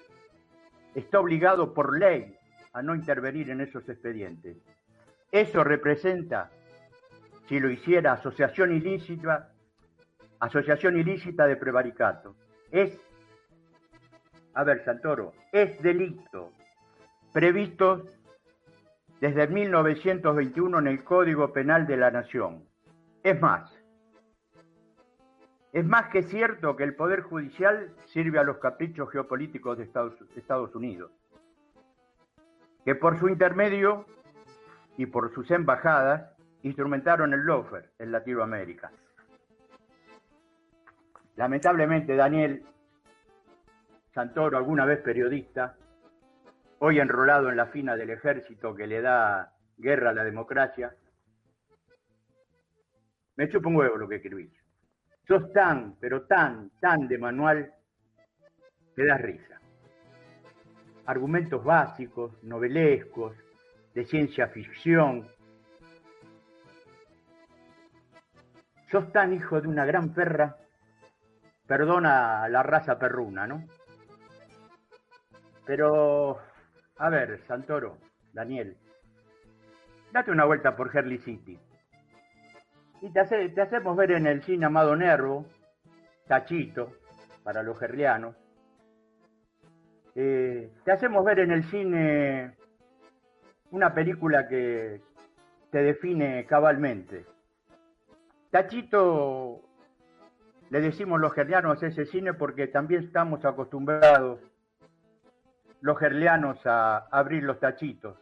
está 0.95 1.21
obligado 1.21 1.73
por 1.73 1.99
ley 1.99 2.37
a 2.73 2.83
no 2.83 2.95
intervenir 2.95 3.49
en 3.51 3.61
esos 3.61 3.89
expedientes. 3.89 4.59
Eso 5.31 5.65
representa, 5.65 6.51
si 7.49 7.61
lo 7.61 7.71
hiciera 7.71 8.13
asociación 8.13 8.73
ilícita, 8.73 9.53
asociación 10.41 10.99
ilícita 10.99 11.47
de 11.47 11.57
prevaricato. 11.57 12.35
Es 12.71 13.01
a 14.57 14.65
ver, 14.65 14.83
Santoro, 14.85 15.35
es 15.53 15.81
delito 15.83 16.51
previsto 17.31 18.07
desde 19.21 19.47
1921 19.47 20.79
en 20.79 20.87
el 20.87 21.05
Código 21.05 21.53
Penal 21.53 21.87
de 21.87 21.97
la 21.97 22.11
Nación. 22.11 22.65
Es 23.23 23.41
más, 23.41 23.73
es 25.73 25.85
más 25.85 26.09
que 26.09 26.23
cierto 26.23 26.77
que 26.77 26.85
el 26.85 26.95
Poder 26.95 27.23
Judicial 27.23 27.91
sirve 28.07 28.39
a 28.39 28.45
los 28.45 28.59
caprichos 28.59 29.11
geopolíticos 29.11 29.79
de 29.79 29.85
Estados, 29.85 30.15
Estados 30.37 30.75
Unidos, 30.75 31.11
que 32.85 32.95
por 32.95 33.19
su 33.19 33.29
intermedio 33.29 34.07
y 34.97 35.07
por 35.07 35.33
sus 35.35 35.51
embajadas 35.51 36.33
instrumentaron 36.63 37.33
el 37.35 37.41
lofer 37.41 37.91
en 37.99 38.13
Latinoamérica. 38.13 38.91
Lamentablemente, 41.37 42.17
Daniel, 42.17 42.65
Santoro, 44.15 44.57
alguna 44.57 44.87
vez 44.87 45.01
periodista, 45.01 45.77
hoy 46.79 47.01
enrolado 47.01 47.51
en 47.51 47.57
la 47.57 47.67
fina 47.67 47.97
del 47.97 48.11
ejército 48.11 48.75
que 48.75 48.87
le 48.87 49.01
da 49.01 49.53
guerra 49.77 50.11
a 50.11 50.15
la 50.15 50.25
democracia, 50.25 50.95
me 53.37 53.49
chupo 53.49 53.69
un 53.69 53.77
huevo 53.77 53.97
lo 53.97 54.09
que 54.09 54.17
escribís. 54.17 54.53
Sos 55.29 55.53
tan, 55.53 55.97
pero 56.01 56.23
tan, 56.23 56.71
tan 56.81 57.09
de 57.09 57.19
manual 57.19 57.73
que 58.95 59.05
das 59.05 59.21
risa. 59.21 59.61
Argumentos 61.07 61.63
básicos, 61.63 62.43
novelescos, 62.43 63.37
de 63.95 64.05
ciencia 64.05 64.49
ficción. 64.49 65.27
Sos 68.91 69.11
tan 69.13 69.33
hijo 69.33 69.61
de 69.61 69.69
una 69.69 69.85
gran 69.85 70.15
perra, 70.15 70.57
perdona 71.67 72.49
la 72.49 72.63
raza 72.63 72.99
perruna, 72.99 73.47
¿no? 73.47 73.65
Pero, 75.65 76.39
a 76.99 77.11
ver, 77.11 77.41
Santoro, 77.47 77.99
Daniel, 78.33 78.77
date 80.13 80.31
una 80.31 80.45
vuelta 80.45 80.77
por 80.77 80.95
Herley 80.95 81.19
City. 81.19 81.59
Y 83.03 83.11
te, 83.11 83.21
hacemos 83.61 83.97
ver 83.97 84.13
en 84.13 84.27
el 84.27 84.43
cine 84.43 84.67
Amado 84.67 84.97
Nervo, 84.97 85.47
Tachito, 86.27 86.93
para 87.45 87.63
los 87.63 87.79
gerlianos. 87.79 88.35
Eh, 90.15 90.73
te 90.85 90.93
hacemos 90.93 91.25
ver 91.25 91.41
en 91.41 91.51
el 91.51 91.65
cine 91.65 92.57
una 93.71 93.93
película 93.93 94.49
que 94.49 95.03
te 95.71 95.83
define 95.83 96.47
cabalmente. 96.47 97.27
Tachito, 98.51 99.61
le 100.71 100.81
decimos 100.81 101.21
los 101.21 101.35
gerlianos 101.35 101.83
ese 101.83 102.07
cine 102.07 102.33
porque 102.33 102.67
también 102.69 103.05
estamos 103.05 103.45
acostumbrados 103.45 104.41
los 105.87 106.01
gerlianos 106.01 106.59
a 106.65 107.07
abrir 107.13 107.45
los 107.45 107.61
tachitos 107.61 108.17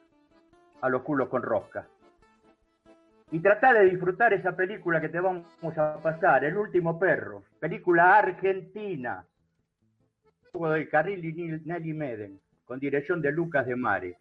a 0.83 0.91
los 0.91 1.01
culos 1.01 1.31
con 1.31 1.41
rosca. 1.41 1.87
Y 3.31 3.41
trata 3.41 3.73
de 3.73 3.87
disfrutar 3.87 4.35
esa 4.35 4.55
película 4.55 5.01
que 5.01 5.09
te 5.09 5.19
vamos 5.19 5.47
a 5.79 5.97
pasar, 6.03 6.45
El 6.45 6.59
último 6.59 6.99
perro, 6.99 7.43
película 7.59 8.19
argentina, 8.19 9.25
del 10.53 10.89
carril 10.91 11.25
y 11.25 11.33
Nelly 11.67 11.95
Meden, 11.95 12.39
con 12.67 12.79
dirección 12.79 13.23
de 13.23 13.33
Lucas 13.33 13.65
de 13.65 13.77
Mare, 13.77 14.19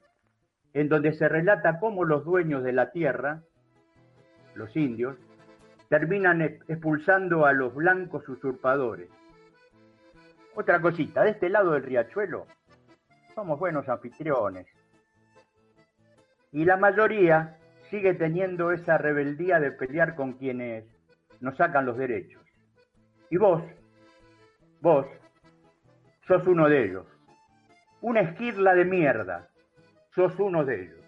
en 0.73 0.87
donde 0.87 1.11
se 1.11 1.27
relata 1.27 1.79
cómo 1.79 2.05
los 2.05 2.23
dueños 2.23 2.63
de 2.63 2.71
la 2.71 2.91
tierra, 2.91 3.41
los 4.55 4.73
indios, 4.77 5.17
terminan 5.89 6.41
expulsando 6.41 7.45
a 7.45 7.51
los 7.51 7.75
blancos 7.75 8.27
usurpadores. 8.29 9.09
Otra 10.55 10.79
cosita, 10.79 11.23
de 11.23 11.31
este 11.31 11.49
lado 11.49 11.73
del 11.73 11.83
riachuelo 11.83 12.47
somos 13.33 13.59
buenos 13.59 13.87
anfitriones. 13.89 14.67
Y 16.51 16.65
la 16.65 16.77
mayoría 16.77 17.57
sigue 17.89 18.13
teniendo 18.13 18.71
esa 18.71 18.97
rebeldía 18.97 19.59
de 19.59 19.71
pelear 19.71 20.15
con 20.15 20.33
quienes 20.33 20.85
nos 21.39 21.57
sacan 21.57 21.85
los 21.85 21.97
derechos. 21.97 22.41
Y 23.29 23.37
vos, 23.37 23.63
vos, 24.81 25.07
sos 26.27 26.45
uno 26.47 26.69
de 26.69 26.85
ellos. 26.85 27.05
Una 28.01 28.21
esquirla 28.21 28.75
de 28.75 28.85
mierda, 28.85 29.49
sos 30.13 30.39
uno 30.39 30.63
de 30.65 30.83
ellos. 30.83 31.02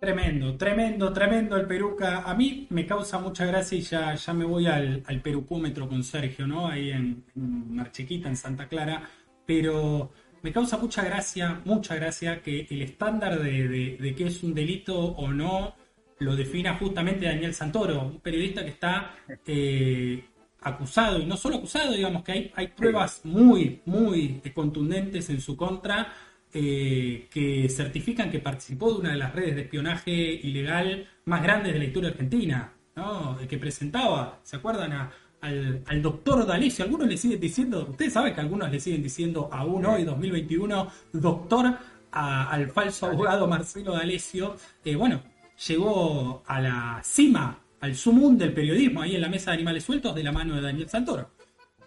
Tremendo, 0.00 0.56
tremendo, 0.56 1.12
tremendo 1.12 1.58
el 1.58 1.66
peruca. 1.66 2.22
A 2.22 2.34
mí 2.34 2.66
me 2.70 2.86
causa 2.86 3.18
mucha 3.18 3.44
gracia 3.44 3.76
y 3.76 3.82
ya, 3.82 4.14
ya 4.14 4.32
me 4.32 4.46
voy 4.46 4.66
al, 4.66 5.02
al 5.06 5.20
perucúmetro 5.20 5.86
con 5.90 6.02
Sergio, 6.02 6.46
¿no? 6.46 6.68
Ahí 6.68 6.90
en, 6.90 7.22
en 7.36 7.74
Marchiquita, 7.74 8.26
en 8.30 8.36
Santa 8.36 8.66
Clara. 8.66 9.06
Pero 9.44 10.10
me 10.40 10.52
causa 10.52 10.78
mucha 10.78 11.04
gracia, 11.04 11.60
mucha 11.66 11.96
gracia 11.96 12.40
que 12.40 12.66
el 12.70 12.80
estándar 12.80 13.42
de, 13.42 13.68
de, 13.68 13.96
de 14.00 14.14
qué 14.14 14.28
es 14.28 14.42
un 14.42 14.54
delito 14.54 14.98
o 14.98 15.30
no 15.32 15.74
lo 16.18 16.34
defina 16.34 16.76
justamente 16.76 17.26
Daniel 17.26 17.52
Santoro, 17.52 18.02
un 18.06 18.20
periodista 18.20 18.62
que 18.62 18.70
está 18.70 19.14
eh, 19.46 20.24
acusado, 20.62 21.18
y 21.18 21.26
no 21.26 21.36
solo 21.36 21.56
acusado, 21.56 21.92
digamos 21.92 22.22
que 22.22 22.32
hay, 22.32 22.52
hay 22.54 22.68
pruebas 22.68 23.20
muy, 23.24 23.80
muy 23.84 24.40
contundentes 24.54 25.28
en 25.28 25.40
su 25.42 25.56
contra 25.56 26.12
eh, 26.52 27.28
que 27.30 27.68
certifican 27.68 28.30
que 28.30 28.40
participó 28.40 28.92
de 28.92 29.00
una 29.00 29.10
de 29.12 29.18
las 29.18 29.34
redes 29.34 29.54
de 29.54 29.62
espionaje 29.62 30.10
ilegal 30.10 31.08
más 31.24 31.42
grandes 31.42 31.72
de 31.72 31.78
la 31.78 31.84
historia 31.84 32.10
argentina, 32.10 32.72
¿no? 32.96 33.38
que 33.48 33.58
presentaba, 33.58 34.40
¿se 34.42 34.56
acuerdan? 34.56 34.92
A, 34.92 35.12
al, 35.40 35.82
al, 35.86 36.02
doctor 36.02 36.44
D'Alessio, 36.46 36.84
algunos 36.84 37.08
le 37.08 37.16
siguen 37.16 37.40
diciendo, 37.40 37.86
ustedes 37.88 38.12
saben 38.12 38.34
que 38.34 38.40
algunos 38.40 38.70
le 38.70 38.80
siguen 38.80 39.02
diciendo 39.02 39.48
aún 39.52 39.86
hoy, 39.86 40.04
2021, 40.04 40.88
doctor 41.12 41.78
a, 42.12 42.50
al 42.50 42.70
falso 42.70 43.06
abogado 43.06 43.46
Marcelo 43.46 43.92
D'Alessio, 43.92 44.56
eh, 44.84 44.96
bueno, 44.96 45.22
llegó 45.66 46.42
a 46.46 46.60
la 46.60 47.00
cima, 47.04 47.58
al 47.80 47.94
sumum 47.94 48.36
del 48.36 48.52
periodismo, 48.52 49.02
ahí 49.02 49.14
en 49.14 49.22
la 49.22 49.28
mesa 49.28 49.50
de 49.50 49.56
animales 49.56 49.84
sueltos, 49.84 50.14
de 50.14 50.22
la 50.22 50.32
mano 50.32 50.56
de 50.56 50.62
Daniel 50.62 50.88
Santoro. 50.88 51.30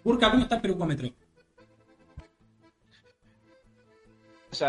Burka, 0.02 0.30
¿cómo 0.30 0.42
está 0.42 0.56
el 0.56 1.23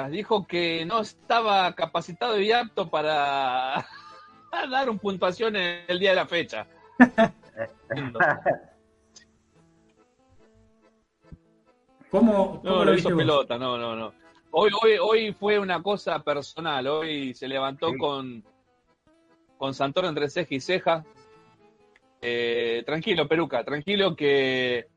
dijo 0.09 0.45
que 0.47 0.85
no 0.85 1.01
estaba 1.01 1.73
capacitado 1.73 2.39
y 2.39 2.51
apto 2.51 2.89
para 2.89 3.85
dar 4.69 4.89
un 4.89 4.99
puntuación 4.99 5.55
en 5.55 5.85
el 5.87 5.99
día 5.99 6.11
de 6.11 6.15
la 6.15 6.25
fecha. 6.25 6.67
¿Cómo, 12.11 12.61
cómo 12.61 12.61
no, 12.63 12.85
lo, 12.85 12.93
hizo 12.93 13.15
pelota, 13.15 13.57
no, 13.57 13.77
no, 13.77 13.95
no. 13.95 14.13
Hoy, 14.51 14.71
hoy, 14.81 14.97
hoy 15.01 15.33
fue 15.33 15.59
una 15.59 15.83
cosa 15.83 16.19
personal, 16.19 16.87
hoy 16.87 17.33
se 17.33 17.47
levantó 17.47 17.89
sí. 17.91 17.97
con, 17.97 18.43
con 19.57 19.73
Santoro 19.73 20.07
entre 20.07 20.29
ceja 20.29 20.55
y 20.55 20.61
ceja. 20.61 21.03
Eh, 22.21 22.83
tranquilo, 22.85 23.27
Peruca, 23.27 23.63
tranquilo 23.63 24.15
que 24.15 24.87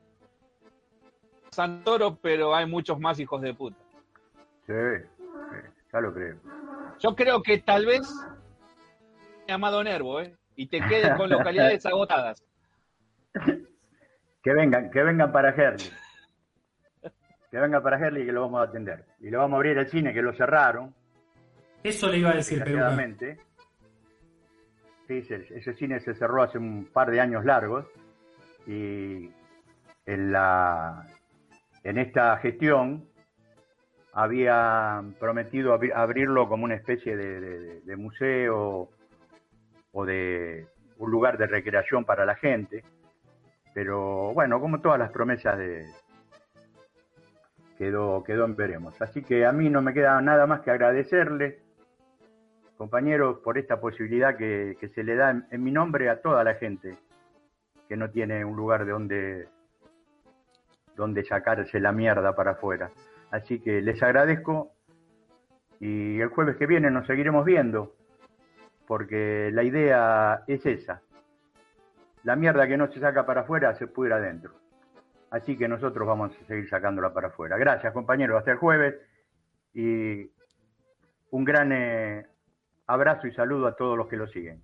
Santoro, 1.51 2.15
pero 2.15 2.55
hay 2.55 2.65
muchos 2.65 2.99
más 2.99 3.19
hijos 3.19 3.41
de 3.41 3.53
puta. 3.53 3.88
Sí, 4.69 4.75
ya 5.91 5.99
lo 5.99 6.13
creo. 6.13 6.37
Yo 6.99 7.15
creo 7.15 7.41
que 7.41 7.57
tal 7.57 7.87
vez 7.87 8.07
llamado 9.47 9.83
Nervo, 9.83 10.21
¿eh? 10.21 10.35
Y 10.55 10.67
te 10.67 10.79
quedes 10.79 11.15
con 11.15 11.27
localidades 11.29 11.83
agotadas. 11.87 12.43
Que 14.43 14.53
vengan, 14.53 14.91
que 14.91 15.01
vengan 15.01 15.31
para 15.31 15.49
Herley. 15.49 15.89
Que 17.49 17.59
vengan 17.59 17.81
para 17.81 17.97
Herley 17.97 18.27
que 18.27 18.31
lo 18.31 18.41
vamos 18.41 18.61
a 18.61 18.65
atender. 18.65 19.05
Y 19.19 19.31
le 19.31 19.37
vamos 19.37 19.53
a 19.53 19.57
abrir 19.57 19.75
el 19.79 19.87
cine 19.87 20.13
que 20.13 20.21
lo 20.21 20.33
cerraron. 20.33 20.93
Eso 21.81 22.07
le 22.07 22.19
iba 22.19 22.29
a 22.29 22.35
decir, 22.35 22.63
Peruca. 22.63 22.95
Sí, 25.07 25.17
ese, 25.17 25.47
ese, 25.49 25.73
cine 25.73 25.99
se 25.99 26.13
cerró 26.13 26.43
hace 26.43 26.59
un 26.59 26.85
par 26.93 27.09
de 27.09 27.19
años 27.19 27.43
largos. 27.43 27.87
Y 28.67 29.31
en 30.05 30.31
la 30.31 31.07
en 31.83 31.97
esta 31.97 32.37
gestión 32.37 33.08
había 34.13 35.03
prometido 35.19 35.73
ab 35.73 35.83
abrirlo 35.93 36.47
como 36.47 36.65
una 36.65 36.75
especie 36.75 37.15
de, 37.15 37.95
museo 37.95 38.89
o 39.91 40.05
de 40.05 40.67
un 40.97 41.11
lugar 41.11 41.37
de 41.37 41.47
recreación 41.47 42.05
para 42.05 42.25
la 42.25 42.35
gente. 42.35 42.83
Pero 43.73 44.33
bueno, 44.33 44.59
como 44.59 44.81
todas 44.81 44.99
las 44.99 45.11
promesas 45.11 45.57
de 45.57 45.85
quedó, 47.77 48.23
quedó 48.23 48.45
en 48.45 48.55
veremos. 48.55 49.01
Así 49.01 49.23
que 49.23 49.45
a 49.45 49.51
mí 49.51 49.69
no 49.69 49.81
me 49.81 49.93
queda 49.93 50.19
nada 50.21 50.45
más 50.47 50.61
que 50.61 50.71
agradecerle, 50.71 51.59
compañeros, 52.77 53.39
por 53.39 53.57
esta 53.57 53.79
posibilidad 53.79 54.35
que, 54.35 54.75
que 54.79 54.89
se 54.89 55.03
le 55.03 55.15
da 55.15 55.31
en, 55.31 55.45
en 55.51 55.63
mi 55.63 55.71
nombre 55.71 56.09
a 56.09 56.21
toda 56.21 56.43
la 56.43 56.55
gente 56.55 56.97
que 57.87 57.95
no 57.95 58.09
tiene 58.09 58.43
un 58.43 58.55
lugar 58.55 58.85
de 58.85 58.91
donde, 58.91 59.47
donde 60.95 61.23
sacarse 61.23 61.79
la 61.79 61.91
mierda 61.91 62.35
para 62.35 62.51
afuera. 62.51 62.91
Así 63.31 63.59
que 63.59 63.81
les 63.81 64.01
agradezco 64.01 64.71
y 65.79 66.19
el 66.19 66.29
jueves 66.29 66.57
que 66.57 66.65
viene 66.65 66.91
nos 66.91 67.07
seguiremos 67.07 67.45
viendo, 67.45 67.95
porque 68.87 69.49
la 69.53 69.63
idea 69.63 70.43
es 70.47 70.65
esa. 70.65 71.01
La 72.23 72.35
mierda 72.35 72.67
que 72.67 72.77
no 72.77 72.91
se 72.91 72.99
saca 72.99 73.25
para 73.25 73.41
afuera 73.41 73.75
se 73.75 73.87
puede 73.87 74.09
ir 74.09 74.13
adentro. 74.13 74.51
Así 75.31 75.57
que 75.57 75.67
nosotros 75.67 76.07
vamos 76.07 76.31
a 76.35 76.45
seguir 76.47 76.67
sacándola 76.69 77.13
para 77.13 77.27
afuera. 77.27 77.57
Gracias 77.57 77.93
compañeros, 77.93 78.39
hasta 78.39 78.51
el 78.51 78.57
jueves 78.57 78.95
y 79.73 80.29
un 81.31 81.45
gran 81.45 81.71
eh, 81.71 82.25
abrazo 82.87 83.27
y 83.27 83.33
saludo 83.33 83.67
a 83.67 83.75
todos 83.75 83.97
los 83.97 84.07
que 84.07 84.17
lo 84.17 84.27
siguen. 84.27 84.61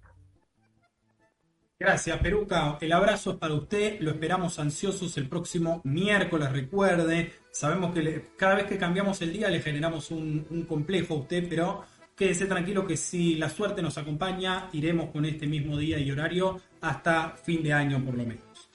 Gracias, 1.77 2.17
Peruca. 2.19 2.77
El 2.79 2.93
abrazo 2.93 3.31
es 3.31 3.37
para 3.37 3.53
usted. 3.53 3.99
Lo 3.99 4.11
esperamos 4.11 4.59
ansiosos 4.59 5.17
el 5.17 5.27
próximo 5.27 5.81
miércoles. 5.83 6.49
Recuerde, 6.49 7.33
sabemos 7.51 7.93
que 7.93 8.29
cada 8.37 8.55
vez 8.55 8.65
que 8.65 8.77
cambiamos 8.77 9.21
el 9.21 9.33
día 9.33 9.49
le 9.49 9.61
generamos 9.61 10.09
un, 10.09 10.47
un, 10.49 10.63
complejo 10.63 11.15
a 11.15 11.17
usted, 11.17 11.49
pero 11.49 11.83
quédese 12.15 12.45
tranquilo 12.45 12.87
que 12.87 12.95
si 12.95 13.35
la 13.35 13.49
suerte 13.49 13.81
nos 13.81 13.97
acompaña, 13.97 14.69
iremos 14.71 15.11
con 15.11 15.25
este 15.25 15.47
mismo 15.47 15.77
día 15.77 15.99
y 15.99 16.09
horario 16.09 16.61
hasta 16.79 17.31
fin 17.31 17.61
de 17.61 17.73
año 17.73 18.01
por 18.05 18.15
lo 18.15 18.23
menos. 18.23 18.69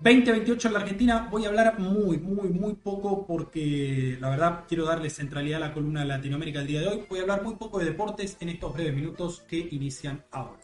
2028 0.00 0.68
en 0.68 0.74
la 0.74 0.80
Argentina, 0.80 1.28
voy 1.30 1.46
a 1.46 1.48
hablar 1.48 1.78
muy, 1.78 2.18
muy, 2.18 2.50
muy 2.50 2.74
poco 2.74 3.26
porque 3.26 4.18
la 4.20 4.28
verdad 4.28 4.64
quiero 4.68 4.84
darle 4.84 5.08
centralidad 5.08 5.62
a 5.62 5.68
la 5.68 5.72
columna 5.72 6.00
de 6.00 6.08
Latinoamérica 6.08 6.60
el 6.60 6.66
día 6.66 6.80
de 6.82 6.88
hoy. 6.88 7.06
Voy 7.08 7.20
a 7.20 7.22
hablar 7.22 7.42
muy 7.42 7.54
poco 7.54 7.78
de 7.78 7.86
deportes 7.86 8.36
en 8.40 8.50
estos 8.50 8.74
breves 8.74 8.94
minutos 8.94 9.42
que 9.48 9.56
inician 9.70 10.22
ahora. 10.30 10.63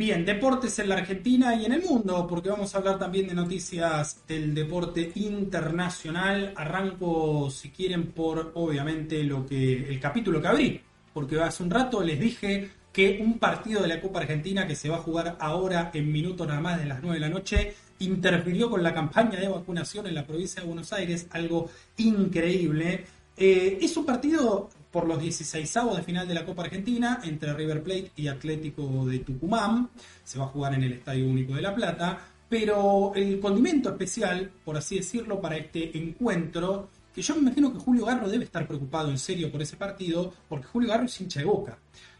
Bien, 0.00 0.24
deportes 0.24 0.78
en 0.78 0.88
la 0.88 0.94
Argentina 0.94 1.54
y 1.54 1.66
en 1.66 1.74
el 1.74 1.82
mundo, 1.82 2.26
porque 2.26 2.48
vamos 2.48 2.74
a 2.74 2.78
hablar 2.78 2.98
también 2.98 3.28
de 3.28 3.34
noticias 3.34 4.26
del 4.26 4.54
deporte 4.54 5.12
internacional. 5.14 6.54
Arranco, 6.56 7.50
si 7.50 7.68
quieren, 7.68 8.06
por 8.12 8.52
obviamente 8.54 9.22
lo 9.24 9.44
que 9.44 9.90
el 9.90 10.00
capítulo 10.00 10.40
que 10.40 10.48
abrí, 10.48 10.80
porque 11.12 11.38
hace 11.38 11.62
un 11.62 11.68
rato 11.68 12.02
les 12.02 12.18
dije 12.18 12.70
que 12.90 13.20
un 13.22 13.38
partido 13.38 13.82
de 13.82 13.88
la 13.88 14.00
Copa 14.00 14.20
Argentina 14.20 14.66
que 14.66 14.74
se 14.74 14.88
va 14.88 14.96
a 14.96 15.00
jugar 15.00 15.36
ahora 15.38 15.90
en 15.92 16.10
minutos 16.10 16.48
nada 16.48 16.62
más 16.62 16.78
de 16.78 16.86
las 16.86 17.02
9 17.02 17.16
de 17.16 17.20
la 17.20 17.28
noche 17.28 17.74
interfirió 17.98 18.70
con 18.70 18.82
la 18.82 18.94
campaña 18.94 19.38
de 19.38 19.48
vacunación 19.48 20.06
en 20.06 20.14
la 20.14 20.26
provincia 20.26 20.62
de 20.62 20.66
Buenos 20.66 20.94
Aires, 20.94 21.26
algo 21.30 21.68
increíble. 21.98 23.04
Eh, 23.36 23.76
es 23.82 23.94
un 23.98 24.06
partido 24.06 24.70
por 24.90 25.06
los 25.06 25.20
16 25.20 25.72
de 25.96 26.02
final 26.02 26.26
de 26.26 26.34
la 26.34 26.44
Copa 26.44 26.62
Argentina 26.62 27.20
entre 27.24 27.54
River 27.54 27.82
Plate 27.82 28.12
y 28.16 28.28
Atlético 28.28 29.06
de 29.06 29.20
Tucumán. 29.20 29.90
Se 30.24 30.38
va 30.38 30.46
a 30.46 30.48
jugar 30.48 30.74
en 30.74 30.82
el 30.82 30.94
Estadio 30.94 31.26
Único 31.26 31.54
de 31.54 31.62
La 31.62 31.74
Plata. 31.74 32.18
Pero 32.48 33.12
el 33.14 33.38
condimento 33.38 33.90
especial, 33.90 34.50
por 34.64 34.76
así 34.76 34.96
decirlo, 34.96 35.40
para 35.40 35.56
este 35.56 35.96
encuentro 35.96 36.88
que 37.14 37.22
yo 37.22 37.34
me 37.34 37.42
imagino 37.42 37.72
que 37.72 37.78
Julio 37.78 38.04
Garro 38.04 38.28
debe 38.28 38.44
estar 38.44 38.66
preocupado 38.66 39.10
en 39.10 39.18
serio 39.18 39.50
por 39.50 39.62
ese 39.62 39.76
partido, 39.76 40.32
porque 40.48 40.66
Julio 40.66 40.88
Garro 40.88 41.04
es 41.04 41.20
hincha 41.20 41.40
de 41.40 41.46
Boca. 41.46 41.78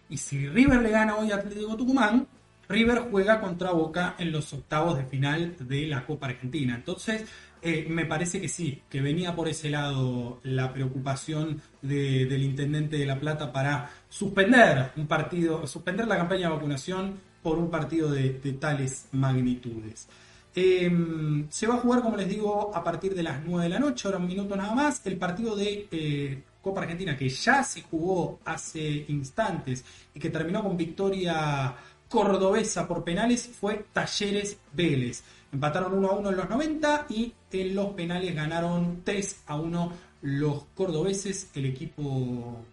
Y 0.08 0.16
si 0.16 0.48
River 0.48 0.82
le 0.82 0.90
gana 0.90 1.16
hoy 1.16 1.30
a 1.30 1.36
Atlético 1.36 1.76
Tucumán, 1.76 2.26
River 2.68 3.08
juega 3.10 3.40
contra 3.40 3.72
Boca 3.72 4.14
en 4.18 4.30
los 4.30 4.52
octavos 4.52 4.96
de 4.96 5.04
final 5.04 5.56
de 5.58 5.86
la 5.86 6.06
Copa 6.06 6.26
Argentina. 6.26 6.74
Entonces, 6.76 7.24
eh, 7.62 7.86
me 7.88 8.06
parece 8.06 8.40
que 8.40 8.48
sí, 8.48 8.82
que 8.88 9.00
venía 9.00 9.34
por 9.34 9.48
ese 9.48 9.70
lado 9.70 10.40
la 10.42 10.72
preocupación 10.72 11.60
del 11.82 12.42
intendente 12.42 12.96
de 12.96 13.06
La 13.06 13.20
Plata 13.20 13.52
para 13.52 13.90
suspender 14.08 14.92
un 14.96 15.06
partido, 15.06 15.66
suspender 15.66 16.06
la 16.06 16.16
campaña 16.16 16.48
de 16.48 16.54
vacunación 16.54 17.20
por 17.42 17.58
un 17.58 17.70
partido 17.70 18.10
de, 18.10 18.30
tales 18.58 19.08
magnitudes. 19.12 20.08
Em, 20.54 21.48
se 21.48 21.66
va 21.66 21.74
a 21.74 21.78
jugar, 21.78 22.02
como 22.02 22.16
les 22.16 22.28
digo, 22.28 22.74
a 22.74 22.82
partir 22.82 23.14
de 23.14 23.22
las 23.22 23.44
9 23.44 23.64
de 23.64 23.68
la 23.68 23.78
noche, 23.78 24.08
ahora 24.08 24.18
un 24.18 24.26
minuto 24.26 24.56
nada 24.56 24.74
más, 24.74 25.04
el 25.06 25.16
partido 25.16 25.54
de 25.54 25.86
eh, 25.90 26.42
Copa 26.60 26.82
Argentina 26.82 27.16
que 27.16 27.28
ya 27.28 27.62
se 27.62 27.82
jugó 27.82 28.40
hace 28.44 29.04
instantes 29.08 29.84
y 30.14 30.20
que 30.20 30.30
terminó 30.30 30.62
con 30.62 30.76
victoria 30.76 31.74
cordobesa 32.08 32.88
por 32.88 33.04
penales 33.04 33.48
fue 33.48 33.86
Talleres 33.92 34.58
Vélez. 34.72 35.22
Empataron 35.52 35.94
1 35.94 36.08
a 36.08 36.12
1 36.12 36.30
en 36.30 36.36
los 36.36 36.48
90 36.48 37.06
y 37.08 37.32
en 37.52 37.74
los 37.74 37.88
penales 37.94 38.34
ganaron 38.34 39.02
3 39.04 39.42
a 39.46 39.56
1 39.56 39.92
los 40.22 40.64
cordobeses, 40.74 41.50
el 41.54 41.66
equipo 41.66 42.64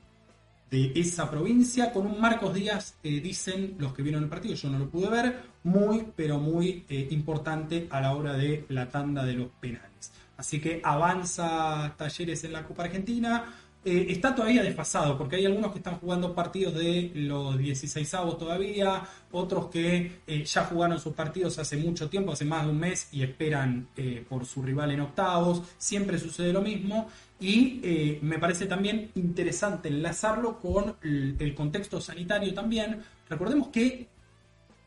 de 0.70 0.92
esa 0.96 1.30
provincia, 1.30 1.92
con 1.92 2.06
un 2.06 2.20
Marcos 2.20 2.54
Díaz, 2.54 2.96
eh, 3.04 3.22
dicen 3.22 3.76
los 3.80 3.94
que 3.94 4.04
vieron 4.04 4.24
el 4.24 4.30
partido, 4.30 4.54
yo 4.56 4.70
no 4.70 4.80
lo 4.80 4.90
pude 4.90 5.10
ver, 5.10 5.40
muy, 5.64 6.08
pero 6.16 6.40
muy 6.40 6.86
eh, 6.90 7.08
importante 7.12 7.88
a 7.90 8.02
la 8.02 8.16
hora 8.16 8.34
de 8.34 8.66
la 8.70 8.90
tanda 8.90 9.26
de 9.26 9.34
los 9.34 9.48
penales. 9.62 10.12
Así 10.36 10.60
que 10.60 10.82
avanza 10.84 11.96
Talleres 11.98 12.44
en 12.44 12.54
la 12.54 12.64
Copa 12.64 12.84
Argentina, 12.84 13.46
eh, 13.90 14.08
está 14.10 14.36
todavía 14.36 14.64
desfasado, 14.64 15.18
porque 15.18 15.38
hay 15.38 15.46
algunos 15.46 15.72
que 15.72 15.78
están 15.78 15.98
jugando 15.98 16.36
partidos 16.36 16.74
de 16.74 17.10
los 17.16 17.58
16 17.58 18.14
avos 18.16 18.38
todavía, 18.38 19.02
otros 19.32 19.68
que 19.68 20.20
eh, 20.28 20.44
ya 20.44 20.66
jugaron 20.66 21.00
sus 21.00 21.14
partidos 21.14 21.58
hace 21.58 21.78
mucho 21.78 22.10
tiempo, 22.10 22.34
hace 22.34 22.44
más 22.44 22.66
de 22.66 22.72
un 22.72 22.80
mes, 22.80 23.08
y 23.14 23.24
esperan 23.24 23.88
eh, 23.96 24.26
por 24.28 24.46
su 24.46 24.62
rival 24.62 24.92
en 24.92 25.00
octavos. 25.00 25.62
Siempre 25.78 26.20
sucede 26.20 26.52
lo 26.52 26.62
mismo. 26.62 27.08
Y 27.40 28.20
me 28.24 28.40
parece 28.40 28.66
también 28.66 29.12
interesante 29.14 29.90
enlazarlo 29.90 30.60
con 30.60 30.96
el, 31.04 31.54
contexto 31.56 32.02
sanitario 32.02 32.52
también. 32.54 33.00
Recordemos 33.30 33.68
que 33.68 34.08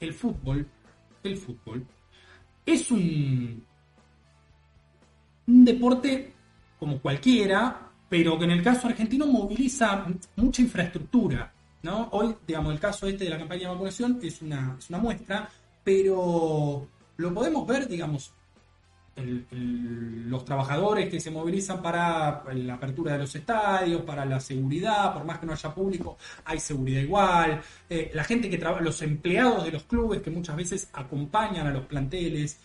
el 0.00 0.12
fútbol, 0.12 0.66
el 1.22 1.36
fútbol, 1.36 1.86
es 2.66 2.90
un, 2.90 3.64
un 5.46 5.64
deporte 5.64 6.32
como 6.78 6.98
cualquiera, 6.98 7.89
pero 8.10 8.36
que 8.36 8.44
en 8.44 8.50
el 8.50 8.62
caso 8.62 8.88
argentino 8.88 9.24
moviliza 9.24 10.04
mucha 10.36 10.60
infraestructura. 10.60 11.50
¿no? 11.82 12.08
Hoy, 12.10 12.34
digamos, 12.46 12.74
el 12.74 12.80
caso 12.80 13.06
este 13.06 13.24
de 13.24 13.30
la 13.30 13.38
campaña 13.38 13.62
de 13.62 13.68
vacunación 13.68 14.18
es 14.20 14.42
una, 14.42 14.76
es 14.78 14.90
una 14.90 14.98
muestra, 14.98 15.48
pero 15.82 16.86
lo 17.16 17.32
podemos 17.32 17.66
ver, 17.66 17.88
digamos, 17.88 18.32
los 19.16 20.44
trabajadores 20.44 21.08
que 21.08 21.20
se 21.20 21.30
movilizan 21.30 21.80
para 21.82 22.42
la 22.52 22.74
apertura 22.74 23.12
de 23.12 23.18
los 23.18 23.34
estadios, 23.34 24.02
para 24.02 24.24
la 24.24 24.40
seguridad, 24.40 25.12
por 25.12 25.24
más 25.24 25.38
que 25.38 25.46
no 25.46 25.52
haya 25.52 25.74
público, 25.74 26.16
hay 26.44 26.58
seguridad 26.58 27.02
igual. 27.02 27.60
Eh, 27.88 28.10
la 28.14 28.24
gente 28.24 28.50
que 28.50 28.58
trabaja, 28.58 28.82
los 28.82 29.00
empleados 29.02 29.64
de 29.64 29.72
los 29.72 29.84
clubes 29.84 30.20
que 30.20 30.30
muchas 30.30 30.56
veces 30.56 30.88
acompañan 30.92 31.66
a 31.66 31.70
los 31.70 31.86
planteles. 31.86 32.58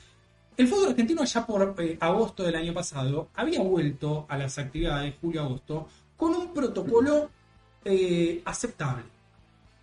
El 0.58 0.70
fútbol 0.70 0.90
argentino 0.90 1.24
ya 1.26 1.46
por 1.46 1.76
eh, 1.80 1.98
agosto 2.00 2.44
del 2.44 2.56
año 2.56 2.74
pasado 2.74 3.30
había 3.36 3.62
vuelto 3.62 4.26
a 4.30 4.38
las 4.38 4.58
actividades, 4.58 5.16
julio-agosto, 5.20 5.88
con 6.16 6.34
un 6.34 6.54
protocolo 6.54 7.30
eh, 7.84 8.42
aceptable. 8.46 9.04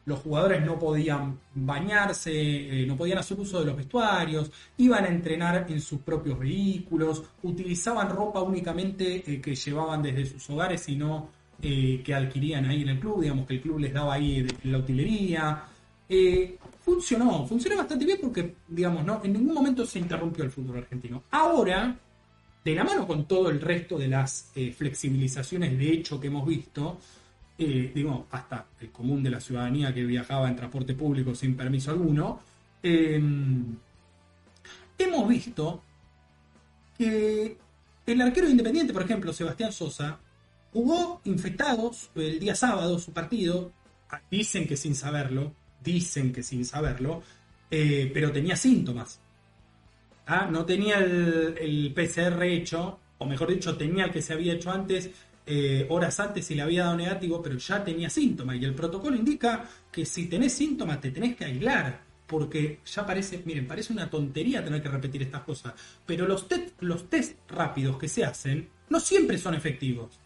Los 0.07 0.20
jugadores 0.20 0.65
no 0.65 0.78
podían 0.78 1.39
bañarse, 1.55 2.32
eh, 2.32 2.86
no 2.86 2.97
podían 2.97 3.19
hacer 3.19 3.39
uso 3.39 3.61
de 3.61 3.66
los 3.66 3.77
vestuarios, 3.77 4.51
iban 4.78 5.05
a 5.05 5.09
entrenar 5.09 5.66
en 5.69 5.81
sus 5.81 6.01
propios 6.01 6.39
vehículos, 6.39 7.23
utilizaban 7.43 8.09
ropa 8.09 8.40
únicamente 8.40 9.23
que 9.23 9.55
llevaban 9.55 10.03
desde 10.03 10.24
sus 10.24 10.49
hogares 10.51 10.89
y 10.89 10.97
no 10.97 11.28
que 11.61 12.12
adquirían 12.12 12.65
ahí 12.65 12.82
en 12.82 12.89
el 12.89 12.99
club, 12.99 13.20
digamos 13.20 13.47
que 13.47 13.55
el 13.55 13.61
club 13.61 13.78
les 13.78 13.93
daba 13.93 14.15
ahí 14.15 14.44
la 14.65 14.78
utilería 14.78 15.65
funcionó, 16.85 17.47
funcionó 17.47 17.77
bastante 17.77 18.05
bien 18.05 18.19
porque, 18.21 18.57
digamos, 18.69 19.05
no, 19.05 19.21
en 19.25 19.33
ningún 19.33 19.55
momento 19.55 19.87
se 19.87 19.99
interrumpió 19.99 20.45
el 20.45 20.51
fútbol 20.51 20.79
argentino. 20.79 21.23
Ahora, 21.31 21.97
de 22.65 22.75
la 22.75 22.85
mano 22.85 23.07
con 23.07 23.27
todo 23.27 23.51
el 23.51 23.61
resto 23.61 23.99
de 23.99 24.09
las 24.09 24.51
eh, 24.55 24.73
flexibilizaciones 24.73 25.79
de 25.79 25.93
hecho 25.93 26.21
que 26.21 26.29
hemos 26.29 26.47
visto, 26.47 26.99
eh, 27.59 27.93
digo, 27.95 28.27
hasta 28.31 28.67
el 28.81 28.91
común 28.91 29.23
de 29.23 29.31
la 29.31 29.41
ciudadanía 29.41 29.93
que 29.93 30.05
viajaba 30.05 30.49
en 30.49 30.57
transporte 30.57 30.95
público 30.95 31.35
sin 31.35 31.57
permiso 31.57 31.91
alguno, 31.91 32.41
em, 32.83 33.77
hemos 34.99 35.29
visto 35.29 35.83
que 36.99 37.57
el 38.07 38.21
arquero 38.21 38.49
independiente, 38.49 38.93
por 38.93 39.03
ejemplo, 39.03 39.33
Sebastián 39.33 39.73
Sosa, 39.73 40.19
jugó 40.73 41.21
infectados 41.25 42.11
el 42.15 42.41
día 42.41 42.55
sábado 42.55 42.99
su 42.99 43.13
partido, 43.13 43.73
dicen 44.31 44.67
que 44.67 44.77
sin 44.77 44.95
saberlo, 44.95 45.53
dicen 45.83 46.33
que 46.33 46.43
sin 46.43 46.65
saberlo, 46.65 47.23
eh, 47.71 48.11
pero 48.13 48.31
tenía 48.31 48.57
síntomas. 48.57 49.21
¿Ah? 50.27 50.49
No 50.51 50.65
tenía 50.65 50.99
el, 50.99 51.93
PCR 51.95 52.43
hecho, 52.45 52.99
o 53.19 53.27
mejor 53.27 53.49
dicho, 53.51 53.77
tenía 53.77 54.05
el 54.05 54.11
que 54.11 54.23
se 54.23 54.33
había 54.33 54.55
hecho 54.55 54.71
antes, 54.71 55.11
eh, 55.47 55.87
horas 55.89 56.21
antes 56.21 56.51
y 56.51 56.55
le 56.55 56.63
había 56.63 56.85
dado 56.85 56.97
negativo, 56.97 57.43
pero 57.43 57.57
ya 57.57 57.83
tenía 57.83 58.09
síntomas. 58.09 58.57
Y 58.57 58.65
el 58.65 58.75
protocolo 58.75 59.17
indica 59.17 59.65
que 59.91 60.05
si 60.05 60.27
tenés 60.27 60.53
síntomas 60.53 61.01
te 61.01 61.11
tenés 61.11 61.37
que 61.37 61.45
aislar, 61.45 62.01
porque 62.27 62.81
ya 62.87 63.05
parece, 63.05 63.43
miren, 63.45 63.67
parece 63.67 63.93
una 63.93 64.09
tontería 64.09 64.65
tener 64.65 64.83
que 64.83 64.89
repetir 64.89 65.23
estas 65.23 65.43
cosas, 65.43 65.75
pero 66.07 66.27
los, 66.27 66.47
los 66.81 67.11
test 67.11 67.39
rápidos 67.51 67.99
que 67.99 68.09
se 68.09 68.25
hacen 68.25 68.69
no 68.89 69.01
siempre 69.01 69.39
son 69.39 69.55
efectivos. 69.55 70.19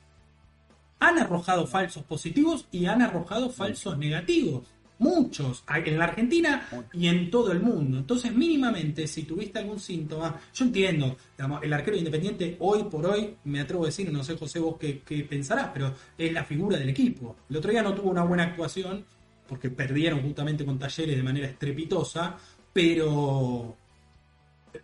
Han 0.98 1.18
arrojado 1.18 1.66
falsos 1.66 2.04
positivos 2.04 2.66
y 2.70 2.86
han 2.86 3.02
arrojado 3.02 3.50
falsos 3.50 3.98
negativos 3.98 4.64
muchos, 4.98 5.64
en 5.74 5.98
la 5.98 6.04
Argentina 6.04 6.68
y 6.92 7.08
en 7.08 7.30
todo 7.30 7.52
el 7.52 7.60
mundo. 7.60 7.98
Entonces, 7.98 8.34
mínimamente, 8.34 9.06
si 9.06 9.24
tuviste 9.24 9.58
algún 9.58 9.78
síntoma, 9.78 10.40
yo 10.54 10.64
entiendo, 10.64 11.16
el 11.62 11.72
arquero 11.72 11.96
independiente 11.96 12.56
hoy 12.60 12.84
por 12.84 13.06
hoy, 13.06 13.36
me 13.44 13.60
atrevo 13.60 13.84
a 13.84 13.86
decir, 13.86 14.10
no 14.12 14.24
sé 14.24 14.36
José 14.36 14.58
vos 14.58 14.76
qué, 14.78 15.26
pensarás, 15.28 15.70
pero 15.72 15.94
es 16.16 16.32
la 16.32 16.44
figura 16.44 16.78
del 16.78 16.88
equipo. 16.88 17.36
El 17.50 17.56
otro 17.56 17.70
día 17.70 17.82
no 17.82 17.94
tuvo 17.94 18.10
una 18.10 18.24
buena 18.24 18.44
actuación, 18.44 19.04
porque 19.48 19.70
perdieron 19.70 20.22
justamente 20.22 20.64
con 20.64 20.78
Talleres 20.78 21.16
de 21.16 21.22
manera 21.22 21.46
estrepitosa, 21.46 22.36
pero 22.72 23.76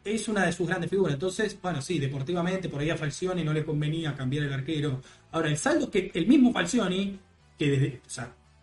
es 0.04 0.28
una 0.28 0.46
de 0.46 0.52
sus 0.52 0.66
grandes 0.66 0.90
figuras. 0.90 1.14
Entonces, 1.14 1.58
bueno, 1.60 1.82
sí, 1.82 1.98
deportivamente 1.98 2.68
por 2.68 2.80
ahí 2.80 2.90
a 2.90 2.96
Falcioni 2.96 3.42
no 3.44 3.52
le 3.52 3.64
convenía 3.64 4.14
cambiar 4.14 4.44
el 4.44 4.52
arquero. 4.52 5.00
Ahora, 5.32 5.48
el 5.48 5.56
saldo 5.56 5.86
es 5.86 5.90
que 5.90 6.10
el 6.14 6.26
mismo 6.26 6.52
Falcioni, 6.52 7.18
que 7.58 7.70
desde, 7.70 8.00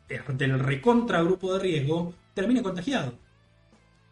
del 0.10 0.60
recontra 0.60 1.22
grupo 1.22 1.54
de 1.54 1.60
riesgo 1.60 2.14
termine 2.34 2.64
contagiado. 2.64 3.14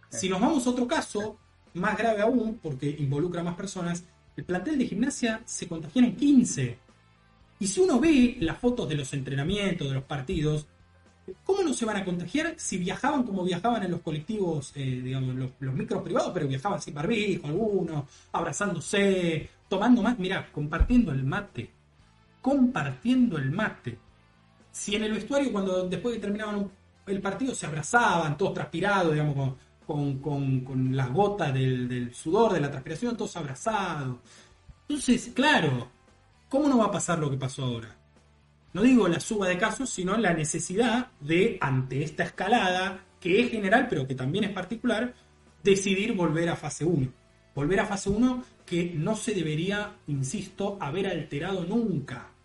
Si 0.10 0.30
nos 0.30 0.40
vamos 0.40 0.66
a 0.66 0.70
otro 0.70 0.88
caso, 0.88 1.38
más 1.74 1.98
grave 1.98 2.22
aún, 2.22 2.60
porque 2.62 2.96
involucra 3.00 3.42
a 3.42 3.44
más 3.44 3.56
personas, 3.56 4.04
el 4.36 4.44
plantel 4.44 4.78
de 4.78 4.88
gimnasia 4.88 5.42
se 5.46 5.68
contagiaron 5.68 6.16
15. 6.16 6.78
Y 7.60 7.68
si 7.68 7.80
uno 7.82 8.00
ve 8.00 8.38
las 8.40 8.60
fotos 8.60 8.88
de 8.88 8.96
los 8.96 9.12
entrenamientos, 9.14 9.88
de 9.88 9.96
los 9.96 10.04
partidos, 10.04 10.68
¿cómo 11.44 11.64
no 11.64 11.74
se 11.74 11.86
van 11.86 11.98
a 11.98 12.06
contagiar 12.06 12.54
si 12.58 12.78
viajaban 12.78 13.24
como 13.24 13.44
viajaban 13.44 13.84
en 13.84 13.92
los 13.92 14.02
colectivos, 14.02 14.72
eh, 14.76 15.02
digamos, 15.04 15.36
los, 15.36 15.52
los, 15.60 15.74
micros 15.74 16.04
privados, 16.04 16.32
pero 16.34 16.48
viajaban 16.48 16.82
sin 16.82 16.94
barbijo, 16.94 17.48
algunos, 17.48 18.06
abrazándose, 18.32 19.50
tomando 19.68 20.04
más, 20.04 20.20
mira, 20.20 20.50
compartiendo 20.52 21.12
el 21.12 21.24
mate, 21.24 21.72
compartiendo 22.42 23.38
el 23.38 23.52
mate. 23.52 23.98
Si 24.78 24.96
en 24.96 25.04
el 25.04 25.14
vestuario, 25.14 25.52
cuando 25.52 25.90
después 25.90 26.14
que 26.14 26.22
terminaban 26.22 26.70
el 27.08 27.20
partido, 27.20 27.56
se 27.56 27.66
abrazaban, 27.66 28.38
todos 28.38 28.54
transpirados, 28.54 29.12
digamos, 29.12 29.56
con, 29.88 30.96
las 30.96 31.12
gotas 31.12 31.52
del, 31.52 32.14
sudor, 32.14 32.54
de 32.54 32.62
la 32.62 32.70
transpiración, 32.70 33.18
todos 33.18 33.36
abrazados. 33.38 34.18
Entonces, 34.88 35.32
claro, 35.34 35.90
¿cómo 36.48 36.70
no 36.70 36.78
va 36.78 36.86
a 36.86 36.92
pasar 36.92 37.18
lo 37.18 37.28
que 37.32 37.38
pasó 37.38 37.64
ahora? 37.64 37.98
No 38.74 38.84
digo 38.84 39.08
la 39.08 39.20
suba 39.20 39.48
de 39.48 39.58
casos, 39.58 39.90
sino 39.90 40.16
la 40.16 40.34
necesidad 40.34 41.08
de, 41.22 41.58
ante 41.60 42.04
esta 42.04 42.24
escalada, 42.24 43.04
que 43.20 43.42
es 43.42 43.50
general, 43.50 43.88
pero 43.90 44.08
que 44.08 44.14
también 44.14 44.44
es 44.44 44.52
particular, 44.52 45.12
decidir 45.64 46.14
volver 46.14 46.50
a 46.50 46.56
fase 46.56 46.86
1. 46.86 47.12
Volver 47.56 47.80
a 47.80 47.88
fase 47.88 48.12
1 48.12 48.44
que 48.64 48.94
no 48.96 49.16
se 49.16 49.34
debería, 49.34 49.96
insisto, 50.06 50.78
haber 50.80 51.08
alterado 51.08 51.66
nunca 51.66 52.37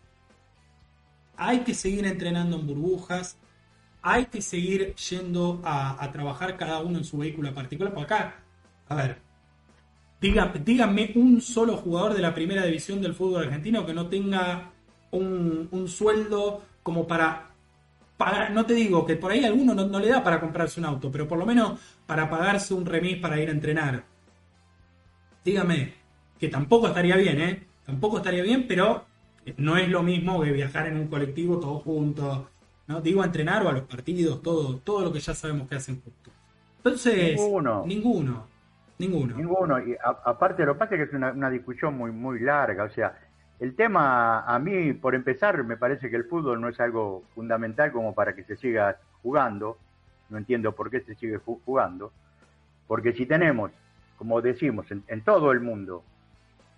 hay 1.36 1.60
que 1.60 1.74
seguir 1.74 2.06
entrenando 2.06 2.58
en 2.58 2.66
burbujas, 2.66 3.38
hay 4.02 4.26
que 4.26 4.42
seguir 4.42 4.94
yendo 4.96 5.60
a, 5.64 6.10
trabajar 6.12 6.56
cada 6.56 6.80
uno 6.80 6.98
en 6.98 7.04
su 7.04 7.18
vehículo 7.18 7.54
particular. 7.54 7.94
Por 7.94 8.04
acá, 8.04 8.34
a 8.88 8.94
ver, 8.94 9.18
díganme 10.20 11.12
un 11.14 11.40
solo 11.40 11.76
jugador 11.76 12.14
de 12.14 12.22
la 12.22 12.34
primera 12.34 12.64
división 12.64 13.00
del 13.00 13.14
fútbol 13.14 13.44
argentino 13.44 13.86
que 13.86 13.94
no 13.94 14.08
tenga 14.08 14.72
un, 15.12 15.86
sueldo 15.86 16.62
como 16.82 17.06
para 17.06 17.50
pagar, 18.16 18.50
no 18.50 18.66
te 18.66 18.74
digo 18.74 19.06
que 19.06 19.16
por 19.16 19.30
ahí 19.30 19.44
alguno 19.44 19.74
no, 19.74 19.98
le 19.98 20.08
da 20.08 20.22
para 20.22 20.40
comprarse 20.40 20.80
un 20.80 20.86
auto, 20.86 21.10
pero 21.10 21.28
por 21.28 21.38
lo 21.38 21.46
menos 21.46 21.80
para 22.06 22.28
pagarse 22.28 22.74
un 22.74 22.86
remis 22.86 23.18
para 23.18 23.40
ir 23.40 23.48
a 23.48 23.52
entrenar. 23.52 24.04
Dígame, 25.44 25.94
que 26.38 26.48
tampoco 26.48 26.88
estaría 26.88 27.16
bien, 27.16 27.40
¿eh? 27.40 27.66
Tampoco 27.84 28.18
estaría 28.18 28.42
bien, 28.42 28.66
pero 28.68 29.04
no 29.56 29.76
es 29.76 29.88
lo 29.88 30.02
mismo 30.02 30.42
que 30.42 30.52
viajar 30.52 30.86
en 30.86 30.96
un 30.96 31.08
colectivo 31.08 31.58
todos 31.58 31.82
juntos, 31.82 32.46
¿no? 32.86 33.00
Digo 33.00 33.22
a 33.22 33.26
entrenar 33.26 33.64
o 33.64 33.68
a 33.68 33.72
los 33.72 33.82
partidos, 33.82 34.42
todo, 34.42 34.78
todo 34.78 35.02
lo 35.02 35.12
que 35.12 35.20
ya 35.20 35.34
sabemos 35.34 35.68
que 35.68 35.76
hacen 35.76 36.00
juntos. 36.00 36.32
Entonces, 36.78 37.36
ninguno. 37.36 37.84
Ninguno. 37.86 38.46
Ninguno. 38.98 39.36
Ninguno. 39.36 39.78
Y 39.80 39.96
aparte, 40.02 40.64
lo 40.64 40.74
que 40.74 40.78
pasa 40.78 40.94
es 40.94 41.00
que 41.00 41.04
es 41.08 41.12
una, 41.14 41.32
una 41.32 41.50
discusión 41.50 41.96
muy, 41.96 42.10
muy 42.10 42.40
larga. 42.40 42.84
O 42.84 42.90
sea, 42.90 43.16
el 43.62 43.76
tema, 43.76 44.40
a 44.40 44.58
mí, 44.58 44.92
por 44.92 45.14
empezar, 45.14 45.62
me 45.62 45.76
parece 45.76 46.10
que 46.10 46.16
el 46.16 46.24
fútbol 46.24 46.60
no 46.60 46.68
es 46.68 46.80
algo 46.80 47.22
fundamental 47.34 47.92
como 47.92 48.14
para 48.14 48.34
que 48.34 48.42
se 48.42 48.56
siga 48.56 48.98
jugando. 49.22 49.78
No 50.30 50.38
entiendo 50.38 50.72
por 50.72 50.90
qué 50.90 51.00
se 51.00 51.14
sigue 51.14 51.38
jugando. 51.38 52.12
Porque 52.88 53.12
si 53.12 53.24
tenemos, 53.24 53.70
como 54.18 54.42
decimos, 54.42 54.86
en, 54.90 55.20
todo 55.22 55.52
el 55.52 55.60
mundo, 55.60 56.02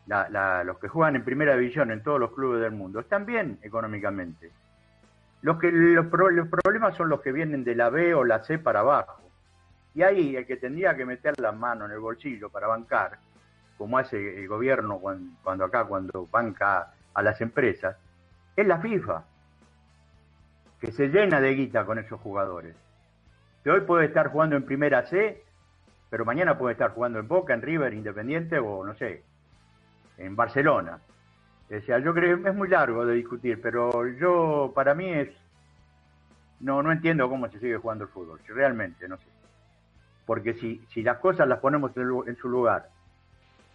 los 0.06 0.78
que 0.78 0.88
juegan 0.88 1.16
en 1.16 1.24
primera 1.24 1.56
división 1.56 1.90
en 1.90 2.02
todos 2.02 2.20
los 2.20 2.32
clubes 2.32 2.60
del 2.60 2.72
mundo, 2.72 3.00
están 3.00 3.26
bien 3.26 3.58
económicamente. 3.62 4.50
Los, 5.42 5.58
que, 5.58 5.70
los, 5.70 6.06
los 6.06 6.48
problemas 6.48 6.96
son 6.96 7.08
los 7.08 7.20
que 7.20 7.32
vienen 7.32 7.64
de 7.64 7.74
la 7.74 7.90
B 7.90 8.14
o 8.14 8.24
la 8.24 8.42
C 8.42 8.58
para 8.58 8.80
abajo. 8.80 9.20
Y 9.94 10.02
ahí 10.02 10.36
el 10.36 10.46
que 10.46 10.56
tendría 10.56 10.96
que 10.96 11.04
meter 11.04 11.38
la 11.38 11.52
mano 11.52 11.84
en 11.84 11.92
el 11.92 12.00
bolsillo 12.00 12.50
para 12.50 12.66
bancar 12.66 13.18
como 13.76 13.98
hace 13.98 14.40
el 14.40 14.48
gobierno 14.48 14.98
cuando, 14.98 15.64
acá, 15.64 15.84
cuando 15.84 16.26
banca 16.30 16.92
a 17.12 17.22
las 17.22 17.40
empresas, 17.40 17.96
es 18.56 18.66
la 18.66 18.78
FIFA, 18.78 19.24
que 20.80 20.92
se 20.92 21.08
llena 21.08 21.40
de 21.40 21.54
guita 21.54 21.84
con 21.84 21.98
esos 21.98 22.20
jugadores. 22.20 22.76
Que 23.62 23.70
hoy 23.70 23.80
puede 23.80 24.06
estar 24.06 24.30
jugando 24.30 24.56
en 24.56 24.64
primera 24.64 25.06
C, 25.06 25.42
pero 26.10 26.24
mañana 26.24 26.58
puede 26.58 26.72
estar 26.72 26.92
jugando 26.92 27.18
en 27.18 27.28
Boca, 27.28 27.54
en 27.54 27.62
River, 27.62 27.94
Independiente 27.94 28.58
o 28.58 28.84
no 28.84 28.94
sé, 28.94 29.22
en 30.18 30.36
Barcelona. 30.36 31.00
O 31.70 31.80
sea, 31.80 31.98
yo 31.98 32.14
creo 32.14 32.46
es 32.46 32.54
muy 32.54 32.68
largo 32.68 33.06
de 33.06 33.14
discutir, 33.14 33.60
pero 33.60 34.06
yo, 34.08 34.72
para 34.74 34.94
mí 34.94 35.08
es, 35.08 35.30
no, 36.60 36.82
no 36.82 36.92
entiendo 36.92 37.28
cómo 37.28 37.48
se 37.48 37.58
sigue 37.58 37.78
jugando 37.78 38.04
el 38.04 38.10
fútbol, 38.10 38.40
realmente, 38.46 39.08
no 39.08 39.16
sé. 39.16 39.24
Porque 40.26 40.54
si, 40.54 40.82
si 40.92 41.02
las 41.02 41.18
cosas 41.18 41.48
las 41.48 41.58
ponemos 41.58 41.92
en 41.96 42.36
su 42.36 42.48
lugar 42.48 42.88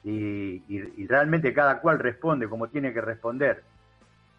y, 0.03 1.05
realmente 1.07 1.53
cada 1.53 1.79
cual 1.79 1.99
responde 1.99 2.47
como 2.47 2.69
tiene 2.69 2.93
que 2.93 3.01
responder 3.01 3.63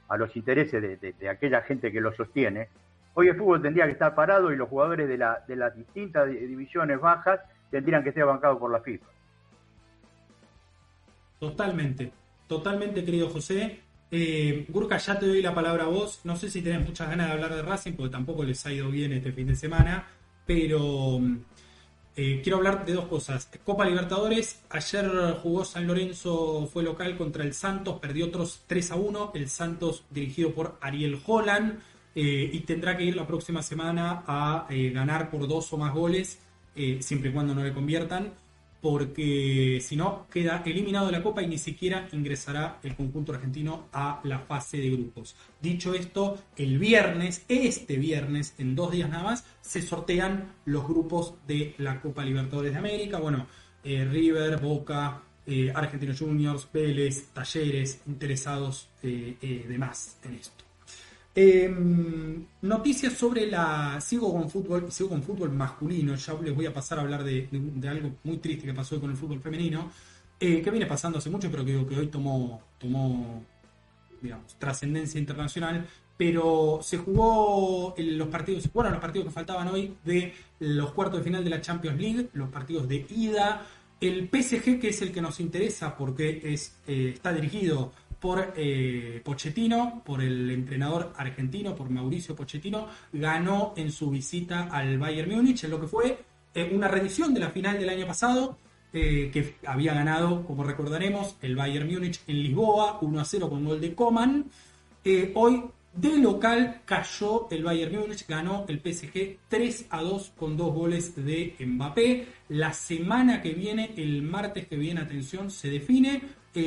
a 0.08 0.16
los 0.16 0.34
intereses 0.36 1.00
de, 1.00 1.28
aquella 1.28 1.62
gente 1.62 1.92
que 1.92 2.00
lo 2.00 2.12
sostiene, 2.12 2.68
hoy 3.14 3.28
el 3.28 3.36
fútbol 3.36 3.62
tendría 3.62 3.86
que 3.86 3.92
estar 3.92 4.14
parado 4.14 4.52
y 4.52 4.56
los 4.56 4.68
jugadores 4.68 5.08
de, 5.08 5.18
la, 5.18 5.44
de 5.46 5.56
las 5.56 5.74
distintas 5.76 6.28
divisiones 6.28 7.00
bajas 7.00 7.40
tendrían 7.70 8.02
que 8.02 8.12
ser 8.12 8.24
bancados 8.24 8.58
por 8.58 8.70
la 8.70 8.80
FIFA. 8.80 9.06
Totalmente, 11.40 12.12
totalmente 12.46 13.02
querido 13.02 13.30
José. 13.30 13.80
Eh, 14.10 14.66
Gurka, 14.68 14.98
ya 14.98 15.18
te 15.18 15.26
doy 15.26 15.40
la 15.40 15.54
palabra 15.54 15.84
a 15.84 15.88
vos. 15.88 16.20
No 16.24 16.36
sé 16.36 16.50
si 16.50 16.60
tenés 16.60 16.86
muchas 16.86 17.08
ganas 17.08 17.28
de 17.28 17.32
hablar 17.32 17.54
de 17.54 17.62
Racing, 17.62 17.92
porque 17.92 18.12
tampoco 18.12 18.44
les 18.44 18.64
ha 18.66 18.72
ido 18.72 18.90
bien 18.90 19.12
este 19.14 19.32
fin 19.32 19.46
de 19.46 19.56
semana, 19.56 20.06
pero 20.44 21.18
eh, 22.14 22.40
quiero 22.42 22.58
hablar 22.58 22.84
de 22.84 22.92
dos 22.92 23.06
cosas. 23.06 23.48
Copa 23.64 23.86
Libertadores, 23.86 24.62
ayer 24.68 25.08
jugó 25.42 25.64
San 25.64 25.86
Lorenzo, 25.86 26.68
fue 26.70 26.82
local 26.82 27.16
contra 27.16 27.42
el 27.42 27.54
Santos, 27.54 27.98
perdió 28.00 28.26
otros 28.26 28.64
3 28.66 28.90
a 28.90 28.96
1. 28.96 29.32
El 29.34 29.48
Santos 29.48 30.04
dirigido 30.10 30.52
por 30.52 30.76
Ariel 30.82 31.18
Holland 31.24 31.80
eh, 32.14 32.50
y 32.52 32.60
tendrá 32.60 32.98
que 32.98 33.04
ir 33.04 33.16
la 33.16 33.26
próxima 33.26 33.62
semana 33.62 34.24
a 34.26 34.66
eh, 34.68 34.90
ganar 34.90 35.30
por 35.30 35.48
dos 35.48 35.72
o 35.72 35.78
más 35.78 35.94
goles, 35.94 36.38
siempre 37.00 37.30
y 37.30 37.32
cuando 37.32 37.54
no 37.54 37.62
le 37.62 37.74
conviertan 37.74 38.32
porque 38.80 39.80
si 39.82 39.96
no 39.96 40.26
queda 40.30 40.62
eliminado 40.64 41.06
de 41.06 41.12
la 41.12 41.22
Copa 41.22 41.42
y 41.42 41.46
ni 41.46 41.58
siquiera 41.58 42.08
ingresará 42.12 42.78
el 42.82 42.96
conjunto 42.96 43.32
argentino 43.32 43.88
a 43.92 44.20
la 44.24 44.38
fase 44.38 44.78
de 44.78 44.90
grupos. 44.90 45.36
Dicho 45.60 45.94
esto, 45.94 46.38
el 46.56 46.78
viernes, 46.78 47.44
este 47.48 47.96
viernes, 47.96 48.54
en 48.58 48.74
dos 48.74 48.92
días 48.92 49.10
nada 49.10 49.24
más, 49.24 49.44
se 49.60 49.82
sortean 49.82 50.54
los 50.64 50.86
grupos 50.86 51.34
de 51.46 51.74
la 51.78 52.00
Copa 52.00 52.24
Libertadores 52.24 52.72
de 52.72 52.78
América. 52.78 53.18
Bueno, 53.18 53.46
eh, 53.84 54.04
River, 54.04 54.58
Boca, 54.60 55.22
eh, 55.46 55.72
Argentinos 55.74 56.18
Juniors, 56.18 56.68
Vélez, 56.72 57.28
Talleres, 57.32 58.00
interesados 58.06 58.88
eh, 59.02 59.64
demás 59.68 60.18
en 60.24 60.34
esto. 60.34 60.59
Em, 61.34 62.44
noticias 62.62 63.12
sobre 63.12 63.46
la. 63.46 64.00
Sigo 64.00 64.32
con 64.32 64.50
fútbol, 64.50 64.90
sigo 64.90 65.10
con 65.10 65.22
fútbol 65.22 65.52
masculino. 65.52 66.14
Ya 66.16 66.34
les 66.34 66.54
voy 66.54 66.66
a 66.66 66.72
pasar 66.72 66.98
a 66.98 67.02
hablar 67.02 67.22
de, 67.22 67.48
algo 67.88 68.16
muy 68.24 68.38
triste 68.38 68.66
que 68.66 68.74
pasó 68.74 69.00
con 69.00 69.10
el 69.10 69.16
fútbol 69.16 69.40
femenino. 69.40 69.90
Eh, 70.40 70.62
que 70.62 70.70
viene 70.70 70.86
pasando 70.86 71.18
hace 71.18 71.30
mucho, 71.30 71.50
pero 71.50 71.64
que, 71.64 71.76
hoy 71.76 72.06
tomó, 72.08 72.62
tomó 72.78 73.44
trascendencia 74.58 75.20
internacional. 75.20 75.86
Pero 76.16 76.80
se 76.82 76.98
jugó 76.98 77.94
los 77.96 78.28
partidos, 78.28 78.70
bueno, 78.72 78.90
los 78.90 79.00
partidos 79.00 79.28
que 79.28 79.32
faltaban 79.32 79.68
hoy 79.68 79.94
de 80.04 80.34
los 80.58 80.92
cuartos 80.92 81.20
de 81.20 81.24
final 81.24 81.44
de 81.44 81.50
la 81.50 81.60
Champions 81.60 81.98
League, 81.98 82.28
los 82.34 82.50
partidos 82.50 82.88
de 82.88 83.06
ida. 83.08 83.66
El 84.00 84.28
PSG, 84.28 84.80
que 84.80 84.88
es 84.88 85.02
el 85.02 85.12
que 85.12 85.22
nos 85.22 85.40
interesa 85.40 85.96
porque 85.96 86.40
es, 86.44 86.76
eh, 86.86 87.12
está 87.14 87.32
dirigido 87.32 87.92
por 88.20 88.52
eh, 88.54 89.20
Pochettino, 89.24 90.02
por 90.04 90.22
el 90.22 90.50
entrenador 90.50 91.12
argentino, 91.16 91.74
por 91.74 91.88
Mauricio 91.88 92.36
Pochettino, 92.36 92.86
ganó 93.12 93.72
en 93.76 93.90
su 93.90 94.10
visita 94.10 94.68
al 94.70 94.98
Bayern 94.98 95.34
Múnich 95.34 95.64
en 95.64 95.70
lo 95.70 95.80
que 95.80 95.88
fue 95.88 96.18
eh, 96.54 96.70
una 96.72 96.86
revisión 96.86 97.32
de 97.32 97.40
la 97.40 97.50
final 97.50 97.78
del 97.78 97.88
año 97.88 98.06
pasado, 98.06 98.58
eh, 98.92 99.30
que 99.32 99.56
había 99.66 99.94
ganado, 99.94 100.44
como 100.44 100.64
recordaremos, 100.64 101.36
el 101.40 101.56
Bayern 101.56 101.90
Múnich 101.90 102.20
en 102.26 102.42
Lisboa, 102.42 102.98
1 103.00 103.20
a 103.20 103.24
0 103.24 103.48
con 103.48 103.64
gol 103.64 103.80
de 103.80 103.94
Coman. 103.94 104.44
hoy 105.34 105.64
de 105.94 106.18
local 106.18 106.82
cayó 106.84 107.48
el 107.50 107.64
Bayern 107.64 107.96
Múnich, 108.00 108.26
ganó 108.28 108.64
el 108.68 108.80
PSG 108.80 109.38
3 109.48 109.86
a 109.90 110.02
2 110.02 110.32
con 110.38 110.56
dos 110.56 110.74
goles 110.74 111.16
de 111.16 111.56
Mbappé. 111.58 112.26
La 112.50 112.72
semana 112.72 113.40
que 113.40 113.54
viene, 113.54 113.94
el 113.96 114.22
martes 114.22 114.66
que 114.66 114.76
viene, 114.76 115.00
atención, 115.00 115.50
se 115.50 115.70
define 115.70 116.22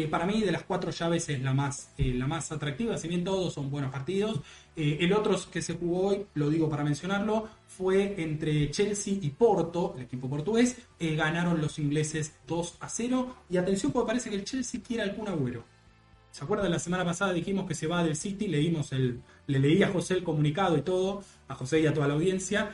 para 0.09 0.25
mí 0.25 0.41
de 0.41 0.51
las 0.51 0.63
cuatro 0.63 0.91
llaves 0.91 1.27
es 1.27 1.41
la 1.41 1.53
más, 1.53 1.89
eh, 1.97 2.13
la 2.13 2.25
más 2.25 2.51
atractiva, 2.51 2.97
si 2.97 3.09
bien 3.09 3.23
todos 3.23 3.53
son 3.53 3.69
buenos 3.69 3.91
partidos. 3.91 4.39
Eh, 4.75 4.97
el 5.01 5.11
otro 5.11 5.37
que 5.51 5.61
se 5.61 5.73
jugó 5.73 6.07
hoy, 6.07 6.25
lo 6.35 6.49
digo 6.49 6.69
para 6.69 6.83
mencionarlo, 6.83 7.49
fue 7.67 8.15
entre 8.21 8.71
Chelsea 8.71 9.15
y 9.21 9.29
Porto, 9.31 9.93
el 9.97 10.03
equipo 10.03 10.29
portugués. 10.29 10.77
Eh, 10.99 11.15
ganaron 11.15 11.59
los 11.59 11.79
ingleses 11.79 12.33
2 12.47 12.77
a 12.79 12.87
0. 12.87 13.35
Y 13.49 13.57
atención 13.57 13.91
porque 13.91 14.07
parece 14.07 14.29
que 14.29 14.37
el 14.37 14.45
Chelsea 14.45 14.81
quiere 14.81 15.03
algún 15.03 15.27
agüero. 15.27 15.65
¿Se 16.31 16.43
acuerdan? 16.43 16.71
La 16.71 16.79
semana 16.79 17.03
pasada 17.03 17.33
dijimos 17.33 17.67
que 17.67 17.75
se 17.75 17.85
va 17.85 18.03
del 18.03 18.15
City, 18.15 18.47
leímos 18.47 18.91
el, 18.93 19.21
le 19.47 19.59
leí 19.59 19.83
a 19.83 19.89
José 19.89 20.15
el 20.15 20.23
comunicado 20.23 20.77
y 20.77 20.81
todo, 20.81 21.23
a 21.47 21.55
José 21.55 21.81
y 21.81 21.87
a 21.87 21.93
toda 21.93 22.07
la 22.07 22.15
audiencia. 22.15 22.71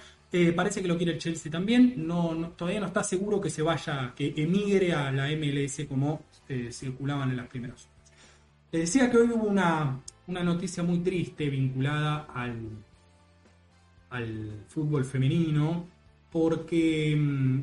parece 0.56 0.82
que 0.82 0.88
lo 0.88 0.96
quiere 0.96 1.14
el 1.14 1.18
Chelsea 1.18 1.52
también. 1.52 1.96
No, 1.98 2.54
todavía 2.56 2.80
no 2.80 2.86
está 2.86 3.04
seguro 3.04 3.42
que 3.42 3.50
se 3.50 3.64
vaya, 3.64 4.14
que 4.16 4.34
emigre 4.38 4.94
a 4.94 5.12
la 5.12 5.28
MLS 5.30 5.86
como 5.90 6.22
eh, 6.50 6.72
circulaban 6.72 7.30
en 7.30 7.38
las 7.38 7.48
primeras 7.48 7.88
Les 8.72 8.82
decía 8.82 9.12
que 9.12 9.18
hoy 9.18 9.30
hubo 9.30 9.48
una, 9.48 10.02
noticia 10.26 10.82
muy 10.82 11.00
triste 11.00 11.48
vinculada 11.48 12.28
al, 12.34 12.70
al 14.10 14.66
fútbol 14.68 15.06
femenino 15.06 15.86
porque 16.32 17.16
mm, 17.16 17.62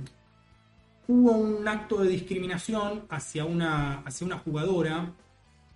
hubo 1.08 1.32
un 1.32 1.66
acto 1.66 2.00
de 2.02 2.10
discriminación 2.10 3.02
hacia 3.08 3.44
una, 3.44 3.98
hacia 4.02 4.24
una 4.24 4.38
jugadora 4.38 5.12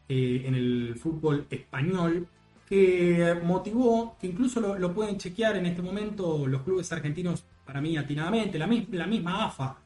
eh, 0.08 0.42
en 0.46 0.54
el 0.54 0.94
fútbol 0.96 1.46
español 1.50 2.28
que 2.68 3.36
motivó, 3.42 4.16
que 4.20 4.28
incluso 4.28 4.60
lo, 4.60 4.94
pueden 4.94 5.18
chequear 5.18 5.56
en 5.56 5.66
este 5.66 5.82
momento 5.82 6.46
los 6.46 6.62
clubes 6.62 6.92
argentinos, 6.92 7.44
para 7.66 7.80
mí 7.80 7.96
atinadamente, 7.96 8.56
la, 8.56 8.68
la 8.92 9.06
misma 9.08 9.46
AFA 9.46 9.78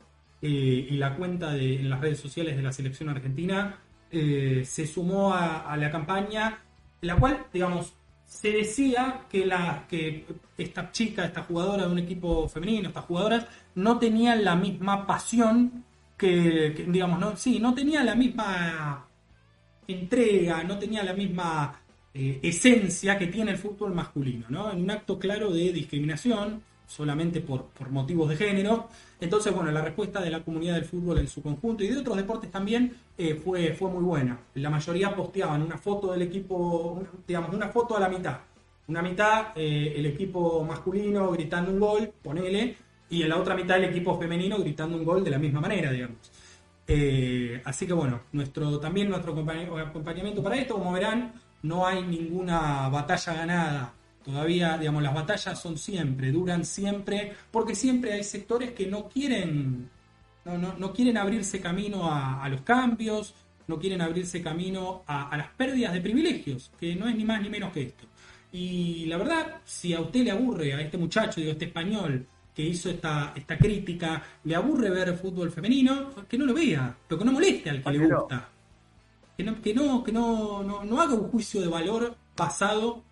eh, 0.46 0.88
y 0.90 0.96
la 0.98 1.16
cuenta 1.16 1.54
de, 1.54 1.76
en 1.76 1.88
las 1.88 2.02
redes 2.02 2.20
sociales 2.20 2.54
de 2.54 2.62
la 2.62 2.70
selección 2.70 3.08
argentina 3.08 3.78
eh, 4.10 4.62
se 4.66 4.86
sumó 4.86 5.32
a, 5.32 5.74
la 5.78 5.90
campaña, 5.90 6.58
la 7.00 7.16
cual, 7.16 7.46
digamos, 7.50 7.94
se 8.26 8.50
decía 8.50 9.22
que, 9.30 9.46
la, 9.46 9.86
que 9.88 10.26
esta 10.58 10.92
chica, 10.92 11.24
esta 11.24 11.44
jugadora 11.44 11.86
de 11.86 11.92
un 11.92 11.98
equipo 11.98 12.46
femenino, 12.46 12.88
estas 12.88 13.06
jugadoras, 13.06 13.46
no 13.74 13.98
tenían 13.98 14.44
la 14.44 14.54
misma 14.54 15.06
pasión 15.06 15.82
que, 16.18 16.84
digamos, 16.88 17.18
no, 17.18 17.34
sí, 17.38 17.58
no 17.58 17.72
tenía 17.72 18.04
la 18.04 18.14
misma 18.14 19.08
entrega, 19.88 20.62
no 20.62 20.78
tenía 20.78 21.02
la 21.04 21.14
misma 21.14 21.80
eh, 22.12 22.40
esencia 22.42 23.16
que 23.16 23.28
tiene 23.28 23.52
el 23.52 23.56
fútbol 23.56 23.94
masculino, 23.94 24.44
¿no? 24.50 24.70
En 24.70 24.82
un 24.82 24.90
acto 24.90 25.18
claro 25.18 25.50
de 25.50 25.72
discriminación, 25.72 26.62
solamente 26.86 27.40
por, 27.40 27.68
por 27.68 27.90
motivos 27.90 28.28
de 28.28 28.36
género. 28.36 28.90
Entonces, 29.24 29.54
bueno, 29.54 29.70
la 29.72 29.80
respuesta 29.80 30.20
de 30.20 30.28
la 30.28 30.44
comunidad 30.44 30.74
del 30.74 30.84
fútbol 30.84 31.18
en 31.18 31.28
su 31.28 31.42
conjunto 31.42 31.82
y 31.82 31.88
de 31.88 31.96
otros 31.96 32.14
deportes 32.14 32.50
también 32.50 32.94
eh, 33.16 33.34
fue, 33.34 33.72
fue 33.72 33.90
muy 33.90 34.02
buena. 34.02 34.38
La 34.54 34.68
mayoría 34.68 35.16
posteaban 35.16 35.62
una 35.62 35.78
foto 35.78 36.12
del 36.12 36.20
equipo, 36.20 37.02
digamos, 37.26 37.54
una 37.54 37.68
foto 37.70 37.96
a 37.96 38.00
la 38.00 38.10
mitad. 38.10 38.36
Una 38.86 39.00
mitad 39.00 39.46
eh, 39.56 39.94
el 39.96 40.04
equipo 40.04 40.62
masculino 40.62 41.30
gritando 41.30 41.70
un 41.70 41.80
gol, 41.80 42.12
ponele, 42.22 42.76
y 43.08 43.22
en 43.22 43.30
la 43.30 43.38
otra 43.38 43.54
mitad 43.54 43.78
el 43.78 43.84
equipo 43.84 44.18
femenino 44.18 44.58
gritando 44.58 44.98
un 44.98 45.04
gol 45.04 45.24
de 45.24 45.30
la 45.30 45.38
misma 45.38 45.60
manera, 45.60 45.90
digamos. 45.90 46.18
Eh, 46.86 47.62
así 47.64 47.86
que 47.86 47.94
bueno, 47.94 48.20
nuestro, 48.32 48.78
también 48.78 49.08
nuestro 49.08 49.32
acompañamiento 49.32 50.42
para 50.42 50.56
esto, 50.56 50.74
como 50.74 50.92
verán, 50.92 51.32
no 51.62 51.86
hay 51.86 52.02
ninguna 52.02 52.90
batalla 52.90 53.32
ganada 53.32 53.94
Todavía, 54.24 54.78
digamos, 54.78 55.02
las 55.02 55.12
batallas 55.12 55.60
son 55.60 55.76
siempre, 55.76 56.32
duran 56.32 56.64
siempre, 56.64 57.34
porque 57.50 57.74
siempre 57.74 58.14
hay 58.14 58.24
sectores 58.24 58.72
que 58.72 58.86
no 58.86 59.06
quieren, 59.06 59.90
no, 60.46 60.56
no, 60.56 60.74
no 60.78 60.92
quieren 60.94 61.18
abrirse 61.18 61.60
camino 61.60 62.10
a, 62.10 62.48
los 62.48 62.62
cambios, 62.62 63.34
no 63.66 63.78
quieren 63.78 64.00
abrirse 64.00 64.42
camino 64.42 65.02
a, 65.06 65.36
las 65.36 65.48
pérdidas 65.48 65.92
de 65.92 66.00
privilegios, 66.00 66.72
que 66.80 66.96
no 66.96 67.06
es 67.06 67.14
ni 67.14 67.24
más 67.24 67.42
ni 67.42 67.50
menos 67.50 67.70
que 67.70 67.82
esto. 67.82 68.06
Y 68.50 69.04
la 69.06 69.18
verdad, 69.18 69.60
si 69.64 69.92
a 69.92 70.00
usted 70.00 70.24
le 70.24 70.30
aburre, 70.30 70.72
a 70.72 70.80
este 70.80 70.96
muchacho, 70.96 71.40
digo, 71.40 71.52
este 71.52 71.66
español 71.66 72.26
que 72.54 72.62
hizo 72.62 72.88
esta, 72.88 73.34
esta 73.36 73.58
crítica, 73.58 74.22
le 74.44 74.54
aburre 74.54 74.88
ver 74.88 75.18
fútbol 75.18 75.50
femenino, 75.50 76.10
que 76.26 76.38
no 76.38 76.46
lo 76.46 76.54
vea, 76.54 76.96
pero 77.06 77.18
que 77.18 77.24
no 77.26 77.32
moleste 77.32 77.68
al 77.68 77.82
que 77.82 77.90
le 77.90 78.06
gusta. 78.06 78.48
Que 79.36 79.44
no, 79.44 79.60
que 79.60 79.74
no, 79.74 80.02
que 80.02 80.12
no, 80.12 80.62
no 80.62 81.00
haga 81.00 81.12
un 81.12 81.28
juicio 81.28 81.60
de 81.60 81.66
valor 81.66 82.16
basado 82.36 83.02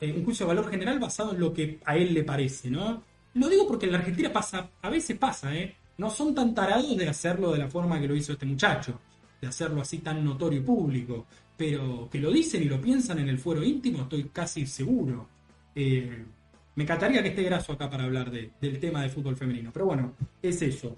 eh, 0.00 0.12
un 0.12 0.24
juicio 0.24 0.46
de 0.46 0.54
valor 0.54 0.70
general 0.70 0.98
basado 0.98 1.32
en 1.32 1.40
lo 1.40 1.52
que 1.52 1.78
a 1.84 1.96
él 1.96 2.14
le 2.14 2.24
parece, 2.24 2.70
¿no? 2.70 3.02
Lo 3.34 3.48
digo 3.48 3.66
porque 3.66 3.86
en 3.86 3.92
la 3.92 3.98
Argentina 3.98 4.32
pasa, 4.32 4.70
a 4.80 4.90
veces 4.90 5.16
pasa, 5.18 5.54
¿eh? 5.54 5.74
No 5.98 6.10
son 6.10 6.34
tan 6.34 6.54
tarados 6.54 6.96
de 6.96 7.08
hacerlo 7.08 7.52
de 7.52 7.58
la 7.58 7.68
forma 7.68 8.00
que 8.00 8.08
lo 8.08 8.16
hizo 8.16 8.32
este 8.32 8.46
muchacho, 8.46 8.98
de 9.40 9.48
hacerlo 9.48 9.82
así 9.82 9.98
tan 9.98 10.24
notorio 10.24 10.60
y 10.60 10.62
público, 10.62 11.26
pero 11.56 12.08
que 12.10 12.18
lo 12.18 12.30
dicen 12.30 12.62
y 12.62 12.66
lo 12.66 12.80
piensan 12.80 13.18
en 13.18 13.28
el 13.28 13.38
fuero 13.38 13.62
íntimo, 13.62 14.02
estoy 14.02 14.24
casi 14.32 14.66
seguro. 14.66 15.28
Eh, 15.74 16.24
me 16.74 16.84
encantaría 16.84 17.22
que 17.22 17.28
esté 17.28 17.42
Graso 17.42 17.72
acá 17.72 17.90
para 17.90 18.04
hablar 18.04 18.30
del 18.30 18.80
tema 18.80 19.02
de 19.02 19.10
fútbol 19.10 19.36
femenino, 19.36 19.70
pero 19.72 19.86
bueno, 19.86 20.14
es 20.40 20.62
eso. 20.62 20.96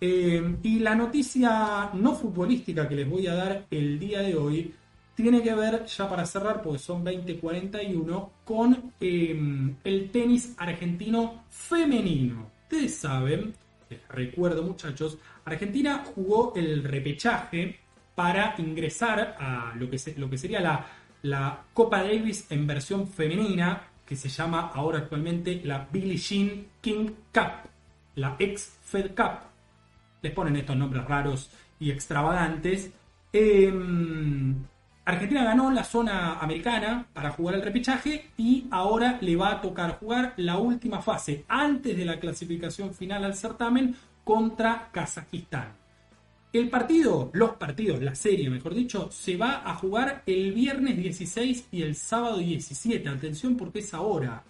Eh, 0.00 0.56
y 0.62 0.78
la 0.78 0.94
noticia 0.94 1.90
no 1.94 2.14
futbolística 2.14 2.88
que 2.88 2.96
les 2.96 3.08
voy 3.08 3.26
a 3.26 3.34
dar 3.34 3.66
el 3.70 3.98
día 3.98 4.22
de 4.22 4.34
hoy 4.34 4.74
tiene 5.14 5.42
que 5.42 5.54
ver, 5.54 5.84
ya 5.84 6.08
para 6.08 6.24
cerrar, 6.24 6.62
porque 6.62 6.78
son 6.78 7.04
2041, 7.04 8.32
con 8.44 8.92
em, 9.00 9.76
el 9.84 10.10
tenis 10.10 10.54
argentino 10.56 11.44
femenino. 11.50 12.50
Ustedes 12.62 12.96
saben, 12.96 13.54
les 13.88 14.08
recuerdo 14.08 14.62
muchachos, 14.62 15.18
Argentina 15.44 16.04
jugó 16.14 16.52
el 16.54 16.84
repechaje 16.84 17.80
para 18.14 18.54
ingresar 18.58 19.36
a 19.38 19.74
lo 19.76 19.90
que, 19.90 19.98
lo 20.16 20.30
que 20.30 20.38
sería 20.38 20.60
la, 20.60 20.86
la 21.22 21.64
Copa 21.72 22.02
Davis 22.02 22.46
en 22.50 22.66
versión 22.66 23.08
femenina, 23.08 23.82
que 24.06 24.16
se 24.16 24.28
llama 24.28 24.70
ahora 24.74 24.98
actualmente 24.98 25.60
la 25.64 25.86
Billie 25.90 26.16
Jean 26.16 26.66
King 26.80 27.10
Cup, 27.32 27.70
la 28.16 28.36
ex 28.38 28.72
Fed 28.84 29.14
Cup. 29.14 29.40
Les 30.22 30.32
ponen 30.32 30.56
estos 30.56 30.76
nombres 30.76 31.04
raros 31.04 31.50
y 31.78 31.90
extravagantes. 31.90 32.90
Eh, 33.32 33.72
Argentina 35.10 35.42
ganó 35.42 35.72
la 35.72 35.82
zona 35.82 36.38
americana 36.38 37.04
para 37.12 37.30
jugar 37.30 37.56
el 37.56 37.62
repechaje 37.62 38.30
y 38.36 38.66
ahora 38.70 39.18
le 39.20 39.34
va 39.34 39.50
a 39.50 39.60
tocar 39.60 39.98
jugar 39.98 40.34
la 40.36 40.56
última 40.58 41.02
fase 41.02 41.44
antes 41.48 41.96
de 41.96 42.04
la 42.04 42.20
clasificación 42.20 42.94
final 42.94 43.24
al 43.24 43.34
certamen 43.34 43.96
contra 44.22 44.88
Kazajistán. 44.92 45.72
El 46.52 46.68
partido, 46.68 47.30
los 47.32 47.50
partidos, 47.56 48.00
la 48.00 48.14
serie 48.14 48.50
mejor 48.50 48.72
dicho, 48.72 49.10
se 49.10 49.36
va 49.36 49.68
a 49.68 49.74
jugar 49.74 50.22
el 50.26 50.52
viernes 50.52 50.96
16 50.96 51.68
y 51.72 51.82
el 51.82 51.96
sábado 51.96 52.38
17. 52.38 53.08
Atención 53.08 53.56
porque 53.56 53.80
es 53.80 53.92
ahora. 53.92 54.44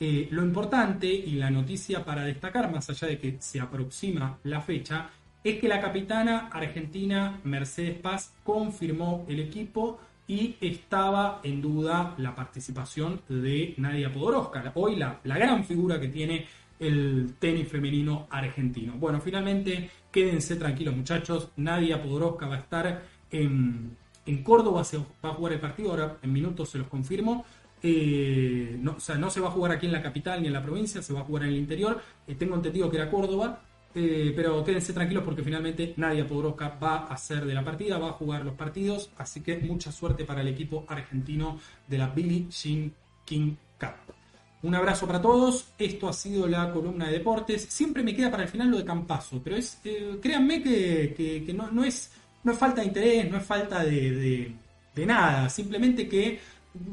Eh, 0.00 0.28
lo 0.30 0.42
importante 0.42 1.06
y 1.06 1.32
la 1.32 1.50
noticia 1.50 2.04
para 2.04 2.24
destacar, 2.24 2.72
más 2.72 2.88
allá 2.88 3.08
de 3.08 3.18
que 3.18 3.36
se 3.38 3.60
aproxima 3.60 4.38
la 4.44 4.62
fecha, 4.62 5.10
es 5.44 5.60
que 5.60 5.68
la 5.68 5.80
capitana 5.80 6.48
argentina 6.52 7.40
Mercedes 7.44 7.98
Paz 7.98 8.34
confirmó 8.42 9.24
el 9.28 9.40
equipo 9.40 10.00
y 10.28 10.56
estaba 10.60 11.40
en 11.42 11.62
duda 11.62 12.14
la 12.18 12.34
participación 12.34 13.20
de 13.28 13.74
Nadia 13.76 14.12
Podoroska, 14.12 14.72
hoy 14.74 14.96
la, 14.96 15.20
la 15.24 15.38
gran 15.38 15.64
figura 15.64 16.00
que 16.00 16.08
tiene 16.08 16.46
el 16.78 17.34
tenis 17.38 17.68
femenino 17.68 18.26
argentino. 18.30 18.94
Bueno, 18.94 19.20
finalmente 19.20 19.90
quédense 20.10 20.56
tranquilos 20.56 20.96
muchachos, 20.96 21.50
Nadia 21.56 22.02
Podoroska 22.02 22.46
va 22.46 22.56
a 22.56 22.58
estar 22.58 23.02
en, 23.30 23.96
Córdoba, 24.42 24.82
se 24.82 24.98
va 24.98 25.04
a 25.22 25.34
jugar 25.34 25.52
el 25.52 25.60
partido, 25.60 25.90
ahora 25.90 26.16
en 26.22 26.32
minutos 26.32 26.70
se 26.70 26.78
los 26.78 26.88
confirmo. 26.88 27.44
Eh, 27.82 28.76
no, 28.80 28.92
o 28.96 29.00
sea, 29.00 29.16
no 29.16 29.30
se 29.30 29.40
va 29.40 29.48
a 29.48 29.50
jugar 29.52 29.70
aquí 29.70 29.86
en 29.86 29.92
la 29.92 30.02
capital 30.02 30.40
ni 30.40 30.48
en 30.48 30.52
la 30.52 30.62
provincia, 30.62 31.00
se 31.00 31.12
va 31.12 31.20
a 31.20 31.24
jugar 31.24 31.44
en 31.44 31.50
el 31.50 31.56
interior. 31.56 32.00
Eh, 32.26 32.34
tengo 32.34 32.56
entendido 32.56 32.90
que 32.90 32.96
era 32.96 33.08
Córdoba, 33.08 33.60
eh, 33.98 34.34
pero 34.36 34.62
quédense 34.62 34.92
tranquilos 34.92 35.24
porque 35.24 35.42
finalmente 35.42 35.94
Nadia 35.96 36.26
Podoroska 36.26 36.68
va 36.68 37.06
a 37.06 37.16
ser 37.16 37.46
de 37.46 37.54
la 37.54 37.64
partida, 37.64 37.96
va 37.96 38.10
a 38.10 38.12
jugar 38.12 38.44
los 38.44 38.52
partidos, 38.52 39.08
así 39.16 39.40
que 39.40 39.56
mucha 39.56 39.90
suerte 39.90 40.26
para 40.26 40.42
el 40.42 40.48
equipo 40.48 40.84
argentino 40.86 41.58
de 41.88 41.96
la 41.96 42.08
Billie 42.08 42.46
Jean 42.50 42.92
King 43.24 43.54
Cup. 43.80 44.14
Un 44.62 44.74
abrazo 44.74 45.06
para 45.06 45.22
todos, 45.22 45.68
esto 45.78 46.10
ha 46.10 46.12
sido 46.12 46.46
la 46.46 46.70
columna 46.70 47.06
de 47.06 47.12
deportes, 47.12 47.62
siempre 47.70 48.02
me 48.02 48.14
queda 48.14 48.30
para 48.30 48.42
el 48.42 48.50
final 48.50 48.70
lo 48.70 48.76
de 48.76 48.84
Campazo, 48.84 49.40
pero 49.42 49.56
es, 49.56 49.80
eh, 49.84 50.18
créanme 50.20 50.62
que, 50.62 51.54
no, 51.54 51.82
es, 51.82 52.10
no 52.44 52.52
es 52.52 52.58
falta 52.58 52.82
de 52.82 52.88
interés, 52.88 53.30
no 53.30 53.38
es 53.38 53.44
falta 53.44 53.82
de, 53.82 54.52
de 54.94 55.06
nada, 55.06 55.48
simplemente 55.48 56.06
que 56.06 56.38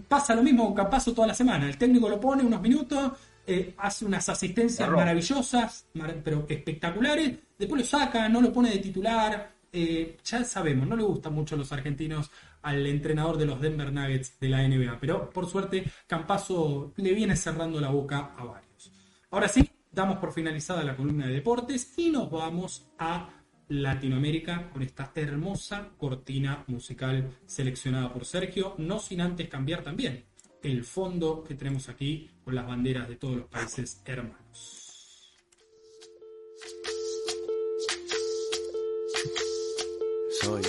pasa 0.08 0.36
lo 0.36 0.42
mismo 0.42 0.68
con 0.68 0.74
Campazo 0.74 1.14
toda 1.14 1.28
la 1.28 1.34
semana, 1.34 1.68
el 1.68 1.78
técnico 1.78 2.08
lo 2.08 2.18
pone 2.18 2.44
unos 2.44 2.62
minutos, 2.62 3.12
eh, 3.46 3.74
hace 3.78 4.06
unas 4.06 4.28
asistencias 4.30 4.90
maravillosas, 4.90 5.88
pero 6.24 6.46
espectaculares, 6.48 7.38
después 7.58 7.82
lo 7.82 7.88
saca, 7.88 8.30
no 8.30 8.42
lo 8.42 8.54
pone 8.54 8.72
de 8.72 8.80
titular, 8.80 9.54
eh, 9.72 10.18
ya 10.24 10.44
sabemos, 10.44 10.88
no 10.88 10.96
le 10.96 11.04
gustan 11.04 11.34
mucho 11.34 11.58
los 11.58 11.72
argentinos 11.72 12.32
al 12.62 12.86
entrenador 12.88 13.38
de 13.38 13.46
los 13.46 13.60
Denver 13.60 13.92
Nuggets 13.92 14.40
de 14.40 14.50
la 14.50 14.66
NBA, 14.66 14.98
pero 15.00 15.30
por 15.30 15.46
suerte 15.48 15.84
Campazo 16.08 16.94
le 16.96 17.14
viene 17.14 17.36
cerrando 17.36 17.82
la 17.82 17.90
boca 17.90 18.34
a 18.38 18.46
varios. 18.46 18.92
Ahora 19.32 19.50
sí, 19.50 19.70
damos 19.92 20.20
por 20.20 20.32
finalizada 20.32 20.84
la 20.84 20.96
columna 20.96 21.28
de 21.28 21.34
deportes 21.34 21.98
y 21.98 22.12
nos 22.12 22.32
vamos 22.32 22.88
a 22.98 23.30
Latinoamérica 23.68 24.70
con 24.70 24.84
esta 24.84 25.12
hermosa 25.16 25.90
cortina 25.98 26.64
musical 26.68 27.30
seleccionada 27.46 28.14
por 28.14 28.24
Sergio, 28.24 28.76
no 28.78 29.00
sin 29.00 29.20
antes 29.20 29.50
cambiar 29.50 29.84
también 29.84 30.24
el 30.64 30.86
fondo 30.86 31.44
que 31.44 31.56
tenemos 31.56 31.90
aquí 31.90 32.32
con 32.44 32.56
las 32.56 32.66
banderas 32.66 33.10
de 33.10 33.16
todos 33.18 33.36
los 33.36 33.48
países 33.48 34.02
hermanos. 34.06 34.80
Soy, 40.42 40.62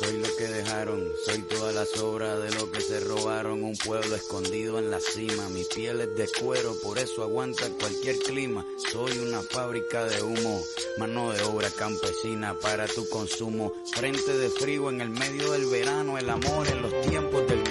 soy 0.00 0.18
lo 0.18 0.36
que 0.36 0.44
dejaron, 0.44 1.04
soy 1.24 1.38
toda 1.42 1.72
la 1.72 1.84
sobra 1.84 2.38
de 2.38 2.52
lo 2.54 2.70
que 2.70 2.80
se 2.80 3.00
robaron, 3.00 3.64
un 3.64 3.76
pueblo 3.76 4.14
escondido 4.14 4.78
en 4.78 4.90
la 4.90 5.00
cima, 5.00 5.48
mi 5.48 5.64
piel 5.64 6.00
es 6.00 6.16
de 6.16 6.28
cuero, 6.40 6.74
por 6.82 6.98
eso 6.98 7.22
aguanta 7.22 7.68
cualquier 7.80 8.18
clima, 8.18 8.64
soy 8.92 9.18
una 9.18 9.42
fábrica 9.42 10.04
de 10.04 10.22
humo, 10.22 10.60
mano 10.98 11.32
de 11.32 11.42
obra 11.42 11.70
campesina 11.70 12.54
para 12.60 12.86
tu 12.86 13.08
consumo, 13.08 13.72
frente 13.92 14.36
de 14.36 14.48
frío 14.48 14.90
en 14.90 15.00
el 15.00 15.10
medio 15.10 15.52
del 15.52 15.66
verano, 15.66 16.18
el 16.18 16.30
amor 16.30 16.68
en 16.68 16.82
los 16.82 17.00
tiempos 17.02 17.48
del 17.48 17.68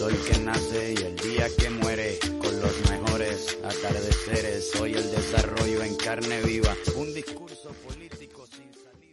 sol 0.00 0.14
que 0.26 0.38
nace 0.38 0.94
y 0.94 1.02
el 1.02 1.16
día 1.16 1.46
que 1.58 1.68
muere, 1.68 2.18
con 2.38 2.60
los 2.60 2.90
mejores 2.90 3.58
atardeceres, 3.62 4.70
soy 4.70 4.94
el 4.94 5.10
desarrollo 5.10 5.82
en 5.82 5.94
carne 5.96 6.40
viva, 6.42 6.74
un 6.96 7.12
discurso 7.12 7.70
político 7.86 8.46
sin 8.46 8.70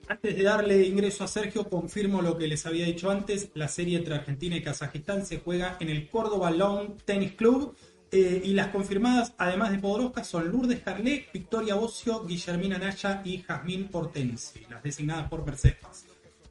antes 0.09 0.37
de 0.37 0.43
darle 0.43 0.85
ingreso 0.85 1.25
a 1.25 1.27
Sergio, 1.27 1.69
confirmo 1.69 2.21
lo 2.21 2.37
que 2.37 2.47
les 2.47 2.65
había 2.65 2.85
dicho 2.85 3.11
antes. 3.11 3.49
La 3.55 3.67
serie 3.67 3.97
entre 3.97 4.15
Argentina 4.15 4.55
y 4.55 4.63
Kazajistán 4.63 5.25
se 5.25 5.39
juega 5.39 5.75
en 5.81 5.89
el 5.89 6.07
Córdoba 6.09 6.49
Lawn 6.49 6.95
Tennis 7.03 7.33
Club. 7.33 7.75
Eh, 8.09 8.41
y 8.45 8.53
las 8.53 8.69
confirmadas, 8.69 9.33
además 9.37 9.71
de 9.71 9.79
Podoroska, 9.79 10.23
son 10.23 10.49
Lourdes 10.49 10.79
Carlet, 10.79 11.29
Victoria 11.33 11.75
Bocio, 11.75 12.23
Guillermina 12.25 12.77
Naya 12.77 13.21
y 13.25 13.39
Jazmín 13.39 13.89
Hortensi, 13.91 14.61
las 14.69 14.81
designadas 14.81 15.27
por 15.27 15.45
Mercedes. 15.45 16.06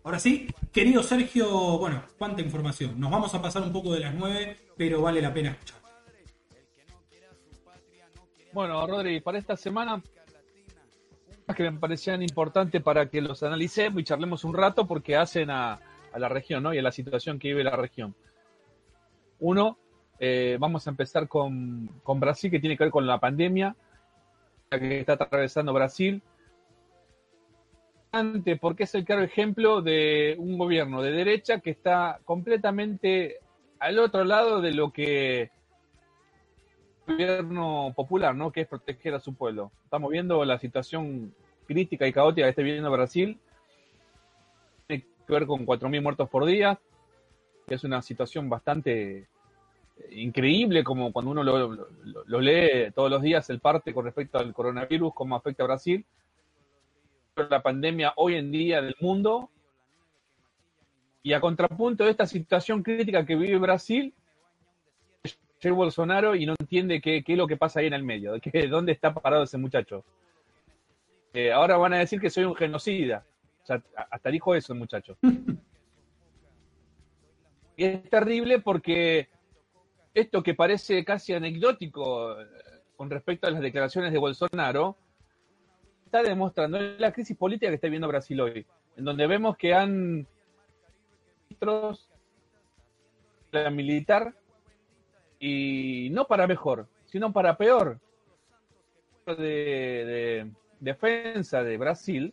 Ahora 0.06 0.20
sí, 0.20 0.46
querido 0.72 1.02
Sergio, 1.02 1.78
bueno, 1.78 2.00
cuánta 2.16 2.40
información. 2.40 2.94
Nos 3.00 3.10
vamos 3.10 3.34
a 3.34 3.42
pasar 3.42 3.62
un 3.62 3.72
poco 3.72 3.92
de 3.92 3.98
las 3.98 4.14
nueve, 4.14 4.56
pero 4.76 5.02
vale 5.02 5.20
la 5.20 5.34
pena 5.34 5.50
escuchar. 5.50 5.78
Bueno, 8.52 8.86
Rodri, 8.86 9.20
para 9.20 9.36
esta 9.36 9.56
semana 9.56 10.00
que 11.56 11.68
me 11.68 11.80
parecían 11.80 12.22
importantes 12.22 12.80
para 12.84 13.10
que 13.10 13.20
los 13.20 13.42
analicemos 13.42 14.00
y 14.00 14.04
charlemos 14.04 14.44
un 14.44 14.54
rato 14.54 14.86
porque 14.86 15.16
hacen 15.16 15.50
a, 15.50 15.80
la 16.16 16.28
región 16.28 16.62
¿no? 16.62 16.72
y 16.72 16.78
a 16.78 16.82
la 16.82 16.92
situación 16.92 17.40
que 17.40 17.48
vive 17.48 17.64
la 17.64 17.74
región. 17.74 18.14
Uno, 19.40 19.76
Eh, 20.20 20.56
vamos 20.60 20.86
a 20.86 20.90
empezar 20.90 21.26
con, 21.26 21.90
Brasil, 22.06 22.48
que 22.48 22.60
tiene 22.60 22.76
que 22.76 22.84
ver 22.84 22.92
con 22.92 23.08
la 23.08 23.18
pandemia 23.18 23.74
que 24.70 25.00
está 25.00 25.14
atravesando 25.14 25.72
Brasil 25.74 26.22
porque 28.60 28.84
es 28.84 28.94
el 28.94 29.04
claro 29.04 29.22
ejemplo 29.22 29.82
de 29.82 30.36
un 30.38 30.58
gobierno 30.58 31.02
de 31.02 31.12
derecha 31.12 31.60
que 31.60 31.70
está 31.70 32.20
completamente 32.24 33.38
al 33.78 33.98
otro 33.98 34.24
lado 34.24 34.60
de 34.60 34.72
lo 34.72 34.92
que 34.92 35.50
gobierno 37.06 37.92
popular, 37.94 38.34
¿no? 38.34 38.50
Que 38.50 38.62
es 38.62 38.68
proteger 38.68 39.14
a 39.14 39.20
su 39.20 39.34
pueblo. 39.34 39.70
Estamos 39.84 40.10
viendo 40.10 40.44
la 40.44 40.58
situación 40.58 41.32
crítica 41.66 42.06
y 42.06 42.12
caótica 42.12 42.46
que 42.46 42.50
está 42.50 42.62
viviendo 42.62 42.90
Brasil. 42.90 43.38
Tiene 44.86 45.04
que 45.26 45.32
ver 45.32 45.46
con 45.46 45.64
4.000 45.64 46.02
muertos 46.02 46.28
por 46.28 46.44
día, 46.46 46.78
es 47.68 47.84
una 47.84 48.02
situación 48.02 48.48
bastante 48.48 49.28
increíble, 50.10 50.84
como 50.84 51.12
cuando 51.12 51.30
uno 51.30 51.42
lo, 51.42 51.88
lo 52.26 52.40
lee 52.40 52.90
todos 52.94 53.10
los 53.10 53.22
días, 53.22 53.48
el 53.50 53.60
parte 53.60 53.94
con 53.94 54.04
respecto 54.04 54.38
al 54.38 54.52
coronavirus, 54.52 55.14
cómo 55.14 55.36
afecta 55.36 55.62
a 55.62 55.66
Brasil 55.66 56.04
la 57.36 57.62
pandemia 57.62 58.12
hoy 58.16 58.36
en 58.36 58.50
día 58.50 58.80
del 58.80 58.96
mundo. 59.00 59.50
Y 61.22 61.32
a 61.32 61.40
contrapunto 61.40 62.04
de 62.04 62.10
esta 62.10 62.26
situación 62.26 62.82
crítica 62.82 63.26
que 63.26 63.36
vive 63.36 63.58
Brasil, 63.58 64.14
Jair 65.60 65.74
Bolsonaro 65.74 66.34
y 66.34 66.46
no 66.46 66.54
entiende 66.58 67.00
qué, 67.00 67.24
es 67.26 67.36
lo 67.36 67.46
que 67.46 67.56
pasa 67.56 67.80
ahí 67.80 67.86
en 67.86 67.94
el 67.94 68.04
medio, 68.04 68.32
de 68.34 68.40
que, 68.40 68.68
dónde 68.68 68.92
está 68.92 69.12
parado 69.12 69.42
ese 69.44 69.58
muchacho. 69.58 70.04
Eh, 71.32 71.52
ahora 71.52 71.76
van 71.76 71.94
a 71.94 71.98
decir 71.98 72.20
que 72.20 72.30
soy 72.30 72.44
un 72.44 72.54
genocida. 72.54 73.24
O 73.62 73.66
sea, 73.66 73.82
hasta 74.10 74.30
dijo 74.30 74.54
eso 74.54 74.72
el 74.72 74.78
muchacho. 74.78 75.18
y 77.76 77.84
es 77.84 78.08
terrible 78.08 78.60
porque 78.60 79.28
esto 80.14 80.42
que 80.42 80.54
parece 80.54 81.04
casi 81.04 81.34
anecdótico 81.34 82.40
eh, 82.40 82.46
con 82.96 83.10
respecto 83.10 83.48
a 83.48 83.50
las 83.50 83.60
declaraciones 83.60 84.12
de 84.12 84.18
Bolsonaro, 84.18 84.96
está 86.06 86.22
demostrando 86.22 86.78
la 86.80 87.12
crisis 87.12 87.36
política 87.36 87.68
que 87.68 87.74
está 87.74 87.88
viviendo 87.88 88.08
Brasil 88.08 88.40
hoy, 88.40 88.64
en 88.96 89.04
donde 89.04 89.26
vemos 89.26 89.56
que 89.56 89.74
han 89.74 90.26
ministros 91.48 92.08
la 93.50 93.70
militar 93.70 94.34
y 95.38 96.08
no 96.12 96.26
para 96.26 96.46
mejor, 96.46 96.86
sino 97.06 97.32
para 97.32 97.56
peor 97.56 97.98
de, 99.26 100.50
defensa 100.78 101.62
de 101.62 101.76
Brasil 101.76 102.32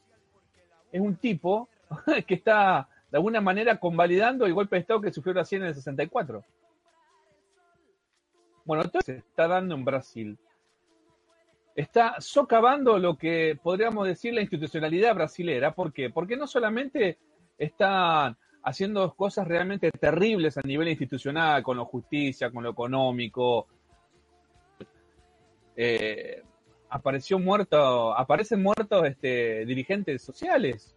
es 0.91 1.01
un 1.01 1.15
tipo 1.15 1.67
que 2.27 2.35
está 2.35 2.87
de 3.09 3.17
alguna 3.17 3.41
manera 3.41 3.79
convalidando 3.79 4.45
el 4.45 4.53
golpe 4.53 4.75
de 4.75 4.81
Estado 4.81 5.01
que 5.01 5.13
sufrió 5.13 5.33
Brasil 5.33 5.61
en 5.61 5.67
el 5.67 5.75
64. 5.75 6.43
Bueno, 8.65 8.83
entonces 8.83 9.15
se 9.15 9.27
está 9.27 9.47
dando 9.47 9.75
en 9.75 9.83
Brasil 9.83 10.37
está 11.75 12.15
socavando 12.19 12.99
lo 12.99 13.17
que 13.17 13.57
podríamos 13.61 14.07
decir 14.07 14.33
la 14.33 14.41
institucionalidad 14.41 15.15
brasilera. 15.15 15.73
¿Por 15.73 15.91
qué? 15.91 16.09
Porque 16.09 16.37
no 16.37 16.47
solamente 16.47 17.17
están 17.57 18.37
haciendo 18.63 19.13
cosas 19.15 19.47
realmente 19.47 19.91
terribles 19.91 20.57
a 20.57 20.61
nivel 20.61 20.87
institucional, 20.89 21.63
con 21.63 21.77
la 21.77 21.85
justicia, 21.85 22.51
con 22.51 22.63
lo 22.63 22.69
económico. 22.69 23.67
Eh, 25.75 26.43
apareció 26.89 27.39
muerto, 27.39 28.15
aparecen 28.15 28.61
muertos 28.61 29.05
este, 29.05 29.65
dirigentes 29.65 30.21
sociales. 30.21 30.95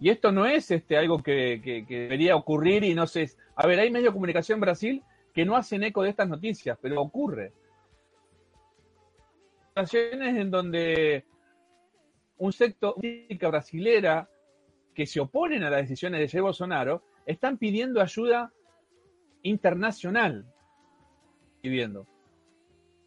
Y 0.00 0.10
esto 0.10 0.30
no 0.30 0.46
es 0.46 0.70
este, 0.70 0.96
algo 0.96 1.20
que, 1.22 1.60
que, 1.64 1.84
debería 1.88 2.36
ocurrir 2.36 2.84
y 2.84 2.94
no 2.94 3.06
sé. 3.06 3.30
A 3.56 3.66
ver, 3.66 3.80
hay 3.80 3.90
medios 3.90 4.12
de 4.12 4.14
comunicación 4.14 4.56
en 4.56 4.60
Brasil 4.60 5.02
que 5.34 5.44
no 5.44 5.56
hacen 5.56 5.82
eco 5.82 6.02
de 6.02 6.10
estas 6.10 6.28
noticias, 6.28 6.78
pero 6.80 7.00
ocurre 7.00 7.52
en 9.80 10.50
donde 10.50 11.24
un 12.38 12.52
sector 12.52 12.94
brasilera 13.40 14.28
que 14.94 15.06
se 15.06 15.20
oponen 15.20 15.62
a 15.62 15.70
las 15.70 15.82
decisiones 15.82 16.20
de 16.20 16.28
Jair 16.28 16.42
Bolsonaro 16.42 17.02
están 17.26 17.58
pidiendo 17.58 18.00
ayuda 18.00 18.52
internacional. 19.42 20.44
Pidiendo. 21.60 22.06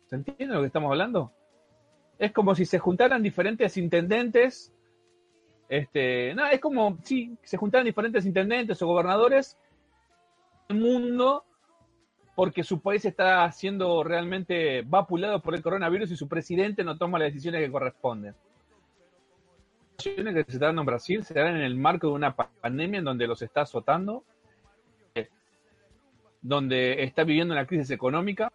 ¿Se 0.05 0.15
entiende 0.15 0.55
lo 0.55 0.61
que 0.61 0.67
estamos 0.67 0.91
hablando? 0.91 1.33
Es 2.17 2.31
como 2.31 2.55
si 2.55 2.65
se 2.65 2.79
juntaran 2.79 3.23
diferentes 3.23 3.75
intendentes. 3.77 4.73
Este, 5.67 6.33
no, 6.35 6.45
es 6.47 6.59
como 6.59 6.97
si 7.03 7.37
se 7.43 7.57
juntaran 7.57 7.85
diferentes 7.85 8.25
intendentes 8.25 8.81
o 8.81 8.87
gobernadores 8.87 9.57
del 10.69 10.79
mundo 10.79 11.45
porque 12.35 12.63
su 12.63 12.81
país 12.81 13.03
está 13.05 13.51
siendo 13.51 14.03
realmente 14.03 14.83
vapulado 14.83 15.41
por 15.41 15.53
el 15.53 15.61
coronavirus 15.61 16.11
y 16.11 16.15
su 16.15 16.27
presidente 16.27 16.83
no 16.83 16.97
toma 16.97 17.19
las 17.19 17.29
decisiones 17.29 17.61
que 17.61 17.71
corresponden. 17.71 18.33
Las 19.97 20.05
decisiones 20.05 20.33
que 20.33 20.43
se 20.43 20.57
están 20.57 20.69
dando 20.69 20.81
en 20.81 20.85
Brasil 20.85 21.23
se 21.23 21.33
dan 21.33 21.57
en 21.57 21.61
el 21.61 21.75
marco 21.75 22.07
de 22.07 22.13
una 22.13 22.35
pandemia 22.35 22.99
en 22.99 23.05
donde 23.05 23.27
los 23.27 23.41
está 23.41 23.61
azotando, 23.61 24.23
eh, 25.13 25.29
donde 26.41 27.03
está 27.03 27.23
viviendo 27.23 27.53
una 27.53 27.67
crisis 27.67 27.91
económica. 27.91 28.51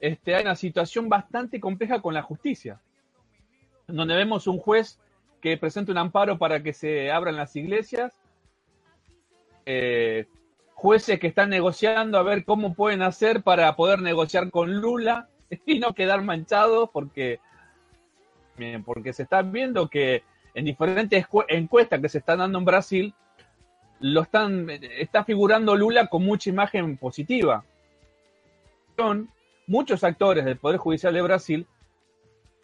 Este, 0.00 0.34
hay 0.34 0.42
una 0.42 0.56
situación 0.56 1.08
bastante 1.08 1.60
compleja 1.60 2.00
con 2.00 2.14
la 2.14 2.22
justicia, 2.22 2.80
donde 3.86 4.14
vemos 4.14 4.46
un 4.46 4.58
juez 4.58 4.98
que 5.40 5.56
presenta 5.58 5.92
un 5.92 5.98
amparo 5.98 6.38
para 6.38 6.62
que 6.62 6.72
se 6.72 7.10
abran 7.10 7.36
las 7.36 7.54
iglesias, 7.54 8.18
eh, 9.64 10.26
jueces 10.76 11.18
que 11.18 11.26
están 11.26 11.48
negociando 11.48 12.18
a 12.18 12.22
ver 12.22 12.44
cómo 12.44 12.74
pueden 12.74 13.00
hacer 13.00 13.42
para 13.42 13.74
poder 13.76 14.02
negociar 14.02 14.50
con 14.50 14.78
Lula 14.78 15.26
y 15.66 15.78
no 15.78 15.94
quedar 15.94 16.22
manchados 16.22 16.90
porque, 16.92 17.40
porque 18.84 19.14
se 19.14 19.22
está 19.22 19.40
viendo 19.40 19.88
que 19.88 20.22
en 20.54 20.66
diferentes 20.66 21.26
encuestas 21.48 22.00
que 22.00 22.10
se 22.10 22.18
están 22.18 22.38
dando 22.38 22.58
en 22.58 22.64
Brasil, 22.66 23.14
lo 24.00 24.20
están, 24.20 24.68
está 24.70 25.24
figurando 25.24 25.74
Lula 25.74 26.08
con 26.08 26.22
mucha 26.22 26.50
imagen 26.50 26.98
positiva. 26.98 27.64
Muchos 29.66 30.04
actores 30.04 30.44
del 30.44 30.58
Poder 30.58 30.76
Judicial 30.76 31.14
de 31.14 31.22
Brasil 31.22 31.66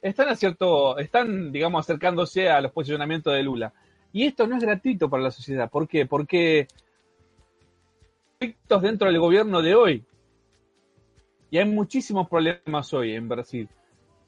están 0.02 0.28
a 0.28 0.36
cierto, 0.36 0.98
están, 0.98 1.50
digamos, 1.50 1.84
acercándose 1.84 2.50
a 2.50 2.60
los 2.60 2.72
posicionamientos 2.72 3.32
de 3.32 3.42
Lula. 3.42 3.72
Y 4.12 4.26
esto 4.26 4.46
no 4.46 4.56
es 4.56 4.62
gratuito 4.62 5.08
para 5.08 5.22
la 5.22 5.30
sociedad. 5.30 5.70
¿Por 5.70 5.88
qué? 5.88 6.04
Porque 6.04 6.68
dentro 8.80 9.08
del 9.08 9.18
gobierno 9.18 9.62
de 9.62 9.74
hoy. 9.74 10.04
Y 11.50 11.58
hay 11.58 11.66
muchísimos 11.66 12.28
problemas 12.28 12.92
hoy 12.94 13.14
en 13.14 13.28
Brasil, 13.28 13.68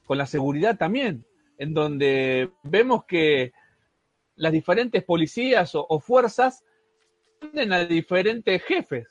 con 0.05 0.17
la 0.17 0.27
seguridad 0.27 0.77
también, 0.77 1.25
en 1.57 1.73
donde 1.73 2.51
vemos 2.63 3.05
que 3.05 3.51
las 4.35 4.51
diferentes 4.51 5.03
policías 5.03 5.71
o, 5.73 5.99
fuerzas 5.99 6.63
responden 7.41 7.73
a 7.73 7.85
diferentes 7.85 8.61
jefes. 8.63 9.07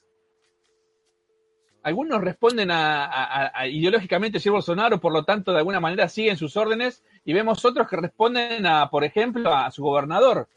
Algunos 1.82 2.22
responden 2.22 2.70
a, 2.70 3.52
ideológicamente 3.66 4.38
a 4.38 4.50
Bolsonaro, 4.52 5.00
por 5.00 5.12
lo 5.12 5.24
tanto, 5.24 5.52
de 5.52 5.58
alguna 5.58 5.80
manera 5.80 6.08
siguen 6.08 6.36
sus 6.36 6.56
órdenes, 6.56 7.02
y 7.24 7.32
vemos 7.32 7.64
otros 7.64 7.88
que 7.88 7.96
responden 7.96 8.64
a, 8.64 8.88
por 8.90 9.04
ejemplo, 9.04 9.54
a 9.54 9.70
su 9.70 9.82
gobernador. 9.82 10.48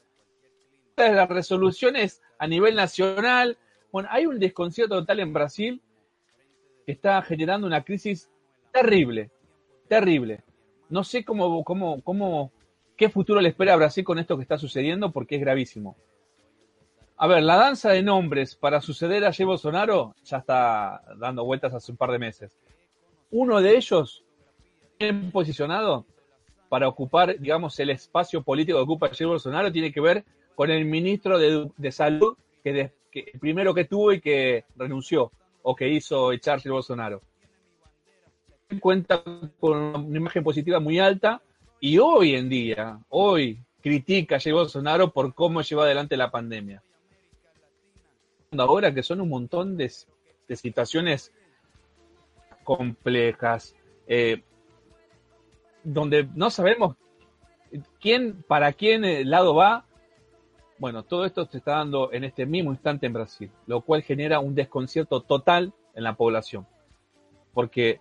Las 0.95 1.27
resoluciones 1.27 2.21
a 2.39 2.47
nivel 2.47 2.75
nacional, 2.75 3.57
bueno, 3.91 4.09
hay 4.11 4.25
un 4.25 4.39
desconcierto 4.39 4.99
total 4.99 5.19
en 5.19 5.33
Brasil 5.33 5.81
que 6.85 6.91
está 6.91 7.21
generando 7.21 7.67
una 7.67 7.83
crisis 7.83 8.29
terrible, 8.71 9.29
terrible. 9.87 10.43
No 10.89 11.03
sé 11.03 11.23
cómo, 11.23 11.63
cómo, 11.63 12.01
cómo, 12.01 12.51
qué 12.95 13.09
futuro 13.09 13.41
le 13.41 13.49
espera 13.49 13.73
a 13.73 13.77
Brasil 13.77 14.03
con 14.03 14.19
esto 14.19 14.37
que 14.37 14.43
está 14.43 14.57
sucediendo 14.57 15.11
porque 15.11 15.35
es 15.35 15.41
gravísimo. 15.41 15.95
A 17.17 17.27
ver, 17.27 17.43
la 17.43 17.55
danza 17.55 17.91
de 17.91 18.03
nombres 18.03 18.55
para 18.55 18.79
suceder 18.79 19.25
a 19.25 19.33
Jair 19.33 19.47
Bolsonaro 19.47 20.15
ya 20.23 20.37
está 20.37 21.01
dando 21.17 21.43
vueltas 21.43 21.73
hace 21.73 21.91
un 21.91 21.97
par 21.97 22.11
de 22.11 22.19
meses. 22.19 22.51
Uno 23.31 23.59
de 23.59 23.75
ellos, 23.75 24.23
bien 24.99 25.31
posicionado 25.31 26.05
para 26.69 26.87
ocupar, 26.87 27.39
digamos, 27.39 27.79
el 27.79 27.89
espacio 27.89 28.43
político 28.43 28.77
que 28.77 28.83
ocupa 28.83 29.09
Jair 29.09 29.27
Bolsonaro, 29.27 29.71
tiene 29.71 29.91
que 29.91 29.99
ver 29.99 30.25
con 30.55 30.69
el 30.69 30.85
ministro 30.85 31.39
de, 31.39 31.69
de 31.75 31.91
Salud 31.91 32.37
que, 32.63 32.71
de, 32.71 32.93
el 33.19 33.39
primero 33.39 33.73
que 33.73 33.85
tuvo 33.85 34.13
y 34.13 34.21
que 34.21 34.65
renunció 34.75 35.31
o 35.63 35.75
que 35.75 35.89
hizo 35.89 36.31
echarse 36.31 36.69
Bolsonaro. 36.69 37.21
Cuenta 38.79 39.23
con 39.59 39.77
una 39.77 40.17
imagen 40.17 40.43
positiva 40.43 40.79
muy 40.79 40.99
alta 40.99 41.41
y 41.79 41.97
hoy 41.97 42.35
en 42.35 42.49
día, 42.49 42.99
hoy 43.09 43.59
critica 43.81 44.37
a 44.37 44.53
Bolsonaro 44.53 45.11
por 45.11 45.33
cómo 45.33 45.61
lleva 45.61 45.83
adelante 45.83 46.17
la 46.17 46.31
pandemia. 46.31 46.83
Ahora 48.57 48.93
que 48.93 49.03
son 49.03 49.21
un 49.21 49.29
montón 49.29 49.77
de, 49.77 49.91
situaciones 50.55 51.31
complejas, 52.63 53.75
eh, 54.07 54.41
donde 55.83 56.27
no 56.35 56.49
sabemos 56.49 56.95
quién, 57.99 58.43
para 58.43 58.73
quién 58.73 59.05
el 59.05 59.29
lado 59.29 59.55
va, 59.55 59.85
Bueno, 60.79 61.03
todo 61.03 61.25
esto 61.25 61.45
se 61.45 61.57
está 61.57 61.71
dando 61.71 62.11
en 62.13 62.23
este 62.23 62.45
mismo 62.45 62.71
instante 62.71 63.07
en 63.07 63.13
Brasil, 63.13 63.49
lo 63.65 63.81
cual 63.81 64.03
genera 64.03 64.39
un 64.39 64.53
desconcierto 64.53 65.21
total 65.21 65.73
en 65.95 66.03
la 66.03 66.15
población. 66.15 66.67
Porque 67.53 67.99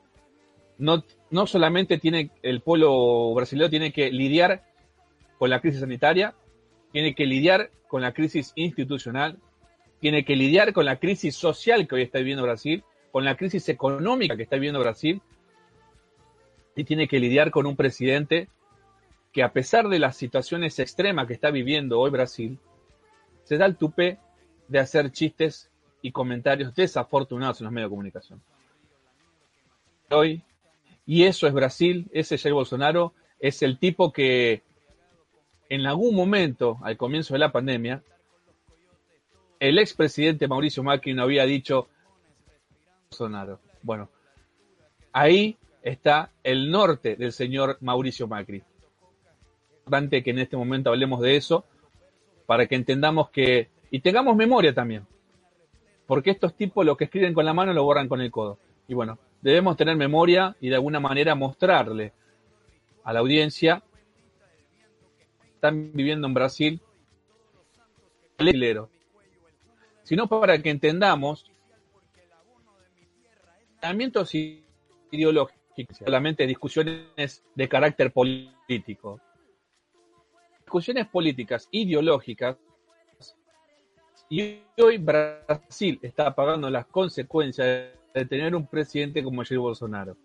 no, 0.76 1.02
no 1.30 1.46
solamente 1.46 1.98
tiene 1.98 2.30
el 2.42 2.60
pueblo 2.60 3.32
brasileño 3.34 3.70
tiene 3.70 3.92
que 3.92 4.10
lidiar 4.10 4.64
con 5.38 5.48
la 5.48 5.60
crisis 5.60 5.80
sanitaria, 5.80 6.34
tiene 6.92 7.14
que 7.14 7.26
lidiar 7.26 7.70
con 7.88 8.02
la 8.02 8.12
crisis 8.12 8.52
institucional, 8.56 9.38
tiene 10.00 10.24
que 10.24 10.36
lidiar 10.36 10.74
con 10.74 10.84
la 10.84 10.98
crisis 10.98 11.34
social 11.34 11.88
que 11.88 11.94
hoy 11.94 12.02
está 12.02 12.18
viviendo 12.18 12.42
Brasil, 12.42 12.84
con 13.10 13.24
la 13.24 13.36
crisis 13.36 13.68
económica 13.70 14.36
que 14.36 14.42
está 14.42 14.56
viviendo 14.56 14.80
Brasil, 14.80 15.22
y 16.74 16.84
tiene 16.84 17.08
que 17.08 17.18
lidiar 17.18 17.50
con 17.50 17.64
un 17.64 17.74
presidente 17.74 18.48
que 19.36 19.42
a 19.42 19.52
pesar 19.52 19.90
de 19.90 19.98
las 19.98 20.16
situaciones 20.16 20.78
extremas 20.78 21.26
que 21.26 21.34
está 21.34 21.50
viviendo 21.50 22.00
hoy 22.00 22.08
Brasil, 22.08 22.58
se 23.44 23.58
da 23.58 23.66
el 23.66 23.76
tupe 23.76 24.18
de 24.66 24.78
hacer 24.78 25.12
chistes 25.12 25.70
y 26.00 26.10
comentarios 26.10 26.74
desafortunados 26.74 27.60
en 27.60 27.66
los 27.66 27.72
medios 27.74 27.90
de 27.90 27.92
comunicación. 27.92 28.42
Hoy, 30.10 30.42
y 31.04 31.24
eso 31.24 31.46
es 31.46 31.52
Brasil, 31.52 32.08
ese 32.14 32.38
Jair 32.38 32.54
Bolsonaro 32.54 33.12
es 33.38 33.60
el 33.60 33.78
tipo 33.78 34.10
que 34.10 34.62
en 35.68 35.84
algún 35.84 36.16
momento, 36.16 36.78
al 36.82 36.96
comienzo 36.96 37.34
de 37.34 37.40
la 37.40 37.52
pandemia, 37.52 38.02
el 39.60 39.78
expresidente 39.78 40.48
Mauricio 40.48 40.82
Macri 40.82 41.12
no 41.12 41.24
había 41.24 41.44
dicho 41.44 41.88
Bolsonaro. 43.10 43.60
Bueno, 43.82 44.08
ahí 45.12 45.58
está 45.82 46.30
el 46.42 46.70
norte 46.70 47.16
del 47.16 47.32
señor 47.32 47.76
Mauricio 47.82 48.26
Macri. 48.26 48.62
Importante 49.88 50.24
que 50.24 50.30
en 50.30 50.40
este 50.40 50.56
momento 50.56 50.90
hablemos 50.90 51.20
de 51.20 51.36
eso 51.36 51.64
para 52.44 52.66
que 52.66 52.74
entendamos 52.74 53.30
que 53.30 53.68
y 53.92 54.00
tengamos 54.00 54.34
memoria 54.34 54.74
también. 54.74 55.06
Porque 56.08 56.30
estos 56.30 56.56
tipos 56.56 56.84
lo 56.84 56.96
que 56.96 57.04
escriben 57.04 57.32
con 57.32 57.44
la 57.44 57.54
mano 57.54 57.72
lo 57.72 57.84
borran 57.84 58.08
con 58.08 58.20
el 58.20 58.32
codo. 58.32 58.58
Y 58.88 58.94
bueno, 58.94 59.16
debemos 59.42 59.76
tener 59.76 59.94
memoria 59.94 60.56
y 60.60 60.70
de 60.70 60.74
alguna 60.74 60.98
manera 60.98 61.36
mostrarle 61.36 62.12
a 63.04 63.12
la 63.12 63.20
audiencia 63.20 63.80
están 65.54 65.92
viviendo 65.92 66.26
en 66.26 66.34
Brasil 66.34 66.80
sino 70.02 70.26
para 70.26 70.60
que 70.60 70.70
entendamos 70.70 71.48
pensamientos 73.80 74.34
ideológicos, 75.12 75.96
solamente 76.04 76.44
discusiones 76.44 77.44
de 77.54 77.68
carácter 77.68 78.12
político. 78.12 79.20
Discusiones 80.66 81.06
políticas, 81.06 81.68
ideológicas, 81.70 82.56
y 84.28 84.58
hoy 84.82 84.98
Brasil 84.98 86.00
está 86.02 86.34
pagando 86.34 86.68
las 86.68 86.86
consecuencias 86.86 87.92
de 88.12 88.24
tener 88.24 88.52
un 88.52 88.66
presidente 88.66 89.22
como 89.22 89.44
Jair 89.44 89.60
Bolsonaro. 89.60 90.16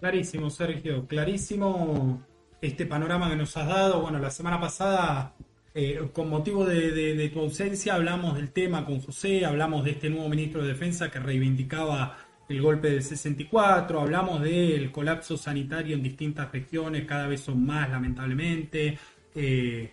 Clarísimo, 0.00 0.48
Sergio, 0.48 1.06
clarísimo 1.06 2.24
este 2.62 2.86
panorama 2.86 3.28
que 3.28 3.36
nos 3.36 3.54
has 3.58 3.68
dado. 3.68 4.00
Bueno, 4.00 4.18
la 4.18 4.30
semana 4.30 4.58
pasada, 4.58 5.34
eh, 5.74 6.08
con 6.14 6.30
motivo 6.30 6.64
de, 6.64 7.30
tu 7.34 7.40
ausencia, 7.40 7.96
hablamos 7.96 8.36
del 8.36 8.50
tema 8.50 8.86
con 8.86 9.02
José, 9.02 9.44
hablamos 9.44 9.84
de 9.84 9.90
este 9.90 10.08
nuevo 10.08 10.30
ministro 10.30 10.62
de 10.62 10.68
Defensa 10.68 11.10
que 11.10 11.18
reivindicaba 11.18 12.16
el 12.50 12.60
golpe 12.60 12.90
del 12.90 13.02
64, 13.02 14.00
hablamos 14.00 14.42
del 14.42 14.90
colapso 14.90 15.36
sanitario 15.36 15.94
en 15.94 16.02
distintas 16.02 16.50
regiones, 16.50 17.06
cada 17.06 17.28
vez 17.28 17.40
son 17.40 17.64
más, 17.64 17.88
lamentablemente. 17.88 18.98
13 19.32 19.90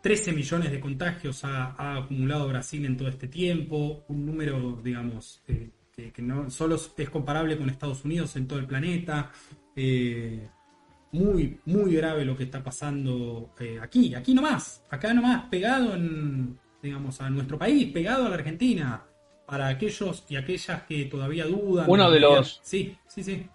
eh, 0.00 0.32
millones 0.32 0.70
de 0.70 0.80
contagios 0.80 1.44
ha, 1.44 1.98
acumulado 1.98 2.48
Brasil 2.48 2.86
en 2.86 2.96
todo 2.96 3.08
este 3.08 3.28
tiempo, 3.28 4.04
un 4.08 4.24
número, 4.24 4.80
digamos, 4.82 5.42
eh, 5.46 5.70
que, 5.94 6.22
no 6.22 6.48
solo 6.48 6.76
es 6.96 7.10
comparable 7.10 7.58
con 7.58 7.68
Estados 7.68 8.02
Unidos 8.04 8.34
en 8.36 8.48
todo 8.48 8.58
el 8.58 8.66
planeta. 8.66 9.30
Eh, 9.76 10.48
muy, 11.12 11.58
muy 11.66 11.94
grave 11.94 12.24
lo 12.24 12.36
que 12.36 12.44
está 12.44 12.62
pasando 12.62 13.52
eh, 13.58 13.78
aquí, 13.82 14.14
aquí 14.14 14.32
nomás, 14.32 14.84
acá 14.90 15.12
nomás, 15.12 15.48
pegado 15.50 15.94
en, 15.94 16.58
digamos, 16.82 17.20
a 17.20 17.28
nuestro 17.28 17.58
país, 17.58 17.92
pegado 17.92 18.26
a 18.26 18.28
la 18.28 18.36
Argentina, 18.36 19.02
para 19.50 19.66
aquellos 19.66 20.24
y 20.28 20.36
aquellas 20.36 20.84
que 20.84 21.06
todavía 21.06 21.44
dudan. 21.44 21.86
Uno 21.88 22.08
de 22.08 22.20
los... 22.20 22.60
Sí, 22.62 22.96
sí, 23.08 23.24
sí. 23.24 23.46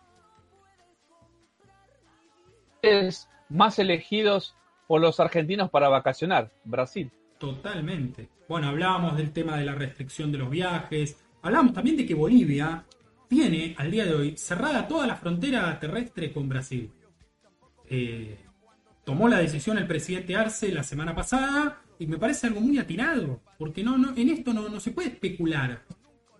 Es 2.81 3.29
más 3.47 3.79
elegidos 3.79 4.55
por 4.87 4.99
los 4.99 5.19
argentinos 5.21 5.69
para 5.69 5.87
vacacionar, 5.87 6.51
Brasil. 6.65 7.09
Totalmente. 7.39 8.29
Bueno, 8.49 8.67
hablábamos 8.67 9.15
del 9.15 9.31
tema 9.31 9.57
de 9.57 9.65
la 9.65 9.73
restricción 9.73 10.31
de 10.31 10.37
los 10.37 10.49
viajes, 10.49 11.17
Hablamos 11.45 11.73
también 11.73 11.95
de 11.95 12.07
que 12.07 12.15
Bolivia 12.15 12.83
tiene 13.27 13.75
al 13.77 13.91
día 13.91 14.03
de 14.03 14.15
hoy 14.15 14.35
cerrada 14.35 14.87
toda 14.87 15.05
la 15.05 15.15
frontera 15.15 15.79
terrestre 15.79 16.33
con 16.33 16.49
Brasil. 16.49 16.91
Eh, 17.87 18.43
tomó 19.03 19.27
la 19.27 19.37
decisión 19.37 19.77
el 19.77 19.85
presidente 19.85 20.35
Arce 20.35 20.71
la 20.71 20.81
semana 20.81 21.13
pasada 21.13 21.84
y 21.99 22.07
me 22.07 22.17
parece 22.17 22.47
algo 22.47 22.61
muy 22.61 22.77
atinado, 22.77 23.41
porque 23.57 23.83
no, 23.83 23.97
no, 23.97 24.13
en 24.15 24.29
esto 24.29 24.53
no, 24.53 24.79
se 24.79 24.91
puede 24.91 25.09
especular, 25.09 25.83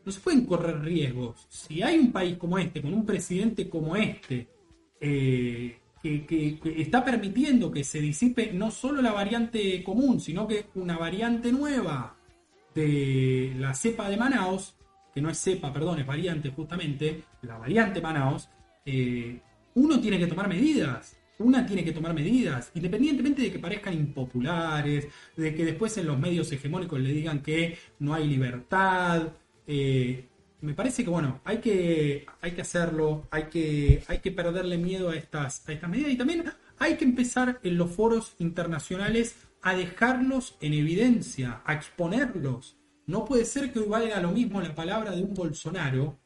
no 0.04 0.12
se 0.12 0.20
pueden 0.20 0.46
correr 0.46 0.82
riesgos. 0.82 1.48
Si 1.50 1.82
hay 1.82 1.98
un 1.98 2.12
país 2.12 2.38
como 2.38 2.58
este, 2.58 2.82
con 2.82 2.94
un 2.94 3.06
presidente 3.06 3.70
como 3.70 3.96
este, 3.96 4.48
eh, 5.00 5.78
que, 6.02 6.26
que, 6.26 6.82
está 6.82 7.04
permitiendo 7.04 7.72
que 7.72 7.84
se 7.84 8.00
disipe 8.00 8.52
no 8.54 8.70
solo 8.70 9.02
la 9.02 9.12
variante 9.12 9.84
común, 9.84 10.20
sino 10.20 10.48
que 10.48 10.68
una 10.76 10.98
variante 10.98 11.52
nueva 11.52 12.16
de 12.76 13.54
la 13.58 13.74
cepa 13.74 14.10
de 14.10 14.18
Manaus, 14.18 14.76
que 15.14 15.22
no 15.22 15.30
es 15.30 15.42
cepa, 15.42 15.72
perdón, 15.72 16.00
es 16.00 16.06
variante 16.06 16.50
justamente, 16.50 17.24
la 17.42 17.58
variante 17.58 18.02
Manaus, 18.02 18.50
eh, 18.86 19.40
uno 19.76 20.00
tiene 20.00 20.20
que 20.20 20.28
tomar 20.28 20.48
medidas. 20.48 21.18
Una 21.38 21.66
tiene 21.66 21.84
que 21.84 21.92
tomar 21.92 22.14
medidas, 22.14 22.72
independientemente 22.76 23.42
de 23.42 23.52
que 23.52 23.60
parezcan 23.60 23.94
impopulares, 23.94 25.08
de 25.36 25.54
que 25.54 25.66
después 25.66 25.98
en 25.98 26.08
los 26.08 26.18
medios 26.18 26.52
hegemónicos 26.52 27.00
le 27.00 27.12
digan 27.12 27.42
que 27.42 27.78
no 28.00 28.14
hay 28.14 28.28
libertad. 28.28 29.34
Eh, 29.68 30.28
me 30.62 30.74
parece 30.74 31.04
que 31.04 31.10
bueno, 31.10 31.42
hay 31.44 31.58
que, 31.58 32.26
hay 32.42 32.52
que 32.52 32.62
hacerlo, 32.62 33.28
hay 33.32 33.44
que, 33.44 34.04
hay 34.08 34.20
que 34.20 34.32
perderle 34.32 34.78
miedo 34.78 35.10
a 35.10 35.16
estas, 35.16 35.68
a 35.68 35.74
estas 35.74 35.90
medidas 35.90 36.12
y 36.12 36.18
también 36.18 36.46
hay 36.80 36.96
que 36.96 37.06
empezar 37.06 37.60
en 37.64 37.78
los 37.78 37.92
foros 37.92 38.36
internacionales 38.40 39.36
a 39.62 39.76
dejarlos 39.76 40.58
en 40.62 40.74
evidencia, 40.74 41.62
a 41.66 41.74
exponerlos. 41.74 42.78
No 43.08 43.26
puede 43.26 43.46
ser 43.46 43.72
que 43.74 43.80
valga 43.80 44.20
lo 44.22 44.32
mismo 44.32 44.62
la 44.62 44.74
palabra 44.74 45.12
de 45.12 45.22
un 45.22 45.34
Bolsonaro 45.34 46.18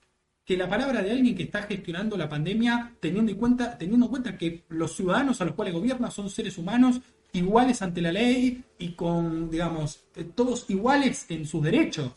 que 0.49 0.57
la 0.57 0.67
palabra 0.67 1.03
de 1.03 1.11
alguien 1.11 1.35
que 1.35 1.43
está 1.43 1.61
gestionando 1.61 2.17
la 2.17 2.27
pandemia 2.27 2.95
teniendo 2.99 3.31
en 3.31 3.37
cuenta, 3.37 3.77
teniendo 3.77 4.07
en 4.07 4.09
cuenta 4.09 4.35
que 4.35 4.63
los 4.69 4.95
ciudadanos 4.95 5.39
a 5.39 5.45
los 5.45 5.53
cuales 5.53 5.75
gobierna 5.75 6.09
son 6.09 6.27
seres 6.27 6.57
humanos 6.57 7.01
iguales 7.33 7.83
ante 7.83 8.01
la 8.01 8.11
ley 8.11 8.63
y 8.79 8.93
con, 8.93 9.51
digamos, 9.51 10.07
eh, 10.15 10.23
todos 10.23 10.67
iguales 10.71 11.29
en 11.29 11.45
sus 11.45 11.61
derechos. 11.61 12.13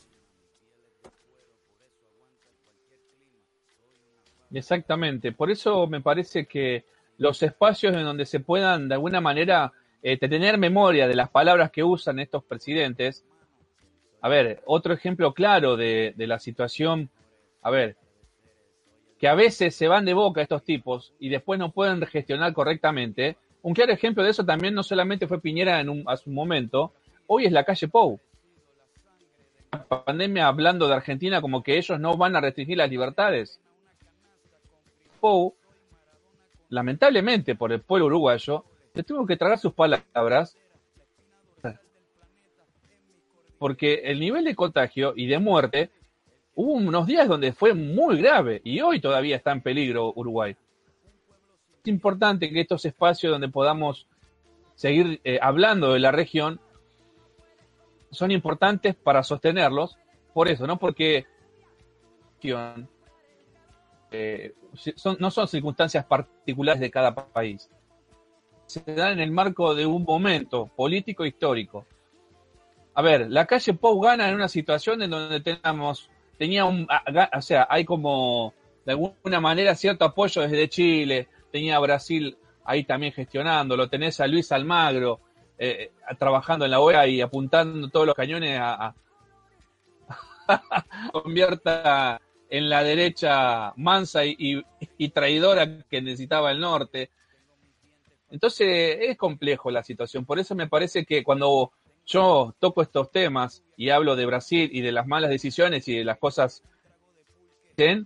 Exactamente, 4.51 5.33
por 5.33 5.51
eso 5.51 5.87
me 5.87 6.01
parece 6.01 6.47
que 6.47 6.87
los 7.19 7.43
espacios 7.43 7.95
en 7.95 8.03
donde 8.03 8.25
se 8.25 8.41
puedan 8.41 8.89
de 8.89 8.95
alguna 8.95 9.21
manera 9.21 9.75
eh, 10.03 10.17
tener 10.17 10.57
memoria 10.57 11.07
de 11.07 11.17
las 11.17 11.29
palabras 11.29 11.71
que 11.71 11.85
usan 11.85 12.19
estos 12.19 12.43
presidentes. 12.45 13.27
A 14.23 14.31
ver, 14.31 14.63
otro 14.65 14.95
ejemplo 14.95 15.35
claro 15.35 15.77
de, 15.77 16.15
la 16.17 16.39
situación, 16.39 17.11
a 17.61 17.71
ver, 17.71 17.99
que 19.23 19.29
a 19.29 19.37
veces 19.37 19.77
se 19.77 19.87
van 19.87 20.05
de 20.05 20.15
boca 20.15 20.43
estos 20.43 20.65
tipos 20.65 21.15
y 21.21 21.29
después 21.29 21.57
no 21.57 21.71
pueden 21.71 22.05
gestionar 22.07 22.53
correctamente. 22.53 23.37
Un 23.63 23.73
claro 23.73 23.93
ejemplo 23.93 24.25
de 24.25 24.31
eso 24.31 24.45
también 24.45 24.75
no 24.75 24.83
solamente 24.83 25.29
fue 25.29 25.41
Piñera 25.41 25.79
en 25.79 25.91
un, 25.91 26.05
un 26.27 26.35
momento, 26.35 26.93
hoy 27.29 27.45
es 27.45 27.53
la 27.53 27.63
calle 27.63 27.87
Pou. 27.87 28.19
La 29.71 29.85
pandemia 29.85 30.49
hablando 30.49 30.89
de 30.89 30.95
Argentina 30.95 31.41
como 31.41 31.63
que 31.63 31.79
ellos 31.79 32.01
no 32.01 32.17
van 32.17 32.35
a 32.35 32.41
restringir 32.41 32.77
las 32.77 32.91
libertades. 32.91 33.61
Pou, 35.21 35.55
lamentablemente 36.71 37.55
por 37.55 37.71
el 37.71 37.81
pueblo 37.81 38.07
uruguayo, 38.07 38.65
le 38.93 39.05
tuvo 39.05 39.25
que 39.25 39.37
tragar 39.37 39.61
sus 39.61 39.73
palabras 39.73 40.59
porque 43.57 44.03
el 44.03 44.19
nivel 44.19 44.43
de 44.43 44.57
contagio 44.57 45.13
y 45.15 45.27
de 45.27 45.39
muerte 45.39 45.91
hubo 46.55 46.73
unos 46.73 47.07
días 47.07 47.29
donde 47.29 47.53
fue 47.53 47.75
muy 47.75 48.19
grave 48.19 48.61
y 48.65 48.81
hoy 48.81 49.01
todavía 49.01 49.37
está 49.37 49.53
en 49.53 49.63
peligro 49.63 50.13
Uruguay. 50.15 50.57
Es 51.83 51.89
importante 51.89 52.51
que 52.51 52.61
estos 52.61 52.85
espacios 52.85 53.33
donde 53.33 53.49
podamos 53.49 54.07
seguir 54.75 55.21
eh, 55.25 55.39
hablando 55.41 55.93
de 55.93 56.01
la 56.01 56.13
región 56.13 56.61
son 58.11 58.31
importantes 58.31 58.95
para 58.95 59.23
sostenerlos, 59.23 59.97
por 60.35 60.49
eso, 60.49 60.67
no 60.67 60.79
porque 60.79 61.25
eh, 62.43 64.53
no 65.19 65.31
son 65.31 65.49
circunstancias 65.49 66.05
particulares 66.05 66.81
de 66.81 66.91
cada 66.91 67.15
país, 67.15 67.71
se 68.67 68.83
dan 68.95 69.15
en 69.15 69.21
el 69.21 69.31
marco 69.31 69.75
de 69.75 69.87
un 69.87 70.05
momento 70.05 70.67
político 70.67 71.25
histórico. 71.25 71.87
A 72.95 73.03
ver, 73.03 73.31
la 73.31 73.47
calle 73.47 73.75
Pou 73.75 74.01
gana 74.01 74.29
en 74.29 74.35
una 74.35 74.49
situación 74.49 75.03
en 75.03 75.11
donde 75.11 75.41
tenemos, 75.41 76.11
tenía 76.43 76.65
un, 76.65 76.89
o 77.37 77.41
sea, 77.41 77.69
hay 77.71 77.85
como 77.85 78.53
de 78.85 78.91
alguna 78.91 79.39
manera 79.39 79.77
cierto 79.77 80.05
apoyo 80.05 80.43
desde 80.43 80.69
Chile, 80.69 81.29
tenía 81.53 81.79
Brasil 81.79 82.37
ahí 82.65 82.83
también 82.83 83.13
gestionando, 83.13 83.77
lo 83.77 83.89
tenés 83.89 84.19
a 84.19 84.27
Luis 84.27 84.51
Almagro 84.51 85.21
eh, 85.57 85.93
trabajando 86.19 86.65
en 86.65 86.73
la 86.73 86.81
OEA 86.81 87.07
y 87.07 87.21
apuntando 87.21 87.89
todos 87.91 88.07
los 88.07 88.17
cañones 88.17 88.59
a, 88.61 88.93
convierta 91.13 92.21
en 92.51 92.69
la 92.69 92.83
derecha 92.83 93.73
mansa 93.77 94.25
y, 94.25 94.65
traidora 95.15 95.85
que 95.89 96.03
necesitaba 96.03 96.51
el 96.51 96.59
norte. 96.59 97.11
Entonces 98.31 98.99
es 99.01 99.17
complejo 99.17 99.71
la 99.71 99.85
situación. 99.85 100.25
Por 100.25 100.41
eso 100.41 100.57
me 100.57 100.67
parece 100.67 101.05
que 101.05 101.23
cuando 101.23 101.71
yo 102.07 102.55
toco 102.59 102.83
estos 102.83 103.11
temas 103.11 103.63
y 103.77 103.91
hablo 103.91 104.17
de 104.17 104.27
Brasil 104.27 104.71
y 104.73 104.81
de 104.81 104.93
las 104.93 105.07
malas 105.07 105.31
decisiones 105.31 105.87
y 105.89 105.97
de 105.97 106.05
las 106.05 106.19
cosas 106.19 106.63
que 107.77 108.05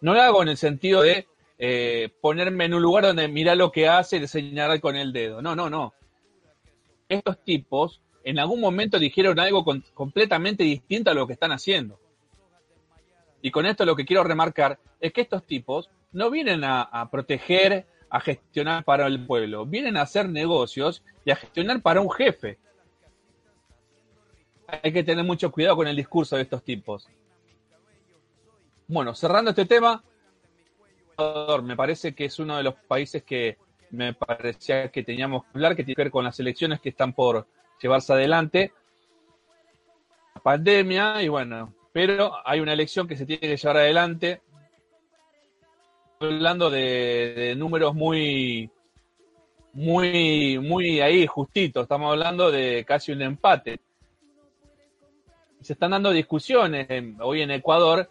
no 0.00 0.14
lo 0.14 0.22
hago 0.22 0.42
en 0.42 0.48
el 0.48 0.56
sentido 0.56 1.02
de 1.02 1.26
eh, 1.58 2.10
ponerme 2.20 2.66
en 2.66 2.74
un 2.74 2.82
lugar 2.82 3.04
donde 3.04 3.26
mira 3.28 3.54
lo 3.54 3.72
que 3.72 3.88
hace 3.88 4.18
y 4.18 4.26
señalar 4.28 4.80
con 4.80 4.96
el 4.96 5.12
dedo. 5.12 5.42
No, 5.42 5.56
no, 5.56 5.68
no. 5.68 5.92
Estos 7.08 7.42
tipos 7.42 8.00
en 8.22 8.38
algún 8.38 8.60
momento 8.60 8.98
dijeron 8.98 9.38
algo 9.40 9.64
completamente 9.94 10.62
distinto 10.62 11.10
a 11.10 11.14
lo 11.14 11.26
que 11.26 11.32
están 11.32 11.52
haciendo. 11.52 11.98
Y 13.40 13.50
con 13.50 13.66
esto 13.66 13.84
lo 13.84 13.96
que 13.96 14.04
quiero 14.04 14.24
remarcar 14.24 14.78
es 15.00 15.12
que 15.12 15.22
estos 15.22 15.44
tipos 15.44 15.90
no 16.12 16.30
vienen 16.30 16.62
a, 16.64 17.08
proteger, 17.10 17.86
a 18.10 18.20
gestionar 18.20 18.84
para 18.84 19.06
el 19.06 19.24
pueblo, 19.26 19.64
vienen 19.64 19.96
a 19.96 20.02
hacer 20.02 20.28
negocios 20.28 21.02
y 21.24 21.30
a 21.30 21.36
gestionar 21.36 21.80
para 21.82 22.00
un 22.00 22.10
jefe. 22.10 22.58
Hay 24.68 24.92
que 24.92 25.02
tener 25.02 25.24
mucho 25.24 25.50
cuidado 25.50 25.76
con 25.76 25.88
el 25.88 25.96
discurso 25.96 26.36
de 26.36 26.42
estos 26.42 26.62
tipos. 26.62 27.08
Bueno, 28.86 29.14
cerrando 29.14 29.50
este 29.50 29.64
tema, 29.64 30.04
me 31.62 31.74
parece 31.74 32.14
que 32.14 32.26
es 32.26 32.38
uno 32.38 32.56
de 32.56 32.62
los 32.62 32.74
países 32.74 33.22
que 33.22 33.56
me 33.90 34.12
parecía 34.12 34.90
que 34.90 35.02
teníamos 35.02 35.44
que 35.44 35.50
hablar, 35.54 35.74
que 35.74 35.84
tiene 35.84 35.96
que 35.96 36.02
ver 36.02 36.10
con 36.10 36.24
las 36.24 36.38
elecciones 36.38 36.80
que 36.80 36.90
están 36.90 37.14
por 37.14 37.46
llevarse 37.80 38.12
adelante. 38.12 38.72
La 40.34 40.42
pandemia, 40.42 41.22
y 41.22 41.28
bueno, 41.28 41.74
pero 41.92 42.32
hay 42.44 42.60
una 42.60 42.74
elección 42.74 43.08
que 43.08 43.16
se 43.16 43.24
tiene 43.24 43.40
que 43.40 43.56
llevar 43.56 43.78
adelante. 43.78 44.42
Hablando 46.20 46.68
de, 46.68 47.54
números 47.56 47.94
muy, 47.94 48.70
muy, 49.72 50.58
muy 50.58 51.00
ahí 51.00 51.26
justitos. 51.26 51.84
Estamos 51.84 52.12
hablando 52.12 52.50
de 52.50 52.84
casi 52.86 53.12
un 53.12 53.22
empate. 53.22 53.80
Se 55.60 55.72
están 55.72 55.90
dando 55.90 56.10
discusiones 56.10 56.88
hoy 57.20 57.42
en 57.42 57.50
Ecuador. 57.50 58.08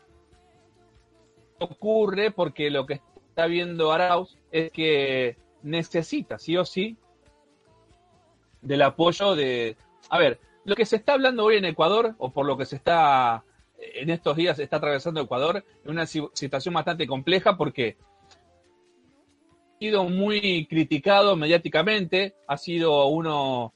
Ocurre 1.60 2.32
porque 2.32 2.69
lo 2.69 2.86
que 2.86 3.02
está 3.30 3.48
viendo 3.48 3.91
Arauz 3.91 4.38
es 4.52 4.72
que 4.72 5.38
necesita, 5.64 6.38
sí 6.38 6.57
o 6.57 6.65
sí, 6.65 6.98
del 8.61 8.82
apoyo 8.82 9.36
de... 9.36 9.76
A 10.10 10.19
ver, 10.19 10.40
lo 10.65 10.76
que 10.76 10.86
se 10.86 10.98
está 10.98 11.14
hablando 11.14 11.45
hoy 11.45 11.57
en 11.57 11.65
Ecuador, 11.65 12.15
o 12.18 12.32
por 12.32 12.45
lo 12.45 12.57
que 12.57 12.65
se 12.65 12.76
está 12.76 13.44
en 13.78 14.10
estos 14.10 14.36
días 14.36 14.60
está 14.60 14.78
atravesando 14.78 15.22
Ecuador, 15.22 15.64
es 15.84 15.90
una 15.90 16.06
situación 16.06 16.74
bastante 16.74 17.07
compleja 17.07 17.57
porque 17.57 17.98
ha 19.76 19.80
sido 19.80 20.03
muy 20.06 20.65
criticado 20.68 21.36
mediáticamente, 21.36 22.36
ha 22.48 22.57
sido 22.57 23.06
uno, 23.07 23.74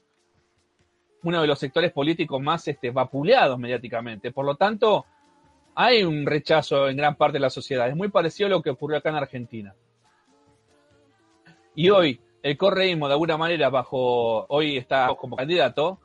uno 1.24 1.40
de 1.40 1.46
los 1.46 1.58
sectores 1.58 1.92
políticos 1.92 2.40
más 2.40 2.66
este, 2.68 2.90
vapuleados 2.90 3.58
mediáticamente. 3.58 4.32
Por 4.32 4.44
lo 4.44 4.56
tanto, 4.56 5.06
hay 5.74 6.02
un 6.02 6.26
rechazo 6.26 6.88
en 6.88 6.96
gran 6.96 7.14
parte 7.14 7.34
de 7.34 7.40
la 7.40 7.50
sociedad. 7.50 7.88
Es 7.88 7.96
muy 7.96 8.08
parecido 8.08 8.48
a 8.48 8.50
lo 8.50 8.62
que 8.62 8.70
ocurrió 8.70 8.98
acá 8.98 9.10
en 9.10 9.16
Argentina. 9.16 9.74
Y 11.74 11.90
hoy, 11.90 12.20
el 12.42 12.56
correísmo, 12.56 13.06
de 13.06 13.14
alguna 13.14 13.36
manera, 13.36 13.70
bajo, 13.70 14.46
hoy 14.48 14.76
está 14.76 15.08
como 15.18 15.36
candidato, 15.36 16.00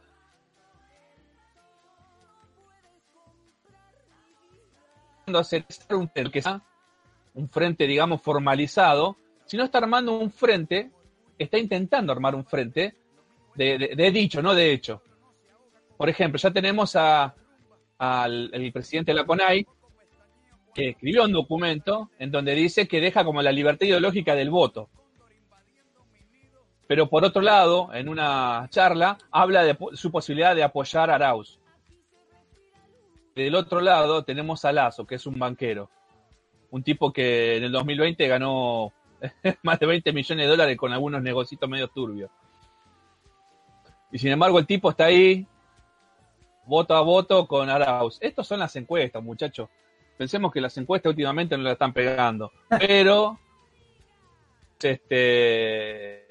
hacer 5.25 5.65
un, 5.89 7.49
frente, 7.49 7.85
digamos, 7.85 8.21
formalizado, 8.21 9.17
sino 9.45 9.65
está 9.65 9.79
armando 9.79 10.17
un 10.17 10.31
frente, 10.31 10.89
está 11.37 11.57
intentando 11.57 12.13
armar 12.13 12.33
un 12.33 12.45
frente 12.45 12.95
de 13.55 14.11
dicho, 14.11 14.41
no 14.41 14.53
de 14.53 14.71
hecho. 14.71 15.01
Por 15.97 16.09
ejemplo, 16.09 16.39
ya 16.39 16.51
tenemos 16.51 16.95
al 16.95 17.33
el 17.99 18.71
presidente 18.71 19.11
de 19.11 19.15
la 19.15 19.25
CONAI, 19.25 19.65
que 20.73 20.89
escribió 20.89 21.23
un 21.23 21.33
documento 21.33 22.11
en 22.19 22.31
donde 22.31 22.53
dice 22.53 22.87
que 22.87 23.01
deja 23.01 23.25
como 23.25 23.41
la 23.41 23.51
libertad 23.51 23.87
ideológica 23.87 24.35
del 24.35 24.51
voto. 24.51 24.89
Pero 26.87 27.09
por 27.09 27.25
otro 27.25 27.41
lado, 27.41 27.89
en 27.93 28.07
una 28.07 28.67
charla, 28.69 29.17
habla 29.31 29.63
de 29.63 29.75
su 29.93 30.11
posibilidad 30.11 30.55
de 30.55 30.63
apoyar 30.63 31.09
a 31.09 31.15
Arauz. 31.15 31.59
Del 33.35 33.55
otro 33.55 33.81
lado 33.81 34.23
tenemos 34.23 34.63
a 34.65 34.71
Lazo, 34.71 35.05
que 35.05 35.15
es 35.15 35.25
un 35.25 35.37
banquero. 35.37 35.89
Un 36.69 36.83
tipo 36.83 37.11
que 37.11 37.57
en 37.57 37.63
el 37.63 37.71
2020 37.71 38.27
ganó 38.27 38.93
más 39.63 39.79
de 39.79 39.85
20 39.85 40.13
millones 40.13 40.45
de 40.45 40.49
dólares 40.49 40.77
con 40.77 40.93
algunos 40.93 41.21
negocios 41.21 41.59
medio 41.67 41.87
turbios. 41.87 42.29
Y 44.11 44.19
sin 44.19 44.31
embargo 44.31 44.59
el 44.59 44.65
tipo 44.65 44.89
está 44.89 45.05
ahí 45.05 45.45
voto 46.67 46.95
a 46.95 47.01
voto 47.01 47.47
con 47.47 47.69
Arauz. 47.69 48.17
Estas 48.21 48.45
son 48.45 48.59
las 48.59 48.75
encuestas, 48.75 49.23
muchachos. 49.23 49.69
Pensemos 50.17 50.51
que 50.51 50.61
las 50.61 50.77
encuestas 50.77 51.09
últimamente 51.11 51.57
no 51.57 51.63
la 51.63 51.73
están 51.73 51.93
pegando. 51.93 52.51
Pero 52.79 53.39
este, 54.81 56.25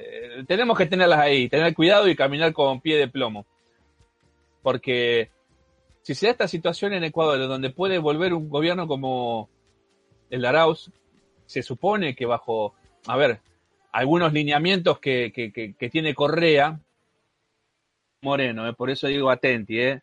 tenemos 0.47 0.77
que 0.79 0.87
tenerlas 0.87 1.19
ahí, 1.19 1.49
tener 1.49 1.75
cuidado 1.75 2.09
y 2.09 2.17
caminar 2.17 2.53
con 2.53 2.81
pie 2.81 2.97
de 2.99 3.09
plomo. 3.09 3.47
Porque 4.63 5.31
si 6.03 6.15
se 6.15 6.27
da 6.27 6.33
esta 6.33 6.49
situación 6.49 6.93
en 6.93 7.05
Ecuador, 7.05 7.39
donde 7.49 7.71
puede 7.71 7.99
volver 7.99 8.35
un 8.35 8.49
gobierno 8.49 8.87
como 8.87 9.49
el 10.31 10.43
de 10.43 10.49
Arauz, 10.49 10.91
se 11.47 11.63
supone 11.63 12.15
que 12.15 12.27
bajo, 12.27 12.75
a 13.07 13.17
ver, 13.17 13.41
algunos 13.93 14.33
lineamientos 14.33 14.99
que, 14.99 15.33
que, 15.33 15.89
tiene 15.89 16.15
Correa, 16.15 16.79
Moreno, 18.23 18.69
eh, 18.69 18.73
por 18.73 18.91
eso 18.91 19.07
digo 19.07 19.31
atenti, 19.31 19.81
eh, 19.81 20.03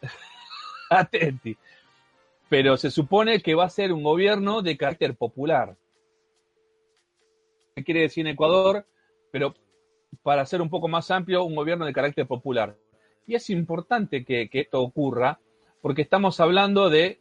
Atenti. 0.90 1.56
Pero 2.48 2.76
se 2.76 2.90
supone 2.90 3.40
que 3.40 3.54
va 3.54 3.64
a 3.64 3.70
ser 3.70 3.92
un 3.92 4.02
gobierno 4.02 4.62
de 4.62 4.76
carácter 4.76 5.14
popular. 5.14 5.76
¿Qué 7.76 7.84
quiere 7.84 8.02
decir 8.02 8.26
en 8.26 8.32
Ecuador? 8.32 8.84
Pero 9.30 9.54
para 10.22 10.44
ser 10.44 10.60
un 10.60 10.68
poco 10.68 10.88
más 10.88 11.10
amplio, 11.10 11.44
un 11.44 11.54
gobierno 11.54 11.86
de 11.86 11.92
carácter 11.92 12.26
popular. 12.26 12.76
Y 13.26 13.36
es 13.36 13.48
importante 13.50 14.24
que, 14.24 14.48
que 14.48 14.60
esto 14.60 14.82
ocurra 14.82 15.38
porque 15.80 16.02
estamos 16.02 16.40
hablando 16.40 16.90
de 16.90 17.20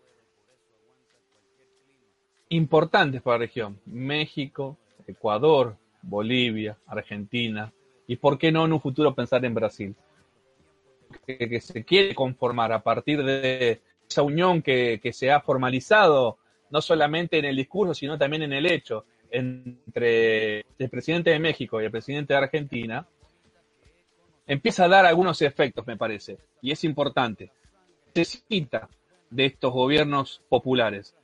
importantes 2.49 3.21
para 3.21 3.37
la 3.37 3.45
región. 3.45 3.79
México, 3.85 4.77
Ecuador, 5.07 5.77
Bolivia, 6.01 6.77
Argentina 6.87 7.71
y 8.07 8.15
por 8.15 8.37
qué 8.37 8.51
no 8.51 8.65
en 8.65 8.73
un 8.73 8.81
futuro 8.81 9.13
pensar 9.13 9.45
en 9.45 9.53
Brasil 9.53 9.95
que, 11.25 11.61
se 11.61 11.83
quiere 11.83 12.15
conformar 12.15 12.71
a 12.71 12.81
partir 12.81 13.23
de 13.23 13.81
esa 14.07 14.21
unión 14.21 14.61
que, 14.61 14.99
se 15.13 15.31
ha 15.31 15.41
formalizado, 15.41 16.37
no 16.69 16.81
solamente 16.81 17.37
en 17.37 17.45
el 17.45 17.55
discurso, 17.55 17.93
sino 17.93 18.17
también 18.17 18.43
en 18.43 18.53
el 18.53 18.65
hecho, 18.65 19.05
entre 19.31 20.65
el 20.77 20.89
presidente 20.89 21.29
de 21.31 21.39
México 21.39 21.81
y 21.81 21.85
el 21.85 21.91
presidente 21.91 22.33
de 22.33 22.39
Argentina, 22.39 23.07
empieza 24.47 24.85
a 24.85 24.87
dar 24.87 25.05
algunos 25.05 25.41
efectos, 25.41 25.85
me 25.85 25.97
parece, 25.97 26.37
y 26.61 26.71
es 26.71 26.83
importante. 26.83 27.51
Necesita 28.15 28.89
de 29.29 29.45
estos 29.45 29.71
gobiernos 29.71 30.41
populares. 30.49 31.15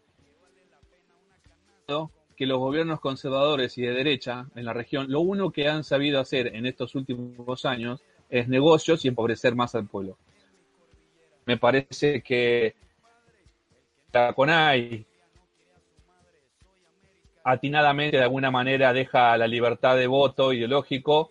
Que 2.35 2.45
los 2.45 2.59
gobiernos 2.59 2.99
conservadores 2.99 3.77
y 3.77 3.83
de 3.83 3.93
derecha 3.93 4.47
en 4.55 4.65
la 4.65 4.73
región, 4.73 5.09
lo 5.09 5.21
único 5.21 5.51
que 5.51 5.67
han 5.67 5.83
sabido 5.83 6.19
hacer 6.19 6.55
en 6.55 6.65
estos 6.65 6.95
últimos 6.95 7.65
años 7.65 8.01
es 8.39 8.47
negocios 8.47 9.03
y 9.05 9.07
empobrecer 9.07 9.55
más 9.55 9.75
al 9.75 9.87
pueblo. 9.87 10.17
Me 11.45 11.57
parece 11.57 12.21
que 12.21 12.75
la 14.11 14.33
CONAI 14.33 15.05
atinadamente 17.45 18.17
de 18.17 18.23
alguna 18.23 18.49
manera 18.49 18.91
deja 18.91 19.37
la 19.37 19.47
libertad 19.47 19.95
de 19.95 20.07
voto 20.07 20.51
ideológico, 20.51 21.29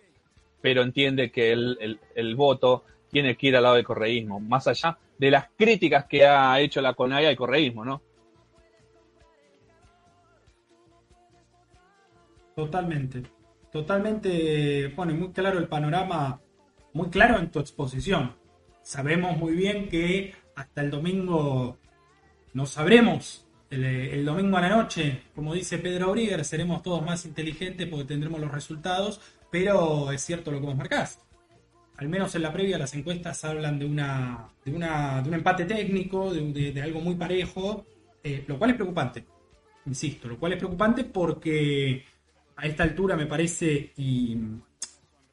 pero 0.61 0.81
entiende 0.81 1.29
que 1.29 1.51
el, 1.51 2.35
voto 2.35 2.85
tiene 3.11 3.35
que 3.35 3.47
ir 3.47 3.57
al 3.57 3.63
lado 3.63 3.75
del 3.75 3.83
correísmo, 3.83 4.39
más 4.39 4.67
allá 4.67 4.97
de 5.17 5.31
las 5.31 5.49
críticas 5.57 6.05
que 6.05 6.25
ha 6.25 6.59
hecho 6.59 6.81
la 6.81 6.93
CONAI 6.93 7.25
al 7.25 7.35
correísmo, 7.35 7.83
¿no? 7.83 8.01
Totalmente, 12.55 13.23
totalmente, 13.69 14.89
pone 14.95 15.13
muy 15.13 15.33
claro 15.33 15.59
el 15.59 15.67
panorama, 15.67 16.39
muy 16.95 17.09
claro 17.09 17.37
en 17.37 17.51
tu 17.51 17.59
exposición. 17.59 18.33
Sabemos 18.81 19.37
muy 19.37 19.53
bien 19.53 19.89
que 19.89 20.33
hasta 20.55 20.81
el 20.81 20.89
domingo 20.89 21.77
no 22.53 22.65
sabremos, 22.65 23.45
el, 23.69 24.23
domingo 24.23 24.55
a 24.55 24.61
la 24.61 24.69
noche, 24.69 25.23
como 25.35 25.53
dice 25.53 25.77
Pedro 25.77 26.11
Brigger, 26.11 26.45
seremos 26.45 26.81
todos 26.81 27.03
más 27.03 27.25
inteligentes 27.25 27.85
porque 27.87 28.05
tendremos 28.05 28.39
los 28.39 28.49
resultados, 28.49 29.19
pero 29.51 30.09
es 30.13 30.21
cierto 30.21 30.51
lo 30.51 30.61
que 30.61 30.67
vos 30.67 30.77
marcás. 30.77 31.19
Al 31.97 32.07
menos 32.07 32.33
en 32.35 32.43
la 32.43 32.53
previa 32.53 32.77
las 32.77 32.93
encuestas 32.93 33.43
hablan 33.43 33.77
de, 33.77 33.85
una, 33.85 34.47
de, 34.63 34.73
una, 34.73 35.21
de 35.21 35.27
un 35.27 35.35
empate 35.35 35.65
técnico, 35.65 36.33
de, 36.33 36.81
algo 36.81 37.01
muy 37.01 37.15
parejo, 37.15 37.85
eh, 38.23 38.45
lo 38.47 38.57
cual 38.57 38.69
es 38.69 38.75
preocupante. 38.77 39.25
Insisto, 39.85 40.29
lo 40.29 40.39
cual 40.39 40.53
es 40.53 40.59
preocupante 40.59 41.03
porque 41.03 42.05
a 42.55 42.65
esta 42.65 42.83
altura 42.83 43.17
me 43.17 43.25
parece, 43.25 43.91
y, 43.97 44.37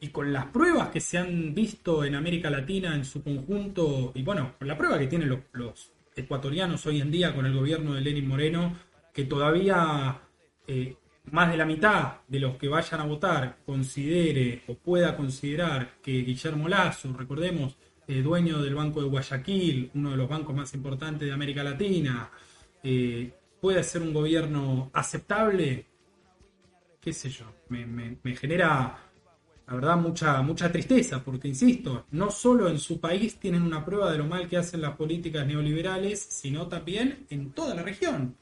con 0.08 0.32
las 0.32 0.46
pruebas 0.46 0.88
que 0.88 1.00
se 1.00 1.18
han 1.18 1.54
visto 1.54 2.04
en 2.04 2.14
América 2.14 2.50
Latina 2.50 2.94
en 2.94 3.04
su 3.04 3.22
conjunto, 3.22 4.12
y 4.14 4.22
bueno, 4.22 4.54
con 4.58 4.68
la 4.68 4.76
prueba 4.76 4.98
que 4.98 5.06
tienen 5.06 5.28
los, 5.52 5.92
ecuatorianos 6.14 6.84
hoy 6.84 7.00
en 7.00 7.10
día 7.10 7.34
con 7.34 7.46
el 7.46 7.54
gobierno 7.54 7.94
de 7.94 8.02
Lenin 8.02 8.28
Moreno, 8.28 8.76
que 9.14 9.24
todavía 9.24 10.20
eh, 10.66 10.94
más 11.30 11.50
de 11.50 11.56
la 11.56 11.64
mitad 11.64 12.16
de 12.28 12.40
los 12.40 12.56
que 12.56 12.68
vayan 12.68 13.00
a 13.00 13.04
votar 13.04 13.58
considere 13.64 14.62
o 14.66 14.74
pueda 14.74 15.16
considerar 15.16 15.94
que 16.02 16.22
Guillermo 16.22 16.68
Lazo, 16.68 17.14
recordemos, 17.16 17.76
eh, 18.08 18.20
dueño 18.20 18.60
del 18.60 18.74
Banco 18.74 19.00
de 19.00 19.08
Guayaquil, 19.08 19.90
uno 19.94 20.10
de 20.10 20.16
los 20.16 20.28
bancos 20.28 20.54
más 20.54 20.74
importantes 20.74 21.26
de 21.26 21.32
América 21.32 21.62
Latina, 21.62 22.30
eh, 22.82 23.32
puede 23.60 23.82
ser 23.84 24.02
un 24.02 24.12
gobierno 24.12 24.90
aceptable, 24.92 25.86
qué 27.00 27.12
sé 27.12 27.30
yo, 27.30 27.44
me, 27.68 28.36
genera, 28.36 28.98
la 29.72 29.76
verdad, 29.76 29.96
mucha, 29.96 30.42
mucha 30.42 30.70
tristeza, 30.70 31.24
porque, 31.24 31.48
insisto, 31.48 32.04
no 32.10 32.30
solo 32.30 32.68
en 32.68 32.78
su 32.78 33.00
país 33.00 33.40
tienen 33.40 33.62
una 33.62 33.82
prueba 33.82 34.12
de 34.12 34.18
lo 34.18 34.26
mal 34.26 34.46
que 34.46 34.58
hacen 34.58 34.82
las 34.82 34.96
políticas 34.96 35.46
neoliberales, 35.46 36.20
sino 36.20 36.66
también 36.66 37.24
en 37.30 37.52
toda 37.52 37.74
la 37.74 37.82
región. 37.82 38.36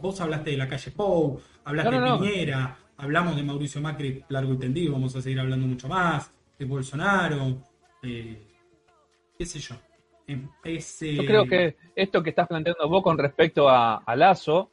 vos 0.00 0.20
hablaste 0.22 0.52
de 0.52 0.56
la 0.56 0.66
calle 0.66 0.90
Pou, 0.90 1.38
hablaste 1.64 2.00
de 2.00 2.12
Piñera, 2.12 2.78
hablamos 2.96 3.36
de 3.36 3.42
Mauricio 3.42 3.82
Macri 3.82 4.24
largo 4.30 4.54
y 4.54 4.56
tendido, 4.56 4.94
vamos 4.94 5.14
a 5.16 5.20
seguir 5.20 5.38
hablando 5.38 5.66
mucho 5.66 5.86
más, 5.86 6.32
de 6.58 6.64
Bolsonaro, 6.64 7.58
eh, 8.02 8.42
qué 9.36 9.44
sé 9.44 9.58
yo. 9.58 9.74
Em, 10.26 10.48
yo 10.64 11.26
creo 11.26 11.44
que 11.44 11.76
esto 11.94 12.22
que 12.22 12.30
estás 12.30 12.48
planteando 12.48 12.88
vos 12.88 13.02
con 13.02 13.18
respecto 13.18 13.68
a, 13.68 13.96
a 13.96 14.16
Lazo, 14.16 14.70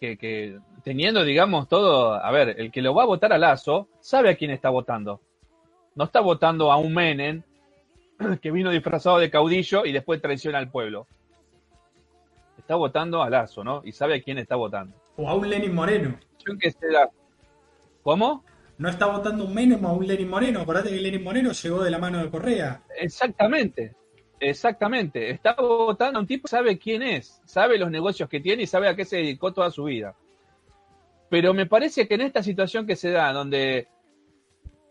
que, 0.00 0.16
que 0.16 0.58
teniendo, 0.84 1.24
digamos, 1.24 1.68
todo, 1.68 2.14
a 2.14 2.30
ver, 2.30 2.60
el 2.60 2.70
que 2.70 2.82
lo 2.82 2.94
va 2.94 3.02
a 3.02 3.06
votar 3.06 3.32
a 3.32 3.38
Lazo 3.38 3.88
sabe 4.00 4.30
a 4.30 4.36
quién 4.36 4.50
está 4.50 4.68
votando. 4.68 5.20
No 5.94 6.04
está 6.04 6.20
votando 6.20 6.70
a 6.70 6.76
un 6.76 6.92
Menem 6.92 7.42
que 8.42 8.50
vino 8.50 8.70
disfrazado 8.70 9.18
de 9.18 9.30
caudillo 9.30 9.84
y 9.86 9.92
después 9.92 10.20
traiciona 10.20 10.58
al 10.58 10.70
pueblo. 10.70 11.06
Está 12.58 12.76
votando 12.76 13.22
a 13.22 13.30
Lazo, 13.30 13.64
¿no? 13.64 13.82
Y 13.84 13.92
sabe 13.92 14.16
a 14.16 14.22
quién 14.22 14.38
está 14.38 14.56
votando. 14.56 14.94
O 15.16 15.28
a 15.28 15.34
un 15.34 15.48
Lenin 15.48 15.74
Moreno. 15.74 16.18
¿Cómo? 18.02 18.44
No 18.76 18.88
está 18.88 19.06
votando 19.06 19.44
un 19.44 19.54
Menem 19.54 19.82
o 19.84 19.88
a 19.88 19.92
un 19.92 20.06
Lenin 20.06 20.28
Moreno. 20.28 20.60
Acordate 20.60 20.90
que 20.90 20.96
Lenin 20.96 21.24
Moreno 21.24 21.52
llegó 21.52 21.82
de 21.82 21.90
la 21.90 21.98
mano 21.98 22.22
de 22.22 22.30
Correa. 22.30 22.82
Exactamente. 22.98 23.94
Exactamente. 24.38 25.30
Está 25.30 25.54
votando 25.54 26.18
a 26.18 26.22
un 26.22 26.26
tipo 26.26 26.42
que 26.42 26.50
sabe 26.50 26.78
quién 26.78 27.02
es, 27.02 27.40
sabe 27.46 27.78
los 27.78 27.90
negocios 27.90 28.28
que 28.28 28.40
tiene 28.40 28.64
y 28.64 28.66
sabe 28.66 28.88
a 28.88 28.96
qué 28.96 29.04
se 29.04 29.16
dedicó 29.16 29.52
toda 29.52 29.70
su 29.70 29.84
vida. 29.84 30.14
Pero 31.34 31.52
me 31.52 31.66
parece 31.66 32.06
que 32.06 32.14
en 32.14 32.20
esta 32.20 32.44
situación 32.44 32.86
que 32.86 32.94
se 32.94 33.10
da, 33.10 33.32
donde 33.32 33.88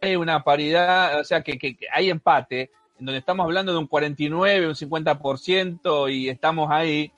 hay 0.01 0.17
una 0.17 0.43
paridad, 0.43 1.21
o 1.21 1.23
sea, 1.23 1.41
que, 1.41 1.77
hay 1.89 2.09
empate, 2.09 2.69
en 2.99 3.05
donde 3.05 3.19
estamos 3.19 3.45
hablando 3.45 3.71
de 3.71 3.77
un 3.77 3.87
49, 3.87 4.67
un 4.67 4.75
50% 4.75 6.13
y 6.13 6.27
estamos 6.27 6.69
ahí, 6.69 7.13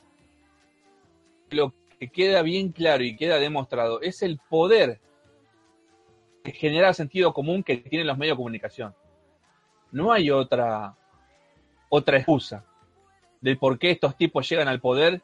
lo 1.50 1.74
que 1.98 2.10
queda 2.10 2.44
bien 2.44 2.72
claro 2.72 3.04
y 3.04 3.16
queda 3.16 3.40
demostrado 3.40 4.00
es 4.00 4.22
el 4.22 4.40
poder 4.48 5.02
que 6.44 6.52
genera 6.52 6.94
sentido 6.94 7.34
común 7.34 7.64
que 7.64 7.78
tienen 7.78 8.06
los 8.06 8.20
medios 8.20 8.36
de 8.36 8.38
comunicación. 8.38 8.94
No 9.92 10.12
hay 10.12 10.30
otra, 10.30 10.96
otra 11.90 12.18
excusa 12.18 12.64
del 13.42 13.58
por 13.58 13.80
qué 13.80 13.90
estos 13.90 14.16
tipos 14.18 14.48
llegan 14.48 14.68
al 14.68 14.80
poder, 14.80 15.24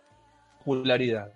popularidad. 0.58 1.34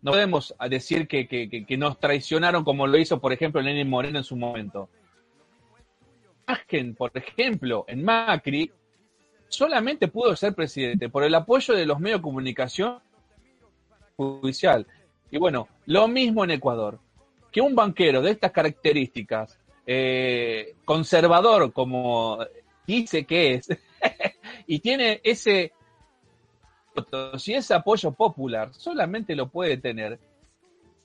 No 0.00 0.12
podemos 0.12 0.54
decir 0.68 1.08
que, 1.08 1.66
nos 1.76 1.98
traicionaron 1.98 2.64
como 2.64 2.86
lo 2.86 2.98
hizo, 2.98 3.20
por 3.20 3.32
ejemplo, 3.32 3.60
Lenin 3.60 3.88
Moreno 3.88 4.18
en 4.18 4.24
su 4.24 4.36
momento. 4.36 4.88
por 6.96 7.10
ejemplo, 7.14 7.84
en 7.88 8.04
Macri, 8.04 8.70
solamente 9.48 10.08
pudo 10.08 10.36
ser 10.36 10.54
presidente 10.54 11.08
por 11.08 11.24
el 11.24 11.34
apoyo 11.34 11.74
de 11.74 11.86
los 11.86 11.98
medios 11.98 12.20
de 12.20 12.22
comunicación 12.22 13.00
judicial. 14.16 14.86
Y 15.30 15.38
bueno, 15.38 15.68
lo 15.86 16.08
mismo 16.08 16.44
en 16.44 16.52
Ecuador. 16.52 17.00
Que 17.50 17.60
un 17.60 17.74
banquero 17.74 18.20
de 18.20 18.32
estas 18.32 18.52
características, 18.52 19.58
eh, 19.86 20.74
conservador 20.84 21.72
como 21.72 22.38
dice 22.86 23.24
que 23.24 23.54
es, 23.54 23.68
y 24.66 24.78
tiene 24.80 25.20
ese 25.24 25.72
si 27.38 27.54
ese 27.54 27.74
apoyo 27.74 28.12
popular 28.12 28.72
solamente 28.72 29.34
lo 29.34 29.48
puede 29.48 29.76
tener 29.76 30.18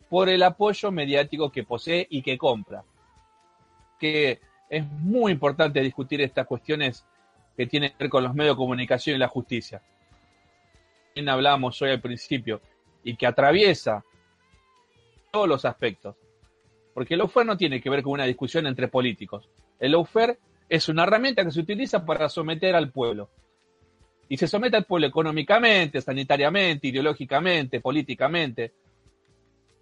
por 0.10 0.30
el 0.30 0.44
apoyo 0.44 0.92
mediático 0.92 1.52
que 1.52 1.64
posee 1.64 2.06
y 2.10 2.22
que 2.22 2.38
compra. 2.38 2.84
Que 4.00 4.40
es 4.70 4.86
muy 4.86 5.32
importante 5.32 5.82
discutir 5.82 6.22
estas 6.22 6.46
cuestiones 6.46 7.06
que 7.58 7.68
tienen 7.68 7.92
que 7.92 7.98
ver 8.00 8.10
con 8.10 8.24
los 8.24 8.34
medios 8.34 8.56
de 8.56 8.58
comunicación 8.58 9.16
y 9.16 9.20
la 9.20 9.28
justicia. 9.28 9.82
Bien 11.16 11.30
hablamos 11.30 11.82
hoy 11.82 11.92
al 11.92 12.02
principio 12.02 12.62
y 13.04 13.16
que 13.16 13.28
atraviesa 13.28 14.04
todos 15.32 15.48
los 15.48 15.66
aspectos. 15.66 16.16
Porque 16.94 17.16
el 17.16 17.20
lawfare 17.20 17.48
no 17.48 17.58
tiene 17.58 17.82
que 17.82 17.90
ver 17.90 18.04
con 18.04 18.14
una 18.14 18.26
discusión 18.26 18.68
entre 18.68 18.88
políticos. 18.88 19.50
El 19.80 19.94
lawfare 19.94 20.38
es 20.70 20.90
una 20.90 21.04
herramienta 21.04 21.44
que 21.44 21.52
se 21.52 21.60
utiliza 21.60 22.06
para 22.06 22.30
someter 22.30 22.76
al 22.76 22.92
pueblo 22.92 23.30
y 24.30 24.38
se 24.38 24.48
somete 24.48 24.78
al 24.78 24.86
pueblo 24.86 25.08
económicamente, 25.08 26.02
sanitariamente, 26.02 26.88
ideológicamente, 26.88 27.80
políticamente. 27.80 28.74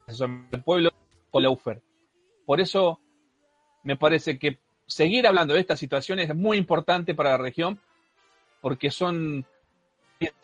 Se 0.08 0.16
somete 0.16 0.58
al 0.58 0.64
pueblo 0.64 0.92
con. 1.30 1.82
Por 2.46 2.60
eso 2.60 3.00
me 3.84 3.96
parece 3.96 4.38
que 4.38 4.60
seguir 4.88 5.26
hablando 5.26 5.54
de 5.54 5.62
estas 5.62 5.80
situaciones 5.80 6.30
es 6.30 6.36
muy 6.36 6.58
importante 6.58 7.16
para 7.16 7.32
la 7.32 7.38
región 7.38 7.80
porque 8.62 8.92
son 8.92 9.46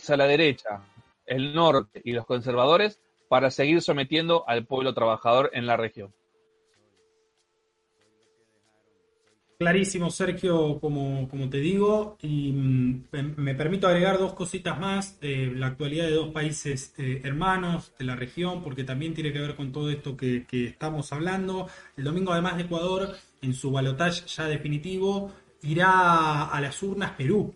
a 0.10 0.18
la 0.18 0.26
derecha, 0.26 0.82
el 1.26 1.53
norte 1.53 2.02
y 2.03 2.14
los 2.14 2.26
conservadores 2.26 2.99
para 3.28 3.52
seguir 3.52 3.82
sometiendo 3.82 4.48
al 4.48 4.65
pueblo 4.65 4.94
trabajador 4.94 5.52
en 5.53 5.68
la 5.68 5.78
región. 5.78 6.14
Clarísimo, 9.60 10.12
Sergio, 10.12 10.80
como, 10.80 11.28
como 11.30 11.50
te 11.50 11.58
digo, 11.58 12.16
y 12.22 12.52
mm, 12.52 13.06
me 13.38 13.56
permito 13.56 13.88
agregar 13.88 14.20
dos 14.20 14.34
cositas 14.34 14.80
más 14.80 15.20
de 15.20 15.48
la 15.48 15.68
actualidad 15.68 16.06
de 16.06 16.12
dos 16.12 16.32
países 16.32 16.94
eh, 17.00 17.22
hermanos 17.24 17.92
de 17.98 18.06
la 18.06 18.16
región, 18.16 18.62
porque 18.62 18.84
también 18.84 19.16
tiene 19.16 19.34
que 19.34 19.40
ver 19.40 19.56
con 19.56 19.72
todo 19.72 19.90
esto 19.90 20.16
que, 20.16 20.46
que 20.46 20.66
estamos 20.68 21.12
hablando. 21.12 21.68
El 21.98 22.04
domingo, 22.04 22.34
además 22.34 22.58
de 22.58 22.64
Ecuador, 22.64 23.16
en 23.42 23.56
su 23.56 23.72
balotaje 23.72 24.28
ya 24.28 24.48
definitivo, 24.48 25.34
irá 25.64 26.44
a 26.44 26.62
las 26.62 26.84
urnas 26.84 27.14
Perú. 27.18 27.56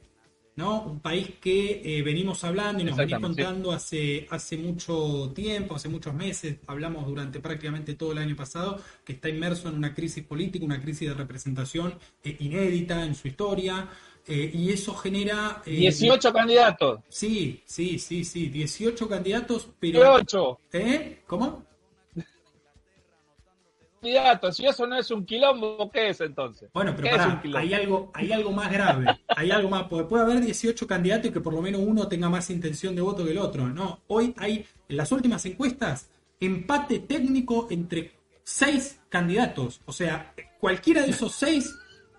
¿No? 0.55 0.83
Un 0.83 0.99
país 0.99 1.29
que 1.41 1.81
eh, 1.83 2.01
venimos 2.01 2.43
hablando 2.43 2.81
y 2.81 2.85
nos 2.85 2.97
venimos 2.97 3.21
contando 3.21 3.71
hace, 3.71 4.27
hace 4.29 4.57
mucho 4.57 5.31
tiempo, 5.33 5.75
hace 5.75 5.89
muchos 5.89 6.13
meses, 6.13 6.57
hablamos 6.67 7.05
durante 7.05 7.39
prácticamente 7.39 7.95
todo 7.95 8.11
el 8.11 8.17
año 8.17 8.35
pasado, 8.35 8.79
que 9.05 9.13
está 9.13 9.29
inmerso 9.29 9.69
en 9.69 9.75
una 9.75 9.93
crisis 9.93 10.23
política, 10.23 10.65
una 10.65 10.81
crisis 10.81 11.07
de 11.07 11.13
representación 11.13 11.95
eh, 12.23 12.35
inédita 12.39 13.03
en 13.05 13.15
su 13.15 13.27
historia. 13.27 13.87
Eh, 14.27 14.51
y 14.53 14.69
eso 14.69 14.93
genera... 14.93 15.63
18 15.65 16.31
candidatos. 16.31 16.99
Sí, 17.09 17.63
sí, 17.65 17.97
sí, 17.97 18.23
sí, 18.23 18.49
18 18.49 19.09
candidatos, 19.09 19.67
pero... 19.79 19.99
18. 19.99 20.59
¿Eh? 20.73 21.21
¿Cómo? 21.25 21.65
Si 24.01 24.65
eso 24.65 24.87
no 24.87 24.97
es 24.97 25.11
un 25.11 25.25
quilombo, 25.25 25.91
¿qué 25.91 26.09
es 26.09 26.21
entonces? 26.21 26.71
Bueno, 26.73 26.95
pero 26.95 27.15
pará, 27.15 27.41
hay 27.55 27.73
algo, 27.75 28.09
hay 28.15 28.31
algo 28.31 28.51
más 28.51 28.71
grave. 28.71 29.05
hay 29.27 29.51
algo 29.51 29.69
más, 29.69 29.83
porque 29.83 30.05
puede 30.05 30.23
haber 30.23 30.41
18 30.41 30.87
candidatos 30.87 31.27
y 31.27 31.31
que 31.31 31.39
por 31.39 31.53
lo 31.53 31.61
menos 31.61 31.81
uno 31.85 32.07
tenga 32.07 32.27
más 32.27 32.49
intención 32.49 32.95
de 32.95 33.01
voto 33.01 33.23
que 33.23 33.31
el 33.31 33.37
otro. 33.37 33.67
No, 33.67 34.01
hoy 34.07 34.33
hay, 34.37 34.65
en 34.89 34.97
las 34.97 35.11
últimas 35.11 35.45
encuestas, 35.45 36.09
empate 36.39 36.97
técnico 36.99 37.67
entre 37.69 38.13
seis 38.43 38.99
candidatos. 39.07 39.81
O 39.85 39.93
sea, 39.93 40.33
cualquiera 40.59 41.03
de 41.03 41.11
esos 41.11 41.33
seis 41.33 41.71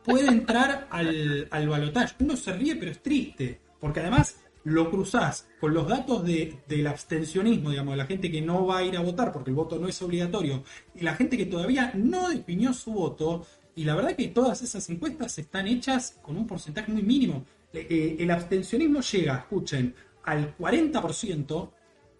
puede 0.05 0.29
entrar 0.29 0.87
al, 0.89 1.49
al 1.51 1.69
balotaje. 1.69 2.15
Uno 2.21 2.37
se 2.37 2.53
ríe, 2.53 2.77
pero 2.77 2.93
es 2.93 3.03
triste. 3.03 3.61
Porque 3.81 3.99
además, 3.99 4.41
lo 4.64 4.90
cruzás 4.90 5.48
con 5.60 5.74
los 5.74 5.89
datos 5.89 6.24
de, 6.24 6.59
del 6.68 6.86
abstencionismo, 6.86 7.70
digamos, 7.70 7.94
de 7.94 7.98
la 7.98 8.06
gente 8.06 8.30
que 8.30 8.40
no 8.40 8.66
va 8.66 8.78
a 8.78 8.84
ir 8.84 8.97
a 8.97 9.01
votar 9.01 9.32
porque 9.32 9.51
el 9.51 9.56
voto 9.56 9.78
no 9.78 9.89
es 9.89 10.01
obligatorio, 10.02 10.62
y 10.94 11.01
la 11.01 11.14
gente 11.14 11.36
que 11.36 11.47
todavía 11.47 11.93
no 11.94 12.28
definió 12.28 12.72
su 12.72 12.93
voto, 12.93 13.47
y 13.74 13.84
la 13.84 13.94
verdad 13.94 14.14
que 14.14 14.28
todas 14.28 14.62
esas 14.62 14.89
encuestas 14.90 15.39
están 15.39 15.66
hechas 15.66 16.18
con 16.22 16.36
un 16.36 16.47
porcentaje 16.47 16.93
muy 16.93 17.02
mínimo. 17.02 17.44
Eh, 17.72 17.86
eh, 17.89 18.16
el 18.18 18.30
abstencionismo 18.30 19.01
llega, 19.01 19.36
escuchen, 19.39 19.94
al 20.24 20.56
40% 20.56 21.70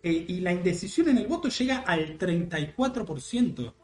eh, 0.03 0.25
y 0.29 0.41
la 0.41 0.53
indecisión 0.53 1.11
en 1.11 1.19
el 1.19 1.27
voto 1.27 1.49
llega 1.49 1.79
al 1.79 2.19
34% 2.19 3.75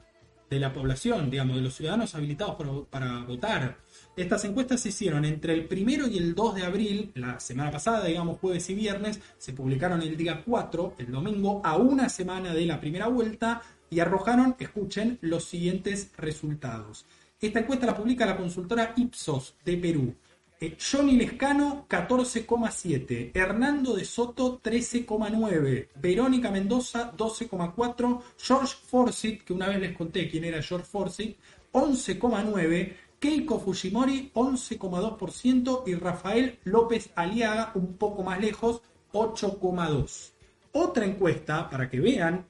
de 0.49 0.59
la 0.59 0.73
población, 0.73 1.31
digamos, 1.31 1.57
de 1.57 1.63
los 1.63 1.75
ciudadanos 1.75 2.15
habilitados 2.15 2.87
para, 2.89 3.25
votar. 3.25 3.79
Estas 4.19 4.45
encuestas 4.45 4.81
se 4.81 4.89
hicieron 4.89 5.25
entre 5.25 5.55
el 5.55 5.67
primero 5.67 6.09
y 6.09 6.19
el 6.19 6.35
2 6.35 6.57
de 6.57 6.65
abril, 6.65 7.13
la 7.15 7.39
semana 7.39 7.71
pasada, 7.71 8.05
digamos, 8.05 8.41
jueves 8.41 8.69
y 8.69 8.75
viernes, 8.75 9.21
se 9.39 9.53
publicaron 9.53 10.03
el 10.03 10.17
día 10.17 10.43
4, 10.45 10.95
el 10.99 11.13
domingo, 11.13 11.61
a 11.65 11.77
una 11.77 12.09
semana 12.09 12.53
de 12.53 12.67
la 12.67 12.81
primera 12.81 13.07
vuelta, 13.07 13.63
y 13.89 14.01
arrojaron, 14.01 14.57
escuchen, 14.59 15.19
los 15.21 15.45
siguientes 15.45 16.11
resultados. 16.17 17.07
Esta 17.41 17.61
encuesta 17.61 17.87
la 17.87 17.97
publica 17.97 18.27
la 18.27 18.37
consultora 18.37 18.93
Ipsos 18.97 19.55
de 19.65 19.77
Perú. 19.77 20.13
Eh, 20.61 20.77
Johnny 20.81 21.13
Lescano 21.13 21.87
14,7, 21.89 23.31
Hernando 23.33 23.95
de 23.95 24.05
Soto 24.05 24.61
13,9, 24.61 25.91
Verónica 25.95 26.51
Mendoza 26.51 27.13
12,4, 27.17 28.21
George 28.37 28.75
Forsyth, 28.85 29.45
que 29.45 29.53
una 29.53 29.69
vez 29.69 29.79
les 29.79 29.97
conté 29.97 30.29
quién 30.29 30.43
era 30.43 30.61
George 30.61 30.89
Forsyth, 30.91 31.37
11,9, 31.73 32.97
Keiko 33.19 33.59
Fujimori 33.59 34.31
11,2% 34.33 35.83
y 35.87 35.95
Rafael 35.95 36.59
López 36.65 37.11
Aliaga 37.17 37.73
un 37.75 37.95
poco 37.95 38.23
más 38.23 38.41
lejos 38.41 38.81
8,2. 39.13 40.33
Otra 40.73 41.05
encuesta 41.05 41.69
para 41.69 41.91
que 41.91 41.99
vean 41.99 42.47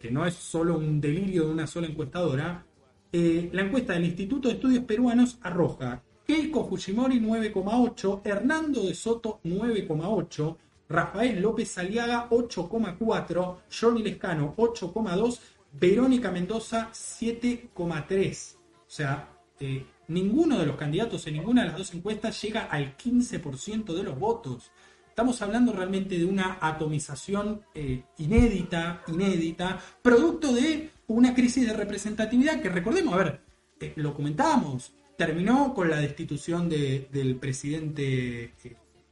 que 0.00 0.10
no 0.10 0.26
es 0.26 0.34
solo 0.34 0.78
un 0.78 1.00
delirio 1.00 1.46
de 1.46 1.52
una 1.52 1.66
sola 1.66 1.86
encuestadora. 1.86 2.64
Eh, 3.12 3.48
la 3.52 3.62
encuesta 3.62 3.92
del 3.92 4.04
Instituto 4.04 4.48
de 4.48 4.54
Estudios 4.54 4.84
Peruanos 4.84 5.38
arroja 5.42 6.02
Keiko 6.26 6.68
Fujimori 6.68 7.20
9,8, 7.20 8.20
Hernando 8.24 8.82
de 8.82 8.94
Soto 8.94 9.40
9,8, 9.44 10.56
Rafael 10.88 11.40
López 11.40 11.78
Aliaga 11.78 12.28
8,4, 12.28 13.56
Johnny 13.70 14.02
Lescano 14.02 14.54
8,2, 14.56 15.38
Verónica 15.72 16.30
Mendoza 16.30 16.90
7,3. 16.92 18.57
O 18.88 18.90
sea, 18.90 19.28
eh, 19.60 19.84
ninguno 20.08 20.58
de 20.58 20.64
los 20.64 20.76
candidatos 20.76 21.26
en 21.26 21.34
ninguna 21.34 21.62
de 21.62 21.68
las 21.68 21.76
dos 21.76 21.94
encuestas 21.94 22.40
llega 22.40 22.64
al 22.64 22.96
15% 22.96 23.92
de 23.92 24.02
los 24.02 24.18
votos. 24.18 24.70
Estamos 25.10 25.42
hablando 25.42 25.74
realmente 25.74 26.16
de 26.16 26.24
una 26.24 26.56
atomización 26.58 27.60
eh, 27.74 28.04
inédita, 28.16 29.02
inédita, 29.08 29.78
producto 30.00 30.54
de 30.54 30.90
una 31.08 31.34
crisis 31.34 31.66
de 31.66 31.74
representatividad 31.74 32.62
que 32.62 32.70
recordemos, 32.70 33.12
a 33.12 33.18
ver, 33.18 33.40
eh, 33.78 33.92
lo 33.96 34.14
comentábamos, 34.14 34.92
terminó 35.18 35.74
con 35.74 35.90
la 35.90 36.00
destitución 36.00 36.70
del 36.70 37.36
presidente 37.36 38.54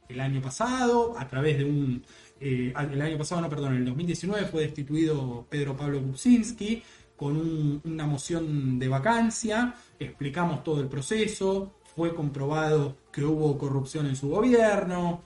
el 0.09 0.19
año 0.19 0.41
pasado, 0.41 1.13
a 1.19 1.27
través 1.27 1.59
de 1.59 1.65
un... 1.65 2.03
El 2.39 3.01
año 3.01 3.17
pasado, 3.17 3.41
no, 3.41 3.49
perdón, 3.49 3.73
en 3.73 3.79
el 3.79 3.85
2019 3.85 4.45
fue 4.45 4.61
destituido 4.61 5.47
Pedro 5.49 5.75
Pablo 5.75 6.01
Kuczynski 6.03 6.83
con 7.17 7.81
una 7.83 8.05
moción 8.05 8.79
de 8.79 8.87
vacancia, 8.87 9.73
explicamos 9.99 10.63
todo 10.63 10.79
el 10.79 10.87
proceso, 10.87 11.73
fue 11.95 12.13
comprobado 12.13 12.95
que 13.11 13.25
hubo 13.25 13.57
corrupción 13.57 14.05
en 14.05 14.15
su 14.15 14.29
gobierno, 14.29 15.23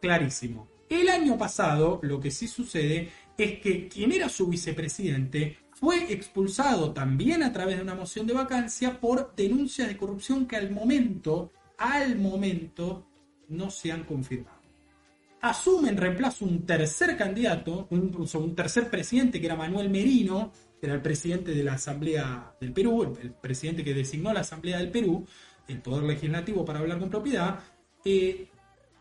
clarísimo. 0.00 0.66
El 0.88 1.08
año 1.08 1.38
pasado 1.38 2.00
lo 2.02 2.20
que 2.20 2.32
sí 2.32 2.48
sucede 2.48 3.08
es 3.38 3.60
que 3.60 3.88
quien 3.88 4.12
era 4.12 4.28
su 4.28 4.48
vicepresidente 4.48 5.56
fue 5.70 6.12
expulsado 6.12 6.92
también 6.92 7.42
a 7.42 7.52
través 7.52 7.76
de 7.76 7.82
una 7.82 7.94
moción 7.94 8.26
de 8.26 8.34
vacancia 8.34 9.00
por 9.00 9.34
denuncias 9.34 9.88
de 9.88 9.96
corrupción 9.96 10.46
que 10.46 10.56
al 10.56 10.70
momento, 10.70 11.52
al 11.78 12.18
momento, 12.18 13.06
no 13.48 13.70
se 13.70 13.92
han 13.92 14.04
confirmado. 14.04 14.60
Asume 15.40 15.88
en 15.88 15.96
reemplazo 15.96 16.44
un 16.44 16.66
tercer 16.66 17.16
candidato, 17.16 17.86
un, 17.90 18.28
un 18.32 18.54
tercer 18.54 18.90
presidente 18.90 19.40
que 19.40 19.46
era 19.46 19.56
Manuel 19.56 19.90
Merino, 19.90 20.52
era 20.82 20.94
el 20.94 21.00
presidente 21.00 21.52
de 21.52 21.62
la 21.62 21.74
Asamblea 21.74 22.56
del 22.60 22.72
Perú, 22.72 23.16
el, 23.22 23.30
presidente 23.30 23.84
que 23.84 23.94
designó 23.94 24.32
la 24.32 24.40
Asamblea 24.40 24.78
del 24.78 24.90
Perú, 24.90 25.24
el 25.68 25.80
Poder 25.80 26.02
Legislativo 26.02 26.64
para 26.64 26.80
hablar 26.80 26.98
con 26.98 27.08
propiedad, 27.08 27.60
eh, 28.04 28.48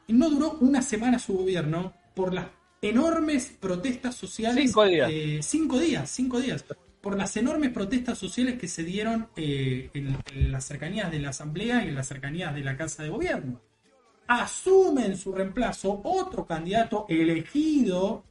y 0.06 0.14
no 0.14 0.30
duró 0.30 0.58
una 0.62 0.84
semana 0.84 1.18
su 1.18 1.34
gobierno 1.34 1.94
por 2.16 2.34
las 2.34 2.48
enormes 2.84 3.58
protestas 3.60 4.16
sociales. 4.16 4.66
Cinco 4.66 4.86
días. 4.86 5.10
Eh, 5.12 5.40
cinco 5.42 5.80
días, 5.80 6.10
cinco 6.10 6.40
días. 6.40 6.64
Por 7.02 7.18
las 7.18 7.36
enormes 7.36 7.72
protestas 7.72 8.20
sociales 8.20 8.60
que 8.60 8.68
se 8.68 8.84
dieron 8.84 9.30
eh, 9.36 9.90
en, 9.96 10.52
las 10.52 10.66
cercanías 10.66 11.10
de 11.10 11.20
la 11.20 11.30
Asamblea 11.30 11.84
y 11.84 11.88
en 11.88 11.96
las 11.96 12.08
cercanías 12.08 12.54
de 12.54 12.62
la 12.62 12.78
Casa 12.78 13.02
de 13.02 13.10
Gobierno. 13.10 13.60
Asume 14.28 15.08
en 15.08 15.18
su 15.18 15.34
reemplazo 15.34 16.00
otro 16.04 16.46
candidato 16.46 17.08
elegido 17.10 18.24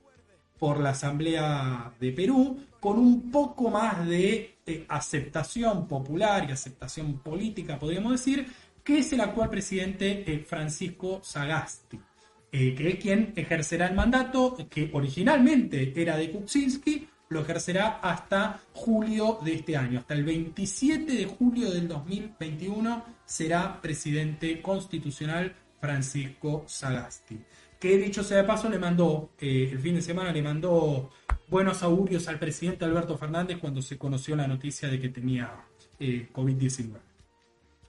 por 0.61 0.78
la 0.78 0.91
Asamblea 0.91 1.93
de 1.99 2.12
Perú 2.12 2.61
con 2.78 2.99
un 2.99 3.31
poco 3.32 3.70
más 3.70 4.07
de 4.07 4.59
eh, 4.66 4.85
aceptación 4.89 5.89
popular 5.89 6.47
y 6.49 6.53
aceptación 6.53 7.19
política, 7.19 7.78
podríamos 7.78 8.12
decir, 8.12 8.47
que 8.85 8.99
es 8.99 9.12
el 9.12 9.23
actual 9.23 9.51
presidente 9.51 10.45
Francisco 10.47 11.20
Sagasti. 11.24 11.99
Eh, 12.53 12.74
que 12.74 12.89
es 12.89 12.95
quien 12.97 13.32
ejercerá 13.37 13.87
el 13.87 13.95
mandato 13.95 14.57
que 14.69 14.91
originalmente 14.93 15.93
era 15.95 16.16
de 16.16 16.31
Kuczynski, 16.31 17.09
lo 17.28 17.43
ejercerá 17.43 18.01
hasta 18.03 18.61
julio 18.73 19.39
de 19.45 19.55
este 19.55 19.77
año. 19.77 20.01
Hasta 20.01 20.15
el 20.15 20.24
27 20.24 21.12
de 21.12 21.27
julio 21.27 21.70
del 21.70 21.87
2021 21.87 23.05
será 23.24 23.81
presidente 23.81 24.61
constitucional 24.61 25.55
Francisco 25.81 26.65
Sagasti. 26.66 27.39
Que 27.81 27.97
dicho 27.97 28.23
sea 28.23 28.36
de 28.36 28.44
paso, 28.44 28.69
le 28.69 28.78
mandó, 28.78 29.31
eh, 29.40 29.70
el 29.73 29.78
fin 29.78 29.94
de 29.94 30.02
semana 30.02 30.31
le 30.32 30.43
mandó 30.43 31.11
buenos 31.48 31.82
augurios 31.82 32.28
al 32.28 32.39
presidente 32.39 32.85
Alberto 32.85 33.16
Fernández 33.16 33.57
cuando 33.59 33.81
se 33.81 33.97
conoció 33.97 34.36
la 34.36 34.47
noticia 34.47 34.89
de 34.89 35.01
que 35.01 35.09
tenía 35.09 35.65
eh, 35.98 36.28
COVID-19. 36.31 36.90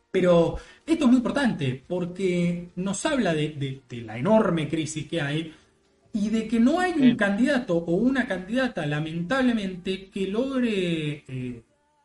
Pero 0.09 0.57
esto 0.85 1.03
es 1.03 1.07
muy 1.07 1.17
importante 1.17 1.83
porque 1.85 2.69
nos 2.77 3.05
habla 3.05 3.33
de, 3.33 3.81
la 4.05 4.17
enorme 4.17 4.69
crisis 4.69 5.07
que 5.07 5.21
hay 5.21 5.53
y 6.13 6.29
de 6.29 6.47
que 6.47 6.59
no 6.59 6.79
hay 6.79 6.93
un 6.93 7.17
candidato 7.17 7.75
o 7.75 7.95
una 7.95 8.25
candidata, 8.27 8.85
lamentablemente, 8.85 10.09
que 10.09 10.27
logre, 10.27 11.23
eh, 11.27 11.63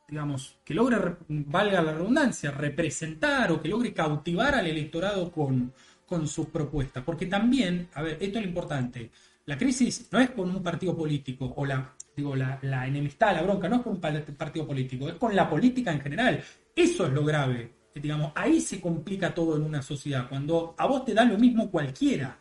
digamos, 0.08 0.58
que 0.64 0.74
logre, 0.74 1.16
valga 1.28 1.82
la 1.82 1.94
redundancia, 1.94 2.50
representar 2.50 3.52
o 3.52 3.60
que 3.60 3.68
logre 3.68 3.92
cautivar 3.92 4.56
al 4.56 4.66
electorado 4.66 5.30
con, 5.30 5.72
con 6.06 6.26
sus 6.26 6.46
propuestas. 6.46 7.04
Porque 7.04 7.26
también, 7.26 7.88
a 7.94 8.02
ver, 8.02 8.18
esto 8.20 8.38
es 8.38 8.44
lo 8.44 8.48
importante, 8.48 9.10
la 9.44 9.56
crisis 9.56 10.08
no 10.10 10.18
es 10.18 10.30
con 10.30 10.50
un 10.50 10.62
partido 10.62 10.96
político 10.96 11.52
o 11.56 11.64
la, 11.64 11.94
digo, 12.16 12.34
la, 12.34 12.58
la 12.62 12.86
enemistad, 12.86 13.34
la 13.34 13.42
bronca, 13.42 13.68
no 13.68 13.76
es 13.76 13.82
con 13.82 13.92
un 13.94 14.00
partido 14.00 14.66
político, 14.66 15.08
es 15.08 15.14
con 15.14 15.34
la 15.34 15.48
política 15.48 15.92
en 15.92 16.00
general. 16.00 16.42
Eso 16.74 17.06
es 17.06 17.12
lo 17.12 17.24
grave 17.24 17.76
digamos, 18.00 18.32
ahí 18.34 18.60
se 18.60 18.80
complica 18.80 19.34
todo 19.34 19.56
en 19.56 19.62
una 19.62 19.82
sociedad, 19.82 20.28
cuando 20.28 20.74
a 20.76 20.86
vos 20.86 21.04
te 21.04 21.14
da 21.14 21.24
lo 21.24 21.38
mismo 21.38 21.70
cualquiera. 21.70 22.38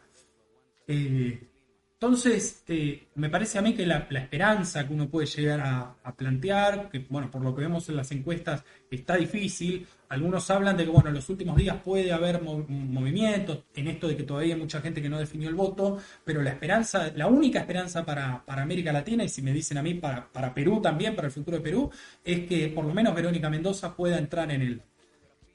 Eh, 0.88 1.48
entonces, 1.94 2.64
eh, 2.68 3.08
me 3.16 3.30
parece 3.30 3.58
a 3.58 3.62
mí 3.62 3.74
que 3.74 3.86
la, 3.86 4.08
esperanza 4.12 4.86
que 4.86 4.94
uno 4.94 5.10
puede 5.10 5.28
llegar 5.28 5.62
a, 5.62 6.16
plantear, 6.16 6.90
que 6.90 7.00
bueno, 7.10 7.32
por 7.32 7.42
lo 7.42 7.56
que 7.56 7.62
vemos 7.62 7.88
en 7.90 7.96
las 7.96 8.12
encuestas 8.12 8.64
está 8.92 9.16
difícil, 9.16 9.88
algunos 10.10 10.50
hablan 10.50 10.78
de 10.78 10.86
que 10.86 10.90
bueno, 10.90 11.10
en 11.10 11.16
los 11.16 11.30
últimos 11.30 11.56
días 11.56 11.78
puede 11.84 12.12
haber 12.12 12.42
movimientos, 12.42 13.64
en 13.76 13.88
esto 13.88 14.08
de 14.08 14.16
que 14.16 14.24
todavía 14.24 14.56
hay 14.56 14.60
mucha 14.60 14.82
gente 14.82 15.02
que 15.02 15.10
no 15.10 15.20
definió 15.20 15.50
el 15.50 15.56
voto, 15.56 15.98
pero 16.24 16.42
la 16.42 16.52
esperanza, 16.52 17.12
la 17.16 17.28
única 17.28 17.60
esperanza 17.60 18.06
para, 18.06 18.44
América 18.48 18.92
Latina, 18.92 19.24
y 19.24 19.30
si 19.30 19.42
me 19.42 19.54
dicen 19.54 19.78
a 19.78 19.84
mí 19.84 19.96
para, 19.96 20.32
para 20.32 20.54
Perú 20.54 20.82
también, 20.82 21.16
para 21.16 21.28
el 21.28 21.34
futuro 21.34 21.58
de 21.58 21.64
Perú, 21.64 21.90
es 22.24 22.48
que 22.48 22.70
por 22.70 22.86
lo 22.86 22.94
menos 22.94 23.14
Verónica 23.16 23.50
Mendoza 23.50 23.96
pueda 23.96 24.18
entrar 24.18 24.52
en 24.52 24.62
el, 24.62 24.82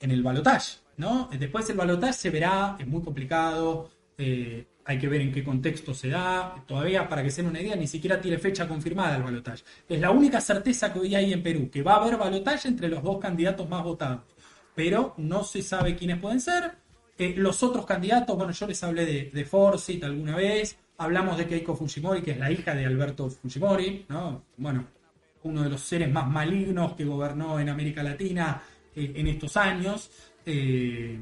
en 0.01 0.11
el 0.11 0.23
balotaje, 0.23 0.79
¿no? 0.97 1.29
Después 1.39 1.69
el 1.71 1.77
balotaje 1.77 2.13
se 2.13 2.31
verá, 2.31 2.77
es 2.79 2.87
muy 2.87 3.03
complicado, 3.03 3.91
eh, 4.19 4.67
hay 4.85 4.99
que 4.99 5.09
ver 5.09 5.21
en 5.21 5.33
qué 5.33 5.45
contexto 5.45 5.95
se 5.95 6.09
da, 6.09 6.65
todavía 6.67 7.09
para 7.09 7.23
que 7.23 7.31
se 7.31 7.43
den 7.43 7.51
una 7.51 7.61
idea, 7.61 7.77
ni 7.77 7.87
siquiera 7.87 8.21
tiene 8.21 8.39
fecha 8.39 8.67
confirmada 8.67 9.17
el 9.17 9.23
balotaje. 9.23 9.63
Es 9.89 10.01
la 10.01 10.11
única 10.11 10.41
certeza 10.41 10.93
que 10.93 10.99
hoy 10.99 11.15
hay 11.15 11.33
en 11.33 11.43
Perú, 11.43 11.71
que 11.71 11.83
va 11.83 11.95
a 11.95 12.03
haber 12.03 12.17
balotaje 12.17 12.69
entre 12.69 12.89
los 12.89 13.03
dos 13.03 13.19
candidatos 13.19 13.69
más 13.69 13.85
votados, 13.85 14.23
pero 14.81 15.13
no 15.19 15.45
se 15.45 15.61
sabe 15.61 15.95
quiénes 15.95 16.19
pueden 16.19 16.41
ser. 16.41 16.73
Eh, 17.19 17.35
los 17.37 17.63
otros 17.63 17.85
candidatos, 17.85 18.35
bueno, 18.35 18.51
yo 18.51 18.67
les 18.67 18.83
hablé 18.83 19.05
de, 19.05 19.31
de 19.31 20.07
alguna 20.07 20.37
vez, 20.37 20.79
hablamos 20.97 21.37
de 21.37 21.47
Keiko 21.47 21.77
Fujimori, 21.77 22.23
que 22.23 22.31
es 22.31 22.39
la 22.39 22.51
hija 22.51 22.75
de 22.75 22.87
Alberto 22.87 23.29
Fujimori, 23.29 24.07
¿no? 24.09 24.43
Bueno, 24.57 24.87
uno 25.43 25.63
de 25.63 25.69
los 25.69 25.83
seres 25.83 26.11
más 26.11 26.27
malignos 26.27 26.95
que 26.95 27.05
gobernó 27.05 27.61
en 27.61 27.69
América 27.69 28.03
Latina 28.03 28.63
en 28.95 29.27
estos 29.27 29.55
años. 29.59 30.11
Eh, 30.47 31.21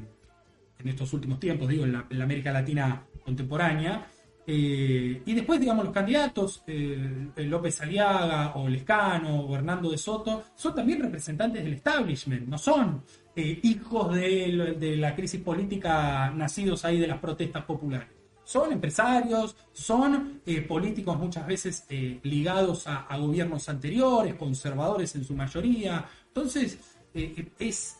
en 0.79 0.87
estos 0.87 1.11
últimos 1.11 1.37
tiempos, 1.37 1.67
digo, 1.67 1.83
en 1.83 1.91
la, 1.91 2.23
América 2.23 2.53
Latina 2.53 3.03
contemporánea. 3.25 4.07
Eh, 4.51 5.21
y 5.25 5.33
después, 5.33 5.59
digamos, 5.59 5.85
los 5.85 5.93
candidatos, 5.93 6.63
eh, 6.65 7.27
López 7.35 7.81
Aliaga 7.81 8.55
o 8.55 8.67
Lescano 8.67 9.41
o 9.41 9.55
Hernando 9.55 9.91
de 9.91 9.97
Soto, 9.97 10.45
son 10.55 10.73
también 10.73 11.01
representantes 11.01 11.63
del 11.63 11.73
establishment, 11.73 12.47
no 12.47 12.57
son 12.57 13.03
hijos 13.35 14.15
de, 14.15 14.95
la 14.97 15.15
crisis 15.15 15.41
política 15.41 16.31
nacidos 16.31 16.85
ahí 16.85 16.99
de 16.99 17.07
las 17.07 17.19
protestas 17.19 17.63
populares. 17.65 18.09
Son 18.43 18.71
empresarios, 18.71 19.55
son 19.71 20.41
políticos 20.67 21.17
muchas 21.19 21.45
veces 21.45 21.85
ligados 22.23 22.87
a, 22.87 23.15
gobiernos 23.17 23.69
anteriores, 23.69 24.33
conservadores 24.35 25.15
en 25.15 25.23
su 25.23 25.35
mayoría. 25.35 26.05
Entonces, 26.27 26.79
es, 27.13 27.97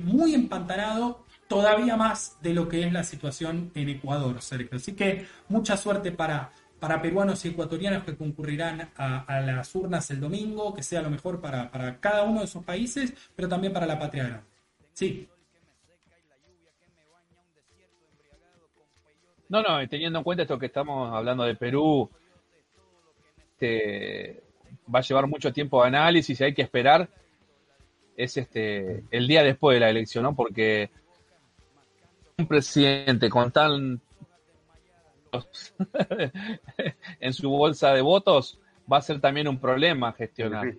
muy 0.00 0.34
empantanado 0.34 1.24
todavía 1.48 1.96
más 1.96 2.38
de 2.42 2.54
lo 2.54 2.68
que 2.68 2.86
es 2.86 2.92
la 2.92 3.04
situación 3.04 3.70
en 3.74 3.88
Ecuador, 3.90 4.40
Sergio. 4.40 4.76
Así 4.76 4.92
que 4.92 5.26
mucha 5.48 5.76
suerte 5.76 6.10
para, 6.12 6.50
para 6.80 7.00
peruanos 7.00 7.44
y 7.44 7.48
ecuatorianos 7.48 8.04
que 8.04 8.16
concurrirán 8.16 8.90
a, 8.96 9.40
las 9.40 9.74
urnas 9.74 10.10
el 10.10 10.20
domingo, 10.20 10.74
que 10.74 10.82
sea 10.82 11.02
lo 11.02 11.10
mejor 11.10 11.40
para, 11.40 11.98
cada 12.00 12.24
uno 12.24 12.40
de 12.40 12.46
esos 12.46 12.64
países, 12.64 13.14
pero 13.36 13.48
también 13.48 13.72
para 13.72 13.86
la 13.86 13.98
patria 13.98 14.44
Sí. 14.94 15.28
No, 19.48 19.62
no, 19.62 19.86
teniendo 19.88 20.18
en 20.18 20.24
cuenta 20.24 20.42
esto 20.42 20.58
que 20.58 20.66
estamos 20.66 21.14
hablando 21.14 21.44
de 21.44 21.54
Perú, 21.54 22.10
este, 23.38 24.42
va 24.92 25.00
a 25.00 25.02
llevar 25.02 25.26
mucho 25.26 25.52
tiempo 25.52 25.82
de 25.82 25.88
análisis 25.88 26.40
y 26.40 26.44
hay 26.44 26.54
que 26.54 26.62
esperar 26.62 27.08
es 28.16 28.36
este 28.36 29.04
el 29.10 29.26
día 29.26 29.42
después 29.42 29.74
de 29.76 29.80
la 29.80 29.90
elección, 29.90 30.24
¿no? 30.24 30.34
Porque 30.34 30.90
un 32.38 32.46
presidente 32.46 33.28
con 33.28 33.50
tan 33.52 34.00
en 37.20 37.32
su 37.32 37.50
bolsa 37.50 37.92
de 37.92 38.00
votos 38.00 38.60
va 38.90 38.98
a 38.98 39.02
ser 39.02 39.20
también 39.20 39.48
un 39.48 39.58
problema 39.58 40.12
gestionar. 40.12 40.72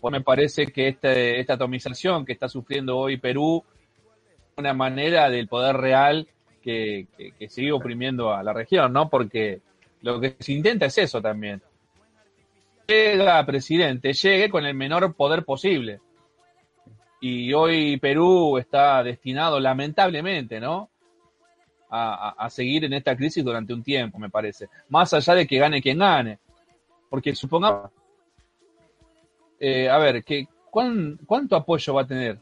Pues 0.00 0.12
me 0.12 0.20
parece 0.20 0.66
que 0.66 0.88
este, 0.88 1.40
esta 1.40 1.54
atomización 1.54 2.24
que 2.24 2.32
está 2.32 2.48
sufriendo 2.48 2.96
hoy 2.96 3.16
Perú 3.16 3.64
una 4.56 4.74
manera 4.74 5.30
del 5.30 5.48
poder 5.48 5.76
real 5.76 6.26
que, 6.62 7.06
sigue 7.48 7.72
oprimiendo 7.72 8.34
a 8.34 8.42
la 8.42 8.52
región, 8.52 8.92
¿no? 8.92 9.08
Porque 9.08 9.60
lo 10.02 10.20
que 10.20 10.36
se 10.38 10.52
intenta 10.52 10.86
es 10.86 10.98
eso 10.98 11.22
también, 11.22 11.62
llega 12.86 13.44
presidente, 13.46 14.12
llegue 14.12 14.50
con 14.50 14.66
el 14.66 14.74
menor 14.74 15.14
poder 15.14 15.44
posible. 15.44 16.00
Y 17.20 17.52
hoy 17.52 17.96
Perú 17.98 18.58
está 18.58 19.02
destinado, 19.02 19.58
lamentablemente, 19.58 20.60
¿no? 20.60 20.90
A, 21.90 22.46
seguir 22.50 22.84
en 22.84 22.92
esta 22.92 23.16
crisis 23.16 23.42
durante 23.42 23.72
un 23.72 23.82
tiempo, 23.82 24.18
me 24.18 24.28
parece. 24.28 24.68
Más 24.90 25.12
allá 25.14 25.34
de 25.34 25.46
que 25.46 25.58
gane 25.58 25.80
quien 25.80 25.98
gane. 25.98 26.38
Porque 27.08 27.34
supongamos, 27.34 27.90
eh, 29.60 29.88
a 29.88 29.98
ver, 29.98 30.24
que, 30.24 30.46
¿cuánto 30.70 31.56
apoyo 31.56 31.94
va 31.94 32.02
a 32.02 32.06
tener? 32.06 32.38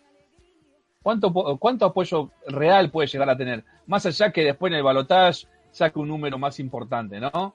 ¿Cuánto, 1.03 1.33
¿Cuánto 1.59 1.87
apoyo 1.87 2.31
real 2.49 2.91
puede 2.91 3.09
llegar 3.09 3.31
a 3.31 3.37
tener? 3.37 3.65
Más 3.87 4.05
allá 4.07 4.33
que 4.33 4.45
después 4.45 4.73
en 4.73 4.79
el 4.79 4.83
balotaje 4.83 5.47
saque 5.71 5.99
un 5.99 6.09
número 6.09 6.39
más 6.39 6.59
importante, 6.59 7.21
¿no? 7.21 7.55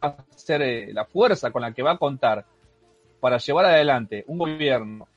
a 0.00 0.14
ser 0.30 0.62
eh, 0.62 0.92
la 0.92 1.04
fuerza 1.04 1.50
con 1.50 1.62
la 1.62 1.72
que 1.72 1.82
va 1.82 1.92
a 1.92 1.98
contar 1.98 2.44
para 3.20 3.38
llevar 3.38 3.64
adelante 3.64 4.24
un 4.28 4.38
gobierno 4.38 5.08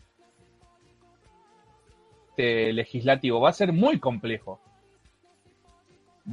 este, 2.42 2.74
legislativo 2.74 3.40
va 3.40 3.50
a 3.50 3.54
ser 3.54 3.72
muy 3.72 4.00
complejo. 4.00 4.60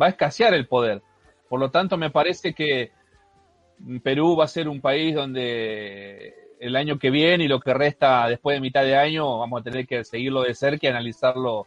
Va 0.00 0.06
a 0.06 0.10
escasear 0.10 0.54
el 0.54 0.66
poder. 0.66 1.02
Por 1.48 1.60
lo 1.60 1.70
tanto, 1.70 1.96
me 1.96 2.10
parece 2.10 2.54
que 2.54 2.92
Perú 4.02 4.36
va 4.36 4.44
a 4.44 4.48
ser 4.48 4.68
un 4.68 4.80
país 4.80 5.14
donde 5.14 6.34
el 6.60 6.76
año 6.76 6.98
que 6.98 7.10
viene 7.10 7.44
y 7.44 7.48
lo 7.48 7.60
que 7.60 7.74
resta 7.74 8.28
después 8.28 8.56
de 8.56 8.60
mitad 8.60 8.82
de 8.82 8.96
año 8.96 9.38
vamos 9.38 9.60
a 9.60 9.64
tener 9.64 9.86
que 9.86 10.04
seguirlo 10.04 10.42
de 10.42 10.54
cerca 10.54 10.86
y 10.86 10.90
analizarlo 10.90 11.66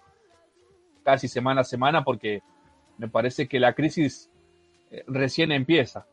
casi 1.03 1.27
semana 1.27 1.61
a 1.61 1.65
semana 1.65 2.03
porque 2.03 2.41
me 2.97 3.07
parece 3.07 3.47
que 3.47 3.59
la 3.59 3.73
crisis 3.73 4.29
eh, 4.91 5.03
recién 5.07 5.51
empieza. 5.51 6.05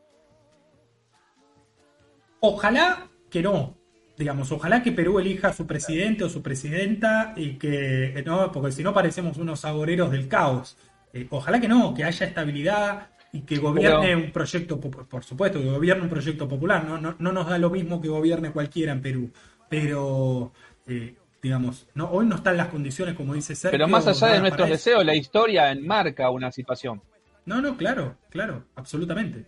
Ojalá 2.39 3.09
que 3.29 3.41
no, 3.41 3.75
digamos, 4.17 4.51
ojalá 4.51 4.81
que 4.81 4.91
Perú 4.91 5.19
elija 5.19 5.49
a 5.49 5.53
su 5.53 5.67
presidente 5.67 6.23
o 6.23 6.29
su 6.29 6.41
presidenta 6.41 7.33
y 7.35 7.57
que, 7.57 8.17
eh, 8.17 8.23
no, 8.25 8.51
porque 8.51 8.71
si 8.71 8.83
no 8.83 8.93
parecemos 8.93 9.37
unos 9.37 9.65
agoreros 9.65 10.11
del 10.11 10.27
caos. 10.27 10.77
Eh, 11.13 11.27
ojalá 11.29 11.59
que 11.59 11.67
no, 11.67 11.93
que 11.93 12.03
haya 12.03 12.25
estabilidad 12.25 13.09
y 13.31 13.41
que 13.41 13.57
gobierne 13.57 14.15
un 14.15 14.31
proyecto, 14.31 14.79
por 14.79 15.23
supuesto, 15.23 15.59
que 15.59 15.69
gobierne 15.69 16.03
un 16.03 16.09
proyecto 16.09 16.47
popular. 16.47 16.85
No, 16.85 16.97
no, 16.97 17.31
nos 17.31 17.47
da 17.47 17.57
lo 17.57 17.69
mismo 17.69 18.01
que 18.01 18.07
gobierne 18.07 18.51
cualquiera 18.51 18.91
en 18.91 19.01
Perú, 19.01 19.31
pero 19.69 20.51
eh, 20.87 21.15
digamos, 21.41 21.87
no, 21.93 22.09
hoy 22.09 22.25
no 22.25 22.35
están 22.35 22.57
las 22.57 22.67
condiciones 22.67 23.15
como 23.15 23.33
dice 23.33 23.55
Sergio. 23.55 23.77
Pero 23.77 23.87
más 23.87 24.07
allá 24.07 24.33
de 24.33 24.39
nuestros 24.41 24.69
deseos, 24.69 25.05
la 25.05 25.15
historia 25.15 25.71
enmarca 25.71 26.29
una 26.31 26.51
situación. 26.51 27.01
No, 27.45 27.61
no, 27.61 27.77
claro, 27.77 28.17
claro, 28.29 28.65
absolutamente. 28.75 29.45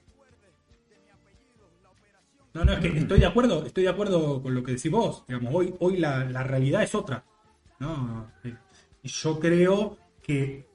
No, 2.54 2.66
no, 2.66 2.74
es 2.74 2.80
que 2.80 2.88
estoy 2.90 3.20
de 3.20 3.26
acuerdo, 3.26 3.66
estoy 3.66 3.84
de 3.84 3.90
acuerdo 3.90 4.42
con 4.42 4.54
lo 4.54 4.64
que 4.64 4.74
decís 4.74 4.92
vos. 4.92 5.24
Digamos, 5.28 5.54
hoy, 5.56 5.74
hoy 5.80 5.98
la, 5.98 6.26
realidad 6.44 6.84
es 6.84 6.94
otra. 6.94 7.24
¿no? 7.80 8.30
Y 9.04 9.08
yo 9.08 9.40
creo 9.40 9.98
que 10.22 10.71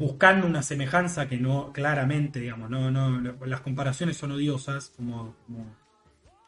buscando 0.00 0.46
una 0.46 0.62
semejanza 0.62 1.28
que 1.28 1.36
no, 1.36 1.72
claramente, 1.74 2.40
digamos, 2.40 2.70
no, 2.70 2.90
no, 2.90 3.20
las 3.44 3.60
comparaciones 3.60 4.16
son 4.16 4.32
odiosas, 4.32 4.94
como, 4.96 5.36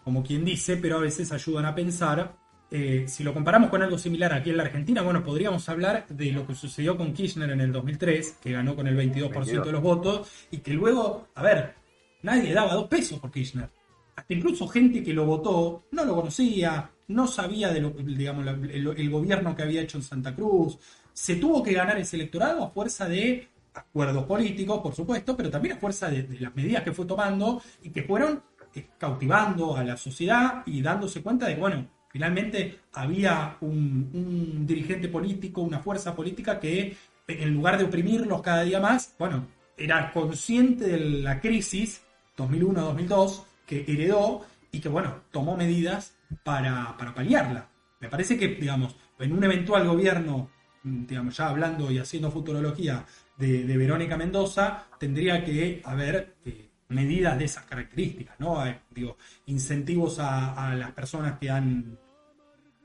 como, 0.03 0.23
quien 0.23 0.43
dice, 0.43 0.79
pero 0.79 0.97
a 0.97 1.01
veces 1.01 1.31
ayudan 1.33 1.67
a 1.67 1.75
pensar. 1.75 2.35
Eh, 2.71 3.05
si 3.07 3.23
lo 3.23 3.35
comparamos 3.35 3.69
con 3.69 3.83
algo 3.83 3.99
similar 3.99 4.33
aquí 4.33 4.49
en 4.49 4.57
la 4.57 4.63
Argentina, 4.63 5.03
bueno, 5.03 5.23
podríamos 5.23 5.69
hablar 5.69 6.07
de 6.09 6.33
lo 6.33 6.47
que 6.47 6.55
sucedió 6.55 6.97
con 6.97 7.13
Kirchner 7.13 7.51
en 7.51 7.61
el 7.61 7.71
2003, 7.71 8.39
que 8.43 8.53
ganó 8.53 8.75
con 8.75 8.87
el 8.87 8.97
22% 8.97 9.63
de 9.63 9.73
los 9.73 9.83
votos, 9.83 10.47
y 10.51 10.59
que 10.59 10.73
luego, 10.73 11.29
a 11.35 11.43
ver, 11.43 11.75
nadie 12.23 12.55
daba 12.55 12.73
dos 12.73 12.89
pesos 12.89 13.21
por 13.21 13.31
Kirchner 13.31 13.69
hasta 14.17 14.35
incluso 14.35 14.69
gente 14.69 15.03
que 15.03 15.15
lo 15.15 15.25
votó 15.25 15.85
no 15.91 16.05
lo 16.05 16.15
conocía, 16.15 16.91
no 17.09 17.27
sabía 17.27 17.73
de 17.73 17.81
digamos, 18.17 18.47
el, 18.47 19.11
gobierno 19.11 19.55
que 19.57 19.63
había 19.63 19.83
hecho 19.83 19.99
en 19.99 20.05
Santa 20.05 20.35
Cruz. 20.35 20.79
Se 21.13 21.37
tuvo 21.37 21.63
que 21.63 21.73
ganar 21.73 21.99
ese 21.99 22.17
electorado 22.17 22.65
a 22.65 22.71
fuerza 22.71 23.09
de 23.09 23.49
acuerdos 23.75 24.25
políticos, 24.25 24.81
por 24.83 24.95
supuesto, 24.95 25.37
pero 25.37 25.51
también 25.51 25.77
a 25.77 25.81
fuerza 25.81 26.09
de, 26.09 26.27
las 26.41 26.55
medidas 26.55 26.83
que 26.83 26.93
fue 26.93 27.07
tomando 27.07 27.63
y 27.83 27.91
que 27.91 28.03
fueron 28.03 28.43
eh, 28.75 28.87
cautivando 28.99 29.77
a 29.77 29.85
la 29.85 29.97
sociedad 29.97 30.63
y 30.67 30.83
dándose 30.83 31.23
cuenta 31.23 31.47
de, 31.47 31.57
bueno, 31.57 31.87
finalmente 32.11 32.81
había 32.93 33.57
un, 33.61 34.67
dirigente 34.67 35.09
político, 35.09 35.63
una 35.63 35.81
fuerza 35.81 36.15
política 36.15 36.61
que 36.61 36.97
en 37.27 37.55
lugar 37.55 37.79
de 37.79 37.85
oprimirlos 37.85 38.43
cada 38.43 38.63
día 38.63 38.81
más, 38.81 39.15
bueno, 39.19 39.47
era 39.77 40.13
consciente 40.13 40.87
de 40.87 40.99
la 41.23 41.41
crisis 41.41 42.03
2001-2002 42.37 43.45
que 43.67 43.85
heredó 43.87 44.45
y 44.71 44.81
que, 44.81 44.89
bueno, 44.89 45.23
tomó 45.31 45.57
medidas 45.57 46.15
para, 46.45 46.97
paliarla. 47.15 47.69
Me 48.01 48.09
parece 48.09 48.39
que, 48.39 48.49
digamos, 48.49 48.97
en 49.19 49.33
un 49.33 49.45
eventual 49.45 49.87
gobierno, 49.87 50.51
digamos, 50.83 51.37
ya 51.37 51.49
hablando 51.49 51.91
y 51.91 51.99
haciendo 51.99 52.31
futurología 52.31 53.05
de, 53.37 53.77
Verónica 53.77 54.17
Mendoza, 54.17 54.87
tendría 54.99 55.45
que 55.45 55.81
haber 55.85 56.37
eh, 56.45 56.69
medidas 56.89 57.39
de 57.39 57.45
esas 57.45 57.65
características, 57.65 58.39
¿no? 58.39 58.65
Eh, 58.67 58.81
digo, 58.91 59.17
incentivos 59.47 60.19
a, 60.19 60.75
las 60.75 60.93
personas 60.93 61.39
que 61.39 61.51
han, 61.51 61.99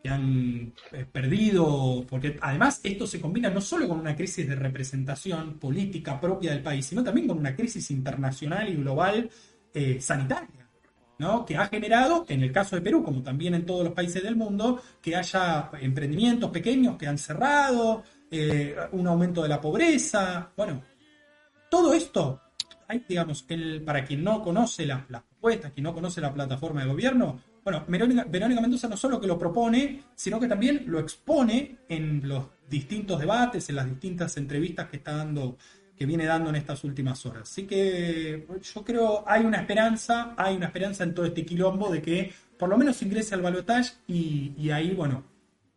que 0.02 0.10
han 0.10 0.74
eh, 0.92 1.06
perdido, 1.12 2.06
porque 2.10 2.38
además 2.42 2.80
esto 2.84 3.06
se 3.06 3.22
combina 3.22 3.50
no 3.50 3.62
solo 3.62 3.88
con 3.88 4.00
una 4.00 4.16
crisis 4.16 4.48
de 4.48 4.56
representación 4.56 5.60
política 5.60 6.20
propia 6.20 6.52
del 6.52 6.64
país, 6.64 6.86
sino 6.86 7.04
también 7.04 7.28
con 7.28 7.38
una 7.38 7.56
crisis 7.56 7.92
internacional 7.92 8.70
y 8.70 8.76
global 8.76 9.30
sanitaria. 10.00 10.57
Que 11.46 11.58
ha 11.58 11.68
generado, 11.68 12.26
en 12.28 12.44
el 12.44 12.52
caso 12.52 12.76
de 12.76 12.82
Perú, 12.82 13.04
como 13.04 13.24
también 13.24 13.56
en 13.56 13.66
todos 13.66 13.84
los 13.84 13.94
países 13.94 14.22
del 14.22 14.36
mundo, 14.36 14.82
que 15.02 15.16
haya 15.16 15.72
emprendimientos 15.82 16.52
pequeños 16.52 16.96
que 16.98 17.08
han 17.08 17.18
cerrado, 17.18 18.04
eh, 18.30 18.76
un 18.92 19.08
aumento 19.08 19.42
de 19.42 19.50
la 19.50 19.60
pobreza. 19.60 20.52
Bueno, 20.56 20.84
todo 21.70 21.94
esto, 21.94 22.42
hay, 22.88 23.04
digamos, 23.08 23.46
para 23.86 24.06
quien 24.06 24.24
no 24.24 24.42
conoce 24.44 24.86
las 24.86 25.10
la 25.10 25.24
propuestas, 25.24 25.72
quien 25.72 25.86
no 25.86 25.94
conoce 25.94 26.22
la 26.22 26.34
plataforma 26.34 26.82
de 26.82 26.88
gobierno, 26.88 27.40
bueno, 27.64 27.84
Verónica, 27.86 28.24
Verónica 28.24 28.62
Mendoza 28.62 28.88
no 28.88 28.96
solo 28.96 29.20
que 29.20 29.28
lo 29.28 29.38
propone, 29.38 30.04
sino 30.16 30.40
que 30.40 30.48
también 30.48 30.86
lo 30.86 31.00
expone 31.00 31.80
en 31.90 32.22
los 32.26 32.46
distintos 32.70 33.20
debates, 33.20 33.68
en 33.68 33.76
las 33.76 33.90
distintas 33.90 34.38
entrevistas 34.38 34.88
que 34.88 34.98
está 34.98 35.18
dando 35.18 35.58
que 35.98 36.06
viene 36.06 36.26
dando 36.26 36.50
en 36.50 36.56
estas 36.56 36.84
últimas 36.84 37.26
horas. 37.26 37.44
Así 37.44 37.66
que 37.66 38.46
yo 38.62 38.84
creo 38.84 39.24
hay 39.28 39.44
una 39.46 39.58
esperanza, 39.58 40.34
hay 40.38 40.56
una 40.56 40.68
esperanza 40.68 41.04
en 41.04 41.16
todo 41.16 41.26
este 41.26 41.46
quilombo 41.46 41.90
de 41.90 42.02
que 42.02 42.34
por 42.58 42.70
lo 42.70 42.78
menos 42.78 43.02
ingrese 43.02 43.36
al 43.36 43.42
balotaje 43.42 43.94
y, 44.08 44.70
ahí, 44.70 44.94
bueno, 44.94 45.24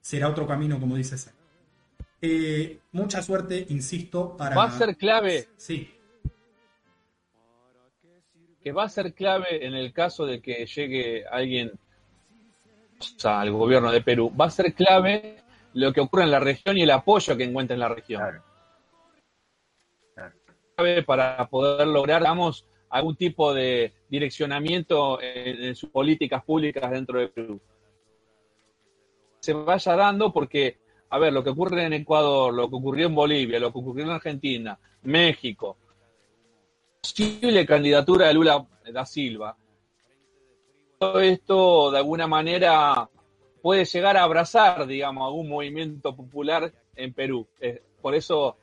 será 0.00 0.28
otro 0.28 0.46
camino, 0.46 0.78
como 0.78 0.96
dice 0.96 1.16
Eh, 2.20 2.78
mucha 2.92 3.22
suerte, 3.22 3.66
insisto, 3.68 4.36
para... 4.36 4.56
Va 4.56 4.64
a 4.64 4.70
ser 4.70 4.96
clave. 4.96 5.48
Sí. 5.56 5.94
Que 8.62 8.72
va 8.72 8.84
a 8.84 8.88
ser 8.88 9.14
clave 9.14 9.66
en 9.66 9.74
el 9.74 9.92
caso 9.92 10.26
de 10.26 10.40
que 10.40 10.66
llegue 10.66 11.24
alguien 11.26 11.72
al 13.24 13.50
gobierno 13.52 13.90
de 13.90 14.02
Perú. 14.02 14.32
Va 14.38 14.46
a 14.46 14.50
ser 14.50 14.74
clave 14.74 15.36
lo 15.72 15.92
que 15.92 16.00
ocurre 16.00 16.24
en 16.24 16.30
la 16.30 16.40
región 16.40 16.76
y 16.76 16.82
el 16.82 16.90
apoyo 16.90 17.36
que 17.36 17.44
encuentra 17.44 17.74
en 17.74 17.80
la 17.80 17.88
región. 17.88 18.20
Claro. 18.20 18.49
Para 21.06 21.48
poder 21.48 21.86
lograr, 21.86 22.22
digamos, 22.22 22.66
algún 22.88 23.16
tipo 23.16 23.54
de 23.54 23.92
direccionamiento 24.08 25.20
en, 25.22 25.74
sus 25.74 25.90
políticas 25.90 26.44
públicas 26.44 26.90
dentro 26.90 27.20
de 27.20 27.28
Perú. 27.28 27.60
Se 29.40 29.52
vaya 29.52 29.96
dando 29.96 30.32
porque 30.32 30.78
a 31.10 31.18
ver, 31.18 31.32
lo 31.32 31.42
que 31.42 31.50
ocurre 31.50 31.84
en 31.84 31.92
Ecuador, 31.92 32.54
lo 32.54 32.70
que 32.70 32.76
ocurrió 32.76 33.08
en 33.08 33.14
Bolivia, 33.14 33.58
lo 33.58 33.72
que 33.72 33.78
ocurrió 33.78 34.04
en 34.04 34.10
Argentina, 34.10 34.78
México, 35.02 35.76
posible 37.00 37.66
candidatura 37.66 38.28
de 38.28 38.34
Lula 38.34 38.64
da 38.92 39.04
Silva, 39.04 39.56
todo 40.98 41.20
esto 41.20 41.90
de 41.90 41.98
alguna 41.98 42.28
manera 42.28 43.08
puede 43.60 43.84
llegar 43.86 44.16
a 44.16 44.22
abrazar, 44.22 44.86
digamos, 44.86 45.26
algún 45.26 45.48
movimiento 45.48 46.14
popular 46.14 46.72
en 46.94 47.12
Perú. 47.12 47.46
Por 48.00 48.14
eso 48.14 48.56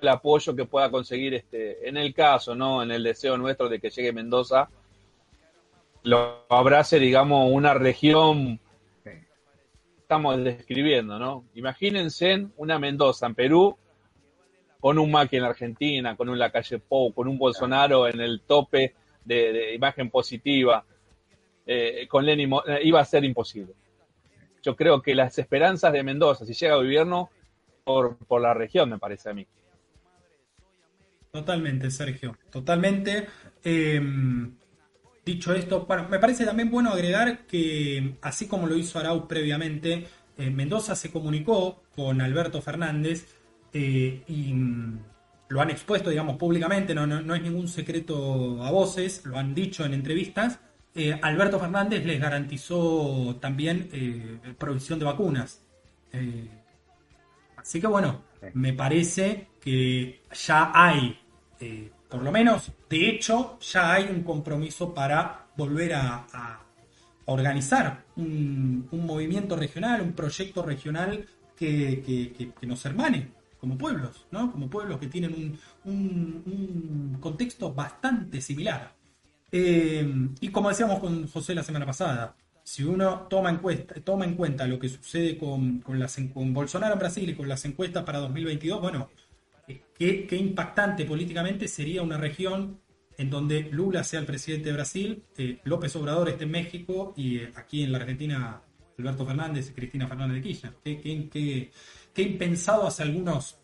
el 0.00 0.08
apoyo 0.08 0.54
que 0.54 0.64
pueda 0.64 0.90
conseguir 0.90 1.34
este, 1.34 1.88
en 1.88 1.96
el 1.96 2.14
caso, 2.14 2.54
¿no? 2.54 2.82
En 2.82 2.90
el 2.90 3.02
deseo 3.02 3.36
nuestro 3.36 3.68
de 3.68 3.80
que 3.80 3.90
llegue 3.90 4.12
Mendoza, 4.12 4.68
lo 6.02 6.44
abrace, 6.48 6.98
digamos, 6.98 7.50
una 7.52 7.74
región 7.74 8.60
estamos 10.08 10.42
describiendo, 10.42 11.18
¿no? 11.18 11.44
Imagínense 11.54 12.46
una 12.56 12.78
Mendoza 12.78 13.26
en 13.26 13.34
Perú 13.34 13.76
con 14.80 14.98
un 14.98 15.10
Macri 15.10 15.36
en 15.36 15.44
Argentina, 15.44 16.16
con 16.16 16.30
un 16.30 16.38
Lacalle 16.38 16.78
Pou, 16.78 17.12
con 17.12 17.28
un 17.28 17.36
Bolsonaro 17.36 18.08
en 18.08 18.18
el 18.22 18.40
tope 18.40 18.94
de, 19.22 19.52
de 19.52 19.74
imagen 19.74 20.08
positiva, 20.08 20.82
eh, 21.66 22.06
con 22.08 22.24
Lenin, 22.24 22.50
eh, 22.66 22.80
iba 22.84 23.00
a 23.00 23.04
ser 23.04 23.22
imposible. 23.22 23.74
Yo 24.62 24.74
creo 24.74 25.02
que 25.02 25.14
las 25.14 25.38
esperanzas 25.38 25.92
de 25.92 26.02
Mendoza, 26.02 26.46
si 26.46 26.54
llega 26.54 26.72
a 26.72 26.78
gobierno, 26.78 27.28
por, 27.84 28.16
por 28.16 28.40
la 28.40 28.54
región, 28.54 28.88
me 28.88 28.98
parece 28.98 29.28
a 29.28 29.34
mí. 29.34 29.46
Totalmente, 31.30 31.90
Sergio, 31.90 32.36
totalmente. 32.50 33.26
Eh, 33.62 34.00
Dicho 35.28 35.52
esto, 35.52 35.84
bueno, 35.84 36.08
me 36.08 36.18
parece 36.18 36.46
también 36.46 36.70
bueno 36.70 36.88
agregar 36.88 37.40
que, 37.40 38.14
así 38.22 38.46
como 38.46 38.66
lo 38.66 38.74
hizo 38.78 38.98
Arau 38.98 39.28
previamente, 39.28 40.06
eh, 40.38 40.48
Mendoza 40.48 40.96
se 40.96 41.10
comunicó 41.10 41.82
con 41.94 42.22
Alberto 42.22 42.62
Fernández 42.62 43.26
eh, 43.74 44.22
y 44.26 44.54
mm, 44.54 44.98
lo 45.50 45.60
han 45.60 45.68
expuesto, 45.68 46.08
digamos, 46.08 46.38
públicamente, 46.38 46.94
no, 46.94 47.06
no, 47.06 47.20
no, 47.20 47.34
es 47.34 47.42
ningún 47.42 47.68
secreto 47.68 48.64
a 48.64 48.70
voces, 48.70 49.26
lo 49.26 49.36
han 49.36 49.54
dicho 49.54 49.84
en 49.84 49.92
entrevistas. 49.92 50.60
Eh, 50.94 51.20
Alberto 51.20 51.60
Fernández 51.60 52.06
les 52.06 52.18
garantizó 52.18 53.36
también 53.38 53.90
provisión 54.58 54.98
de 54.98 55.04
vacunas. 55.04 55.60
Así 57.54 57.82
que 57.82 57.86
bueno, 57.86 58.22
me 58.54 58.72
parece 58.72 59.48
ya 60.32 60.72
hay 60.74 61.18
eh, 61.60 61.90
por 62.08 62.22
lo 62.22 62.32
menos, 62.32 62.72
de 62.88 63.10
hecho, 63.10 63.58
ya 63.60 63.92
hay 63.92 64.04
un 64.04 64.22
compromiso 64.22 64.94
para 64.94 65.46
volver 65.56 65.94
a, 65.94 66.64
organizar 67.26 68.04
un, 68.16 68.88
movimiento 68.90 69.54
regional, 69.54 70.00
un 70.00 70.14
proyecto 70.14 70.62
regional 70.62 71.26
que, 71.54 72.52
nos 72.62 72.84
hermane 72.86 73.32
como 73.60 73.76
pueblos, 73.76 74.26
¿no? 74.30 74.50
Como 74.50 74.70
pueblos 74.70 74.98
que 74.98 75.08
tienen 75.08 75.58
un, 75.84 77.18
contexto 77.20 77.74
bastante 77.74 78.40
similar. 78.40 78.94
Eh, 79.52 80.10
y 80.40 80.48
como 80.48 80.70
decíamos 80.70 81.00
con 81.00 81.28
José 81.28 81.54
la 81.54 81.62
semana 81.62 81.84
pasada, 81.84 82.34
si 82.62 82.84
uno 82.84 83.26
toma 83.28 83.50
en, 83.50 83.58
cuenta, 83.58 83.94
toma 84.00 84.24
en 84.24 84.34
cuenta 84.34 84.66
lo 84.66 84.78
que 84.78 84.88
sucede 84.88 85.36
con, 85.36 85.80
con 85.80 86.54
Bolsonaro 86.54 86.94
en 86.94 86.98
Brasil 86.98 87.28
y 87.28 87.34
con 87.34 87.48
las 87.48 87.64
encuestas 87.66 88.04
para 88.04 88.20
2022, 88.20 88.80
bueno, 88.80 89.08
qué, 89.98 90.36
impactante 90.36 91.04
políticamente 91.04 91.68
sería 91.68 92.02
una 92.02 92.16
región 92.16 92.80
en 93.16 93.30
donde 93.30 93.68
Lula 93.72 94.04
sea 94.04 94.20
el 94.20 94.26
presidente 94.26 94.68
de 94.68 94.74
Brasil, 94.74 95.24
eh, 95.36 95.58
López 95.64 95.94
Obrador 95.96 96.28
esté 96.28 96.44
en 96.44 96.52
México 96.52 97.12
y 97.16 97.38
eh, 97.38 97.52
aquí 97.56 97.82
en 97.82 97.90
la 97.90 97.98
Argentina 97.98 98.62
Alberto 98.96 99.26
Fernández 99.26 99.70
y 99.70 99.72
Cristina 99.72 100.06
Fernández 100.06 100.36
de 100.36 100.42
Kirchner. 100.42 100.72
Qué, 100.84 101.00
qué, 101.00 101.70
qué, 102.14 102.22
impensado 102.22 102.86
hace 102.86 103.02
algunos 103.02 103.58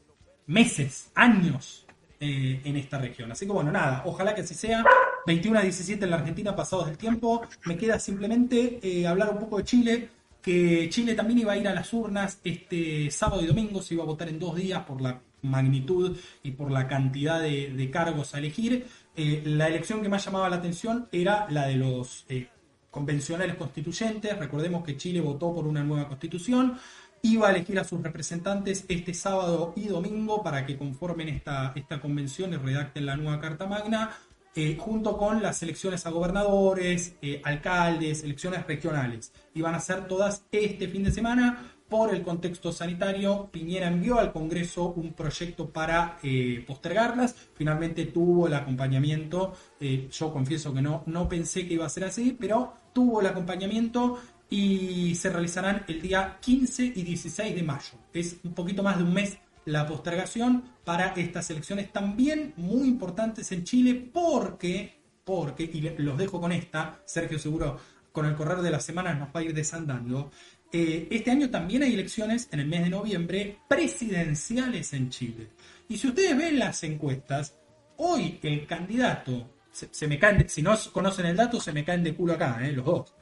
meses, 0.46 1.10
años 1.14 1.86
eh, 2.18 2.60
en 2.64 2.76
esta 2.76 2.98
región. 2.98 3.30
Así 3.30 3.46
que 3.46 3.52
bueno, 3.52 3.70
nada, 3.70 4.02
ojalá 4.06 4.34
que 4.34 4.40
así 4.40 4.54
sea. 4.54 4.84
21 5.26 5.58
a 5.58 5.62
17 5.62 6.04
en 6.04 6.10
la 6.10 6.16
Argentina 6.16 6.54
pasados 6.54 6.86
del 6.86 6.98
tiempo. 6.98 7.42
Me 7.64 7.76
queda 7.76 7.98
simplemente 7.98 9.06
hablar 9.06 9.30
un 9.30 9.38
poco 9.38 9.58
de 9.58 9.64
Chile 9.64 10.08
que 10.44 10.88
Chile 10.90 11.14
también 11.14 11.38
iba 11.38 11.54
a 11.54 11.56
ir 11.56 11.66
a 11.66 11.72
las 11.72 11.90
urnas 11.94 12.38
este 12.44 13.10
sábado 13.10 13.42
y 13.42 13.46
domingo, 13.46 13.80
se 13.80 13.94
iba 13.94 14.02
a 14.02 14.06
votar 14.06 14.28
en 14.28 14.38
dos 14.38 14.54
días 14.54 14.82
por 14.84 15.00
la 15.00 15.18
magnitud 15.44 16.16
y 16.42 16.52
por 16.52 16.70
la 16.70 16.88
cantidad 16.88 17.40
de, 17.40 17.90
cargos 17.92 18.34
a 18.34 18.38
elegir. 18.38 18.86
Eh, 19.16 19.42
la 19.46 19.68
elección 19.68 20.02
que 20.02 20.08
más 20.08 20.24
llamaba 20.24 20.48
la 20.48 20.56
atención 20.56 21.06
era 21.12 21.46
la 21.50 21.66
de 21.66 21.76
los 21.76 22.24
eh, 22.28 22.48
convencionales 22.90 23.56
constituyentes. 23.56 24.36
Recordemos 24.38 24.84
que 24.84 24.96
Chile 24.96 25.20
votó 25.20 25.54
por 25.54 25.66
una 25.66 25.84
nueva 25.84 26.08
constitución. 26.08 26.76
Iba 27.22 27.48
a 27.48 27.50
elegir 27.52 27.78
a 27.78 27.84
sus 27.84 28.02
representantes 28.02 28.84
este 28.88 29.14
sábado 29.14 29.72
y 29.76 29.86
domingo 29.86 30.42
para 30.42 30.66
que 30.66 30.76
conformen 30.76 31.28
esta, 31.28 31.72
esta 31.74 32.00
convención 32.00 32.52
y 32.52 32.56
redacten 32.56 33.06
la 33.06 33.16
nueva 33.16 33.40
Carta 33.40 33.66
Magna. 33.66 34.10
Eh, 34.56 34.76
junto 34.78 35.18
con 35.18 35.42
las 35.42 35.60
elecciones 35.64 36.06
a 36.06 36.10
gobernadores, 36.10 37.16
alcaldes, 37.42 38.22
elecciones 38.22 38.64
regionales. 38.64 39.32
Iban 39.52 39.74
a 39.74 39.80
ser 39.80 40.06
todas 40.06 40.44
este 40.52 40.86
fin 40.86 41.02
de 41.02 41.10
semana. 41.10 41.73
Por 41.88 42.14
el 42.14 42.22
contexto 42.22 42.72
sanitario, 42.72 43.48
Piñera 43.52 43.88
envió 43.88 44.18
al 44.18 44.32
Congreso 44.32 44.94
un 44.96 45.12
proyecto 45.12 45.68
para 45.68 46.18
eh, 46.22 46.64
postergarlas. 46.66 47.34
Finalmente 47.54 48.06
tuvo 48.06 48.46
el 48.46 48.54
acompañamiento. 48.54 49.52
Eh, 49.78 50.08
yo 50.10 50.32
confieso 50.32 50.72
que 50.72 50.80
no, 50.80 51.02
no 51.06 51.28
pensé 51.28 51.68
que 51.68 51.74
iba 51.74 51.84
a 51.84 51.90
ser 51.90 52.04
así, 52.04 52.36
pero 52.38 52.72
tuvo 52.92 53.20
el 53.20 53.26
acompañamiento 53.26 54.18
y 54.48 55.14
se 55.14 55.30
realizarán 55.30 55.84
el 55.86 56.00
día 56.00 56.38
15 56.40 56.84
y 56.96 57.02
16 57.02 57.54
de 57.54 57.62
mayo. 57.62 57.98
Es 58.12 58.36
un 58.44 58.54
poquito 58.54 58.82
más 58.82 58.96
de 58.96 59.04
un 59.04 59.12
mes 59.12 59.38
la 59.66 59.86
postergación 59.86 60.64
para 60.84 61.08
estas 61.08 61.50
elecciones 61.50 61.92
también 61.92 62.54
muy 62.56 62.88
importantes 62.88 63.50
en 63.52 63.64
Chile 63.64 64.10
porque, 64.12 65.00
porque, 65.24 65.64
y 65.64 65.80
los 66.02 66.18
dejo 66.18 66.40
con 66.40 66.52
esta, 66.52 67.00
Sergio 67.04 67.38
seguro 67.38 67.78
con 68.14 68.26
el 68.26 68.36
correr 68.36 68.58
de 68.58 68.70
las 68.70 68.84
semanas 68.84 69.18
nos 69.18 69.30
va 69.30 69.40
a 69.40 69.42
ir 69.42 69.52
desandando, 69.52 70.30
eh, 70.76 71.06
este 71.08 71.30
año 71.30 71.48
también 71.50 71.84
hay 71.84 71.94
elecciones 71.94 72.48
en 72.50 72.58
el 72.58 72.66
mes 72.66 72.82
de 72.82 72.90
noviembre 72.90 73.58
presidenciales 73.68 74.92
en 74.92 75.08
Chile. 75.08 75.50
Y 75.88 75.96
si 75.96 76.08
ustedes 76.08 76.36
ven 76.36 76.58
las 76.58 76.82
encuestas, 76.82 77.56
hoy 77.98 78.40
el 78.42 78.66
candidato, 78.66 79.50
se, 79.70 80.08
me 80.08 80.18
caen, 80.18 80.48
si 80.48 80.62
no 80.62 80.76
conocen 80.92 81.26
el 81.26 81.36
dato, 81.36 81.60
se 81.60 81.72
me 81.72 81.84
caen 81.84 82.02
de 82.02 82.12
culo 82.12 82.32
acá, 82.32 82.58
eh, 82.60 82.72
los 82.72 82.84
dos. 82.84 83.14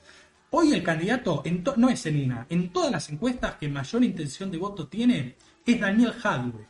Hoy 0.49 0.73
el 0.73 0.83
candidato, 0.83 1.43
en 1.45 1.63
no 1.77 1.91
es 1.91 2.07
en 2.07 2.25
una, 2.25 2.47
en 2.49 2.73
todas 2.73 2.91
las 2.91 3.11
encuestas 3.11 3.57
que 3.57 3.69
mayor 3.69 4.03
intención 4.03 4.51
de 4.51 4.57
voto 4.57 4.89
tiene, 4.89 5.37
es 5.67 5.79
Daniel 5.79 6.13
Jadwe. 6.13 6.67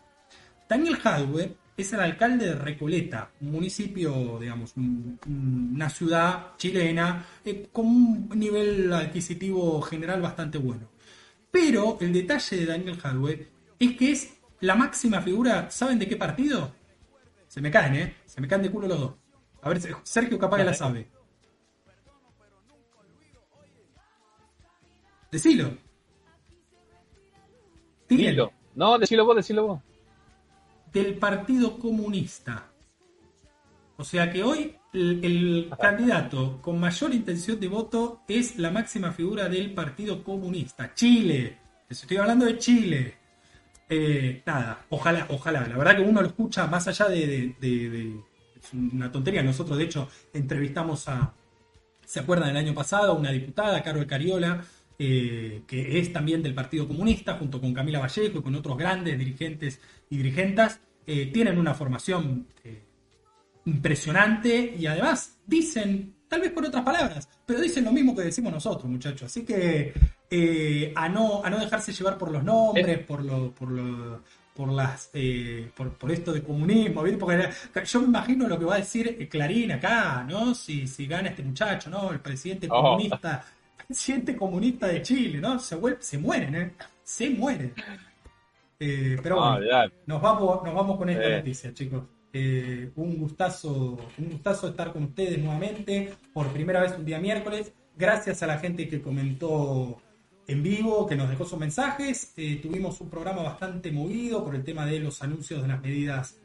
Daniel 0.69 0.97
Jadwe 0.97 1.57
es 1.77 1.93
el 1.93 2.01
alcalde 2.01 2.47
de 2.47 2.55
Recoleta, 2.55 3.31
un 3.41 3.53
municipio, 3.53 4.39
digamos, 4.39 4.77
un, 4.77 5.19
una 5.75 5.89
ciudad 5.89 6.57
chilena 6.57 7.25
eh, 7.45 7.69
con 7.73 7.87
un 7.87 8.29
nivel 8.35 8.93
adquisitivo 8.93 9.81
general 9.83 10.21
bastante 10.21 10.59
bueno. 10.59 10.89
Pero 11.51 11.99
el 12.01 12.13
detalle 12.13 12.57
de 12.57 12.67
Daniel 12.67 12.99
Jadwe 12.99 13.49
es 13.79 13.97
que 13.97 14.13
es 14.13 14.35
la 14.61 14.75
máxima 14.75 15.21
figura, 15.21 15.71
¿saben 15.71 15.99
de 15.99 16.09
qué 16.09 16.17
partido? 16.17 16.73
Se 17.49 17.61
me 17.61 17.71
caen, 17.71 17.95
¿eh? 17.97 18.15
Se 18.27 18.41
me 18.41 18.49
caen 18.49 18.63
de 18.63 18.71
culo 18.71 18.89
los 18.89 19.01
dos. 19.01 19.15
A 19.63 19.69
ver, 19.69 19.81
Sergio 20.03 20.39
capaz 20.39 20.59
que 20.59 20.65
la 20.65 20.75
sabe. 20.75 21.09
Decilo. 25.31 25.77
Dilo. 28.09 28.53
No, 28.75 28.99
decilo 28.99 29.25
vos, 29.25 29.37
decilo 29.37 29.67
vos. 29.67 29.81
Del 30.93 31.15
Partido 31.15 31.79
Comunista. 31.79 32.73
O 33.97 34.05
sea 34.05 34.31
que 34.31 34.43
hoy 34.43 34.77
el, 34.93 35.71
candidato 35.81 36.61
con 36.61 36.79
mayor 36.79 37.15
intención 37.15 37.59
de 37.59 37.69
voto 37.69 38.23
es 38.29 38.59
la 38.59 38.71
máxima 38.71 39.13
figura 39.13 39.49
del 39.49 39.73
Partido 39.73 40.23
Comunista. 40.23 40.95
Chile. 40.95 41.59
Les 41.89 42.01
estoy 42.03 42.17
hablando 42.17 42.45
de 42.45 42.59
Chile. 42.59 43.15
Eh, 43.89 44.43
nada, 44.45 44.85
ojalá, 44.91 45.27
ojalá. 45.31 45.67
La 45.67 45.77
verdad 45.77 45.97
que 45.97 46.03
uno 46.03 46.21
lo 46.21 46.27
escucha 46.27 46.67
más 46.67 46.89
allá 46.89 47.09
de, 47.09 47.55
Es 48.57 48.73
una 48.73 49.11
tontería. 49.11 49.43
Nosotros, 49.43 49.79
de 49.79 49.85
hecho, 49.85 50.09
entrevistamos 50.33 51.09
a. 51.09 51.35
¿Se 52.05 52.21
acuerdan 52.21 52.49
del 52.49 52.57
año 52.59 52.75
pasado? 52.75 53.15
Una 53.15 53.31
diputada, 53.31 53.83
Carol 53.83 54.07
Cariola, 54.07 54.63
eh, 54.99 55.63
que 55.67 55.99
es 55.99 56.13
también 56.13 56.43
del 56.43 56.55
Partido 56.55 56.87
Comunista, 56.87 57.35
junto 57.35 57.61
con 57.61 57.73
Camila 57.73 58.01
Vallejo 58.01 58.39
y 58.39 58.43
con 58.43 58.55
otros 58.55 58.77
grandes 58.77 59.19
dirigentes 59.19 59.81
y 60.13 60.19
dirigentas, 60.19 60.79
eh, 61.07 61.31
tienen 61.33 61.59
una 61.59 61.73
formación 61.73 62.47
eh, 62.63 62.83
impresionante 63.65 64.75
y 64.79 64.85
además 64.85 65.39
dicen, 65.47 66.17
tal 66.29 66.43
vez 66.43 66.51
por 66.51 66.67
otras 66.67 66.85
palabras, 66.85 67.27
pero 67.47 67.63
dicen 67.63 67.85
lo 67.85 67.93
mismo 67.93 68.15
que 68.15 68.25
decimos 68.25 68.53
nosotros, 68.53 68.91
muchachos. 68.91 69.23
Así 69.23 69.43
que 69.43 69.95
a, 70.95 71.09
no, 71.09 71.43
a 71.43 71.49
no 71.49 71.59
dejarse 71.59 71.93
llevar 71.93 72.19
por 72.19 72.31
los 72.31 72.45
nombres, 72.45 72.99
por 73.07 73.25
lo, 73.25 73.53
por 73.53 73.71
lo 73.71 74.23
por 74.55 74.71
las 74.71 75.11
por, 75.75 76.13
esto 76.13 76.31
de 76.35 76.43
comunismo, 76.43 77.03
porque 77.19 77.49
yo 77.87 78.01
me 78.03 78.07
imagino 78.07 78.47
lo 78.47 78.59
que 78.59 78.67
va 78.67 78.75
a 78.75 78.79
decir 78.79 79.27
Clarín 79.31 79.73
acá, 79.73 80.27
¿no? 80.29 80.55
Si, 80.55 80.87
si 80.87 81.07
gana 81.07 81.31
este 81.31 81.43
muchacho, 81.43 81.89
¿no? 81.89 82.13
El 82.13 82.21
presidente 82.21 82.69
oh. 82.71 82.83
comunista 82.83 83.43
presidente 83.87 84.37
comunista 84.37 84.89
de 84.89 85.01
Chile, 85.01 85.41
¿no? 85.41 85.59
Se, 85.59 85.79
se 86.01 86.19
mueren, 86.19 86.55
¿eh? 86.55 86.73
Se 87.03 87.31
mueren. 87.31 87.73
Eh, 88.85 89.17
pero 89.23 89.37
bueno, 89.37 89.61
nos 90.07 90.21
vamos, 90.21 90.65
nos 90.65 90.75
vamos 90.75 90.99
con 90.99 91.09
esta 91.09 91.37
noticia, 91.37 91.73
chicos. 91.73 92.03
Eh, 92.33 92.91
un 92.97 93.17
gustazo, 93.17 93.97
un 94.19 94.31
gustazo 94.31 94.69
estar 94.69 94.93
con 94.93 95.05
ustedes 95.05 95.39
nuevamente, 95.39 96.13
por 96.33 96.49
primera 96.49 96.81
vez 96.81 96.93
un 96.99 97.05
día 97.05 97.21
miércoles. 97.21 97.73
Gracias 97.97 98.43
a 98.43 98.49
la 98.49 98.59
gente 98.59 98.89
que 98.89 99.01
comentó 99.01 100.03
en 100.49 100.65
vivo, 100.65 101.07
que 101.07 101.15
nos 101.15 101.31
dejó 101.31 101.45
sus 101.45 101.61
mensajes. 101.61 102.33
Eh, 102.37 102.59
tuvimos 102.61 103.01
un 103.01 103.09
programa 103.09 103.43
bastante 103.43 103.93
movido 103.93 104.45
por 104.45 104.57
el 104.57 104.65
tema 104.65 104.85
de 104.85 104.99
los 104.99 105.23
anuncios 105.23 105.63
de 105.63 105.69
las 105.69 105.81
medidas 105.81 106.39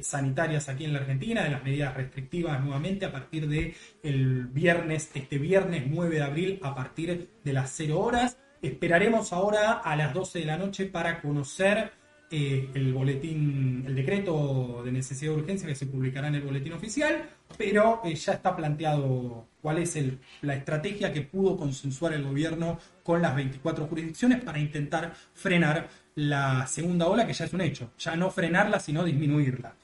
sanitarias 0.00 0.70
aquí 0.70 0.86
en 0.86 0.94
la 0.94 1.00
Argentina, 1.00 1.44
de 1.44 1.50
las 1.50 1.62
medidas 1.62 1.94
restrictivas 1.94 2.58
nuevamente 2.64 3.04
a 3.04 3.12
partir 3.12 3.46
de 3.46 3.74
el 4.02 4.46
viernes, 4.46 5.10
este 5.14 5.36
viernes 5.36 5.84
9 5.86 6.16
de 6.16 6.22
abril 6.22 6.58
a 6.62 6.74
partir 6.74 7.28
de 7.44 7.52
las 7.52 7.70
0 7.76 8.00
horas. 8.00 8.38
Esperaremos 8.64 9.30
ahora 9.34 9.72
a 9.72 9.94
las 9.94 10.14
12 10.14 10.38
de 10.38 10.44
la 10.46 10.56
noche 10.56 10.86
para 10.86 11.20
conocer 11.20 11.92
eh, 12.30 12.70
el 12.72 12.94
boletín, 12.94 13.84
el 13.86 13.94
decreto 13.94 14.80
de 14.82 14.90
necesidad 14.90 15.32
de 15.32 15.38
urgencia 15.40 15.68
que 15.68 15.74
se 15.74 15.84
publicará 15.84 16.28
en 16.28 16.36
el 16.36 16.40
boletín 16.40 16.72
oficial, 16.72 17.28
pero 17.58 18.00
eh, 18.04 18.14
ya 18.14 18.32
está 18.32 18.56
planteado 18.56 19.48
cuál 19.60 19.78
es 19.78 19.98
la 20.40 20.54
estrategia 20.54 21.12
que 21.12 21.20
pudo 21.20 21.58
consensuar 21.58 22.14
el 22.14 22.24
gobierno 22.24 22.78
con 23.02 23.20
las 23.20 23.36
24 23.36 23.86
jurisdicciones 23.86 24.42
para 24.42 24.58
intentar 24.58 25.12
frenar 25.34 25.86
la 26.14 26.66
segunda 26.66 27.06
ola, 27.06 27.26
que 27.26 27.34
ya 27.34 27.44
es 27.44 27.52
un 27.52 27.60
hecho. 27.60 27.90
Ya 27.98 28.16
no 28.16 28.30
frenarla, 28.30 28.80
sino 28.80 29.04
disminuirla. 29.04 29.74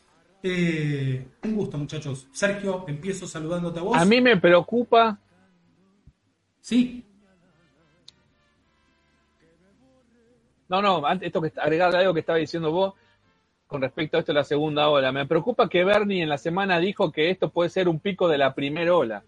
Eh, 0.42 1.26
un 1.44 1.54
gusto, 1.54 1.76
muchachos. 1.76 2.28
Sergio, 2.32 2.86
empiezo 2.88 3.26
saludándote 3.26 3.78
a 3.78 3.82
vos. 3.82 3.96
A 3.98 4.06
mí 4.06 4.22
me 4.22 4.38
preocupa. 4.38 5.18
Sí. 6.62 7.04
No, 10.70 10.80
no, 10.80 11.02
esto 11.20 11.42
que 11.42 11.52
agregarle 11.60 11.98
algo 11.98 12.14
que 12.14 12.20
estaba 12.20 12.38
diciendo 12.38 12.70
vos 12.70 12.94
con 13.66 13.82
respecto 13.82 14.16
a 14.16 14.20
esto 14.20 14.32
de 14.32 14.38
la 14.38 14.44
segunda 14.44 14.88
ola. 14.88 15.10
Me 15.10 15.26
preocupa 15.26 15.68
que 15.68 15.82
Bernie 15.82 16.22
en 16.22 16.28
la 16.28 16.38
semana 16.38 16.78
dijo 16.78 17.10
que 17.10 17.28
esto 17.28 17.50
puede 17.50 17.70
ser 17.70 17.88
un 17.88 17.98
pico 17.98 18.28
de 18.28 18.38
la 18.38 18.54
primera 18.54 18.94
ola. 18.94 19.24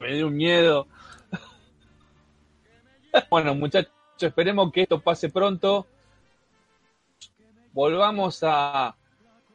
Me 0.00 0.14
dio 0.14 0.28
un 0.28 0.36
miedo. 0.36 0.88
bueno, 3.30 3.54
muchachos 3.54 3.92
esperemos 4.18 4.72
que 4.72 4.82
esto 4.82 5.00
pase 5.00 5.28
pronto. 5.28 5.86
Volvamos 7.72 8.42
a, 8.42 8.96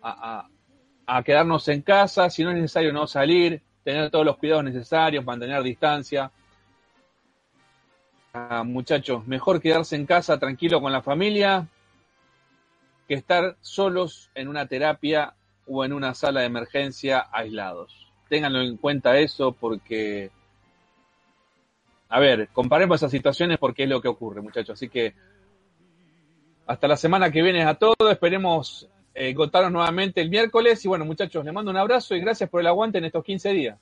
a, 0.04 1.24
quedarnos 1.24 1.68
en 1.70 1.82
casa, 1.82 2.30
si 2.30 2.44
no 2.44 2.52
es 2.52 2.58
necesario 2.58 2.94
no 2.94 3.08
salir, 3.08 3.64
tener 3.84 4.12
todos 4.12 4.26
los 4.26 4.38
cuidados 4.38 4.64
necesarios, 4.64 5.26
mantener 5.26 5.64
distancia. 5.64 6.32
Ah, 8.38 8.66
muchachos, 8.66 9.26
mejor 9.26 9.62
quedarse 9.62 9.96
en 9.96 10.06
casa 10.06 10.38
tranquilo 10.38 10.82
con 10.82 10.92
la 10.92 11.02
familia 11.02 11.70
que 13.08 13.14
estar 13.14 13.56
solos 13.62 14.30
en 14.36 14.50
una 14.50 14.68
terapia 14.68 15.36
o 15.66 15.86
en 15.86 15.94
una 15.94 16.14
sala 16.14 16.42
de 16.42 16.48
emergencia 16.48 17.28
aislados. 17.32 18.12
Ténganlo 18.28 18.60
en 18.60 18.76
cuenta 18.76 19.18
eso 19.18 19.54
porque 19.54 20.32
a 22.10 22.20
ver, 22.20 22.50
comparemos 22.50 22.98
esas 22.98 23.12
situaciones 23.12 23.58
porque 23.58 23.84
es 23.84 23.90
lo 23.90 24.02
que 24.02 24.10
ocurre, 24.10 24.42
muchachos. 24.42 24.74
Así 24.74 24.90
que 24.90 25.14
hasta 26.68 26.90
la 26.90 26.98
semana 26.98 27.32
que 27.32 27.42
viene 27.42 27.64
a 27.64 27.76
todos. 27.76 28.12
Esperemos 28.12 28.90
eh, 29.14 29.34
nuevamente 29.72 30.20
el 30.20 30.30
miércoles. 30.30 30.84
Y 30.84 30.90
bueno, 30.90 31.06
muchachos, 31.06 31.46
les 31.46 31.54
mando 31.54 31.72
un 31.72 31.78
abrazo 31.78 32.16
y 32.16 32.20
gracias 32.20 32.50
por 32.50 32.60
el 32.60 32.68
aguante 32.68 32.98
en 32.98 33.06
estos 33.06 33.24
15 33.24 33.50
días. 33.52 33.80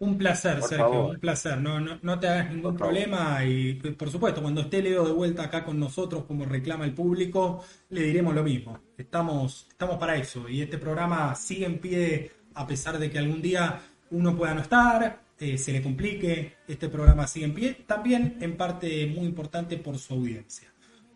Un 0.00 0.16
placer, 0.16 0.62
Sergio, 0.62 1.08
un 1.08 1.20
placer. 1.20 1.58
No, 1.58 1.78
no, 1.78 2.18
te 2.18 2.26
hagas 2.26 2.50
ningún 2.50 2.74
problema 2.74 3.44
y 3.44 3.74
por 3.74 4.10
supuesto, 4.10 4.40
cuando 4.40 4.62
esté 4.62 4.82
Leo 4.82 5.06
de 5.06 5.12
vuelta 5.12 5.44
acá 5.44 5.62
con 5.62 5.78
nosotros, 5.78 6.24
como 6.24 6.46
reclama 6.46 6.86
el 6.86 6.94
público, 6.94 7.62
le 7.90 8.02
diremos 8.04 8.34
lo 8.34 8.42
mismo. 8.42 8.80
Estamos, 8.96 9.66
estamos 9.70 9.98
para 9.98 10.16
eso 10.16 10.48
y 10.48 10.62
este 10.62 10.78
programa 10.78 11.34
sigue 11.34 11.66
en 11.66 11.78
pie 11.78 12.30
a 12.54 12.66
pesar 12.66 12.98
de 12.98 13.10
que 13.10 13.18
algún 13.18 13.42
día 13.42 13.78
uno 14.10 14.36
pueda 14.36 14.54
no 14.54 14.60
estar, 14.62 15.20
eh, 15.38 15.56
se 15.56 15.72
le 15.72 15.82
complique, 15.82 16.56
este 16.66 16.88
programa 16.88 17.26
sigue 17.26 17.46
en 17.46 17.54
pie, 17.54 17.76
también 17.86 18.38
en 18.40 18.56
parte 18.56 19.06
muy 19.06 19.26
importante 19.26 19.76
por 19.76 19.96
su 19.98 20.14
audiencia. 20.14 20.68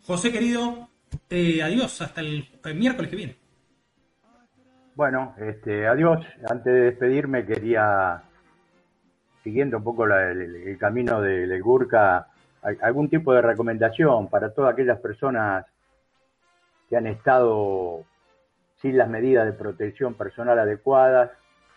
José 0.03 0.31
querido, 0.31 0.89
eh, 1.29 1.61
adiós 1.61 2.01
hasta 2.01 2.21
el, 2.21 2.47
miércoles 2.75 3.09
que 3.09 3.15
viene. 3.15 3.35
Bueno, 4.95 5.35
este, 5.39 5.87
adiós. 5.87 6.25
Antes 6.49 6.73
de 6.73 6.81
despedirme 6.81 7.45
quería, 7.45 8.23
siguiendo 9.45 9.77
un 9.77 9.83
poco 9.83 10.07
el, 10.07 10.75
camino 10.79 11.21
del 11.21 11.47
de 11.47 11.61
Gurka, 11.61 12.27
algún 12.81 13.09
tipo 13.09 13.31
de 13.31 13.43
recomendación 13.43 14.27
para 14.27 14.51
todas 14.51 14.73
aquellas 14.73 14.99
personas 14.99 15.67
que 16.89 16.97
han 16.97 17.05
estado 17.05 18.03
sin 18.81 18.97
las 18.97 19.07
medidas 19.07 19.45
de 19.45 19.53
protección 19.53 20.15
personal 20.15 20.57
adecuadas, 20.57 21.29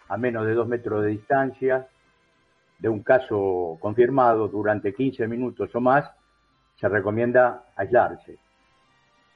a 0.08 0.16
menos 0.16 0.46
de 0.46 0.54
dos 0.54 0.66
metros 0.66 1.02
de 1.02 1.10
distancia, 1.10 1.86
de 2.78 2.88
un 2.88 3.02
caso 3.02 3.76
confirmado 3.80 4.48
durante 4.48 4.94
15 4.94 5.28
minutos 5.28 5.68
o 5.74 5.80
más, 5.82 6.10
se 6.76 6.88
recomienda 6.88 7.64
aislarse. 7.76 8.38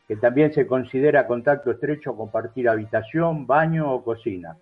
Que 0.09 0.17
también 0.17 0.55
se 0.55 0.67
considera 0.67 1.27
contacto 1.27 1.70
estrecho 1.70 2.17
compartir 2.17 2.67
habitación, 2.67 3.47
baño 3.47 3.93
o 3.93 4.02
cocina. 4.02 4.57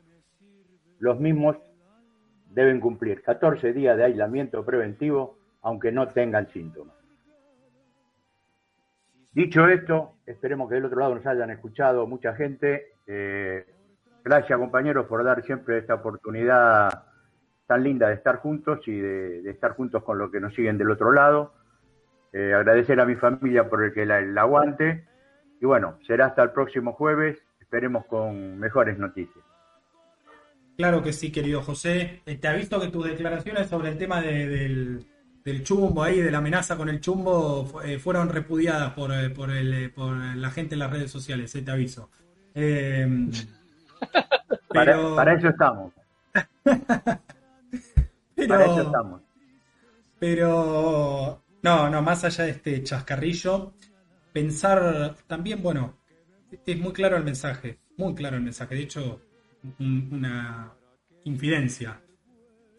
Los 0.99 1.21
mismos 1.21 1.57
deben 2.51 2.81
cumplir 2.81 3.23
14 3.23 3.73
días 3.73 3.97
de 3.97 4.05
aislamiento 4.05 4.65
preventivo 4.65 5.39
aunque 5.63 5.93
no 5.93 6.09
tengan 6.09 6.49
síntomas. 6.49 6.95
Dicho 9.33 9.69
esto, 9.69 10.15
esperemos 10.27 10.69
que 10.69 10.75
del 10.75 10.87
otro 10.87 11.01
lado 11.01 11.15
nos 11.15 11.27
hayan 11.27 11.51
escuchado 11.51 12.07
mucha 12.07 12.35
gente. 12.35 12.95
Eh, 13.07 13.65
gracias 14.25 14.59
compañeros 14.59 15.07
por 15.07 15.23
dar 15.23 15.45
siempre 15.45 15.79
esta 15.79 15.95
oportunidad 15.95 17.05
tan 17.67 17.85
linda 17.85 18.09
de 18.09 18.15
estar 18.15 18.37
juntos 18.39 18.81
y 18.89 18.99
de, 18.99 19.49
estar 19.49 19.77
juntos 19.77 20.03
con 20.03 20.19
los 20.19 20.33
que 20.33 20.41
nos 20.41 20.53
siguen 20.55 20.79
del 20.79 20.91
otro 20.91 21.13
lado. 21.13 21.53
Eh, 22.33 22.53
agradecer 22.53 23.01
a 23.01 23.07
mi 23.07 23.15
familia 23.15 23.69
por 23.69 23.85
el 23.85 23.93
que 23.93 24.05
la, 24.05 24.19
aguante. 24.41 25.07
Y 25.61 25.67
bueno, 25.67 25.99
será 26.07 26.27
hasta 26.27 26.43
el 26.43 26.51
próximo 26.51 26.95
jueves. 26.95 27.39
Esperemos 27.61 28.07
con 28.07 28.59
mejores 28.59 28.99
noticias. 28.99 29.45
Claro 30.81 31.03
que 31.03 31.13
sí, 31.13 31.31
querido 31.31 31.61
José. 31.61 32.23
Eh, 32.25 32.37
te 32.37 32.49
ha 32.49 32.55
visto 32.55 32.81
que 32.81 32.89
tus 32.89 33.05
declaraciones 33.05 33.69
sobre 33.69 33.91
el 33.91 33.99
tema 33.99 34.23
del, 34.23 35.05
chumbo 35.63 36.03
ahí, 36.03 36.23
de 36.23 36.31
la 36.31 36.39
amenaza 36.39 36.75
con 36.75 36.89
el 36.89 37.03
chumbo, 37.03 37.83
eh, 37.85 37.99
fueron 37.99 38.31
repudiadas 38.31 38.95
por, 38.95 39.13
por, 39.35 39.51
el, 39.51 39.93
por, 39.93 40.17
la 40.17 40.51
gente 40.51 40.77
en 40.77 40.79
las 40.79 40.91
redes 40.91 41.11
sociales, 41.11 41.53
te 41.53 41.71
aviso. 41.71 42.09
para, 44.69 45.15
para 45.15 45.35
eso 45.35 45.51
estamos. 45.51 45.93
Pero, 48.35 49.21
Pero, 50.19 51.43
no, 51.63 51.91
no, 51.91 52.01
más 52.01 52.25
allá 52.25 52.45
de 52.45 52.51
este 52.53 52.83
chascarrillo, 52.83 53.75
pensar 54.33 55.15
también, 55.27 55.63
bueno, 55.63 55.99
es 56.65 56.79
muy 56.81 56.95
claro 56.95 57.19
el 57.19 57.25
mensaje, 57.25 57.81
muy 57.99 58.15
claro 58.15 58.39
el 58.39 58.43
mensaje. 58.45 58.75
De 58.77 58.81
hecho, 58.81 59.21
una 59.79 60.73
infidencia. 61.25 62.01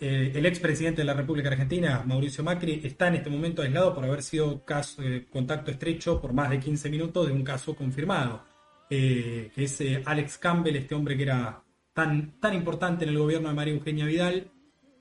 Eh, 0.03 0.32
el 0.34 0.48
expresidente 0.48 1.01
de 1.01 1.06
la 1.06 1.14
República 1.14 1.50
Argentina, 1.50 2.03
Mauricio 2.03 2.43
Macri, 2.43 2.82
está 2.84 3.08
en 3.08 3.16
este 3.16 3.30
momento 3.30 3.61
aislado 3.61 3.93
por 3.93 4.03
haber 4.03 4.24
sido 4.24 4.66
caso, 4.66 5.03
eh, 5.03 5.27
contacto 5.30 5.69
estrecho 5.69 6.19
por 6.19 6.34
más 6.34 6.50
de 6.50 6.60
15 6.60 6.90
minutos 6.90 7.27
de 7.27 7.34
un 7.34 7.43
caso 7.43 7.76
confirmado. 7.76 8.43
Eh, 8.90 9.51
que 9.53 9.64
es 9.66 9.82
Alex 10.03 10.40
Campbell, 10.40 10.76
este 10.76 10.95
hombre 10.95 11.16
que 11.16 11.24
era 11.24 11.64
tan, 11.93 12.40
tan 12.40 12.56
importante 12.56 13.06
en 13.06 13.11
el 13.11 13.19
gobierno 13.19 13.50
de 13.50 13.56
María 13.56 13.74
Eugenia 13.76 14.06
Vidal, 14.06 14.51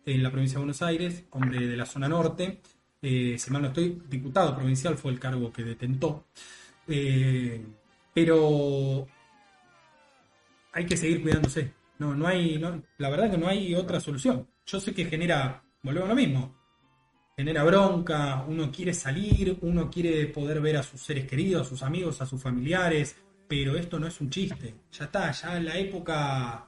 en 0.04 0.22
la 0.22 0.30
provincia 0.30 0.56
de 0.56 0.60
Buenos 0.60 0.82
Aires, 0.82 1.24
hombre 1.30 1.66
de 1.66 1.76
la 1.76 1.86
zona 1.86 2.08
norte. 2.08 2.60
Si 3.00 3.34
estoy, 3.34 4.02
diputado 4.08 4.54
provincial 4.54 4.96
fue 4.96 5.12
el 5.12 5.18
cargo 5.18 5.50
que 5.50 5.64
detentó. 5.64 6.26
Pero 8.14 9.08
hay 10.72 10.86
que 10.86 10.96
seguir 10.96 11.22
cuidándose. 11.22 11.72
No, 11.98 12.14
no 12.14 12.26
hay, 12.26 12.58
la 12.98 13.10
verdad 13.10 13.30
que 13.30 13.38
no 13.38 13.48
hay 13.48 13.74
otra 13.74 14.00
solución. 14.00 14.48
Yo 14.64 14.80
sé 14.80 14.94
que 14.94 15.04
genera, 15.04 15.62
volvemos 15.82 16.08
a 16.08 16.14
lo 16.14 16.16
mismo, 16.16 16.56
genera 17.36 17.64
bronca, 17.64 18.44
uno 18.46 18.70
quiere 18.70 18.94
salir, 18.94 19.58
uno 19.62 19.90
quiere 19.90 20.26
poder 20.26 20.60
ver 20.60 20.78
a 20.78 20.82
sus 20.82 21.00
seres 21.02 21.26
queridos, 21.26 21.66
a 21.66 21.70
sus 21.70 21.82
amigos, 21.82 22.20
a 22.20 22.26
sus 22.26 22.42
familiares, 22.42 23.16
pero 23.48 23.76
esto 23.76 23.98
no 23.98 24.06
es 24.06 24.20
un 24.20 24.30
chiste. 24.30 24.74
Ya 24.92 25.04
está, 25.04 25.30
ya 25.32 25.56
en 25.56 25.64
la 25.66 25.76
época, 25.76 26.66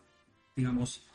digamos, 0.55 1.07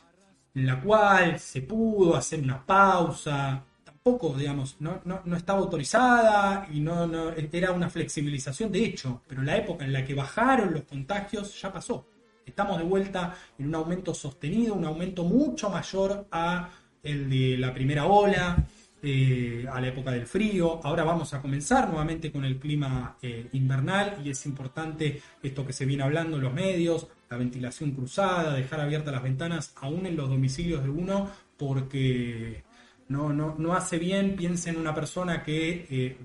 en 0.54 0.66
la 0.66 0.80
cual 0.80 1.38
se 1.38 1.62
pudo 1.62 2.16
hacer 2.16 2.40
una 2.40 2.64
pausa, 2.64 3.64
tampoco, 3.84 4.34
digamos, 4.34 4.76
no, 4.80 5.00
no, 5.04 5.36
estaba 5.36 5.60
autorizada 5.60 6.66
y 6.72 6.80
no, 6.80 7.06
no, 7.06 7.30
era 7.30 7.70
una 7.70 7.90
flexibilización 7.90 8.72
de 8.72 8.84
hecho, 8.84 9.22
pero 9.28 9.42
la 9.42 9.56
época 9.56 9.84
en 9.84 9.92
la 9.92 10.04
que 10.04 10.14
bajaron 10.14 10.72
los 10.72 10.82
contagios 10.82 11.60
ya 11.60 11.72
pasó. 11.72 12.06
Estamos 12.48 12.78
de 12.78 12.84
vuelta 12.84 13.36
en 13.58 13.66
un 13.68 13.74
aumento 13.74 14.14
sostenido, 14.14 14.74
un 14.74 14.86
aumento 14.86 15.22
mucho 15.22 15.68
mayor 15.68 16.26
a 16.32 16.70
el 17.02 17.28
de 17.28 17.58
la 17.58 17.74
primera 17.74 18.06
ola, 18.06 18.66
eh, 19.02 19.66
a 19.70 19.80
la 19.80 19.88
época 19.88 20.10
del 20.10 20.26
frío. 20.26 20.80
Ahora 20.82 21.04
vamos 21.04 21.34
a 21.34 21.42
comenzar 21.42 21.88
nuevamente 21.88 22.32
con 22.32 22.44
el 22.44 22.58
clima 22.58 23.16
eh, 23.20 23.48
invernal 23.52 24.20
y 24.24 24.30
es 24.30 24.46
importante 24.46 25.20
esto 25.42 25.66
que 25.66 25.74
se 25.74 25.84
viene 25.84 26.02
hablando 26.02 26.38
en 26.38 26.42
los 26.42 26.52
medios, 26.52 27.06
la 27.28 27.36
ventilación 27.36 27.92
cruzada, 27.92 28.54
dejar 28.54 28.80
abiertas 28.80 29.12
las 29.12 29.22
ventanas 29.22 29.74
aún 29.80 30.06
en 30.06 30.16
los 30.16 30.30
domicilios 30.30 30.82
de 30.82 30.88
uno, 30.88 31.30
porque 31.58 32.64
no, 33.08 33.30
no, 33.32 33.54
no 33.58 33.74
hace 33.74 33.98
bien, 33.98 34.36
piensa 34.36 34.70
en 34.70 34.78
una 34.78 34.94
persona 34.94 35.42
que 35.42 35.86
eh, 35.90 36.16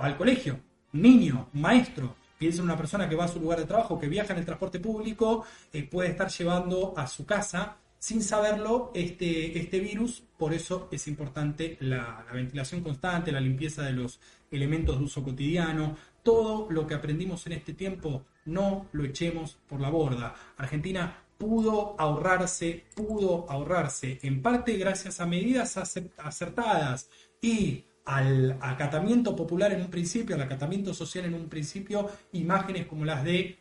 va 0.00 0.06
al 0.06 0.16
colegio, 0.16 0.60
niño, 0.92 1.48
maestro, 1.54 2.14
piensa 2.38 2.58
en 2.58 2.64
una 2.64 2.76
persona 2.76 3.08
que 3.08 3.16
va 3.16 3.24
a 3.24 3.28
su 3.28 3.40
lugar 3.40 3.58
de 3.58 3.66
trabajo, 3.66 3.98
que 3.98 4.08
viaja 4.08 4.32
en 4.32 4.40
el 4.40 4.44
transporte 4.44 4.80
público, 4.80 5.44
puede 5.90 6.10
estar 6.10 6.28
llevando 6.28 6.94
a 6.96 7.06
su 7.06 7.24
casa 7.24 7.76
sin 7.98 8.22
saberlo 8.22 8.92
este, 8.94 9.58
este 9.58 9.80
virus, 9.80 10.22
por 10.36 10.52
eso 10.52 10.88
es 10.92 11.08
importante 11.08 11.76
la, 11.80 12.24
ventilación 12.32 12.82
constante, 12.82 13.32
la 13.32 13.40
limpieza 13.40 13.82
de 13.82 13.92
los 13.92 14.20
elementos 14.50 14.98
de 14.98 15.04
uso 15.04 15.22
cotidiano, 15.22 15.96
todo 16.22 16.68
lo 16.70 16.86
que 16.86 16.94
aprendimos 16.94 17.46
en 17.46 17.54
este 17.54 17.72
tiempo 17.72 18.24
no 18.44 18.86
lo 18.92 19.04
echemos 19.04 19.58
por 19.66 19.80
la 19.80 19.90
borda. 19.90 20.34
Argentina 20.56 21.20
pudo 21.38 21.96
ahorrarse, 21.98 22.84
pudo 22.94 23.46
ahorrarse, 23.48 24.20
en 24.22 24.40
parte 24.40 24.76
gracias 24.76 25.20
a 25.20 25.26
medidas 25.26 25.76
acertadas 25.76 27.10
y 27.40 27.85
al 28.06 28.56
acatamiento 28.60 29.34
popular 29.34 29.72
en 29.72 29.82
un 29.82 29.90
principio, 29.90 30.36
al 30.36 30.42
acatamiento 30.42 30.94
social 30.94 31.24
en 31.24 31.34
un 31.34 31.48
principio, 31.48 32.08
imágenes 32.32 32.86
como 32.86 33.04
las 33.04 33.24
de 33.24 33.58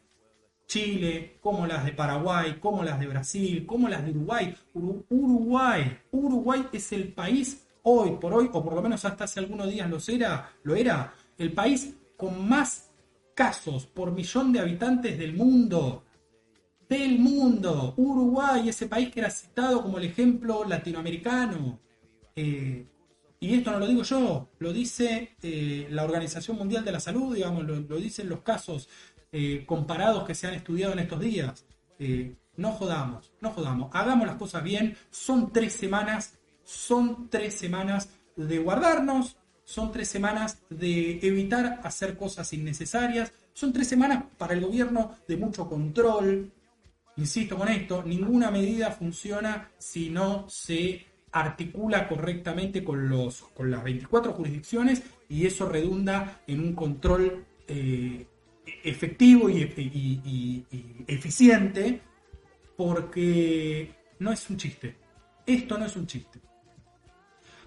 Chile, 0.67 1.37
como 1.41 1.65
las 1.67 1.83
de 1.83 1.91
Paraguay, 1.91 2.57
como 2.59 2.83
las 2.83 2.99
de 2.99 3.07
Brasil, 3.07 3.65
como 3.65 3.89
las 3.89 4.05
de 4.05 4.11
Uruguay. 4.11 4.55
Uruguay, 4.73 5.99
Uruguay 6.11 6.67
es 6.71 6.91
el 6.91 7.11
país 7.13 7.67
hoy 7.83 8.17
por 8.19 8.33
hoy, 8.33 8.49
o 8.53 8.63
por 8.63 8.73
lo 8.73 8.81
menos 8.81 9.03
hasta 9.03 9.23
hace 9.23 9.39
algunos 9.39 9.69
días 9.69 9.89
lo 9.89 9.97
era, 10.07 10.51
lo 10.63 10.75
era, 10.75 11.13
el 11.37 11.51
país 11.51 11.95
con 12.15 12.47
más 12.47 12.91
casos 13.33 13.85
por 13.85 14.11
millón 14.11 14.53
de 14.53 14.59
habitantes 14.59 15.17
del 15.17 15.33
mundo. 15.33 16.03
Del 16.87 17.17
mundo. 17.17 17.95
Uruguay, 17.97 18.69
ese 18.69 18.87
país 18.87 19.11
que 19.11 19.21
era 19.21 19.29
citado 19.31 19.81
como 19.81 19.97
el 19.97 20.05
ejemplo 20.05 20.63
latinoamericano. 20.65 21.79
Eh, 22.35 22.85
y 23.39 23.53
esto 23.53 23.71
no 23.71 23.79
lo 23.79 23.87
digo 23.87 24.03
yo, 24.03 24.49
lo 24.59 24.73
dice 24.73 25.35
eh, 25.41 25.87
la 25.89 26.03
Organización 26.03 26.57
Mundial 26.57 26.85
de 26.85 26.91
la 26.91 26.99
Salud, 26.99 27.35
digamos, 27.35 27.65
lo, 27.65 27.97
dicen 27.97 28.29
los 28.29 28.41
casos 28.41 28.89
eh, 29.31 29.63
comparados 29.65 30.23
que 30.23 30.35
se 30.35 30.47
han 30.47 30.53
estudiado 30.53 30.93
en 30.93 30.99
estos 30.99 31.19
días. 31.19 31.65
Eh, 31.99 32.35
no 32.57 32.71
jodamos, 32.71 33.33
no 33.41 33.51
jodamos, 33.51 33.89
hagamos 33.93 34.25
las 34.27 34.37
cosas 34.37 34.63
bien. 34.63 34.95
Son 35.11 35.51
tres 35.51 35.73
semanas, 35.73 36.37
son 36.63 37.29
tres 37.29 37.55
semanas 37.55 38.09
de 38.35 38.59
guardarnos, 38.59 39.37
son 39.65 39.91
tres 39.91 40.07
semanas 40.07 40.59
de 40.69 41.19
evitar 41.21 41.81
hacer 41.83 42.17
cosas 42.17 42.51
innecesarias, 42.53 43.33
son 43.53 43.73
tres 43.73 43.87
semanas 43.87 44.23
para 44.37 44.53
el 44.53 44.61
gobierno 44.61 45.15
de 45.27 45.37
mucho 45.37 45.67
control. 45.67 46.51
Insisto 47.17 47.57
con 47.57 47.67
esto, 47.67 48.03
ninguna 48.03 48.51
medida 48.51 48.91
funciona 48.91 49.71
si 49.77 50.09
no 50.09 50.47
se 50.49 51.05
articula 51.35 52.07
correctamente 52.07 52.81
con, 52.81 53.09
los, 53.09 53.41
con 53.41 53.69
las 53.69 53.83
24 53.83 54.31
jurisdicciones 54.31 55.03
y 55.27 55.45
eso 55.45 55.67
redunda 55.67 56.39
en 56.47 56.61
un 56.61 56.73
control 56.73 57.45
eh, 57.67 58.25
efectivo 58.85 59.49
y, 59.49 60.65
eficiente 61.07 62.01
porque 62.77 63.93
no 64.19 64.31
es 64.31 64.49
un 64.49 64.55
chiste. 64.55 64.95
Esto 65.45 65.77
no 65.77 65.85
es 65.85 65.97
un 65.97 66.07
chiste. 66.07 66.39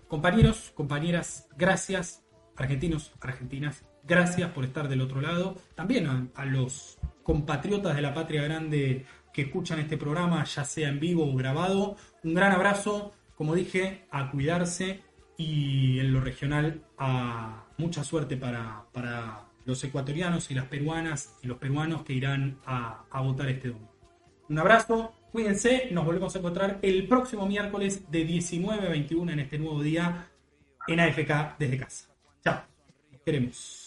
Compañeros, 0.09 0.73
compañeras, 0.75 1.47
gracias. 1.57 2.25
Argentinos, 2.57 3.13
argentinas, 3.21 3.85
gracias 4.03 4.51
por 4.51 4.65
estar 4.65 4.89
del 4.89 5.03
otro 5.03 5.21
lado. 5.21 5.57
También 5.75 6.31
a, 6.35 6.45
los 6.47 6.99
compatriotas 7.23 7.95
de 7.95 8.01
la 8.03 8.15
patria 8.15 8.43
grande 8.43 9.05
que 9.31 9.43
escuchan 9.43 9.79
este 9.79 9.99
programa, 9.99 10.43
ya 10.45 10.65
sea 10.65 10.89
en 10.89 10.99
vivo 10.99 11.31
o 11.31 11.37
grabado. 11.37 11.97
Un 12.25 12.33
gran 12.35 12.53
abrazo, 12.53 13.13
como 13.39 13.55
dije, 13.55 14.05
a 14.11 14.33
cuidarse 14.33 15.01
y 15.37 16.01
en 16.01 16.13
lo 16.13 16.21
regional 16.21 16.83
a 16.99 17.69
mucha 17.79 18.03
suerte 18.03 18.37
para, 18.37 18.87
para 18.93 19.45
los 19.65 19.83
ecuatorianos 19.85 20.51
y 20.51 20.55
las 20.55 20.67
peruanas 20.67 21.37
y 21.41 21.47
los 21.47 21.59
peruanos 21.59 22.03
que 22.03 22.15
irán 22.15 22.59
a, 22.67 23.07
votar 23.23 23.49
este 23.49 23.69
domingo. 23.69 23.95
Un 24.49 24.59
abrazo, 24.59 25.15
cuídense, 25.31 25.89
nos 25.93 26.05
volvemos 26.05 26.35
a 26.35 26.41
encontrar 26.41 26.81
el 26.83 27.07
próximo 27.07 27.47
miércoles 27.47 28.11
de 28.11 28.25
19 28.25 28.87
a 28.89 28.91
21 28.91 29.31
en 29.31 29.39
este 29.39 29.59
nuevo 29.59 29.83
día 29.85 30.27
en 30.89 30.99
AFK 30.99 31.59
desde 31.61 31.79
casa. 31.79 32.09
Chao, 32.43 32.63
queremos. 33.25 33.78